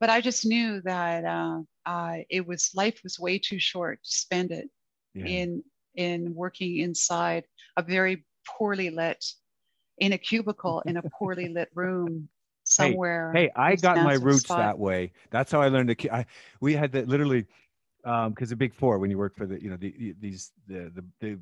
but 0.00 0.10
i 0.10 0.20
just 0.20 0.46
knew 0.46 0.80
that 0.82 1.24
uh, 1.24 1.60
uh, 1.86 2.18
it 2.30 2.46
was 2.46 2.70
life 2.74 3.00
was 3.02 3.18
way 3.18 3.38
too 3.38 3.58
short 3.58 3.98
to 4.04 4.10
spend 4.10 4.52
it 4.52 4.68
yeah. 5.14 5.26
in 5.26 5.62
in 5.94 6.34
working 6.34 6.78
inside 6.78 7.44
a 7.76 7.82
very 7.82 8.24
poorly 8.46 8.90
lit 8.90 9.24
in 9.98 10.12
a 10.12 10.18
cubicle 10.18 10.82
in 10.86 10.96
a 10.96 11.02
poorly 11.18 11.48
lit 11.48 11.68
room 11.74 12.28
somewhere. 12.64 13.32
Hey, 13.34 13.44
hey 13.44 13.52
I 13.56 13.76
got 13.76 13.96
my 13.98 14.14
roots 14.14 14.44
spot. 14.44 14.58
that 14.58 14.78
way. 14.78 15.12
That's 15.30 15.52
how 15.52 15.60
I 15.60 15.68
learned 15.68 15.96
to. 15.96 16.14
I, 16.14 16.26
we 16.60 16.74
had 16.74 16.92
that 16.92 17.08
literally 17.08 17.46
because 18.02 18.26
um, 18.26 18.34
the 18.48 18.56
big 18.56 18.74
four 18.74 18.98
when 18.98 19.10
you 19.10 19.18
work 19.18 19.36
for 19.36 19.46
the 19.46 19.62
you 19.62 19.70
know 19.70 19.76
the, 19.76 20.14
these 20.20 20.52
the 20.66 20.92
the 20.94 21.04
the 21.20 21.38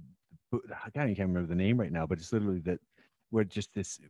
I 0.85 0.91
can't 0.91 1.11
even 1.11 1.29
remember 1.29 1.49
the 1.49 1.55
name 1.55 1.79
right 1.79 1.93
now, 1.93 2.07
but 2.07 2.19
it's 2.19 2.33
literally 2.33 2.61
that 2.61 2.81
we're 3.31 3.45
just 3.45 3.73
this 3.75 4.01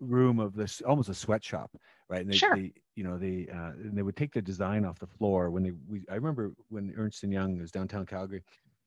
room 0.00 0.40
of 0.40 0.54
this 0.54 0.82
almost 0.82 1.08
a 1.08 1.14
sweatshop, 1.14 1.70
right? 2.08 2.20
And 2.20 2.30
they, 2.30 2.36
sure. 2.36 2.56
they 2.56 2.72
you 2.96 3.04
know 3.04 3.16
they 3.18 3.48
uh, 3.52 3.72
and 3.72 3.96
they 3.96 4.02
would 4.02 4.16
take 4.16 4.32
the 4.32 4.42
design 4.42 4.84
off 4.84 4.98
the 4.98 5.06
floor 5.06 5.50
when 5.50 5.62
they 5.62 5.72
we 5.88 6.02
I 6.10 6.14
remember 6.14 6.52
when 6.68 6.92
Ernst 6.96 7.22
and 7.22 7.32
Young 7.32 7.58
was 7.58 7.70
downtown 7.70 8.04
Calgary 8.06 8.42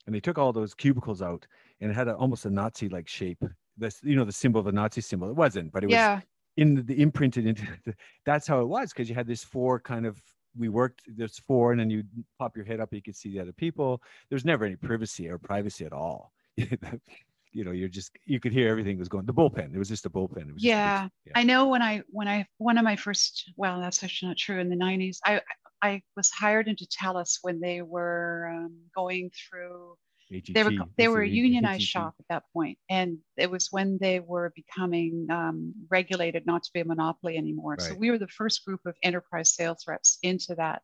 and 0.06 0.16
they 0.16 0.20
took 0.20 0.38
all 0.38 0.52
those 0.52 0.74
cubicles 0.74 1.22
out 1.22 1.46
and 1.82 1.92
it 1.92 1.94
had 1.94 2.08
a, 2.08 2.16
almost 2.16 2.46
a 2.46 2.50
Nazi 2.50 2.90
like 2.90 3.08
shape. 3.08 3.44
This, 3.78 4.00
you 4.04 4.16
know, 4.16 4.26
the 4.26 4.32
symbol 4.32 4.60
of 4.60 4.68
a 4.68 4.72
Nazi 4.72 5.02
symbol. 5.02 5.30
It 5.30 5.36
wasn't, 5.36 5.72
but 5.72 5.84
it 5.84 5.90
yeah. 5.90 6.16
was 6.16 6.24
in 6.58 6.76
the, 6.76 6.82
the 6.82 7.02
imprinted 7.02 7.46
into. 7.46 7.66
The, 7.86 7.94
that's 8.26 8.48
how 8.48 8.62
it 8.62 8.68
was 8.68 8.92
because 8.92 9.10
you 9.10 9.16
had 9.16 9.28
this 9.28 9.44
four 9.44 9.80
kind 9.80 10.06
of. 10.06 10.22
We 10.58 10.68
worked 10.68 11.04
there's 11.08 11.40
four, 11.40 11.72
and 11.72 11.80
then 11.80 11.90
you 11.90 12.04
pop 12.40 12.56
your 12.56 12.66
head 12.66 12.80
up, 12.80 12.94
you 12.94 13.02
could 13.02 13.16
see 13.16 13.32
the 13.32 13.40
other 13.40 13.54
people. 13.54 14.02
There's 14.30 14.46
never 14.46 14.66
any 14.66 14.76
privacy 14.76 15.30
or 15.30 15.38
privacy 15.38 15.86
at 15.86 15.94
all. 15.94 16.34
you 16.58 17.64
know, 17.64 17.72
you're 17.72 17.88
just 17.88 18.12
you 18.26 18.40
could 18.40 18.52
hear 18.52 18.70
everything 18.70 18.98
was 18.98 19.08
going. 19.08 19.26
The 19.26 19.34
bullpen. 19.34 19.74
It 19.74 19.78
was 19.78 19.90
just 19.90 20.06
a 20.06 20.10
bullpen. 20.10 20.54
Yeah. 20.58 21.04
Just, 21.04 21.14
yeah. 21.26 21.34
I 21.36 21.44
know 21.44 21.68
when 21.68 21.82
I 21.82 22.02
when 22.10 22.28
I 22.28 22.46
one 22.58 22.78
of 22.78 22.84
my 22.84 22.96
first. 22.96 23.52
Well, 23.56 23.80
that's 23.80 24.04
actually 24.04 24.30
not 24.30 24.38
true. 24.38 24.60
In 24.60 24.70
the 24.70 24.76
'90s, 24.76 25.18
I 25.24 25.42
I 25.82 26.02
was 26.16 26.30
hired 26.30 26.68
into 26.68 26.86
TELUS 26.86 27.40
when 27.42 27.60
they 27.60 27.82
were 27.82 28.52
um, 28.54 28.76
going 28.96 29.32
through. 29.32 29.96
AGT, 30.32 30.54
they 30.54 30.64
were 30.64 30.72
they 30.98 31.08
were 31.08 31.22
a 31.22 31.28
unionized 31.28 31.82
AGT. 31.82 31.88
shop 31.88 32.16
at 32.20 32.26
that 32.30 32.44
point, 32.54 32.78
and 32.90 33.18
it 33.38 33.50
was 33.50 33.70
when 33.72 33.98
they 34.00 34.20
were 34.20 34.54
becoming 34.56 35.28
um, 35.32 35.74
regulated, 35.90 36.46
not 36.46 36.64
to 36.64 36.70
be 36.74 36.82
a 36.82 36.86
monopoly 36.86 37.38
anymore. 37.38 37.78
Right. 37.80 37.82
So 37.82 37.96
we 37.96 38.12
were 38.12 38.20
the 38.20 38.28
first 38.28 38.64
group 38.66 38.82
of 38.86 38.96
enterprise 39.02 39.56
sales 39.56 39.86
reps 39.88 40.20
into 40.22 40.56
that 40.56 40.82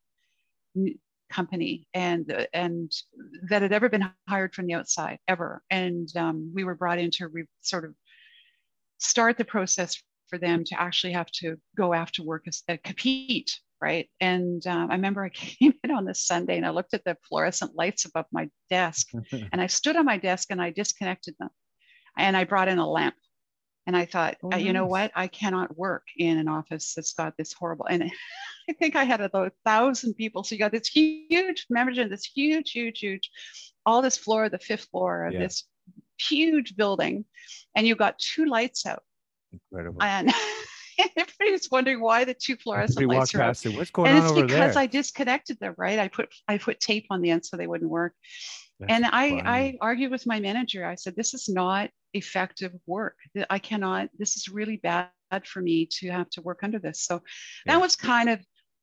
company 1.32 1.88
and 1.94 2.48
and 2.54 2.92
that 3.50 3.62
had 3.62 3.72
ever 3.72 3.90
been 3.90 4.08
hired 4.28 4.54
from 4.54 4.68
the 4.68 4.74
outside 4.74 5.18
ever 5.28 5.64
and 5.72 6.16
um, 6.16 6.52
we 6.54 6.64
were 6.64 6.76
brought 6.76 7.00
in 7.00 7.10
to 7.10 7.28
re- 7.28 7.48
sort 7.62 7.84
of 7.84 7.96
start 9.00 9.38
the 9.38 9.46
process 9.46 10.02
for 10.28 10.38
them 10.38 10.64
to 10.64 10.80
actually 10.80 11.14
have 11.14 11.30
to 11.32 11.58
go 11.76 11.94
after 11.94 12.24
work 12.24 12.44
as, 12.48 12.64
uh, 12.70 12.78
compete 12.84 13.60
right 13.82 14.10
and 14.20 14.66
um, 14.68 14.90
i 14.92 14.96
remember 14.96 15.24
i 15.24 15.30
came 15.34 15.74
in 15.84 15.92
on 15.92 16.06
this 16.06 16.26
sunday 16.26 16.58
and 16.58 16.66
i 16.66 16.70
looked 16.70 16.94
at 16.94 17.04
the 17.04 17.18
fluorescent 17.28 17.76
lights 17.76 18.06
above 18.06 18.26
my 18.32 18.50
desk 18.70 19.10
and 19.32 19.62
i 19.62 19.68
stood 19.68 19.96
on 19.96 20.06
my 20.06 20.18
desk 20.18 20.48
and 20.52 20.62
i 20.62 20.70
disconnected 20.70 21.36
them 21.40 21.50
and 22.18 22.36
i 22.36 22.44
brought 22.44 22.68
in 22.68 22.80
a 22.80 22.90
lamp 22.90 23.16
and 23.88 23.96
I 23.96 24.06
thought, 24.06 24.38
oh, 24.44 24.54
uh, 24.54 24.58
you 24.58 24.74
know 24.74 24.86
what? 24.88 25.12
I 25.16 25.28
cannot 25.28 25.78
work 25.78 26.08
in 26.18 26.38
an 26.38 26.48
office 26.48 26.94
that's 26.96 27.14
got 27.14 27.38
this 27.38 27.54
horrible. 27.54 27.86
And 27.86 28.04
I 28.70 28.74
think 28.74 28.96
I 28.96 29.04
had 29.04 29.22
about 29.22 29.48
a 29.48 29.52
thousand 29.64 30.16
people. 30.16 30.44
So 30.44 30.56
you 30.56 30.60
got 30.60 30.72
this 30.72 30.88
huge, 30.88 31.68
imagine 31.70 32.10
this 32.10 32.26
huge, 32.26 32.72
huge, 32.72 33.00
huge, 33.00 33.30
all 33.86 34.02
this 34.02 34.18
floor, 34.18 34.50
the 34.50 34.58
fifth 34.58 34.88
floor 34.90 35.26
of 35.26 35.34
yeah. 35.34 35.40
this 35.40 35.66
huge 36.20 36.76
building, 36.76 37.26
and 37.76 37.86
you 37.86 37.96
got 37.96 38.18
two 38.18 38.46
lights 38.46 38.86
out. 38.88 39.04
Incredible. 39.52 40.02
And 40.02 40.34
everybody's 41.18 41.70
wondering 41.72 42.02
why 42.02 42.24
the 42.24 42.34
two 42.34 42.56
fluorescent 42.58 43.08
lights 43.08 43.34
are 43.36 43.42
out. 43.42 43.62
What's 43.64 43.92
going 43.92 44.10
and 44.10 44.20
on 44.20 44.26
over 44.26 44.34
there? 44.36 44.44
it's 44.46 44.54
because 44.54 44.76
I 44.76 44.86
disconnected 44.86 45.60
them, 45.60 45.76
right? 45.78 46.00
I 46.00 46.08
put 46.08 46.30
I 46.48 46.58
put 46.58 46.80
tape 46.80 47.08
on 47.10 47.22
the 47.22 47.32
end 47.32 47.46
so 47.46 47.58
they 47.58 47.68
wouldn't 47.68 47.90
work. 47.90 48.14
That's 48.80 48.92
and 48.92 49.06
I, 49.06 49.42
I 49.46 49.78
argued 49.80 50.12
with 50.12 50.26
my 50.26 50.40
manager. 50.40 50.86
I 50.86 50.96
said, 50.96 51.16
this 51.16 51.34
is 51.34 51.48
not 51.48 51.90
effective 52.14 52.74
work. 52.86 53.16
I 53.50 53.60
cannot, 53.60 54.10
this 54.18 54.36
is 54.36 54.50
really 54.50 54.78
bad 54.78 55.10
for 55.46 55.62
me 55.62 55.88
to 56.00 56.10
have 56.10 56.30
to 56.32 56.42
work 56.42 56.60
under 56.62 56.80
this. 56.80 57.02
So 57.02 57.22
yeah. 57.66 57.74
that 57.74 57.82
was 57.82 57.96
kind 57.96 58.30
of, 58.30 58.40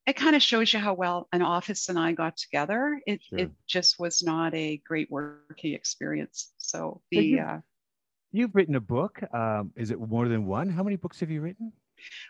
it 0.07 0.17
kind 0.17 0.35
of 0.35 0.43
shows 0.43 0.73
you 0.73 0.79
how 0.79 0.95
well 0.95 1.29
an 1.33 1.43
office 1.43 1.89
and 1.89 1.99
I 1.99 2.13
got 2.13 2.37
together. 2.37 3.01
It, 3.07 3.23
sure. 3.23 3.39
it 3.39 3.51
just 3.69 3.99
was 3.99 4.23
not 4.23 4.55
a 4.55 4.81
great 4.87 5.11
working 5.11 5.75
experience. 5.75 6.53
So 6.59 7.03
the, 7.11 7.17
so 7.17 7.23
you've, 7.23 7.47
uh, 7.47 7.59
you've 8.33 8.55
written 8.55 8.75
a 8.77 8.81
book. 8.81 9.23
Um, 9.35 9.73
is 9.77 9.91
it 9.91 10.01
more 10.01 10.27
than 10.27 10.47
one? 10.47 10.71
How 10.71 10.83
many 10.83 10.97
books 10.97 11.21
have 11.21 11.31
you 11.31 11.43
written? 11.43 11.73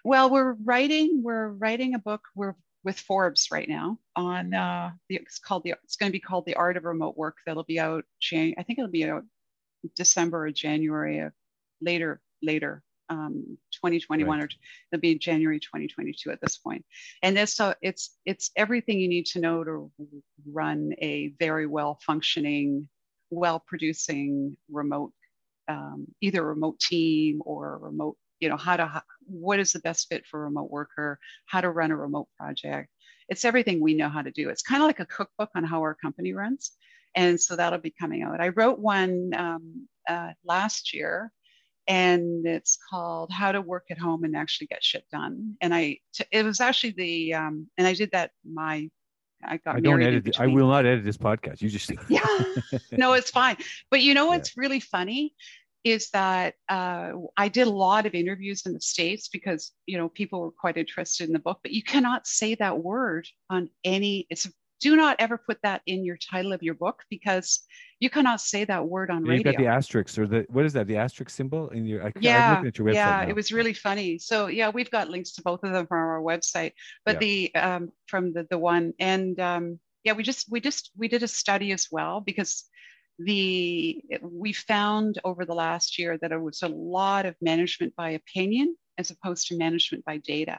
Well, 0.04 0.30
we're 0.30 0.54
writing, 0.64 1.22
we're 1.22 1.48
writing 1.48 1.94
a 1.94 1.98
book. 1.98 2.22
We're 2.34 2.54
with 2.84 2.98
Forbes 2.98 3.48
right 3.52 3.68
now 3.68 3.98
on 4.16 4.54
uh, 4.54 4.90
the, 5.08 5.16
it's 5.16 5.38
called 5.38 5.62
the 5.64 5.74
it's 5.84 5.96
going 5.96 6.10
to 6.10 6.12
be 6.12 6.20
called 6.20 6.46
the 6.46 6.54
Art 6.54 6.76
of 6.76 6.84
Remote 6.84 7.16
Work. 7.16 7.36
That'll 7.46 7.64
be 7.64 7.78
out. 7.78 8.04
Jan- 8.20 8.54
I 8.58 8.62
think 8.62 8.78
it'll 8.78 8.90
be 8.90 9.08
out 9.08 9.22
December 9.96 10.46
or 10.46 10.50
January 10.50 11.20
of 11.20 11.32
later 11.80 12.20
later 12.42 12.82
um, 13.08 13.58
2021 13.72 14.38
right. 14.38 14.44
or 14.44 14.48
it'll 14.90 15.00
be 15.00 15.18
January 15.18 15.60
2022 15.60 16.30
at 16.30 16.40
this 16.40 16.58
point. 16.58 16.84
And 17.22 17.36
this 17.36 17.54
so 17.54 17.74
it's 17.82 18.16
it's 18.26 18.50
everything 18.56 18.98
you 18.98 19.08
need 19.08 19.26
to 19.26 19.40
know 19.40 19.64
to 19.64 19.92
run 20.50 20.92
a 21.00 21.34
very 21.38 21.66
well 21.66 21.98
functioning, 22.04 22.88
well 23.30 23.62
producing 23.66 24.56
remote 24.70 25.12
um, 25.68 26.06
either 26.20 26.44
remote 26.44 26.80
team 26.80 27.40
or 27.44 27.78
remote 27.78 28.16
you 28.42 28.48
know 28.48 28.56
how 28.56 28.76
to 28.76 29.02
what 29.26 29.60
is 29.60 29.72
the 29.72 29.78
best 29.80 30.08
fit 30.08 30.26
for 30.26 30.40
a 30.40 30.44
remote 30.44 30.70
worker 30.70 31.18
how 31.46 31.60
to 31.60 31.70
run 31.70 31.92
a 31.92 31.96
remote 31.96 32.26
project 32.36 32.88
it's 33.28 33.44
everything 33.44 33.80
we 33.80 33.94
know 33.94 34.08
how 34.08 34.20
to 34.20 34.32
do 34.32 34.48
it's 34.48 34.62
kind 34.62 34.82
of 34.82 34.88
like 34.88 35.00
a 35.00 35.06
cookbook 35.06 35.50
on 35.54 35.64
how 35.64 35.80
our 35.80 35.94
company 35.94 36.32
runs 36.32 36.72
and 37.14 37.40
so 37.40 37.54
that'll 37.54 37.78
be 37.78 37.94
coming 37.98 38.22
out 38.22 38.40
i 38.40 38.48
wrote 38.48 38.78
one 38.78 39.30
um, 39.36 39.86
uh, 40.08 40.32
last 40.44 40.92
year 40.92 41.30
and 41.86 42.46
it's 42.46 42.78
called 42.90 43.30
how 43.32 43.52
to 43.52 43.60
work 43.60 43.84
at 43.90 43.98
home 43.98 44.24
and 44.24 44.36
actually 44.36 44.66
get 44.66 44.84
shit 44.84 45.04
done 45.10 45.56
and 45.60 45.74
I, 45.74 45.98
t- 46.12 46.24
it 46.30 46.44
was 46.44 46.60
actually 46.60 46.94
the 46.96 47.34
um, 47.34 47.68
and 47.78 47.86
i 47.86 47.94
did 47.94 48.10
that 48.12 48.32
my 48.44 48.90
I 49.44 49.56
got 49.56 49.74
I 49.74 49.80
don't 49.80 50.00
edit. 50.00 50.38
I 50.38 50.46
will 50.46 50.68
not 50.68 50.86
edit 50.86 51.04
this 51.04 51.16
podcast. 51.16 51.60
You 51.60 51.68
just 51.68 51.90
yeah. 52.08 52.22
no, 52.92 53.14
it's 53.14 53.30
fine. 53.30 53.56
But 53.90 54.00
you 54.00 54.14
know 54.14 54.26
what's 54.32 54.50
yeah. 54.56 54.60
really 54.60 54.78
funny 54.78 55.34
is 55.84 56.10
that 56.10 56.54
uh, 56.68 57.12
I 57.36 57.48
did 57.48 57.66
a 57.66 57.70
lot 57.70 58.06
of 58.06 58.14
interviews 58.14 58.62
in 58.66 58.72
the 58.72 58.80
States 58.80 59.28
because, 59.28 59.72
you 59.86 59.98
know, 59.98 60.08
people 60.08 60.40
were 60.40 60.50
quite 60.50 60.76
interested 60.76 61.26
in 61.26 61.32
the 61.32 61.38
book, 61.38 61.58
but 61.62 61.72
you 61.72 61.82
cannot 61.82 62.26
say 62.26 62.54
that 62.56 62.78
word 62.78 63.26
on 63.50 63.68
any, 63.84 64.26
it's, 64.30 64.48
do 64.80 64.96
not 64.96 65.16
ever 65.18 65.38
put 65.38 65.58
that 65.62 65.80
in 65.86 66.04
your 66.04 66.16
title 66.16 66.52
of 66.52 66.62
your 66.62 66.74
book 66.74 67.02
because 67.08 67.60
you 68.00 68.10
cannot 68.10 68.40
say 68.40 68.64
that 68.64 68.86
word 68.86 69.10
on 69.10 69.22
radio. 69.22 69.34
You've 69.34 69.56
got 69.56 69.62
the 69.62 69.68
asterisk 69.68 70.18
or 70.18 70.26
the, 70.26 70.44
what 70.48 70.64
is 70.64 70.72
that? 70.72 70.86
The 70.86 70.96
asterisk 70.96 71.30
symbol 71.30 71.68
in 71.70 71.84
your, 71.84 72.06
I, 72.06 72.12
yeah, 72.20 72.62
your 72.62 72.90
yeah, 72.90 73.22
now. 73.22 73.28
it 73.28 73.34
was 73.34 73.52
really 73.52 73.74
funny. 73.74 74.18
So 74.18 74.48
yeah, 74.48 74.70
we've 74.70 74.90
got 74.90 75.08
links 75.08 75.32
to 75.32 75.42
both 75.42 75.62
of 75.62 75.72
them 75.72 75.86
from 75.86 75.98
our 75.98 76.20
website, 76.20 76.72
but 77.04 77.14
yeah. 77.14 77.18
the, 77.20 77.54
um, 77.54 77.92
from 78.06 78.32
the, 78.32 78.46
the 78.50 78.58
one 78.58 78.92
and, 78.98 79.38
um, 79.40 79.78
yeah, 80.04 80.14
we 80.14 80.24
just, 80.24 80.50
we 80.50 80.60
just, 80.60 80.90
we 80.96 81.06
did 81.06 81.22
a 81.22 81.28
study 81.28 81.70
as 81.70 81.86
well 81.90 82.20
because 82.20 82.64
the 83.18 84.02
we 84.22 84.52
found 84.52 85.18
over 85.24 85.44
the 85.44 85.54
last 85.54 85.98
year 85.98 86.18
that 86.18 86.32
it 86.32 86.40
was 86.40 86.62
a 86.62 86.68
lot 86.68 87.26
of 87.26 87.36
management 87.40 87.94
by 87.96 88.10
opinion 88.10 88.76
as 88.98 89.10
opposed 89.10 89.48
to 89.48 89.56
management 89.56 90.04
by 90.04 90.18
data. 90.18 90.58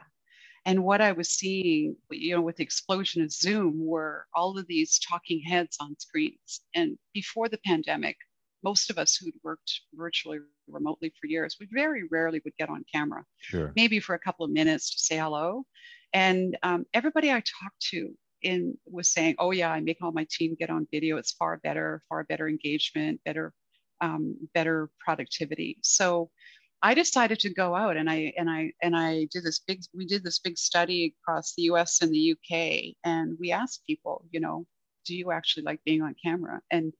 And 0.66 0.82
what 0.82 1.00
i 1.00 1.12
was 1.12 1.30
seeing 1.30 1.96
you 2.10 2.34
know 2.34 2.42
with 2.42 2.56
the 2.56 2.62
explosion 2.62 3.22
of 3.22 3.32
zoom 3.32 3.84
were 3.84 4.26
all 4.34 4.58
of 4.58 4.66
these 4.66 4.98
talking 4.98 5.40
heads 5.42 5.76
on 5.80 5.98
screens. 5.98 6.60
And 6.74 6.96
before 7.12 7.48
the 7.48 7.60
pandemic 7.66 8.16
most 8.62 8.88
of 8.88 8.96
us 8.96 9.16
who'd 9.16 9.34
worked 9.42 9.80
virtually 9.92 10.38
remotely 10.68 11.12
for 11.20 11.26
years 11.26 11.56
we 11.60 11.68
very 11.70 12.04
rarely 12.10 12.40
would 12.44 12.56
get 12.56 12.70
on 12.70 12.84
camera. 12.92 13.24
Sure. 13.38 13.72
Maybe 13.76 14.00
for 14.00 14.14
a 14.14 14.18
couple 14.18 14.44
of 14.44 14.52
minutes 14.52 14.94
to 14.94 14.98
say 14.98 15.18
hello. 15.18 15.64
And 16.12 16.56
um, 16.62 16.86
everybody 16.94 17.30
i 17.30 17.42
talked 17.60 17.80
to 17.90 18.14
in 18.44 18.78
was 18.86 19.10
saying, 19.10 19.36
"Oh 19.38 19.50
yeah, 19.52 19.70
I 19.70 19.80
make 19.80 19.98
all 20.02 20.12
my 20.12 20.26
team 20.30 20.56
get 20.58 20.70
on 20.70 20.86
video. 20.92 21.16
It's 21.16 21.32
far 21.32 21.58
better, 21.58 22.02
far 22.08 22.24
better 22.24 22.48
engagement, 22.48 23.20
better, 23.24 23.52
um, 24.00 24.36
better 24.54 24.90
productivity." 25.00 25.78
So 25.82 26.30
I 26.82 26.94
decided 26.94 27.40
to 27.40 27.54
go 27.54 27.74
out 27.74 27.96
and 27.96 28.10
I 28.10 28.32
and 28.38 28.50
I 28.50 28.72
and 28.82 28.96
I 28.96 29.26
did 29.32 29.44
this 29.44 29.60
big. 29.60 29.82
We 29.94 30.06
did 30.06 30.22
this 30.24 30.38
big 30.38 30.58
study 30.58 31.14
across 31.22 31.54
the 31.54 31.62
U.S. 31.64 32.02
and 32.02 32.12
the 32.12 32.18
U.K. 32.18 32.96
and 33.04 33.36
we 33.40 33.52
asked 33.52 33.86
people, 33.86 34.26
you 34.30 34.40
know, 34.40 34.66
do 35.04 35.14
you 35.16 35.32
actually 35.32 35.64
like 35.64 35.80
being 35.84 36.02
on 36.02 36.14
camera? 36.22 36.60
And 36.70 36.92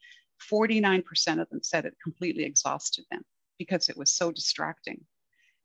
49% 0.50 1.04
of 1.40 1.48
them 1.50 1.62
said 1.62 1.84
it 1.84 1.94
completely 2.02 2.44
exhausted 2.44 3.04
them 3.10 3.22
because 3.58 3.88
it 3.88 3.96
was 3.96 4.10
so 4.10 4.32
distracting. 4.32 5.00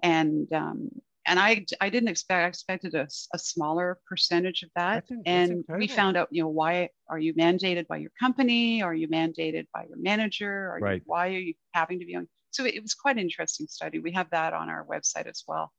And 0.01 0.51
um, 0.53 0.89
and 1.25 1.39
I, 1.39 1.65
I 1.81 1.89
didn't 1.89 2.09
expect, 2.09 2.45
I 2.45 2.47
expected 2.47 2.95
a, 2.95 3.07
a 3.33 3.39
smaller 3.39 3.99
percentage 4.07 4.63
of 4.63 4.69
that. 4.75 5.05
That's, 5.09 5.21
and 5.25 5.63
we 5.69 5.87
found 5.87 6.17
out, 6.17 6.29
you 6.31 6.41
know, 6.41 6.49
why 6.49 6.89
are 7.09 7.19
you 7.19 7.33
mandated 7.33 7.87
by 7.87 7.97
your 7.97 8.11
company? 8.19 8.81
Are 8.81 8.93
you 8.93 9.07
mandated 9.07 9.67
by 9.73 9.85
your 9.87 9.97
manager? 9.97 10.71
Are 10.71 10.79
right. 10.79 10.95
You, 10.95 11.01
why 11.05 11.27
are 11.27 11.31
you 11.39 11.53
having 11.73 11.99
to 11.99 12.05
be 12.05 12.15
on? 12.15 12.27
So 12.51 12.65
it 12.65 12.81
was 12.81 12.95
quite 12.95 13.17
an 13.17 13.21
interesting 13.21 13.67
study. 13.67 13.99
We 13.99 14.11
have 14.13 14.29
that 14.31 14.53
on 14.53 14.69
our 14.69 14.85
website 14.85 15.27
as 15.27 15.43
well. 15.47 15.71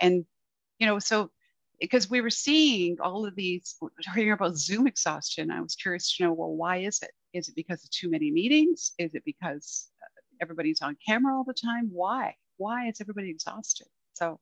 And, 0.00 0.24
you 0.78 0.86
know, 0.86 0.98
so 0.98 1.30
because 1.80 2.10
we 2.10 2.20
were 2.20 2.30
seeing 2.30 2.98
all 3.00 3.24
of 3.24 3.34
these, 3.34 3.76
hearing 4.14 4.32
about 4.32 4.56
Zoom 4.56 4.86
exhaustion, 4.86 5.50
I 5.50 5.62
was 5.62 5.76
curious 5.76 6.14
to 6.16 6.24
know, 6.24 6.32
well, 6.32 6.52
why 6.52 6.78
is 6.78 7.00
it? 7.02 7.10
Is 7.32 7.48
it 7.48 7.54
because 7.54 7.82
of 7.84 7.90
too 7.90 8.10
many 8.10 8.30
meetings? 8.30 8.92
Is 8.98 9.14
it 9.14 9.22
because 9.24 9.88
uh, 10.02 10.20
everybody's 10.42 10.82
on 10.82 10.96
camera 11.06 11.34
all 11.34 11.44
the 11.44 11.54
time? 11.54 11.88
Why? 11.90 12.34
Why 12.58 12.88
is 12.88 13.00
everybody 13.00 13.30
exhausted? 13.30 13.86
So 14.12 14.38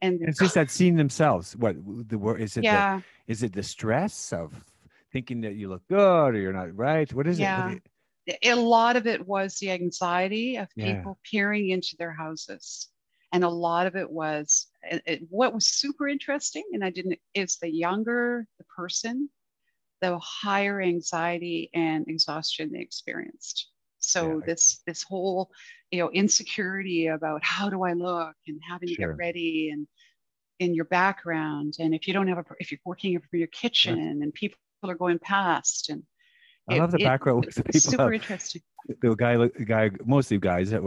and 0.00 0.20
it's 0.22 0.38
just 0.38 0.54
that 0.54 0.70
seeing 0.70 0.96
themselves. 0.96 1.56
What 1.56 1.76
the 2.08 2.18
word 2.18 2.40
is 2.40 2.56
it? 2.56 2.64
Yeah. 2.64 2.98
The, 2.98 3.32
is 3.32 3.42
it 3.42 3.52
the 3.52 3.62
stress 3.62 4.32
of 4.32 4.52
thinking 5.12 5.40
that 5.42 5.54
you 5.54 5.68
look 5.68 5.86
good 5.88 6.34
or 6.34 6.38
you're 6.38 6.52
not 6.52 6.76
right? 6.76 7.12
What 7.12 7.26
is 7.26 7.38
yeah. 7.38 7.72
it? 7.72 7.82
a 8.44 8.54
lot 8.54 8.96
of 8.96 9.06
it 9.06 9.26
was 9.26 9.56
the 9.56 9.70
anxiety 9.70 10.56
of 10.56 10.68
people 10.76 11.18
yeah. 11.24 11.30
peering 11.30 11.70
into 11.70 11.96
their 11.98 12.12
houses 12.12 12.88
and 13.32 13.44
a 13.44 13.48
lot 13.48 13.86
of 13.86 13.96
it 13.96 14.10
was 14.10 14.66
it, 14.82 15.02
it, 15.06 15.22
what 15.28 15.54
was 15.54 15.66
super 15.66 16.08
interesting 16.08 16.64
and 16.72 16.84
i 16.84 16.90
didn't 16.90 17.18
is 17.34 17.56
the 17.56 17.70
younger 17.70 18.46
the 18.58 18.64
person 18.64 19.28
the 20.00 20.18
higher 20.18 20.80
anxiety 20.80 21.70
and 21.74 22.06
exhaustion 22.08 22.70
they 22.72 22.80
experienced 22.80 23.68
so 24.08 24.38
yeah. 24.38 24.46
this 24.46 24.82
this 24.86 25.02
whole 25.02 25.50
you 25.90 25.98
know 25.98 26.10
insecurity 26.10 27.06
about 27.08 27.44
how 27.44 27.68
do 27.68 27.82
i 27.82 27.92
look 27.92 28.34
and 28.46 28.60
having 28.68 28.88
to 28.88 28.94
get 28.94 29.16
ready 29.16 29.70
and 29.70 29.86
in 30.58 30.74
your 30.74 30.86
background 30.86 31.74
and 31.78 31.94
if 31.94 32.08
you 32.08 32.14
don't 32.14 32.28
have 32.28 32.38
a 32.38 32.44
if 32.58 32.72
you're 32.72 32.80
working 32.84 33.18
from 33.18 33.38
your 33.38 33.48
kitchen 33.48 34.22
and 34.22 34.34
people 34.34 34.58
are 34.84 34.94
going 34.94 35.18
past 35.18 35.88
and 35.90 36.02
I 36.70 36.76
love 36.76 36.90
the 36.90 36.98
background. 36.98 37.46
It, 37.46 37.54
people 37.64 37.80
super 37.80 38.02
have, 38.02 38.12
interesting. 38.12 38.60
The 39.00 39.14
guy, 39.14 39.38
the 39.38 39.64
guy, 39.66 39.90
mostly 40.04 40.36
guys. 40.36 40.70
It 40.70 40.82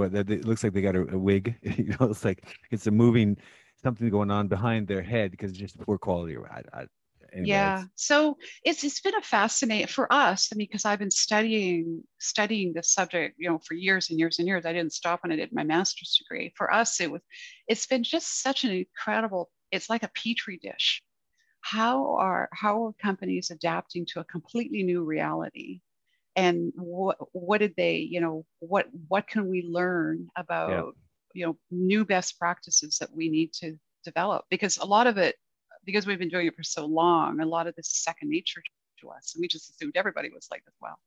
looks 0.46 0.64
like 0.64 0.74
they 0.74 0.82
got 0.82 0.96
a, 0.96 1.08
a 1.12 1.18
wig. 1.18 1.56
you 1.64 1.96
know, 2.00 2.12
it's 2.12 2.24
like 2.24 2.46
it's 2.70 2.86
a 2.86 2.92
moving 2.92 3.36
something 3.82 4.10
going 4.10 4.30
on 4.30 4.48
behind 4.48 4.88
their 4.88 5.02
head 5.02 5.32
because 5.32 5.52
it's 5.52 5.60
just 5.60 5.80
poor 5.80 5.98
quality. 5.98 6.38
I, 6.38 6.62
I, 6.72 6.86
anyway, 7.34 7.50
yeah. 7.50 7.84
So 7.96 8.38
it's 8.64 8.84
it's 8.84 9.02
been 9.02 9.16
a 9.16 9.22
fascinating 9.22 9.88
for 9.88 10.12
us. 10.12 10.50
I 10.52 10.56
mean, 10.56 10.68
because 10.70 10.86
I've 10.86 11.00
been 11.00 11.12
studying 11.12 12.04
studying 12.20 12.74
this 12.74 12.94
subject, 12.94 13.36
you 13.38 13.50
know, 13.50 13.60
for 13.60 13.74
years 13.74 14.10
and 14.10 14.20
years 14.20 14.40
and 14.40 14.48
years. 14.48 14.66
I 14.66 14.74
didn't 14.74 14.94
stop 14.94 15.24
when 15.24 15.32
I 15.32 15.36
did 15.36 15.54
my 15.54 15.64
master's 15.64 16.18
degree. 16.18 16.54
For 16.56 16.74
us, 16.74 17.00
it 17.00 17.12
was 17.12 17.22
it's 17.68 17.86
been 17.86 18.04
just 18.04 18.42
such 18.42 18.64
an 18.64 18.72
incredible. 18.72 19.50
It's 19.72 19.90
like 19.90 20.04
a 20.04 20.12
petri 20.14 20.60
dish. 20.62 21.02
How 21.62 22.16
are 22.16 22.50
how 22.54 22.86
are 22.86 22.94
companies 23.02 23.52
adapting 23.52 24.06
to 24.08 24.20
a 24.20 24.26
completely 24.26 24.84
new 24.84 25.04
reality? 25.04 25.82
And 26.36 26.72
what 26.76 27.18
what 27.34 27.60
did 27.60 27.74
they, 27.76 27.98
you 27.98 28.22
know, 28.22 28.46
what 28.60 28.88
what 29.08 29.28
can 29.28 29.48
we 29.48 29.64
learn 29.70 30.28
about 30.36 30.70
yeah. 30.70 30.82
you 31.34 31.46
know 31.46 31.58
new 31.70 32.06
best 32.06 32.40
practices 32.40 32.98
that 33.00 33.14
we 33.14 33.30
need 33.30 33.54
to 33.54 33.78
develop? 34.04 34.46
Because 34.50 34.78
a 34.78 34.86
lot 34.86 35.08
of 35.08 35.18
it 35.18 35.36
because 35.86 36.06
we've 36.06 36.20
been 36.20 36.30
doing 36.30 36.48
it 36.48 36.56
for 36.56 36.64
so 36.64 36.86
long, 36.86 37.40
a 37.40 37.46
lot 37.46 37.68
of 37.68 37.76
this 37.76 37.88
is 37.88 38.04
second 38.04 38.30
nature 38.30 38.62
to 39.02 39.10
us. 39.10 39.34
And 39.34 39.42
we 39.42 39.48
just 39.48 39.70
assumed 39.70 39.94
everybody 39.96 40.30
was 40.34 40.48
like 40.52 40.64
this. 40.66 40.76
Well, 40.82 40.98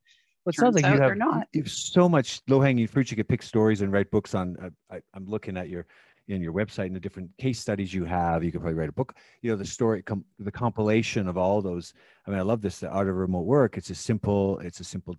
well 0.44 0.50
it 0.50 0.56
sounds 0.56 0.74
like 0.74 0.84
you 0.84 1.00
have, 1.00 1.16
not. 1.16 1.48
you 1.52 1.62
have 1.62 1.70
so 1.70 2.08
much 2.08 2.40
low 2.48 2.60
hanging 2.60 2.86
fruit. 2.86 3.10
You 3.10 3.16
could 3.16 3.28
pick 3.28 3.42
stories 3.42 3.80
and 3.80 3.92
write 3.92 4.10
books 4.10 4.34
on. 4.34 4.56
Uh, 4.62 4.70
I, 4.90 5.16
am 5.16 5.26
looking 5.26 5.56
at 5.56 5.68
your 5.68 5.86
in 6.28 6.40
your 6.40 6.52
website 6.52 6.86
and 6.86 6.96
the 6.96 7.00
different 7.00 7.30
case 7.38 7.60
studies 7.60 7.92
you 7.92 8.04
have. 8.04 8.42
You 8.42 8.50
could 8.50 8.62
probably 8.62 8.78
write 8.78 8.88
a 8.88 8.92
book. 8.92 9.14
You 9.42 9.50
know, 9.50 9.56
the 9.56 9.64
story, 9.64 10.02
com- 10.02 10.24
the 10.38 10.52
compilation 10.52 11.28
of 11.28 11.36
all 11.36 11.60
those. 11.60 11.92
I 12.26 12.30
mean, 12.30 12.38
I 12.38 12.42
love 12.42 12.60
this. 12.60 12.80
The 12.80 12.88
art 12.88 13.08
of 13.08 13.16
remote 13.16 13.46
work. 13.46 13.76
It's 13.76 13.90
a 13.90 13.94
simple. 13.94 14.58
It's 14.60 14.80
a 14.80 14.84
simple, 14.84 15.16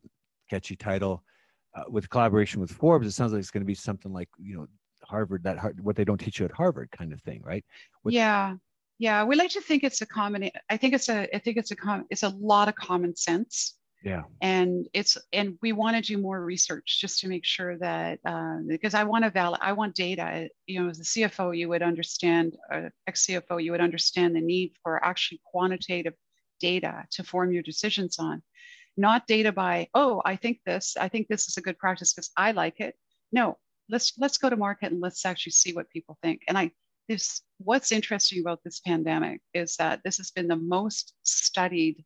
catchy 0.49 0.75
title. 0.75 1.23
Uh, 1.75 1.83
with 1.89 2.09
collaboration 2.09 2.61
with 2.61 2.71
Forbes, 2.71 3.05
it 3.05 3.11
sounds 3.11 3.33
like 3.33 3.39
it's 3.39 3.51
going 3.51 3.61
to 3.61 3.67
be 3.67 3.75
something 3.75 4.13
like 4.13 4.29
you 4.39 4.55
know 4.55 4.67
Harvard 5.03 5.43
that 5.43 5.59
what 5.81 5.95
they 5.95 6.05
don't 6.05 6.17
teach 6.17 6.39
you 6.39 6.45
at 6.45 6.51
Harvard 6.51 6.89
kind 6.91 7.13
of 7.13 7.21
thing, 7.21 7.41
right? 7.43 7.65
With, 8.03 8.13
yeah, 8.13 8.55
yeah, 8.97 9.23
we 9.25 9.35
like 9.35 9.51
to 9.51 9.61
think 9.61 9.83
it's 9.83 10.01
a 10.01 10.05
common. 10.05 10.49
I 10.69 10.77
think 10.77 10.93
it's 10.93 11.09
a. 11.09 11.33
I 11.35 11.39
think 11.39 11.57
it's 11.57 11.71
a. 11.71 11.75
Com, 11.75 12.05
it's 12.09 12.23
a 12.23 12.29
lot 12.29 12.69
of 12.69 12.75
common 12.75 13.15
sense. 13.15 13.77
Yeah. 14.03 14.21
And 14.41 14.87
it's 14.93 15.17
and 15.33 15.57
we 15.61 15.71
want 15.71 15.95
to 15.97 16.01
do 16.01 16.21
more 16.21 16.39
research 16.45 16.99
just 17.01 17.19
to 17.21 17.27
make 17.27 17.43
sure 17.43 17.77
that 17.79 18.19
uh, 18.25 18.57
because 18.67 18.93
I 18.93 19.03
want 19.03 19.25
to 19.25 19.31
valid. 19.31 19.59
I 19.61 19.73
want 19.73 19.95
data. 19.95 20.47
You 20.67 20.83
know, 20.83 20.89
as 20.89 20.99
a 20.99 21.03
CFO, 21.03 21.57
you 21.57 21.67
would 21.69 21.81
understand. 21.81 22.55
Uh, 22.71 22.89
ex 23.07 23.25
CFO, 23.25 23.61
you 23.61 23.71
would 23.71 23.81
understand 23.81 24.35
the 24.35 24.41
need 24.41 24.73
for 24.81 25.03
actually 25.03 25.41
quantitative 25.43 26.13
data 26.59 27.05
to 27.11 27.23
form 27.23 27.51
your 27.51 27.63
decisions 27.63 28.17
on, 28.17 28.41
not 28.95 29.27
data 29.27 29.51
by 29.51 29.89
oh 29.93 30.21
I 30.23 30.37
think 30.37 30.59
this. 30.65 30.95
I 30.97 31.09
think 31.09 31.27
this 31.27 31.47
is 31.47 31.57
a 31.57 31.61
good 31.61 31.77
practice 31.77 32.13
because 32.13 32.31
I 32.37 32.51
like 32.51 32.79
it. 32.79 32.95
No, 33.33 33.57
let's 33.89 34.13
let's 34.17 34.37
go 34.37 34.49
to 34.49 34.55
market 34.55 34.91
and 34.91 35.01
let's 35.01 35.25
actually 35.25 35.51
see 35.51 35.73
what 35.73 35.89
people 35.89 36.17
think. 36.21 36.43
And 36.47 36.57
I 36.57 36.71
this 37.07 37.41
what's 37.59 37.91
interesting 37.91 38.41
about 38.41 38.59
this 38.63 38.79
pandemic 38.79 39.41
is 39.53 39.75
that 39.77 40.01
this 40.03 40.17
has 40.17 40.31
been 40.31 40.47
the 40.47 40.55
most 40.55 41.13
studied 41.23 42.03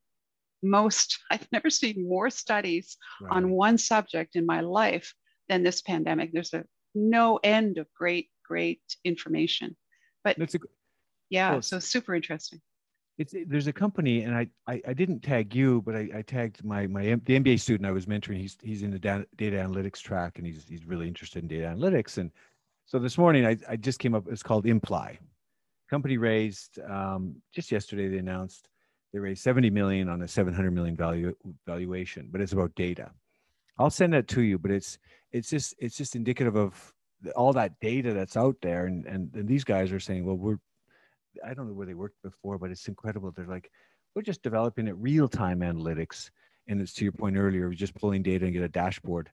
most 0.62 1.20
i've 1.32 1.48
never 1.52 1.70
seen 1.70 2.08
more 2.08 2.30
studies 2.30 2.98
right. 3.22 3.32
on 3.32 3.50
one 3.50 3.78
subject 3.78 4.36
in 4.36 4.46
my 4.46 4.62
life 4.62 5.14
than 5.50 5.64
this 5.64 5.82
pandemic. 5.82 6.32
There's 6.32 6.54
a 6.54 6.64
no 6.96 7.40
end 7.44 7.78
of 7.78 7.88
great 7.94 8.30
great 8.46 8.82
information. 9.04 9.76
But 10.24 10.38
that's 10.38 10.56
a, 10.56 10.60
yeah 11.30 11.52
well, 11.52 11.62
so 11.62 11.80
super 11.80 12.16
interesting. 12.16 12.62
it's 13.18 13.34
there's 13.48 13.68
a 13.68 13.74
company 13.74 14.24
and 14.24 14.36
I, 14.36 14.48
I, 14.68 14.82
I 14.88 14.94
didn't 14.94 15.22
tag 15.22 15.54
you 15.54 15.82
but 15.82 15.96
I, 15.96 16.10
I 16.16 16.22
tagged 16.22 16.64
my 16.64 16.88
my 16.88 17.04
the 17.26 17.40
MBA 17.40 17.60
student 17.60 17.88
I 17.88 17.92
was 17.92 18.06
mentoring. 18.06 18.38
He's 18.38 18.58
he's 18.62 18.84
in 18.84 18.92
the 18.92 19.00
data, 19.00 19.26
data 19.36 19.58
analytics 19.58 20.02
track 20.02 20.38
and 20.38 20.48
he's 20.48 20.66
he's 20.70 20.86
really 20.86 21.08
interested 21.08 21.44
in 21.44 21.48
data 21.50 21.68
analytics 21.68 22.18
and 22.18 22.32
so 22.90 22.98
this 22.98 23.20
morning, 23.20 23.46
I, 23.46 23.56
I 23.70 23.76
just 23.76 24.00
came 24.00 24.16
up. 24.16 24.26
It's 24.32 24.42
called 24.42 24.66
Imply. 24.66 25.20
Company 25.92 26.18
raised 26.18 26.80
um, 26.80 27.36
just 27.54 27.72
yesterday. 27.72 28.08
They 28.08 28.18
announced 28.18 28.68
they 29.14 29.20
raised 29.20 29.44
70 29.44 29.70
million 29.70 30.10
on 30.10 30.24
a 30.24 30.28
700 30.28 30.72
million 30.72 30.96
value 30.96 31.36
valuation, 31.68 32.30
but 32.32 32.42
it's 32.42 32.54
about 32.54 32.74
data. 32.74 33.12
I'll 33.78 33.92
send 33.92 34.14
that 34.14 34.28
to 34.30 34.42
you, 34.42 34.58
but 34.58 34.72
it's 34.72 34.98
it's 35.32 35.52
just 35.52 35.76
it's 35.78 35.96
just 35.96 36.16
indicative 36.16 36.56
of 36.56 36.92
all 37.36 37.54
that 37.54 37.80
data 37.80 38.12
that's 38.12 38.36
out 38.36 38.56
there, 38.60 38.88
and 38.88 39.06
and, 39.06 39.30
and 39.36 39.48
these 39.48 39.64
guys 39.64 39.92
are 39.92 40.00
saying, 40.00 40.26
well, 40.26 40.38
we're 40.38 40.58
I 41.46 41.54
don't 41.54 41.68
know 41.68 41.76
where 41.76 41.86
they 41.86 41.94
worked 41.94 42.20
before, 42.24 42.58
but 42.58 42.72
it's 42.72 42.88
incredible. 42.88 43.32
They're 43.32 43.46
like, 43.46 43.70
we're 44.16 44.24
just 44.24 44.42
developing 44.42 44.88
it 44.88 44.96
real 44.98 45.28
time 45.28 45.60
analytics, 45.60 46.32
and 46.68 46.82
it's 46.82 46.96
to 46.96 47.06
your 47.06 47.12
point 47.12 47.38
earlier, 47.38 47.68
we're 47.68 47.76
just 47.76 47.94
pulling 47.94 48.24
data 48.24 48.46
and 48.46 48.54
get 48.54 48.64
a 48.64 48.68
dashboard 48.68 49.30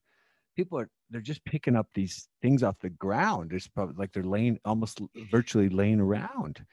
people 0.57 0.78
are 0.78 0.88
they're 1.11 1.20
just 1.20 1.44
picking 1.44 1.76
up 1.76 1.86
these 1.94 2.28
things 2.42 2.62
off 2.62 2.76
the 2.80 2.90
ground. 2.90 3.52
It's 3.52 3.68
probably 3.68 3.94
like 3.96 4.12
they're 4.12 4.24
laying 4.24 4.59
almost 4.64 5.00
virtually 5.30 5.68
laying 5.68 6.00
around. 6.00 6.64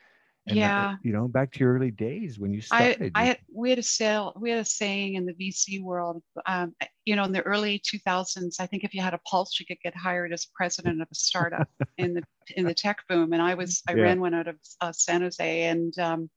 And 0.47 0.57
yeah. 0.57 0.91
That, 0.91 0.99
you 1.03 1.13
know, 1.13 1.27
back 1.27 1.53
to 1.53 1.59
your 1.59 1.73
early 1.73 1.91
days 1.91 2.38
when 2.38 2.53
you 2.53 2.59
started. 2.59 3.11
I, 3.15 3.29
I 3.29 3.38
we 3.53 3.69
had 3.69 3.79
a 3.79 3.84
sale, 3.84 4.34
we 4.36 4.49
had 4.49 4.59
a 4.59 4.65
saying 4.65 5.15
in 5.15 5.25
the 5.25 5.34
VC 5.34 5.81
world, 5.81 6.21
um, 6.45 6.75
you 7.05 7.15
know, 7.15 7.23
in 7.23 7.31
the 7.31 7.41
early 7.43 7.79
2000s, 7.79 8.55
I 8.59 8.65
think 8.65 8.84
if 8.84 8.93
you 8.93 9.01
had 9.01 9.13
a 9.13 9.19
pulse, 9.19 9.57
you 9.59 9.65
could 9.65 9.79
get 9.81 9.95
hired 9.95 10.34
as 10.34 10.47
president 10.53 11.01
of 11.01 11.07
a 11.09 11.15
startup 11.15 11.69
in 11.97 12.13
the, 12.15 12.23
in 12.57 12.65
the 12.65 12.73
tech 12.73 12.97
boom. 13.07 13.31
And 13.31 13.41
I 13.41 13.53
was, 13.53 13.81
I 13.88 13.93
yeah. 13.93 14.01
ran 14.01 14.19
one 14.19 14.34
out 14.34 14.47
of 14.49 14.57
uh, 14.81 14.91
San 14.91 15.21
Jose 15.21 15.63
and 15.63 15.97
um, 15.99 16.29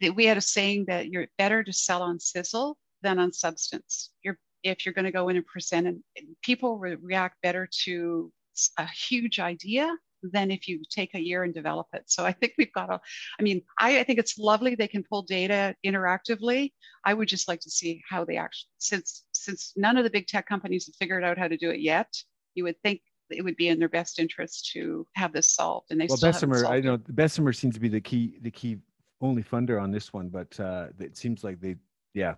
the, 0.00 0.10
we 0.10 0.24
had 0.24 0.36
a 0.36 0.40
saying 0.40 0.86
that 0.88 1.08
you're 1.08 1.28
better 1.38 1.62
to 1.62 1.72
sell 1.72 2.02
on 2.02 2.18
sizzle 2.18 2.76
than 3.02 3.18
on 3.18 3.32
substance. 3.32 4.10
You're 4.22 4.38
if 4.62 4.84
you're 4.84 4.92
going 4.92 5.04
to 5.04 5.12
go 5.12 5.28
in 5.28 5.36
and 5.36 5.46
present 5.46 5.86
and 5.86 6.02
people 6.42 6.78
re- 6.78 6.96
react 7.00 7.40
better 7.42 7.68
to 7.84 8.32
a 8.78 8.86
huge 8.86 9.40
idea 9.40 9.94
than 10.22 10.50
if 10.50 10.68
you 10.68 10.80
take 10.88 11.14
a 11.14 11.20
year 11.20 11.42
and 11.42 11.52
develop 11.52 11.86
it. 11.92 12.04
So 12.06 12.24
I 12.24 12.32
think 12.32 12.54
we've 12.56 12.72
got 12.72 12.90
a, 12.90 13.00
I 13.38 13.42
mean, 13.42 13.62
I, 13.78 14.00
I 14.00 14.04
think 14.04 14.18
it's 14.18 14.38
lovely 14.38 14.74
they 14.74 14.88
can 14.88 15.02
pull 15.02 15.22
data 15.22 15.74
interactively. 15.84 16.72
I 17.04 17.14
would 17.14 17.28
just 17.28 17.48
like 17.48 17.60
to 17.60 17.70
see 17.70 18.02
how 18.08 18.24
they 18.24 18.36
actually, 18.36 18.68
since 18.78 19.24
since 19.32 19.72
none 19.76 19.96
of 19.96 20.04
the 20.04 20.10
big 20.10 20.28
tech 20.28 20.46
companies 20.46 20.86
have 20.86 20.94
figured 20.96 21.24
out 21.24 21.38
how 21.38 21.48
to 21.48 21.56
do 21.56 21.70
it 21.70 21.80
yet, 21.80 22.14
you 22.54 22.64
would 22.64 22.80
think 22.82 23.00
it 23.30 23.42
would 23.42 23.56
be 23.56 23.68
in 23.68 23.78
their 23.78 23.88
best 23.88 24.18
interest 24.18 24.70
to 24.72 25.06
have 25.14 25.32
this 25.32 25.54
solved. 25.54 25.90
And 25.90 26.00
they 26.00 26.06
well, 26.06 26.18
Bessemer, 26.20 26.66
I 26.66 26.80
know 26.80 26.98
Bessemer 26.98 27.52
seems 27.52 27.74
to 27.74 27.80
be 27.80 27.88
the 27.88 28.00
key, 28.00 28.38
the 28.42 28.50
key 28.50 28.78
only 29.20 29.42
funder 29.42 29.80
on 29.80 29.90
this 29.90 30.12
one, 30.12 30.28
but 30.28 30.58
uh, 30.60 30.88
it 31.00 31.16
seems 31.16 31.42
like 31.42 31.60
they, 31.60 31.76
yeah, 32.14 32.34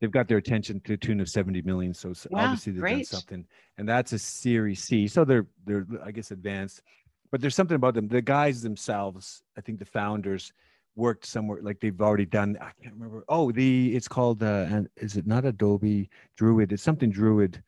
they've 0.00 0.10
got 0.10 0.28
their 0.28 0.38
attention 0.38 0.80
to 0.80 0.92
the 0.92 0.96
tune 0.96 1.20
of 1.20 1.28
70 1.28 1.62
million. 1.62 1.94
So 1.94 2.12
yeah, 2.30 2.44
obviously 2.44 2.72
they've 2.72 2.80
great. 2.80 2.96
done 2.96 3.04
something. 3.04 3.46
And 3.78 3.88
that's 3.88 4.12
a 4.12 4.18
series 4.18 4.82
C. 4.82 5.08
So 5.08 5.24
they're 5.24 5.46
they're 5.64 5.86
I 6.04 6.10
guess 6.10 6.30
advanced. 6.30 6.82
But 7.30 7.40
there's 7.40 7.54
something 7.54 7.74
about 7.74 7.94
them. 7.94 8.08
The 8.08 8.22
guys 8.22 8.62
themselves, 8.62 9.42
I 9.58 9.60
think 9.60 9.78
the 9.78 9.84
founders 9.84 10.52
worked 10.94 11.26
somewhere 11.26 11.60
like 11.60 11.80
they've 11.80 12.00
already 12.00 12.24
done. 12.24 12.56
I 12.60 12.70
can't 12.82 12.94
remember. 12.94 13.24
Oh, 13.28 13.52
the 13.52 13.94
it's 13.94 14.08
called 14.08 14.42
uh 14.42 14.66
and 14.68 14.88
is 14.96 15.16
it 15.16 15.26
not 15.26 15.44
Adobe 15.44 16.10
Druid? 16.36 16.72
It's 16.72 16.82
something 16.82 17.10
Druid. 17.10 17.62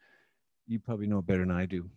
You 0.67 0.79
probably 0.79 1.07
know 1.07 1.23
better 1.23 1.41
than 1.41 1.51
I 1.51 1.67
do 1.67 1.89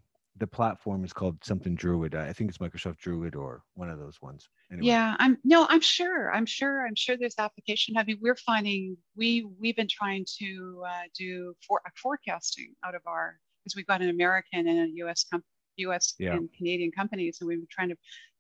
the 0.41 0.47
platform 0.47 1.05
is 1.05 1.13
called 1.13 1.37
something 1.43 1.75
Druid. 1.75 2.15
I 2.15 2.33
think 2.33 2.49
it's 2.49 2.57
Microsoft 2.57 2.97
Druid 2.97 3.35
or 3.35 3.61
one 3.75 3.91
of 3.91 3.99
those 3.99 4.19
ones. 4.23 4.49
Anyway. 4.71 4.87
Yeah, 4.87 5.15
I'm 5.19 5.37
no, 5.43 5.67
I'm 5.69 5.79
sure. 5.79 6.33
I'm 6.33 6.47
sure. 6.47 6.83
I'm 6.83 6.95
sure 6.95 7.15
there's 7.15 7.35
application. 7.37 7.95
I 7.95 8.03
mean, 8.03 8.17
we're 8.19 8.35
finding 8.35 8.97
we 9.15 9.47
we've 9.59 9.75
been 9.75 9.87
trying 9.87 10.25
to 10.39 10.83
uh, 10.85 11.03
do 11.15 11.53
for, 11.65 11.79
forecasting 12.01 12.73
out 12.83 12.95
of 12.95 13.03
our 13.05 13.37
because 13.63 13.75
we've 13.75 13.85
got 13.85 14.01
an 14.01 14.09
American 14.09 14.67
and 14.67 14.79
a 14.79 14.91
U.S. 14.95 15.25
Com- 15.31 15.43
U.S. 15.77 16.15
Yeah. 16.17 16.33
and 16.33 16.49
Canadian 16.57 16.91
companies, 16.91 17.37
and 17.39 17.47
we've 17.47 17.59
been 17.59 17.67
trying 17.69 17.89
to 17.89 17.95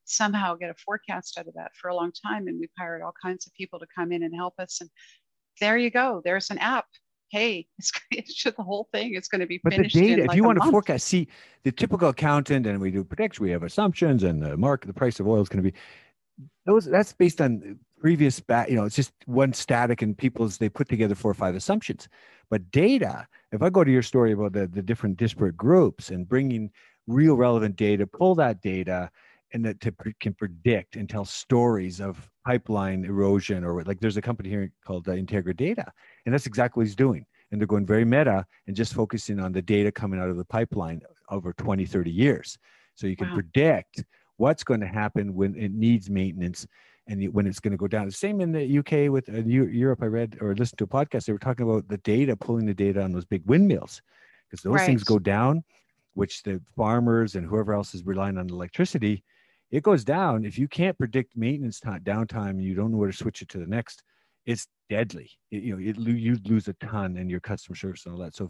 somehow 0.05 0.55
get 0.55 0.71
a 0.71 0.75
forecast 0.83 1.37
out 1.37 1.47
of 1.47 1.53
that 1.53 1.69
for 1.79 1.89
a 1.89 1.95
long 1.95 2.11
time. 2.25 2.47
And 2.47 2.59
we've 2.59 2.69
hired 2.79 3.03
all 3.03 3.13
kinds 3.23 3.45
of 3.45 3.53
people 3.53 3.77
to 3.77 3.85
come 3.95 4.11
in 4.11 4.23
and 4.23 4.35
help 4.35 4.55
us. 4.57 4.81
And 4.81 4.89
there 5.59 5.77
you 5.77 5.91
go. 5.91 6.19
There's 6.25 6.49
an 6.49 6.57
app 6.57 6.85
hey, 7.31 7.65
it's, 7.79 7.91
it's 8.11 8.33
just 8.33 8.57
the 8.57 8.63
whole 8.63 8.87
thing 8.91 9.15
It's 9.15 9.27
going 9.27 9.41
to 9.41 9.47
be 9.47 9.59
but 9.63 9.73
finished. 9.73 9.95
But 9.95 9.99
the 10.01 10.07
data, 10.07 10.21
if 10.23 10.27
like 10.27 10.37
you 10.37 10.43
want 10.43 10.59
month. 10.59 10.69
to 10.69 10.71
forecast, 10.71 11.07
see 11.07 11.27
the 11.63 11.71
typical 11.71 12.09
accountant, 12.09 12.67
and 12.67 12.79
we 12.79 12.91
do 12.91 13.03
prediction, 13.03 13.43
we 13.43 13.51
have 13.51 13.63
assumptions, 13.63 14.23
and 14.23 14.41
the 14.41 14.55
market, 14.57 14.87
the 14.87 14.93
price 14.93 15.19
of 15.19 15.27
oil 15.27 15.41
is 15.41 15.49
going 15.49 15.63
to 15.63 15.71
be 15.71 15.77
those. 16.65 16.85
That's 16.85 17.13
based 17.13 17.41
on 17.41 17.79
previous, 17.99 18.39
back, 18.39 18.69
you 18.69 18.75
know, 18.75 18.85
it's 18.85 18.95
just 18.95 19.13
one 19.25 19.53
static, 19.53 20.01
and 20.01 20.17
people's 20.17 20.57
they 20.57 20.69
put 20.69 20.89
together 20.89 21.15
four 21.15 21.31
or 21.31 21.35
five 21.35 21.55
assumptions. 21.55 22.07
But 22.49 22.69
data, 22.71 23.27
if 23.51 23.61
I 23.61 23.69
go 23.69 23.83
to 23.83 23.91
your 23.91 24.03
story 24.03 24.33
about 24.33 24.53
the 24.53 24.67
the 24.67 24.81
different 24.81 25.17
disparate 25.17 25.57
groups 25.57 26.09
and 26.09 26.27
bringing 26.27 26.71
real 27.07 27.35
relevant 27.35 27.75
data, 27.75 28.05
pull 28.05 28.35
that 28.35 28.61
data 28.61 29.09
and 29.53 29.65
that 29.65 29.81
to, 29.81 29.93
can 30.19 30.33
predict 30.33 30.95
and 30.95 31.09
tell 31.09 31.25
stories 31.25 31.99
of 31.99 32.29
pipeline 32.45 33.03
erosion 33.05 33.63
or 33.63 33.83
like 33.83 33.99
there's 33.99 34.17
a 34.17 34.21
company 34.21 34.49
here 34.49 34.71
called 34.85 35.07
uh, 35.07 35.11
Integra 35.11 35.55
Data, 35.55 35.91
and 36.25 36.33
that's 36.33 36.45
exactly 36.45 36.81
what 36.81 36.87
he's 36.87 36.95
doing. 36.95 37.25
And 37.51 37.59
they're 37.59 37.67
going 37.67 37.85
very 37.85 38.05
meta 38.05 38.45
and 38.67 38.75
just 38.75 38.93
focusing 38.93 39.39
on 39.39 39.51
the 39.51 39.61
data 39.61 39.91
coming 39.91 40.19
out 40.19 40.29
of 40.29 40.37
the 40.37 40.45
pipeline 40.45 41.01
over 41.29 41.53
20, 41.53 41.85
30 41.85 42.11
years. 42.11 42.57
So 42.95 43.07
you 43.07 43.15
can 43.15 43.29
wow. 43.29 43.35
predict 43.35 44.03
what's 44.37 44.63
going 44.63 44.79
to 44.79 44.87
happen 44.87 45.33
when 45.33 45.55
it 45.55 45.71
needs 45.71 46.09
maintenance. 46.09 46.65
and 47.07 47.33
when 47.33 47.47
it's 47.47 47.59
going 47.59 47.71
to 47.71 47.77
go 47.77 47.87
down. 47.87 48.05
The 48.05 48.11
same 48.11 48.41
in 48.41 48.51
the 48.51 48.79
UK 48.79 49.11
with 49.11 49.27
uh, 49.27 49.41
Europe. 49.43 50.01
I 50.01 50.05
read 50.05 50.37
or 50.39 50.55
listened 50.55 50.77
to 50.79 50.83
a 50.85 50.87
podcast. 50.87 51.25
They 51.25 51.33
were 51.33 51.39
talking 51.39 51.67
about 51.67 51.87
the 51.87 51.97
data, 51.97 52.35
pulling 52.35 52.65
the 52.65 52.73
data 52.73 53.01
on 53.01 53.11
those 53.11 53.25
big 53.25 53.43
windmills, 53.45 54.01
because 54.49 54.63
those 54.63 54.75
right. 54.75 54.85
things 54.85 55.03
go 55.03 55.19
down, 55.19 55.63
which 56.13 56.43
the 56.43 56.61
farmers 56.77 57.35
and 57.35 57.45
whoever 57.45 57.73
else 57.73 57.93
is 57.95 58.05
relying 58.05 58.37
on 58.37 58.49
electricity, 58.49 59.23
it 59.71 59.83
goes 59.83 60.03
down. 60.03 60.45
If 60.45 60.59
you 60.59 60.67
can't 60.67 60.97
predict 60.97 61.35
maintenance 61.35 61.79
time, 61.79 62.01
downtime, 62.01 62.61
you 62.61 62.75
don't 62.75 62.91
know 62.91 62.97
where 62.97 63.11
to 63.11 63.17
switch 63.17 63.41
it 63.41 63.49
to 63.49 63.57
the 63.57 63.67
next. 63.67 64.03
It's 64.45 64.67
deadly. 64.89 65.29
It, 65.51 65.63
you 65.63 65.75
know, 65.75 65.81
it, 65.81 65.97
you 65.97 66.37
lose 66.45 66.67
a 66.67 66.73
ton 66.73 67.17
in 67.17 67.29
your 67.29 67.39
customer 67.39 67.75
service 67.75 68.05
and 68.05 68.13
all 68.13 68.21
that. 68.21 68.35
So 68.35 68.49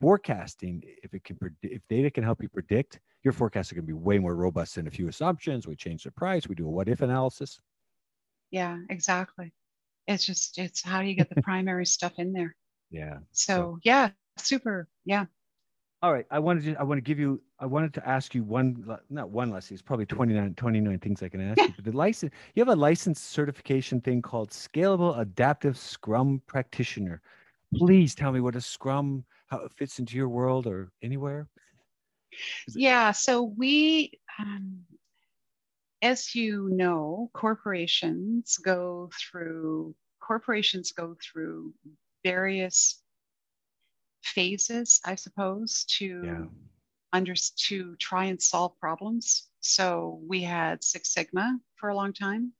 forecasting, 0.00 0.82
if 1.02 1.14
it 1.14 1.24
can, 1.24 1.38
if 1.62 1.82
data 1.88 2.10
can 2.10 2.24
help 2.24 2.42
you 2.42 2.48
predict, 2.48 3.00
your 3.24 3.32
forecasts 3.32 3.72
are 3.72 3.74
going 3.76 3.86
to 3.86 3.92
be 3.92 3.98
way 3.98 4.18
more 4.18 4.34
robust 4.34 4.74
than 4.76 4.86
a 4.86 4.90
few 4.90 5.08
assumptions. 5.08 5.66
We 5.66 5.76
change 5.76 6.04
the 6.04 6.10
price. 6.12 6.48
We 6.48 6.54
do 6.54 6.66
a 6.66 6.70
what 6.70 6.88
if 6.88 7.02
analysis. 7.02 7.60
Yeah, 8.50 8.78
exactly. 8.90 9.52
It's 10.06 10.24
just 10.24 10.58
it's 10.58 10.82
how 10.82 11.00
do 11.00 11.08
you 11.08 11.14
get 11.14 11.30
the 11.32 11.42
primary 11.42 11.86
stuff 11.86 12.18
in 12.18 12.32
there? 12.32 12.56
Yeah. 12.90 13.18
So, 13.32 13.54
so 13.54 13.78
yeah, 13.82 14.10
super. 14.36 14.88
Yeah. 15.04 15.26
All 16.02 16.12
right. 16.12 16.26
I 16.32 16.40
wanted 16.40 16.64
to 16.64 16.80
I 16.80 16.82
want 16.82 16.98
to 16.98 17.02
give 17.02 17.20
you 17.20 17.40
I 17.60 17.66
wanted 17.66 17.94
to 17.94 18.08
ask 18.08 18.34
you 18.34 18.42
one 18.42 18.84
not 19.08 19.30
one 19.30 19.50
lesson, 19.50 19.74
it's 19.74 19.82
probably 19.82 20.06
29, 20.06 20.54
29 20.54 20.98
things 20.98 21.22
I 21.22 21.28
can 21.28 21.40
ask 21.40 21.60
you. 21.60 21.72
But 21.76 21.84
the 21.84 21.96
license 21.96 22.32
you 22.54 22.60
have 22.60 22.68
a 22.68 22.76
license 22.76 23.20
certification 23.20 24.00
thing 24.00 24.20
called 24.20 24.50
Scalable 24.50 25.18
Adaptive 25.20 25.78
Scrum 25.78 26.42
Practitioner. 26.48 27.22
Please 27.76 28.16
tell 28.16 28.32
me 28.32 28.40
what 28.40 28.56
a 28.56 28.60
Scrum 28.60 29.24
how 29.46 29.58
it 29.58 29.72
fits 29.76 30.00
into 30.00 30.16
your 30.16 30.28
world 30.28 30.66
or 30.66 30.90
anywhere. 31.02 31.46
Yeah, 32.74 33.12
so 33.12 33.54
we 33.56 34.18
um, 34.40 34.80
as 36.02 36.34
you 36.34 36.68
know, 36.72 37.30
corporations 37.32 38.58
go 38.58 39.08
through 39.20 39.94
corporations 40.20 40.90
go 40.90 41.16
through 41.22 41.72
various 42.24 43.01
phases, 44.22 45.00
I 45.04 45.14
suppose, 45.14 45.84
to 45.98 46.22
yeah. 46.24 46.44
under 47.12 47.34
to 47.68 47.96
try 47.96 48.26
and 48.26 48.40
solve 48.40 48.78
problems. 48.78 49.48
So 49.60 50.20
we 50.26 50.42
had 50.42 50.82
Six 50.82 51.12
Sigma 51.12 51.58
for 51.76 51.90
a 51.90 51.94
long 51.94 52.12
time. 52.12 52.52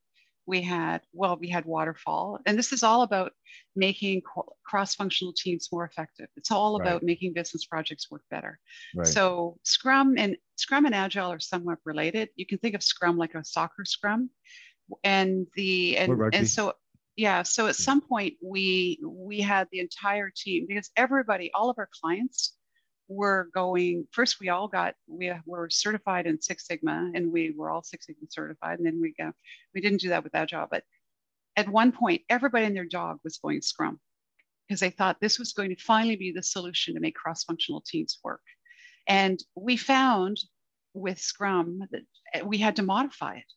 We 0.45 0.61
had 0.61 1.03
well, 1.13 1.37
we 1.41 1.49
had 1.49 1.65
waterfall, 1.65 2.41
and 2.47 2.59
this 2.59 2.73
is 2.73 2.83
all 2.83 3.03
about 3.03 3.33
making 3.77 4.23
cross-functional 4.65 5.35
teams 5.35 5.69
more 5.73 5.85
effective. 5.85 6.27
It's 6.37 6.51
all 6.51 6.81
about 6.81 7.05
making 7.05 7.33
business 7.33 7.65
projects 7.65 8.11
work 8.11 8.25
better. 8.29 8.59
Right. 8.95 9.07
So 9.07 9.59
Scrum 9.63 10.15
and 10.19 10.37
Scrum 10.57 10.85
and 10.85 10.97
Agile 10.97 11.33
are 11.33 11.39
somewhat 11.39 11.79
related. 11.85 12.29
You 12.35 12.45
can 12.45 12.59
think 12.59 12.75
of 12.75 12.83
Scrum 12.83 13.17
like 13.17 13.37
a 13.37 13.45
soccer 13.45 13.85
scrum, 13.85 14.31
and 15.05 15.47
the 15.55 15.97
and, 15.97 16.35
and 16.35 16.49
so 16.49 16.75
yeah 17.17 17.43
so 17.43 17.67
at 17.67 17.77
hmm. 17.77 17.83
some 17.83 18.01
point 18.01 18.35
we 18.43 19.01
we 19.05 19.41
had 19.41 19.69
the 19.71 19.81
entire 19.81 20.31
team 20.35 20.67
because 20.67 20.91
everybody 20.97 21.51
all 21.55 21.71
of 21.71 21.79
our 21.79 21.89
clients 22.01 22.57
were 23.09 23.49
going 23.55 24.07
first 24.11 24.41
we 24.41 24.49
all 24.49 24.69
got 24.69 24.95
we 25.07 25.33
were 25.47 25.69
certified 25.69 26.27
in 26.27 26.41
six 26.41 26.67
sigma 26.67 27.11
and 27.15 27.31
we 27.31 27.53
were 27.57 27.71
all 27.71 27.83
six 27.83 28.07
sigma 28.07 28.27
certified 28.31 28.79
and 28.79 28.87
then 28.87 29.01
we 29.01 29.13
got 29.19 29.35
we 29.75 29.81
didn't 29.81 30.01
do 30.01 30.09
that 30.09 30.25
with 30.25 30.35
agile 30.35 30.69
but 30.71 30.85
at 31.57 31.69
one 31.69 31.93
point 31.93 32.23
everybody 32.31 32.65
and 32.65 32.77
their 32.77 32.87
dog 32.87 33.19
was 33.25 33.39
going 33.39 33.61
scrum 33.61 34.01
because 34.73 34.81
they 34.81 34.91
thought 34.91 35.21
this 35.21 35.39
was 35.39 35.53
going 35.53 35.69
to 35.69 35.83
finally 35.83 36.17
be 36.17 36.33
the 36.33 36.43
solution 36.43 36.95
to 36.95 37.01
make 37.01 37.15
cross-functional 37.15 37.83
teams 37.87 38.19
work. 38.25 38.41
And 39.07 39.39
we 39.55 39.77
found 39.77 40.39
with 40.95 41.19
scrum 41.19 41.81
that 41.91 42.47
we 42.47 42.57
had 42.57 42.77
to 42.77 42.83
modify 42.83 43.37
it 43.37 43.53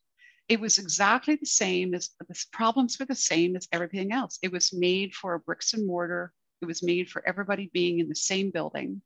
it 0.47 0.59
was 0.59 0.77
exactly 0.77 1.35
the 1.35 1.45
same 1.45 1.93
as 1.93 2.11
the 2.19 2.45
problems 2.51 2.99
were 2.99 3.05
the 3.05 3.15
same 3.15 3.55
as 3.55 3.67
everything 3.71 4.11
else. 4.11 4.37
It 4.41 4.51
was 4.51 4.73
made 4.73 5.13
for 5.13 5.39
bricks 5.39 5.73
and 5.73 5.87
mortar. 5.87 6.33
It 6.61 6.65
was 6.65 6.83
made 6.83 7.09
for 7.09 7.27
everybody 7.27 7.69
being 7.73 7.99
in 7.99 8.09
the 8.09 8.15
same 8.15 8.51
building 8.51 9.01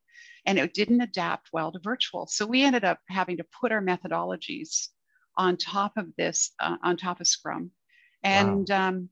and 0.46 0.58
it 0.58 0.74
didn't 0.74 1.02
adapt 1.02 1.50
well 1.54 1.72
to 1.72 1.80
virtual. 1.80 2.28
So 2.28 2.46
we 2.46 2.64
ended 2.64 2.84
up 2.84 3.00
having 3.10 3.38
to 3.38 3.46
put 3.60 3.72
our 3.72 3.82
methodologies 3.82 4.88
on 5.38 5.58
top 5.58 5.94
of 5.98 6.08
this, 6.18 6.52
uh, 6.60 6.78
on 6.84 6.98
top 6.98 7.22
of 7.22 7.28
Scrum. 7.28 7.72
And 8.24 8.68
wow. 8.70 8.88
um, 8.88 9.10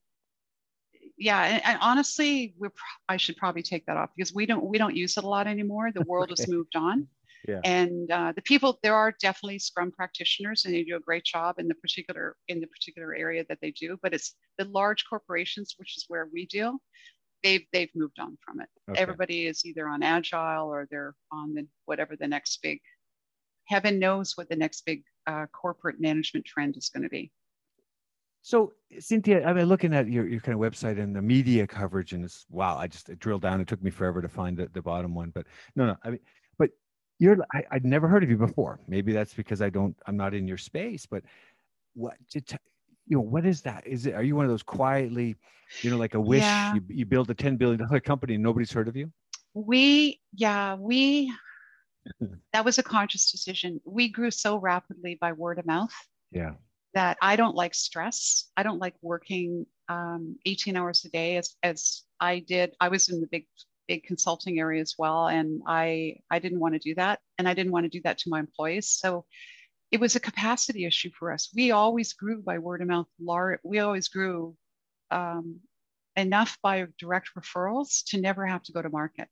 yeah, 1.17 1.43
and, 1.43 1.65
and 1.65 1.79
honestly, 1.81 2.53
we 2.59 2.69
I 3.07 3.17
should 3.17 3.37
probably 3.37 3.63
take 3.63 3.85
that 3.85 3.97
off 3.97 4.09
because 4.15 4.33
we 4.33 4.45
don't 4.45 4.63
we 4.63 4.77
don't 4.77 4.95
use 4.95 5.17
it 5.17 5.23
a 5.23 5.27
lot 5.27 5.47
anymore. 5.47 5.91
The 5.91 6.03
world 6.03 6.29
has 6.29 6.47
moved 6.49 6.75
on. 6.75 7.07
Yeah. 7.47 7.61
And 7.63 8.11
uh, 8.11 8.33
the 8.35 8.41
people, 8.41 8.77
there 8.83 8.93
are 8.95 9.15
definitely 9.21 9.59
Scrum 9.59 9.91
practitioners, 9.91 10.65
and 10.65 10.73
they 10.73 10.83
do 10.83 10.97
a 10.97 10.99
great 10.99 11.23
job 11.23 11.55
in 11.59 11.67
the 11.69 11.75
particular 11.75 12.35
in 12.49 12.59
the 12.59 12.67
particular 12.67 13.15
area 13.15 13.45
that 13.47 13.59
they 13.61 13.71
do. 13.71 13.97
But 14.03 14.13
it's 14.13 14.35
the 14.57 14.65
large 14.65 15.05
corporations, 15.09 15.75
which 15.77 15.95
is 15.95 16.05
where 16.09 16.27
we 16.31 16.45
deal. 16.47 16.77
They've 17.43 17.65
they've 17.71 17.89
moved 17.95 18.19
on 18.19 18.37
from 18.45 18.59
it. 18.59 18.67
Okay. 18.89 18.99
Everybody 18.99 19.47
is 19.47 19.65
either 19.65 19.87
on 19.87 20.03
agile 20.03 20.67
or 20.67 20.87
they're 20.91 21.15
on 21.31 21.53
the 21.53 21.65
whatever 21.85 22.17
the 22.17 22.27
next 22.27 22.61
big. 22.61 22.79
Heaven 23.65 23.97
knows 23.97 24.33
what 24.35 24.49
the 24.49 24.55
next 24.55 24.85
big 24.85 25.03
uh, 25.25 25.45
corporate 25.47 26.01
management 26.01 26.45
trend 26.45 26.75
is 26.77 26.89
going 26.89 27.03
to 27.03 27.09
be. 27.09 27.31
So 28.41 28.73
Cynthia, 28.97 29.45
I've 29.47 29.57
mean, 29.57 29.65
looking 29.65 29.93
at 29.93 30.07
your, 30.09 30.25
your 30.25 30.39
kind 30.39 30.55
of 30.55 30.61
website 30.61 31.01
and 31.01 31.13
the 31.13 31.21
media 31.21 31.67
coverage, 31.67 32.13
and 32.13 32.23
it's 32.23 32.45
wow, 32.49 32.77
I 32.77 32.87
just 32.87 33.09
drilled 33.19 33.41
down. 33.41 33.59
It 33.59 33.67
took 33.67 33.83
me 33.83 33.91
forever 33.91 34.21
to 34.21 34.29
find 34.29 34.55
the, 34.55 34.69
the 34.73 34.81
bottom 34.81 35.13
one, 35.13 35.31
but 35.35 35.45
no, 35.75 35.85
no, 35.85 35.97
I 36.03 36.11
mean, 36.11 36.19
you're 37.19 37.37
I, 37.53 37.63
would 37.73 37.85
never 37.85 38.07
heard 38.07 38.23
of 38.23 38.29
you 38.29 38.37
before. 38.37 38.79
Maybe 38.87 39.13
that's 39.13 39.33
because 39.33 39.61
I 39.61 39.69
don't 39.69 39.95
I'm 40.05 40.17
not 40.17 40.33
in 40.33 40.47
your 40.47 40.57
space, 40.57 41.05
but 41.05 41.23
what 41.93 42.15
you 42.33 42.41
know 43.09 43.21
what 43.21 43.45
is 43.45 43.61
that? 43.61 43.85
Is 43.87 44.05
it 44.05 44.13
are 44.13 44.23
you 44.23 44.35
one 44.35 44.45
of 44.45 44.51
those 44.51 44.63
quietly, 44.63 45.35
you 45.81 45.89
know, 45.89 45.97
like 45.97 46.13
a 46.13 46.19
wish 46.19 46.41
yeah. 46.41 46.75
you, 46.75 46.81
you 46.89 47.05
build 47.05 47.29
a 47.29 47.35
$10 47.35 47.57
billion 47.57 47.79
company 48.01 48.35
and 48.35 48.43
nobody's 48.43 48.71
heard 48.71 48.87
of 48.87 48.95
you? 48.95 49.11
We 49.53 50.19
yeah, 50.33 50.75
we 50.75 51.31
that 52.53 52.65
was 52.65 52.77
a 52.77 52.83
conscious 52.83 53.31
decision. 53.31 53.81
We 53.85 54.09
grew 54.09 54.31
so 54.31 54.57
rapidly 54.57 55.17
by 55.19 55.33
word 55.33 55.59
of 55.59 55.65
mouth. 55.65 55.93
Yeah. 56.31 56.51
That 56.93 57.17
I 57.21 57.35
don't 57.35 57.55
like 57.55 57.75
stress. 57.75 58.49
I 58.55 58.63
don't 58.63 58.79
like 58.79 58.95
working 59.01 59.65
um, 59.89 60.37
18 60.45 60.75
hours 60.75 61.05
a 61.05 61.09
day 61.09 61.37
as 61.37 61.55
as 61.63 62.03
I 62.19 62.39
did. 62.39 62.73
I 62.79 62.89
was 62.89 63.09
in 63.09 63.21
the 63.21 63.27
big 63.27 63.45
big 63.87 64.03
consulting 64.03 64.59
area 64.59 64.81
as 64.81 64.95
well 64.97 65.27
and 65.27 65.61
i 65.67 66.15
i 66.29 66.39
didn't 66.39 66.59
want 66.59 66.73
to 66.73 66.79
do 66.79 66.93
that 66.95 67.19
and 67.37 67.47
i 67.47 67.53
didn't 67.53 67.71
want 67.71 67.83
to 67.85 67.89
do 67.89 68.01
that 68.03 68.17
to 68.19 68.29
my 68.29 68.39
employees. 68.39 68.89
So 68.89 69.25
it 69.91 69.99
was 69.99 70.15
a 70.15 70.19
capacity 70.19 70.85
issue 70.85 71.11
for 71.17 71.31
us. 71.31 71.49
We 71.55 71.71
always 71.71 72.13
grew 72.13 72.41
by 72.41 72.59
word 72.59 72.81
of 72.81 72.87
mouth 72.87 73.07
we 73.63 73.79
always 73.79 74.09
grew 74.09 74.55
um, 75.11 75.61
enough 76.15 76.57
by 76.61 76.87
direct 76.99 77.29
referrals 77.37 78.03
to 78.07 78.19
never 78.19 78.45
have 78.45 78.63
to 78.63 78.73
go 78.73 78.81
to 78.81 78.89
market. 78.89 79.29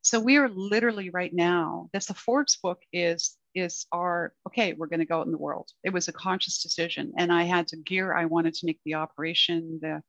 So 0.00 0.18
we 0.18 0.36
are 0.36 0.48
literally 0.48 1.10
right 1.10 1.32
now 1.32 1.88
this 1.92 2.06
the 2.06 2.14
forbes 2.14 2.56
book 2.56 2.80
is 2.92 3.36
is 3.54 3.86
our 3.92 4.32
okay 4.46 4.72
we're 4.72 4.86
going 4.86 5.00
to 5.00 5.06
go 5.06 5.20
out 5.20 5.26
in 5.26 5.32
the 5.32 5.38
world. 5.38 5.70
It 5.84 5.92
was 5.92 6.08
a 6.08 6.12
conscious 6.12 6.62
decision 6.62 7.12
and 7.18 7.32
i 7.32 7.44
had 7.44 7.68
to 7.68 7.76
gear 7.76 8.14
i 8.14 8.24
wanted 8.24 8.54
to 8.54 8.66
make 8.66 8.80
the 8.84 8.94
operation 8.94 9.78
the 9.82 10.02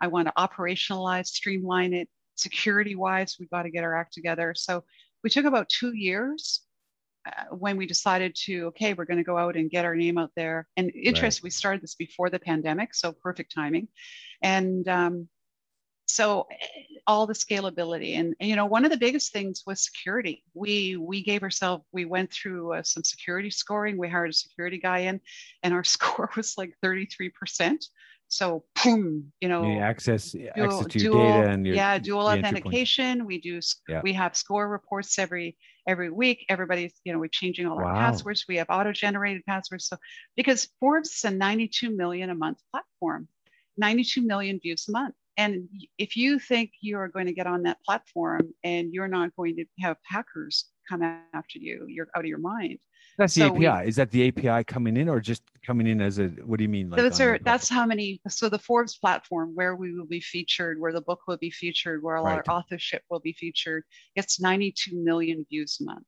i 0.00 0.08
want 0.08 0.26
to 0.26 0.34
operationalize 0.36 1.26
streamline 1.26 1.92
it 1.92 2.08
security 2.40 2.94
wise, 2.94 3.36
we've 3.38 3.50
got 3.50 3.62
to 3.62 3.70
get 3.70 3.84
our 3.84 3.96
act 3.96 4.12
together. 4.12 4.54
So 4.56 4.84
we 5.22 5.30
took 5.30 5.44
about 5.44 5.68
two 5.68 5.92
years 5.94 6.62
uh, 7.26 7.54
when 7.54 7.76
we 7.76 7.86
decided 7.86 8.34
to, 8.44 8.66
okay, 8.66 8.94
we're 8.94 9.04
going 9.04 9.18
to 9.18 9.24
go 9.24 9.36
out 9.36 9.56
and 9.56 9.70
get 9.70 9.84
our 9.84 9.94
name 9.94 10.18
out 10.18 10.30
there. 10.36 10.66
And 10.76 10.90
interest, 10.94 11.40
right. 11.40 11.44
we 11.44 11.50
started 11.50 11.82
this 11.82 11.94
before 11.94 12.30
the 12.30 12.38
pandemic, 12.38 12.94
so 12.94 13.12
perfect 13.12 13.54
timing. 13.54 13.88
And 14.42 14.88
um, 14.88 15.28
so 16.10 16.46
eh, 16.50 16.56
all 17.06 17.26
the 17.26 17.34
scalability 17.34 18.18
and, 18.18 18.34
and, 18.40 18.48
you 18.48 18.56
know 18.56 18.66
one 18.66 18.84
of 18.84 18.90
the 18.90 18.96
biggest 18.96 19.32
things 19.32 19.62
was 19.66 19.84
security 19.84 20.44
we 20.54 20.96
we 20.96 21.22
gave 21.22 21.42
ourselves 21.42 21.84
we 21.92 22.04
went 22.04 22.30
through 22.30 22.74
uh, 22.74 22.82
some 22.82 23.04
security 23.04 23.50
scoring 23.50 23.96
we 23.96 24.08
hired 24.08 24.30
a 24.30 24.34
security 24.34 24.78
guy 24.78 24.98
in 24.98 25.20
and 25.62 25.72
our 25.72 25.84
score 25.94 26.30
was 26.36 26.54
like 26.58 26.74
33% 26.84 27.84
so, 28.30 28.62
boom, 28.84 29.32
you 29.40 29.48
know, 29.48 29.64
you 29.64 29.80
access 29.80 30.30
dual, 30.30 30.50
access 30.56 30.86
to 30.86 30.98
your 31.00 31.12
dual, 31.12 31.24
data 31.24 31.50
and 31.50 31.66
your 31.66 31.74
yeah, 31.74 31.98
dual 31.98 32.28
authentication. 32.28 33.26
We 33.26 33.40
do 33.40 33.60
yeah. 33.88 34.00
we 34.04 34.12
have 34.12 34.36
score 34.36 34.68
reports 34.68 35.18
every 35.18 35.56
every 35.88 36.10
week. 36.10 36.46
Everybody's 36.48 36.94
you 37.04 37.12
know 37.12 37.18
we're 37.18 37.26
changing 37.26 37.66
all 37.66 37.76
wow. 37.76 37.86
our 37.86 37.94
passwords. 37.94 38.44
We 38.48 38.56
have 38.56 38.68
auto 38.70 38.92
generated 38.92 39.42
passwords. 39.46 39.86
So 39.86 39.96
because 40.36 40.68
Forbes 40.78 41.10
is 41.10 41.24
a 41.24 41.32
92 41.32 41.90
million 41.90 42.30
a 42.30 42.34
month 42.36 42.58
platform, 42.70 43.26
92 43.78 44.22
million 44.22 44.60
views 44.60 44.86
a 44.88 44.92
month. 44.92 45.16
And 45.36 45.68
if 45.98 46.16
you 46.16 46.38
think 46.38 46.70
you 46.80 46.98
are 46.98 47.08
going 47.08 47.26
to 47.26 47.32
get 47.32 47.48
on 47.48 47.64
that 47.64 47.78
platform 47.84 48.54
and 48.62 48.94
you're 48.94 49.08
not 49.08 49.34
going 49.34 49.56
to 49.56 49.64
have 49.80 49.96
hackers 50.04 50.66
come 50.88 51.02
after 51.02 51.58
you, 51.58 51.86
you're 51.88 52.08
out 52.14 52.24
of 52.24 52.28
your 52.28 52.38
mind. 52.38 52.78
That's 53.20 53.34
the 53.34 53.42
so 53.42 53.46
API. 53.48 53.58
We, 53.58 53.88
is 53.88 53.96
that 53.96 54.10
the 54.10 54.28
API 54.28 54.64
coming 54.64 54.96
in 54.96 55.08
or 55.08 55.20
just 55.20 55.42
coming 55.62 55.86
in 55.86 56.00
as 56.00 56.18
a, 56.18 56.28
what 56.44 56.56
do 56.58 56.64
you 56.64 56.68
mean? 56.68 56.90
Like 56.90 56.98
those 57.02 57.20
are, 57.20 57.38
that's 57.44 57.68
how 57.68 57.84
many, 57.86 58.20
so 58.28 58.48
the 58.48 58.58
Forbes 58.58 58.96
platform 58.96 59.52
where 59.54 59.76
we 59.76 59.94
will 59.94 60.06
be 60.06 60.20
featured, 60.20 60.80
where 60.80 60.92
the 60.92 61.02
book 61.02 61.20
will 61.28 61.36
be 61.36 61.50
featured, 61.50 62.02
where 62.02 62.16
right. 62.16 62.42
our 62.48 62.54
authorship 62.54 63.02
will 63.10 63.20
be 63.20 63.34
featured, 63.34 63.84
gets 64.16 64.40
92 64.40 64.96
million 64.96 65.46
views 65.50 65.78
a 65.80 65.84
month. 65.84 66.06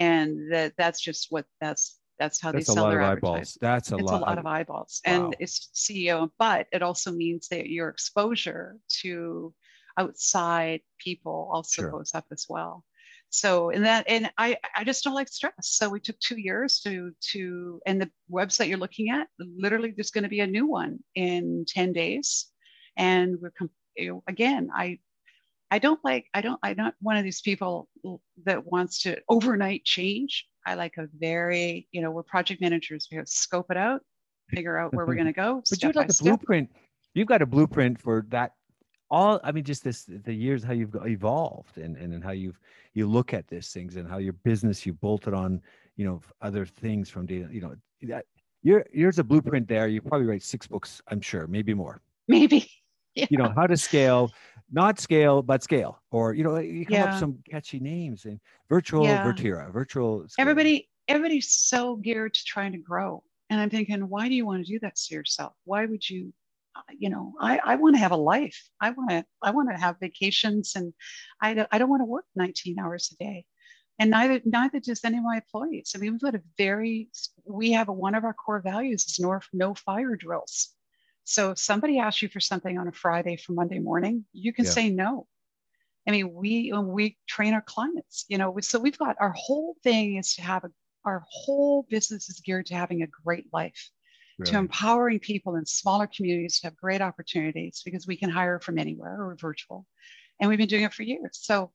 And 0.00 0.50
that 0.52 0.72
that's 0.76 1.00
just 1.00 1.26
what 1.30 1.44
that's, 1.60 2.00
That's 2.18 2.40
how 2.40 2.52
That's 2.52 2.68
they 2.68 2.72
a 2.72 2.74
sell 2.74 2.84
lot 2.84 2.90
their 2.90 3.02
of 3.02 3.18
eyeballs. 3.18 3.58
That's 3.60 3.92
a 3.92 3.96
it's 3.96 4.10
lot. 4.10 4.20
a 4.22 4.24
lot 4.24 4.38
of 4.38 4.46
eyeballs 4.46 5.00
Wow. 5.06 5.12
and 5.12 5.36
it's 5.40 5.70
ceo 5.74 6.30
but 6.38 6.66
it 6.72 6.82
also 6.82 7.10
means 7.12 7.48
that 7.48 7.66
your 7.68 7.88
exposure 7.88 8.78
to 9.02 9.52
outside 9.98 10.80
people 10.98 11.50
also 11.52 11.82
Sure. 11.82 11.90
goes 11.90 12.14
up 12.14 12.26
as 12.30 12.46
well 12.48 12.84
so 13.32 13.70
and 13.70 13.84
that 13.84 14.04
and 14.08 14.30
i 14.38 14.56
i 14.76 14.84
just 14.84 15.02
don't 15.02 15.14
like 15.14 15.28
stress 15.28 15.52
so 15.62 15.88
we 15.88 15.98
took 15.98 16.18
two 16.20 16.38
years 16.38 16.80
to 16.80 17.12
to 17.20 17.80
and 17.86 18.00
the 18.00 18.10
website 18.30 18.68
you're 18.68 18.78
looking 18.78 19.10
at 19.10 19.26
literally 19.38 19.92
there's 19.96 20.10
going 20.10 20.24
to 20.24 20.30
be 20.30 20.40
a 20.40 20.46
new 20.46 20.66
one 20.66 20.98
in 21.14 21.64
10 21.66 21.92
days 21.92 22.46
and 22.96 23.36
we're 23.40 23.52
you 23.96 24.08
know, 24.08 24.22
again 24.26 24.68
i 24.74 24.98
i 25.70 25.78
don't 25.78 26.00
like 26.04 26.26
i 26.34 26.40
don't 26.40 26.60
i'm 26.62 26.76
not 26.76 26.94
one 27.00 27.16
of 27.16 27.24
these 27.24 27.40
people 27.40 27.88
that 28.44 28.66
wants 28.66 29.02
to 29.02 29.18
overnight 29.28 29.84
change 29.84 30.46
i 30.66 30.74
like 30.74 30.96
a 30.98 31.08
very 31.18 31.88
you 31.90 32.02
know 32.02 32.10
we're 32.10 32.22
project 32.22 32.60
managers 32.60 33.08
we 33.10 33.16
have 33.16 33.26
to 33.26 33.32
scope 33.32 33.70
it 33.70 33.76
out 33.76 34.02
figure 34.54 34.78
out 34.78 34.94
where 34.94 35.06
we're 35.06 35.14
going 35.22 35.26
to 35.26 35.32
go 35.32 35.62
but 35.68 35.80
by 35.80 36.00
like 36.00 36.08
a 36.08 36.12
step. 36.12 36.38
blueprint. 36.40 36.70
You've 37.14 37.28
got 37.28 37.42
a 37.42 37.46
blueprint 37.46 38.00
for 38.00 38.26
that. 38.30 38.52
All 39.12 39.38
I 39.44 39.52
mean, 39.52 39.62
just 39.62 39.84
this 39.84 40.04
the 40.08 40.32
years 40.32 40.64
how 40.64 40.72
you've 40.72 40.96
evolved 41.04 41.76
and 41.76 41.96
and, 41.98 42.14
and 42.14 42.24
how 42.24 42.30
you've 42.32 42.58
you 42.94 43.06
look 43.06 43.34
at 43.34 43.46
these 43.46 43.68
things 43.70 43.96
and 43.96 44.08
how 44.08 44.16
your 44.16 44.32
business 44.32 44.86
you 44.86 44.94
bolted 44.94 45.34
on 45.34 45.60
you 45.96 46.04
know 46.06 46.20
other 46.40 46.64
things 46.64 47.10
from 47.10 47.26
data. 47.26 47.46
You 47.52 47.60
know 47.60 47.74
that 48.08 48.24
you're 48.62 48.86
here's 48.90 49.18
a 49.18 49.24
blueprint 49.24 49.68
there. 49.68 49.86
You 49.86 50.00
probably 50.00 50.26
write 50.26 50.42
six 50.42 50.66
books, 50.66 51.02
I'm 51.08 51.20
sure, 51.20 51.46
maybe 51.46 51.74
more. 51.74 52.00
maybe 52.26 52.70
yeah. 53.14 53.26
You 53.28 53.36
know 53.36 53.52
how 53.54 53.66
to 53.66 53.76
scale, 53.76 54.30
not 54.72 54.98
scale 54.98 55.42
but 55.42 55.62
scale, 55.62 56.00
or 56.10 56.32
you 56.32 56.42
know 56.42 56.58
you 56.58 56.86
come 56.86 56.94
up 56.94 57.00
Yeah. 57.00 57.06
with 57.10 57.20
some 57.20 57.38
catchy 57.50 57.80
names 57.80 58.24
and 58.24 58.40
virtual 58.70 59.04
Yeah. 59.04 59.22
Virtira, 59.26 59.70
virtual. 59.70 60.26
scale. 60.26 60.42
everybody 60.42 60.88
everybody's 61.08 61.50
so 61.52 61.96
geared 61.96 62.32
to 62.32 62.44
trying 62.44 62.72
to 62.72 62.78
grow 62.78 63.22
and 63.50 63.60
i'm 63.60 63.68
thinking 63.68 64.00
why 64.08 64.28
do 64.28 64.34
you 64.36 64.46
want 64.46 64.64
to 64.64 64.72
do 64.72 64.78
that 64.78 64.94
to 64.94 65.14
yourself 65.16 65.52
why 65.64 65.84
would 65.84 66.08
you 66.08 66.32
you 66.98 67.10
know 67.10 67.34
i, 67.40 67.58
I 67.64 67.74
want 67.76 67.94
to 67.96 68.00
have 68.00 68.12
a 68.12 68.16
life. 68.16 68.60
I 68.80 68.90
want 68.90 69.10
to 69.10 69.24
i 69.42 69.50
want 69.50 69.70
to 69.70 69.76
have 69.80 69.96
vacations 70.00 70.72
and 70.76 70.92
i 71.40 71.54
don't, 71.54 71.68
I 71.72 71.78
don't 71.78 71.90
want 71.90 72.00
to 72.00 72.06
work 72.06 72.24
19 72.36 72.78
hours 72.78 73.12
a 73.12 73.22
day. 73.24 73.44
And 73.98 74.10
neither 74.10 74.40
neither 74.44 74.80
does 74.80 75.04
any 75.04 75.18
of 75.18 75.24
my 75.24 75.36
employees. 75.36 75.92
I 75.94 75.98
mean 75.98 76.12
we've 76.12 76.20
got 76.20 76.34
a 76.34 76.42
very 76.58 77.08
we 77.46 77.72
have 77.72 77.88
a, 77.88 77.92
one 77.92 78.14
of 78.14 78.24
our 78.24 78.34
core 78.34 78.60
values 78.60 79.04
is 79.04 79.18
no, 79.20 79.38
no 79.52 79.74
fire 79.74 80.16
drills. 80.16 80.70
So 81.24 81.52
if 81.52 81.58
somebody 81.58 81.98
asks 81.98 82.22
you 82.22 82.28
for 82.28 82.40
something 82.40 82.78
on 82.78 82.88
a 82.88 82.92
friday 82.92 83.36
for 83.36 83.52
monday 83.52 83.78
morning 83.78 84.24
you 84.32 84.52
can 84.52 84.64
Yeah. 84.64 84.70
say 84.72 84.90
no. 84.90 85.26
I 86.08 86.10
mean, 86.10 86.34
we 86.34 86.70
when 86.72 86.88
we 86.88 87.16
train 87.28 87.54
our 87.54 87.62
clients, 87.62 88.24
you 88.28 88.38
know, 88.38 88.56
so 88.60 88.78
we've 88.80 88.98
got 88.98 89.16
our 89.20 89.32
whole 89.36 89.76
thing 89.84 90.16
is 90.16 90.34
to 90.34 90.42
have 90.42 90.64
a 90.64 90.70
our 91.04 91.24
whole 91.28 91.84
business 91.90 92.28
is 92.28 92.40
geared 92.40 92.66
to 92.66 92.74
having 92.74 93.02
a 93.02 93.06
great 93.24 93.46
life, 93.52 93.90
to 94.42 94.58
empowering 94.58 95.18
people 95.18 95.56
in 95.56 95.66
smaller 95.66 96.06
communities 96.06 96.60
to 96.60 96.66
have 96.66 96.76
great 96.76 97.00
opportunities 97.00 97.82
because 97.84 98.06
we 98.06 98.16
can 98.16 98.30
hire 98.30 98.60
from 98.60 98.78
anywhere 98.78 99.22
or 99.22 99.36
virtual. 99.40 99.86
And 100.40 100.48
we've 100.48 100.58
been 100.58 100.68
doing 100.68 100.84
it 100.84 100.94
for 100.94 101.02
years. 101.02 101.38
So 101.40 101.72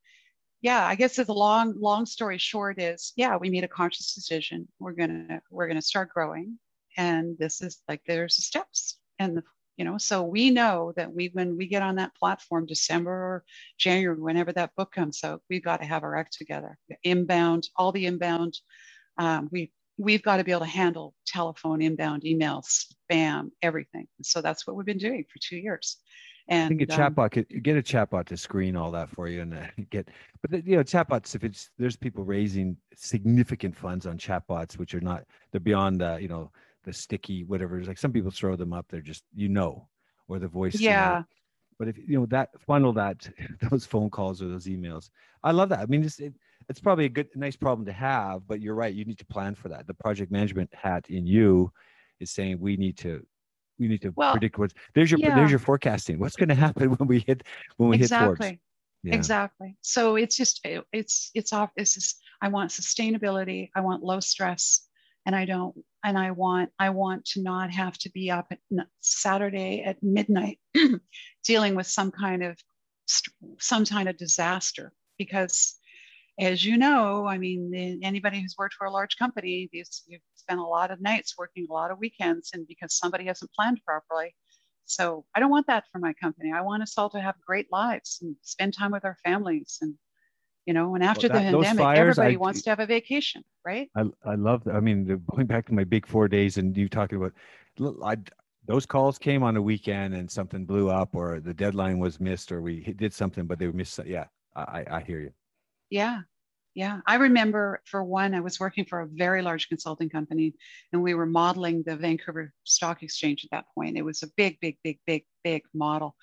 yeah, 0.62 0.86
I 0.86 0.96
guess 0.96 1.16
the 1.16 1.32
long, 1.32 1.76
long 1.80 2.06
story 2.06 2.38
short 2.38 2.82
is 2.82 3.14
yeah, 3.16 3.38
we 3.38 3.50
made 3.50 3.64
a 3.64 3.70
conscious 3.70 4.14
decision. 4.14 4.68
We're 4.80 4.94
gonna 4.94 5.42
we're 5.50 5.68
gonna 5.68 5.82
start 5.82 6.10
growing. 6.10 6.58
And 6.98 7.38
this 7.38 7.62
is 7.62 7.82
like 7.88 8.02
there's 8.08 8.38
the 8.38 8.42
steps. 8.42 8.98
And 9.20 9.38
the 9.38 9.44
you 9.78 9.86
know, 9.86 10.00
so 10.00 10.24
we 10.24 10.50
know 10.50 10.92
that 10.96 11.14
we 11.14 11.30
when 11.34 11.56
we 11.56 11.68
get 11.68 11.84
on 11.84 11.96
that 11.96 12.16
platform 12.16 12.66
December 12.66 13.12
or 13.12 13.44
January, 13.78 14.20
whenever 14.20 14.52
that 14.54 14.76
book 14.76 14.92
comes 14.92 15.24
out, 15.24 15.44
we've 15.50 15.64
got 15.64 15.82
to 15.82 15.86
have 15.86 16.04
our 16.04 16.16
act 16.16 16.34
together. 16.34 16.80
Inbound, 17.04 17.70
all 17.76 17.92
the 17.92 18.08
inbound. 18.08 18.58
Um, 19.20 19.50
we 19.52 19.72
we've 19.98 20.22
got 20.22 20.38
to 20.38 20.44
be 20.44 20.52
able 20.52 20.62
to 20.62 20.68
handle 20.68 21.14
telephone, 21.26 21.82
inbound, 21.82 22.24
emails, 22.24 22.86
spam, 23.12 23.50
everything. 23.62 24.08
So 24.22 24.42
that's 24.42 24.66
what 24.68 24.76
we've 24.76 24.86
been 24.86 24.98
doing 24.98 25.26
for 25.32 25.40
two 25.40 25.58
years. 25.58 25.98
And 26.50 26.66
I 26.66 26.78
think 26.78 26.90
a 26.90 26.94
um, 26.94 27.14
chatbot 27.14 27.32
could 27.32 27.64
get 27.64 27.76
a 27.76 27.82
chatbot 27.82 28.26
to 28.28 28.38
screen 28.38 28.76
all 28.76 28.92
that 28.92 29.10
for 29.10 29.28
you 29.28 29.42
and 29.42 29.54
uh, 29.54 29.66
get, 29.90 30.10
but 30.42 30.52
the, 30.52 30.62
you 30.62 30.78
know, 30.78 30.84
chatbots, 30.84 31.36
if 31.36 31.44
it's, 31.44 31.72
there's 31.78 31.98
people 31.98 32.24
raising 32.24 32.78
significant 32.96 33.76
funds 33.76 34.06
on 34.06 34.18
chatbots, 34.18 34.78
which 34.78 34.94
are 34.94 35.02
not, 35.02 35.26
they're 35.52 35.60
beyond 35.60 36.00
the, 36.00 36.18
you 36.22 36.30
know, 36.30 36.52
the 36.86 36.94
sticky, 36.94 37.44
whatever. 37.44 37.78
It's 37.78 37.88
like 37.88 37.98
some 37.98 38.14
people 38.14 38.32
throw 38.32 38.56
them 38.56 38.72
up. 38.72 38.86
They're 38.90 39.02
just, 39.02 39.24
you 39.36 39.50
know, 39.50 39.90
or 40.30 40.40
the 40.40 40.48
voice. 40.48 40.80
yeah, 40.80 41.24
But 41.80 41.90
if, 41.90 41.98
you 41.98 42.18
know, 42.20 42.26
that 42.28 42.50
funnel 42.62 42.94
that, 42.94 43.30
those 43.70 43.86
phone 43.86 44.10
calls 44.10 44.42
or 44.42 44.48
those 44.48 44.68
emails, 44.68 45.10
I 45.44 45.52
love 45.52 45.70
that. 45.70 45.80
I 45.80 45.86
mean, 45.86 46.04
it's, 46.04 46.20
it, 46.20 46.34
it's 46.70 46.80
probably 46.80 47.06
a 47.06 47.10
good, 47.10 47.28
nice 47.36 47.56
problem 47.56 47.86
to 47.86 47.94
have, 47.94 48.48
but 48.48 48.62
you're 48.62 48.76
right. 48.76 48.94
You 48.94 49.06
need 49.06 49.20
to 49.20 49.26
plan 49.26 49.56
for 49.56 49.70
that. 49.70 49.88
The 49.88 49.94
project 49.94 50.32
management 50.32 50.74
hat 50.74 51.06
in 51.10 51.26
you 51.26 51.72
is 52.20 52.32
saying 52.32 52.60
we 52.60 52.76
need 52.78 52.98
to, 53.00 53.26
we 53.80 53.88
need 53.88 54.02
to 54.02 54.12
Well, 54.16 54.32
predict 54.32 54.58
what's 54.58 54.74
there's 54.96 55.12
your 55.12 55.20
yeah. 55.20 55.36
there's 55.36 55.50
your 55.52 55.60
forecasting. 55.60 56.20
What's 56.20 56.36
going 56.36 56.50
to 56.50 56.56
happen 56.56 56.90
when 56.98 57.08
we 57.08 57.20
hit 57.20 57.44
when 57.78 57.90
we 57.90 57.98
hit 57.98 58.10
Forbes? 58.10 58.32
exactly. 58.40 58.62
Yeah. 59.04 59.14
Exactly. 59.16 59.78
So 59.82 60.16
it's 60.16 60.36
just 60.36 60.60
it- 60.66 60.84
it's 60.92 61.32
it's 61.34 61.54
off. 61.54 61.72
It's 61.78 61.94
just 61.94 62.20
I 62.42 62.50
want 62.50 62.72
sustainability. 62.72 63.70
I 63.76 63.82
want 63.82 64.04
low 64.04 64.20
stress, 64.20 64.88
and 65.26 65.36
I 65.36 65.46
don't. 65.46 65.76
And 66.04 66.18
I 66.18 66.32
want 66.32 66.72
I 66.80 66.90
want 66.90 67.24
to 67.28 67.42
not 67.42 67.72
have 67.72 67.98
to 68.00 68.10
be 68.12 68.30
up 68.32 68.48
at 68.52 68.60
Saturday 69.00 69.84
at 69.84 70.02
midnight 70.04 70.60
dealing 71.46 71.76
with 71.76 71.88
some 71.88 72.12
kind 72.12 72.44
of 72.44 72.58
some 73.60 73.86
kind 73.86 74.10
of 74.10 74.18
disaster 74.18 74.92
because. 75.18 75.76
As 76.40 76.64
you 76.64 76.78
know, 76.78 77.26
I 77.26 77.38
mean, 77.40 78.00
anybody 78.04 78.40
who's 78.42 78.56
worked 78.58 78.76
for 78.76 78.86
a 78.86 78.92
large 78.92 79.18
company, 79.18 79.70
these 79.72 80.04
you've 80.08 80.22
spent 80.36 80.60
a 80.60 80.64
lot 80.64 80.92
of 80.92 81.02
nights 81.02 81.36
working 81.38 81.66
a 81.70 81.74
lot 81.74 81.90
of 81.90 81.98
weekends, 81.98 82.52
and 82.54 82.68
because 82.68 82.96
somebody 82.96 83.26
hasn't 83.26 83.52
planned 83.54 83.82
properly, 83.86 84.36
so 84.86 85.26
I 85.36 85.40
don't 85.40 85.50
want 85.50 85.68
that 85.68 85.86
for 85.92 86.00
my 86.00 86.14
company. 86.14 86.52
I 86.54 86.62
want 86.62 86.84
us 86.84 86.98
all 86.98 87.10
to 87.10 87.20
have 87.20 87.36
great 87.46 87.68
lives 87.72 88.20
and 88.22 88.36
spend 88.42 88.74
time 88.74 88.92
with 88.92 89.04
our 89.04 89.18
families. 89.24 89.80
And, 89.82 89.96
you 90.66 90.74
know, 90.74 90.96
and 90.96 91.04
after 91.04 91.28
that- 91.28 91.52
the 91.52 91.58
pandemic, 91.58 91.84
fires, 91.84 92.18
everybody 92.18 92.36
I- 92.36 92.38
wants 92.38 92.62
to 92.64 92.70
have 92.70 92.80
a 92.80 92.86
vacation, 92.86 93.44
right? 93.66 93.90
I 93.96 94.04
I 94.24 94.36
love 94.36 94.64
that. 94.66 94.76
I 94.76 94.80
mean, 94.80 95.06
the, 95.06 95.18
going 95.18 95.48
back 95.48 95.66
to 95.68 95.74
my 95.74 95.84
big 95.84 96.08
four 96.08 96.28
days 96.28 96.58
and 96.58 96.76
you 96.78 96.88
talking 96.88 97.18
about, 97.18 97.34
I 98.04 98.18
those 98.66 98.86
calls 98.86 99.18
came 99.18 99.44
on 99.44 99.56
a 99.58 99.62
weekend 99.62 100.14
and 100.14 100.30
something 100.30 100.66
blew 100.66 100.90
up 100.90 101.16
or 101.16 101.40
the 101.40 101.54
deadline 101.54 102.00
was 102.00 102.20
missed 102.20 102.52
or 102.52 102.62
we 102.62 102.82
did 102.94 103.14
something 103.14 103.46
but 103.46 103.60
they 103.60 103.68
were 103.68 103.74
missed. 103.74 104.00
Yeah, 104.06 104.28
I 104.56 104.62
I 104.62 104.98
I 104.98 105.02
hear 105.02 105.20
you. 105.20 105.32
Yeah. 105.90 106.22
Yeah. 106.76 107.00
I 107.08 107.16
remember 107.16 107.82
for 107.86 108.04
one, 108.04 108.36
I 108.36 108.40
was 108.40 108.60
working 108.60 108.86
for 108.86 109.02
a 109.02 109.08
very 109.08 109.42
large 109.42 109.68
consulting 109.68 110.10
company 110.10 110.54
and 110.94 111.02
we 111.02 111.16
were 111.16 111.26
modeling 111.26 111.84
the 111.84 111.96
Vancouver 111.96 112.54
Stock 112.66 113.02
Exchange 113.02 113.44
at 113.46 113.50
that 113.52 113.66
point. 113.74 113.98
It 113.98 114.04
was 114.04 114.22
a 114.22 114.28
big, 114.38 114.60
big, 114.60 114.78
big, 114.84 115.00
big, 115.08 115.26
big 115.44 115.64
model. 115.74 116.16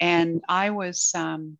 And 0.00 0.42
I 0.48 0.70
was, 0.70 1.12
um, 1.14 1.56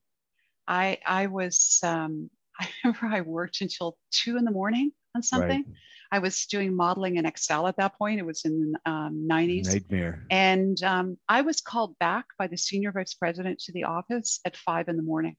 I, 0.68 0.98
I 1.06 1.28
was, 1.28 1.80
um, 1.82 2.28
I 2.60 2.68
remember 2.84 3.06
I 3.06 3.22
worked 3.22 3.62
until 3.62 3.96
two 4.10 4.36
in 4.36 4.44
the 4.44 4.50
morning 4.50 4.92
on 5.14 5.22
something. 5.22 5.64
Right. 5.66 5.76
I 6.12 6.18
was 6.18 6.44
doing 6.44 6.76
modeling 6.76 7.16
in 7.16 7.24
Excel 7.24 7.66
at 7.66 7.78
that 7.78 7.96
point. 7.96 8.20
It 8.20 8.26
was 8.26 8.42
in 8.44 8.72
the 8.72 8.90
um, 8.90 9.26
90s. 9.26 9.72
Nightmare. 9.72 10.26
And 10.30 10.80
um, 10.82 11.16
I 11.26 11.40
was 11.40 11.62
called 11.62 11.98
back 11.98 12.26
by 12.38 12.48
the 12.48 12.58
senior 12.58 12.92
vice 12.92 13.14
president 13.14 13.60
to 13.60 13.72
the 13.72 13.84
office 13.84 14.40
at 14.44 14.58
five 14.58 14.88
in 14.88 14.98
the 14.98 15.02
morning. 15.02 15.36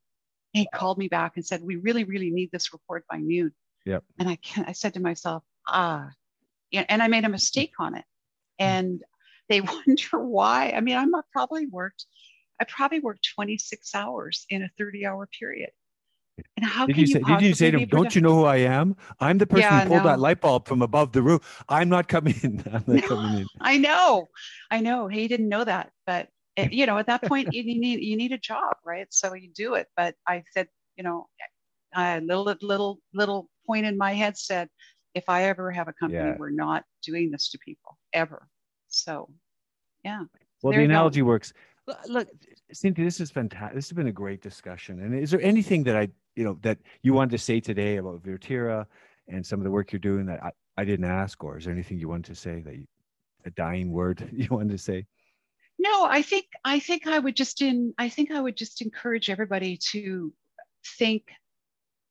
He 0.53 0.67
called 0.73 0.97
me 0.99 1.07
back 1.07 1.33
and 1.35 1.45
said, 1.45 1.61
"We 1.63 1.75
really, 1.77 2.03
really 2.03 2.29
need 2.29 2.51
this 2.51 2.71
report 2.71 3.05
by 3.09 3.17
noon." 3.17 3.51
Yep. 3.85 4.03
And 4.19 4.29
I 4.29 4.35
can 4.37 4.65
I 4.65 4.71
said 4.71 4.93
to 4.93 4.99
myself, 4.99 5.43
"Ah," 5.67 6.11
and 6.71 7.01
I 7.03 7.07
made 7.07 7.25
a 7.25 7.29
mistake 7.29 7.73
on 7.79 7.95
it. 7.95 8.05
And 8.59 9.01
they 9.49 9.61
wonder 9.87 10.19
why. 10.19 10.71
I 10.71 10.79
mean, 10.79 10.95
I'm 10.95 11.09
not 11.09 11.25
probably 11.31 11.65
worked. 11.65 12.05
I 12.61 12.65
probably 12.65 12.99
worked 12.99 13.27
26 13.35 13.95
hours 13.95 14.45
in 14.49 14.61
a 14.61 14.69
30-hour 14.79 15.27
period. 15.37 15.71
And 16.55 16.65
how 16.65 16.85
Did 16.85 16.95
can 16.95 17.01
you 17.01 17.07
say? 17.07 17.19
Did 17.19 17.41
you 17.41 17.53
say 17.55 17.71
to 17.71 17.79
him, 17.79 17.89
"Don't 17.89 18.13
you 18.15 18.21
know 18.21 18.35
who 18.35 18.45
I 18.45 18.57
am? 18.57 18.95
I'm 19.19 19.39
the 19.39 19.47
person 19.47 19.61
Yeah, 19.61 19.81
who 19.83 19.89
pulled 19.89 20.03
that 20.03 20.19
light 20.19 20.39
bulb 20.39 20.67
from 20.67 20.81
above 20.83 21.11
the 21.11 21.21
roof. 21.23 21.63
I'm 21.67 21.89
not 21.89 22.07
coming 22.07 22.35
in. 22.43 22.63
I'm 22.71 22.83
not 22.85 23.01
No. 23.01 23.01
coming 23.01 23.39
in." 23.39 23.47
I 23.59 23.77
know, 23.77 24.29
I 24.69 24.81
know. 24.81 25.07
He 25.07 25.27
didn't 25.27 25.49
know 25.49 25.63
that, 25.63 25.91
but 26.05 26.29
Eh, 26.57 26.69
you 26.71 26.85
know, 26.85 26.97
at 26.97 27.07
that 27.07 27.23
point, 27.23 27.49
you 27.53 27.63
need 27.63 28.01
you 28.01 28.15
need 28.15 28.31
a 28.31 28.37
job, 28.37 28.75
right? 28.85 29.07
So 29.09 29.33
you 29.33 29.49
do 29.53 29.75
it. 29.75 29.87
But 29.95 30.15
I 30.27 30.43
said, 30.51 30.67
you 30.95 31.03
know, 31.03 31.27
a 31.95 32.19
little 32.21 32.55
little 32.61 32.99
little 33.13 33.49
point 33.65 33.85
in 33.85 33.97
my 33.97 34.13
head 34.13 34.37
said, 34.37 34.69
if 35.13 35.29
I 35.29 35.43
ever 35.43 35.71
have 35.71 35.87
a 35.87 35.93
company, 35.93 36.29
Yeah. 36.29 36.35
we're 36.37 36.49
not 36.49 36.83
doing 37.03 37.31
this 37.31 37.49
to 37.51 37.59
people 37.59 37.97
ever. 38.13 38.47
So, 38.87 39.29
yeah, 40.03 40.23
Well, 40.61 40.71
There 40.71 40.81
the 40.81 40.85
analogy 40.85 41.21
works. 41.21 41.53
Look, 42.07 42.29
Cynthia, 42.71 43.03
this 43.03 43.19
is 43.19 43.29
fantastic. 43.29 43.75
This 43.75 43.89
has 43.89 43.95
been 43.95 44.07
a 44.07 44.11
great 44.11 44.41
discussion. 44.41 45.01
And 45.01 45.13
is 45.13 45.31
there 45.31 45.41
anything 45.41 45.83
that 45.83 45.97
I, 45.97 46.07
you 46.35 46.45
know, 46.45 46.57
that 46.61 46.77
you 47.01 47.13
wanted 47.13 47.31
to 47.31 47.37
say 47.37 47.59
today 47.59 47.97
about 47.97 48.23
Virtira 48.23 48.85
and 49.27 49.45
some 49.45 49.59
of 49.59 49.65
the 49.65 49.71
work 49.71 49.91
you're 49.91 49.99
doing 49.99 50.25
that 50.27 50.41
I, 50.43 50.51
I 50.77 50.85
didn't 50.85 51.05
ask, 51.05 51.43
or 51.43 51.57
is 51.57 51.65
there 51.65 51.73
anything 51.73 51.99
you 51.99 52.07
wanted 52.07 52.33
to 52.33 52.35
say 52.35 52.61
that 52.61 52.75
you, 52.75 52.85
a 53.45 53.51
dying 53.51 53.91
word 53.91 54.29
you 54.33 54.47
wanted 54.49 54.71
to 54.71 54.77
say? 54.77 55.05
No, 55.83 56.05
I 56.05 56.21
think 56.21 56.45
I 56.63 56.79
think 56.79 57.07
I 57.07 57.19
would 57.19 57.35
just 57.35 57.61
in 57.61 57.93
I 57.97 58.07
think 58.07 58.31
I 58.31 58.39
would 58.39 58.55
just 58.55 58.81
encourage 58.81 59.29
everybody 59.29 59.77
to 59.91 60.33
think 60.97 61.23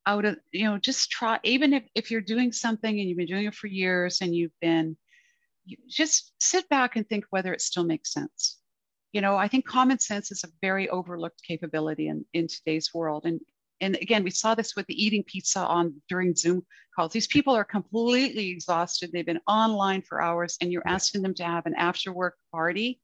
out 0.05 0.27
of 0.27 0.37
you 0.53 0.67
know 0.67 0.77
just 0.77 1.11
try 1.11 1.41
even 1.43 1.73
if, 1.73 1.85
if 1.95 2.11
you're 2.11 2.21
doing 2.21 2.53
something 2.53 3.01
and 3.01 3.09
you've 3.09 3.17
been 3.17 3.27
doing 3.27 3.47
it 3.47 3.55
for 3.55 3.69
years 3.69 4.21
and 4.21 4.35
you've 4.35 4.59
been 4.61 4.95
you 5.65 5.79
just 5.89 6.35
sit 6.39 6.69
back 6.69 6.97
and 6.97 7.09
think 7.09 7.25
whether 7.31 7.55
it 7.55 7.63
still 7.63 7.85
makes 7.85 8.13
sense. 8.13 8.59
You 9.15 9.23
know 9.23 9.37
i 9.37 9.49
think 9.49 9.65
common 9.67 9.99
sense 9.99 10.31
is 10.31 10.45
a 10.45 10.53
very 10.61 10.91
overlooked 10.91 11.43
capability 11.43 12.09
in, 12.09 12.27
in 12.35 12.49
today's 12.49 12.91
world. 12.93 13.25
And 13.25 13.41
and 13.81 13.97
again 13.97 14.23
we 14.23 14.31
saw 14.31 14.55
this 14.55 14.77
with 14.77 14.87
the 14.87 15.03
eating 15.03 15.25
pizza 15.25 15.61
on 15.61 15.95
during 16.11 16.37
zoom 16.37 16.67
calls. 16.95 17.13
These 17.13 17.27
people 17.27 17.55
are 17.55 17.65
completely 17.65 18.51
exhausted. 18.51 19.13
They've 19.13 19.33
been 19.33 19.47
online 19.47 20.03
for 20.03 20.21
hours 20.21 20.59
and 20.61 20.71
you're 20.71 20.87
asking 20.87 21.23
them 21.23 21.35
to 21.37 21.45
have 21.45 21.65
an 21.65 21.75
after 21.75 22.13
work 22.13 22.37
party 22.53 23.01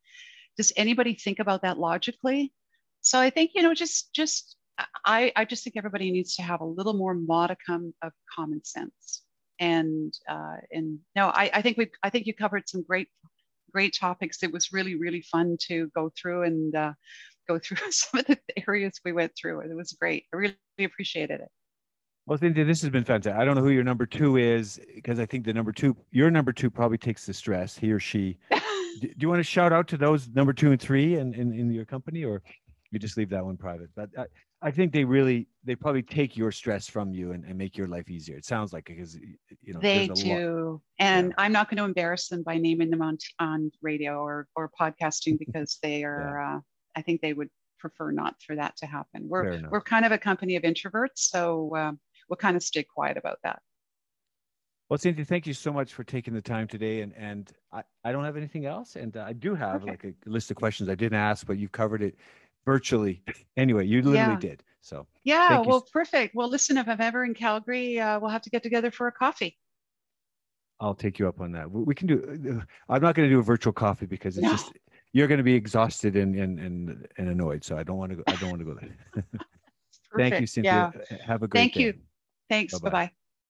does 0.58 0.72
anybody 0.76 1.14
think 1.14 1.38
about 1.38 1.62
that 1.62 1.78
logically 1.78 2.52
so 3.00 3.18
i 3.18 3.30
think 3.30 3.52
you 3.54 3.62
know 3.62 3.72
just 3.72 4.12
just 4.12 4.56
I, 5.04 5.32
I 5.34 5.44
just 5.44 5.64
think 5.64 5.76
everybody 5.76 6.10
needs 6.10 6.36
to 6.36 6.42
have 6.42 6.60
a 6.60 6.64
little 6.64 6.94
more 6.94 7.14
modicum 7.14 7.94
of 8.02 8.12
common 8.34 8.64
sense. 8.64 9.22
And 9.60 10.14
uh, 10.28 10.56
and 10.70 11.00
no, 11.16 11.26
I, 11.28 11.50
I 11.52 11.62
think 11.62 11.78
we 11.78 11.90
I 12.02 12.10
think 12.10 12.26
you 12.26 12.34
covered 12.34 12.68
some 12.68 12.82
great 12.82 13.08
great 13.72 13.96
topics. 13.98 14.42
It 14.42 14.52
was 14.52 14.72
really 14.72 14.94
really 14.94 15.22
fun 15.22 15.56
to 15.68 15.90
go 15.96 16.12
through 16.16 16.44
and 16.44 16.74
uh, 16.76 16.92
go 17.48 17.58
through 17.58 17.78
some 17.90 18.20
of 18.20 18.26
the 18.26 18.38
areas 18.68 19.00
we 19.04 19.12
went 19.12 19.32
through. 19.36 19.60
It 19.60 19.74
was 19.74 19.92
great. 19.92 20.26
I 20.32 20.36
really 20.36 20.56
appreciated 20.80 21.40
it. 21.40 21.48
Well, 22.26 22.38
Cynthia, 22.38 22.64
this 22.64 22.82
has 22.82 22.90
been 22.90 23.04
fantastic. 23.04 23.40
I 23.40 23.44
don't 23.44 23.56
know 23.56 23.62
who 23.62 23.70
your 23.70 23.84
number 23.84 24.06
two 24.06 24.36
is 24.36 24.78
because 24.94 25.18
I 25.18 25.26
think 25.26 25.44
the 25.44 25.54
number 25.54 25.72
two, 25.72 25.96
your 26.12 26.30
number 26.30 26.52
two 26.52 26.70
probably 26.70 26.98
takes 26.98 27.24
the 27.24 27.32
stress, 27.32 27.76
he 27.76 27.90
or 27.90 27.98
she. 27.98 28.38
do, 29.00 29.12
you 29.18 29.28
want 29.28 29.40
to 29.40 29.44
shout 29.44 29.72
out 29.72 29.88
to 29.88 29.96
those 29.96 30.28
number 30.28 30.52
two 30.52 30.72
and 30.72 30.80
three 30.80 31.16
in, 31.16 31.34
in, 31.34 31.52
in 31.52 31.72
your 31.72 31.84
company 31.84 32.24
or 32.24 32.42
you 32.90 32.98
just 32.98 33.16
leave 33.16 33.30
that 33.30 33.44
one 33.44 33.56
private? 33.56 33.90
But 33.94 34.10
I, 34.18 34.24
I 34.60 34.70
think 34.70 34.92
they 34.92 35.04
really 35.04 35.46
they 35.64 35.76
probably 35.76 36.02
take 36.02 36.36
your 36.36 36.50
stress 36.50 36.88
from 36.88 37.12
you 37.12 37.32
and, 37.32 37.44
and 37.44 37.56
make 37.56 37.76
your 37.76 37.86
life 37.86 38.10
easier. 38.10 38.36
It 38.36 38.44
sounds 38.44 38.72
like 38.72 38.86
because 38.86 39.14
you 39.14 39.72
know 39.72 39.80
they 39.80 40.08
do, 40.08 40.80
and 40.98 41.28
yeah. 41.28 41.34
I'm 41.38 41.52
not 41.52 41.70
going 41.70 41.78
to 41.78 41.84
embarrass 41.84 42.28
them 42.28 42.42
by 42.42 42.58
naming 42.58 42.90
them 42.90 43.02
on 43.02 43.18
on 43.38 43.70
radio 43.82 44.20
or 44.20 44.48
or 44.56 44.70
podcasting 44.78 45.38
because 45.46 45.78
they 45.82 46.02
are. 46.04 46.40
Yeah. 46.40 46.56
Uh, 46.56 46.60
I 46.96 47.02
think 47.02 47.20
they 47.20 47.32
would 47.32 47.50
prefer 47.78 48.10
not 48.10 48.34
for 48.44 48.56
that 48.56 48.76
to 48.78 48.86
happen. 48.86 49.28
We're 49.28 49.60
we're 49.70 49.80
kind 49.80 50.04
of 50.04 50.10
a 50.10 50.18
company 50.18 50.56
of 50.56 50.64
introverts, 50.64 51.18
so 51.18 51.74
uh, 51.76 51.92
we'll 52.28 52.36
kind 52.36 52.56
of 52.56 52.62
stay 52.62 52.82
quiet 52.82 53.16
about 53.16 53.38
that. 53.44 53.60
Well, 54.88 54.96
Cynthia, 54.96 55.24
thank 55.24 55.46
you 55.46 55.52
so 55.52 55.70
much 55.70 55.92
for 55.92 56.02
taking 56.02 56.32
the 56.32 56.40
time 56.40 56.66
today. 56.66 57.02
And 57.02 57.14
and 57.16 57.52
I, 57.72 57.82
I 58.04 58.12
don't 58.12 58.24
have 58.24 58.36
anything 58.36 58.66
else. 58.66 58.96
And 58.96 59.16
uh, 59.16 59.24
I 59.26 59.32
do 59.32 59.54
have 59.54 59.82
okay. 59.82 59.90
like 59.90 60.04
a 60.04 60.14
list 60.30 60.50
of 60.50 60.56
questions 60.56 60.88
I 60.88 60.94
didn't 60.94 61.18
ask, 61.18 61.46
but 61.46 61.58
you've 61.58 61.72
covered 61.72 62.02
it 62.02 62.16
virtually. 62.64 63.22
Anyway, 63.56 63.86
you 63.86 64.02
literally 64.02 64.34
yeah. 64.34 64.38
did. 64.38 64.62
So 64.80 65.06
yeah, 65.24 65.60
well, 65.60 65.86
perfect. 65.92 66.34
Well, 66.34 66.48
listen, 66.48 66.78
if 66.78 66.88
I'm 66.88 67.00
ever 67.00 67.24
in 67.24 67.34
Calgary, 67.34 68.00
uh, 68.00 68.18
we'll 68.20 68.30
have 68.30 68.42
to 68.42 68.50
get 68.50 68.62
together 68.62 68.90
for 68.90 69.08
a 69.08 69.12
coffee. 69.12 69.58
I'll 70.80 70.94
take 70.94 71.18
you 71.18 71.28
up 71.28 71.40
on 71.40 71.52
that. 71.52 71.70
We 71.70 71.94
can 71.94 72.06
do. 72.06 72.60
Uh, 72.60 72.64
I'm 72.92 73.02
not 73.02 73.14
going 73.14 73.28
to 73.28 73.34
do 73.34 73.40
a 73.40 73.42
virtual 73.42 73.72
coffee 73.72 74.06
because 74.06 74.38
it's 74.38 74.44
no. 74.44 74.52
just 74.52 74.72
you're 75.12 75.26
going 75.26 75.38
to 75.38 75.44
be 75.44 75.54
exhausted 75.54 76.16
and, 76.16 76.36
and 76.36 76.58
and 76.60 77.08
and 77.18 77.28
annoyed. 77.28 77.64
So 77.64 77.76
I 77.76 77.82
don't 77.82 77.98
want 77.98 78.10
to. 78.12 78.16
go 78.16 78.22
I 78.28 78.36
don't 78.36 78.50
want 78.50 78.60
to 78.60 78.64
go 78.64 78.74
there. 78.74 79.24
Thank 80.16 80.40
you, 80.40 80.46
Cynthia. 80.46 80.92
Yeah. 81.10 81.16
Have 81.26 81.42
a 81.42 81.48
great 81.48 81.60
Thank 81.60 81.74
day. 81.74 81.80
you. 81.80 81.94
Thanks. 82.48 82.78
Bye 82.78 82.90
bye. 82.90 83.10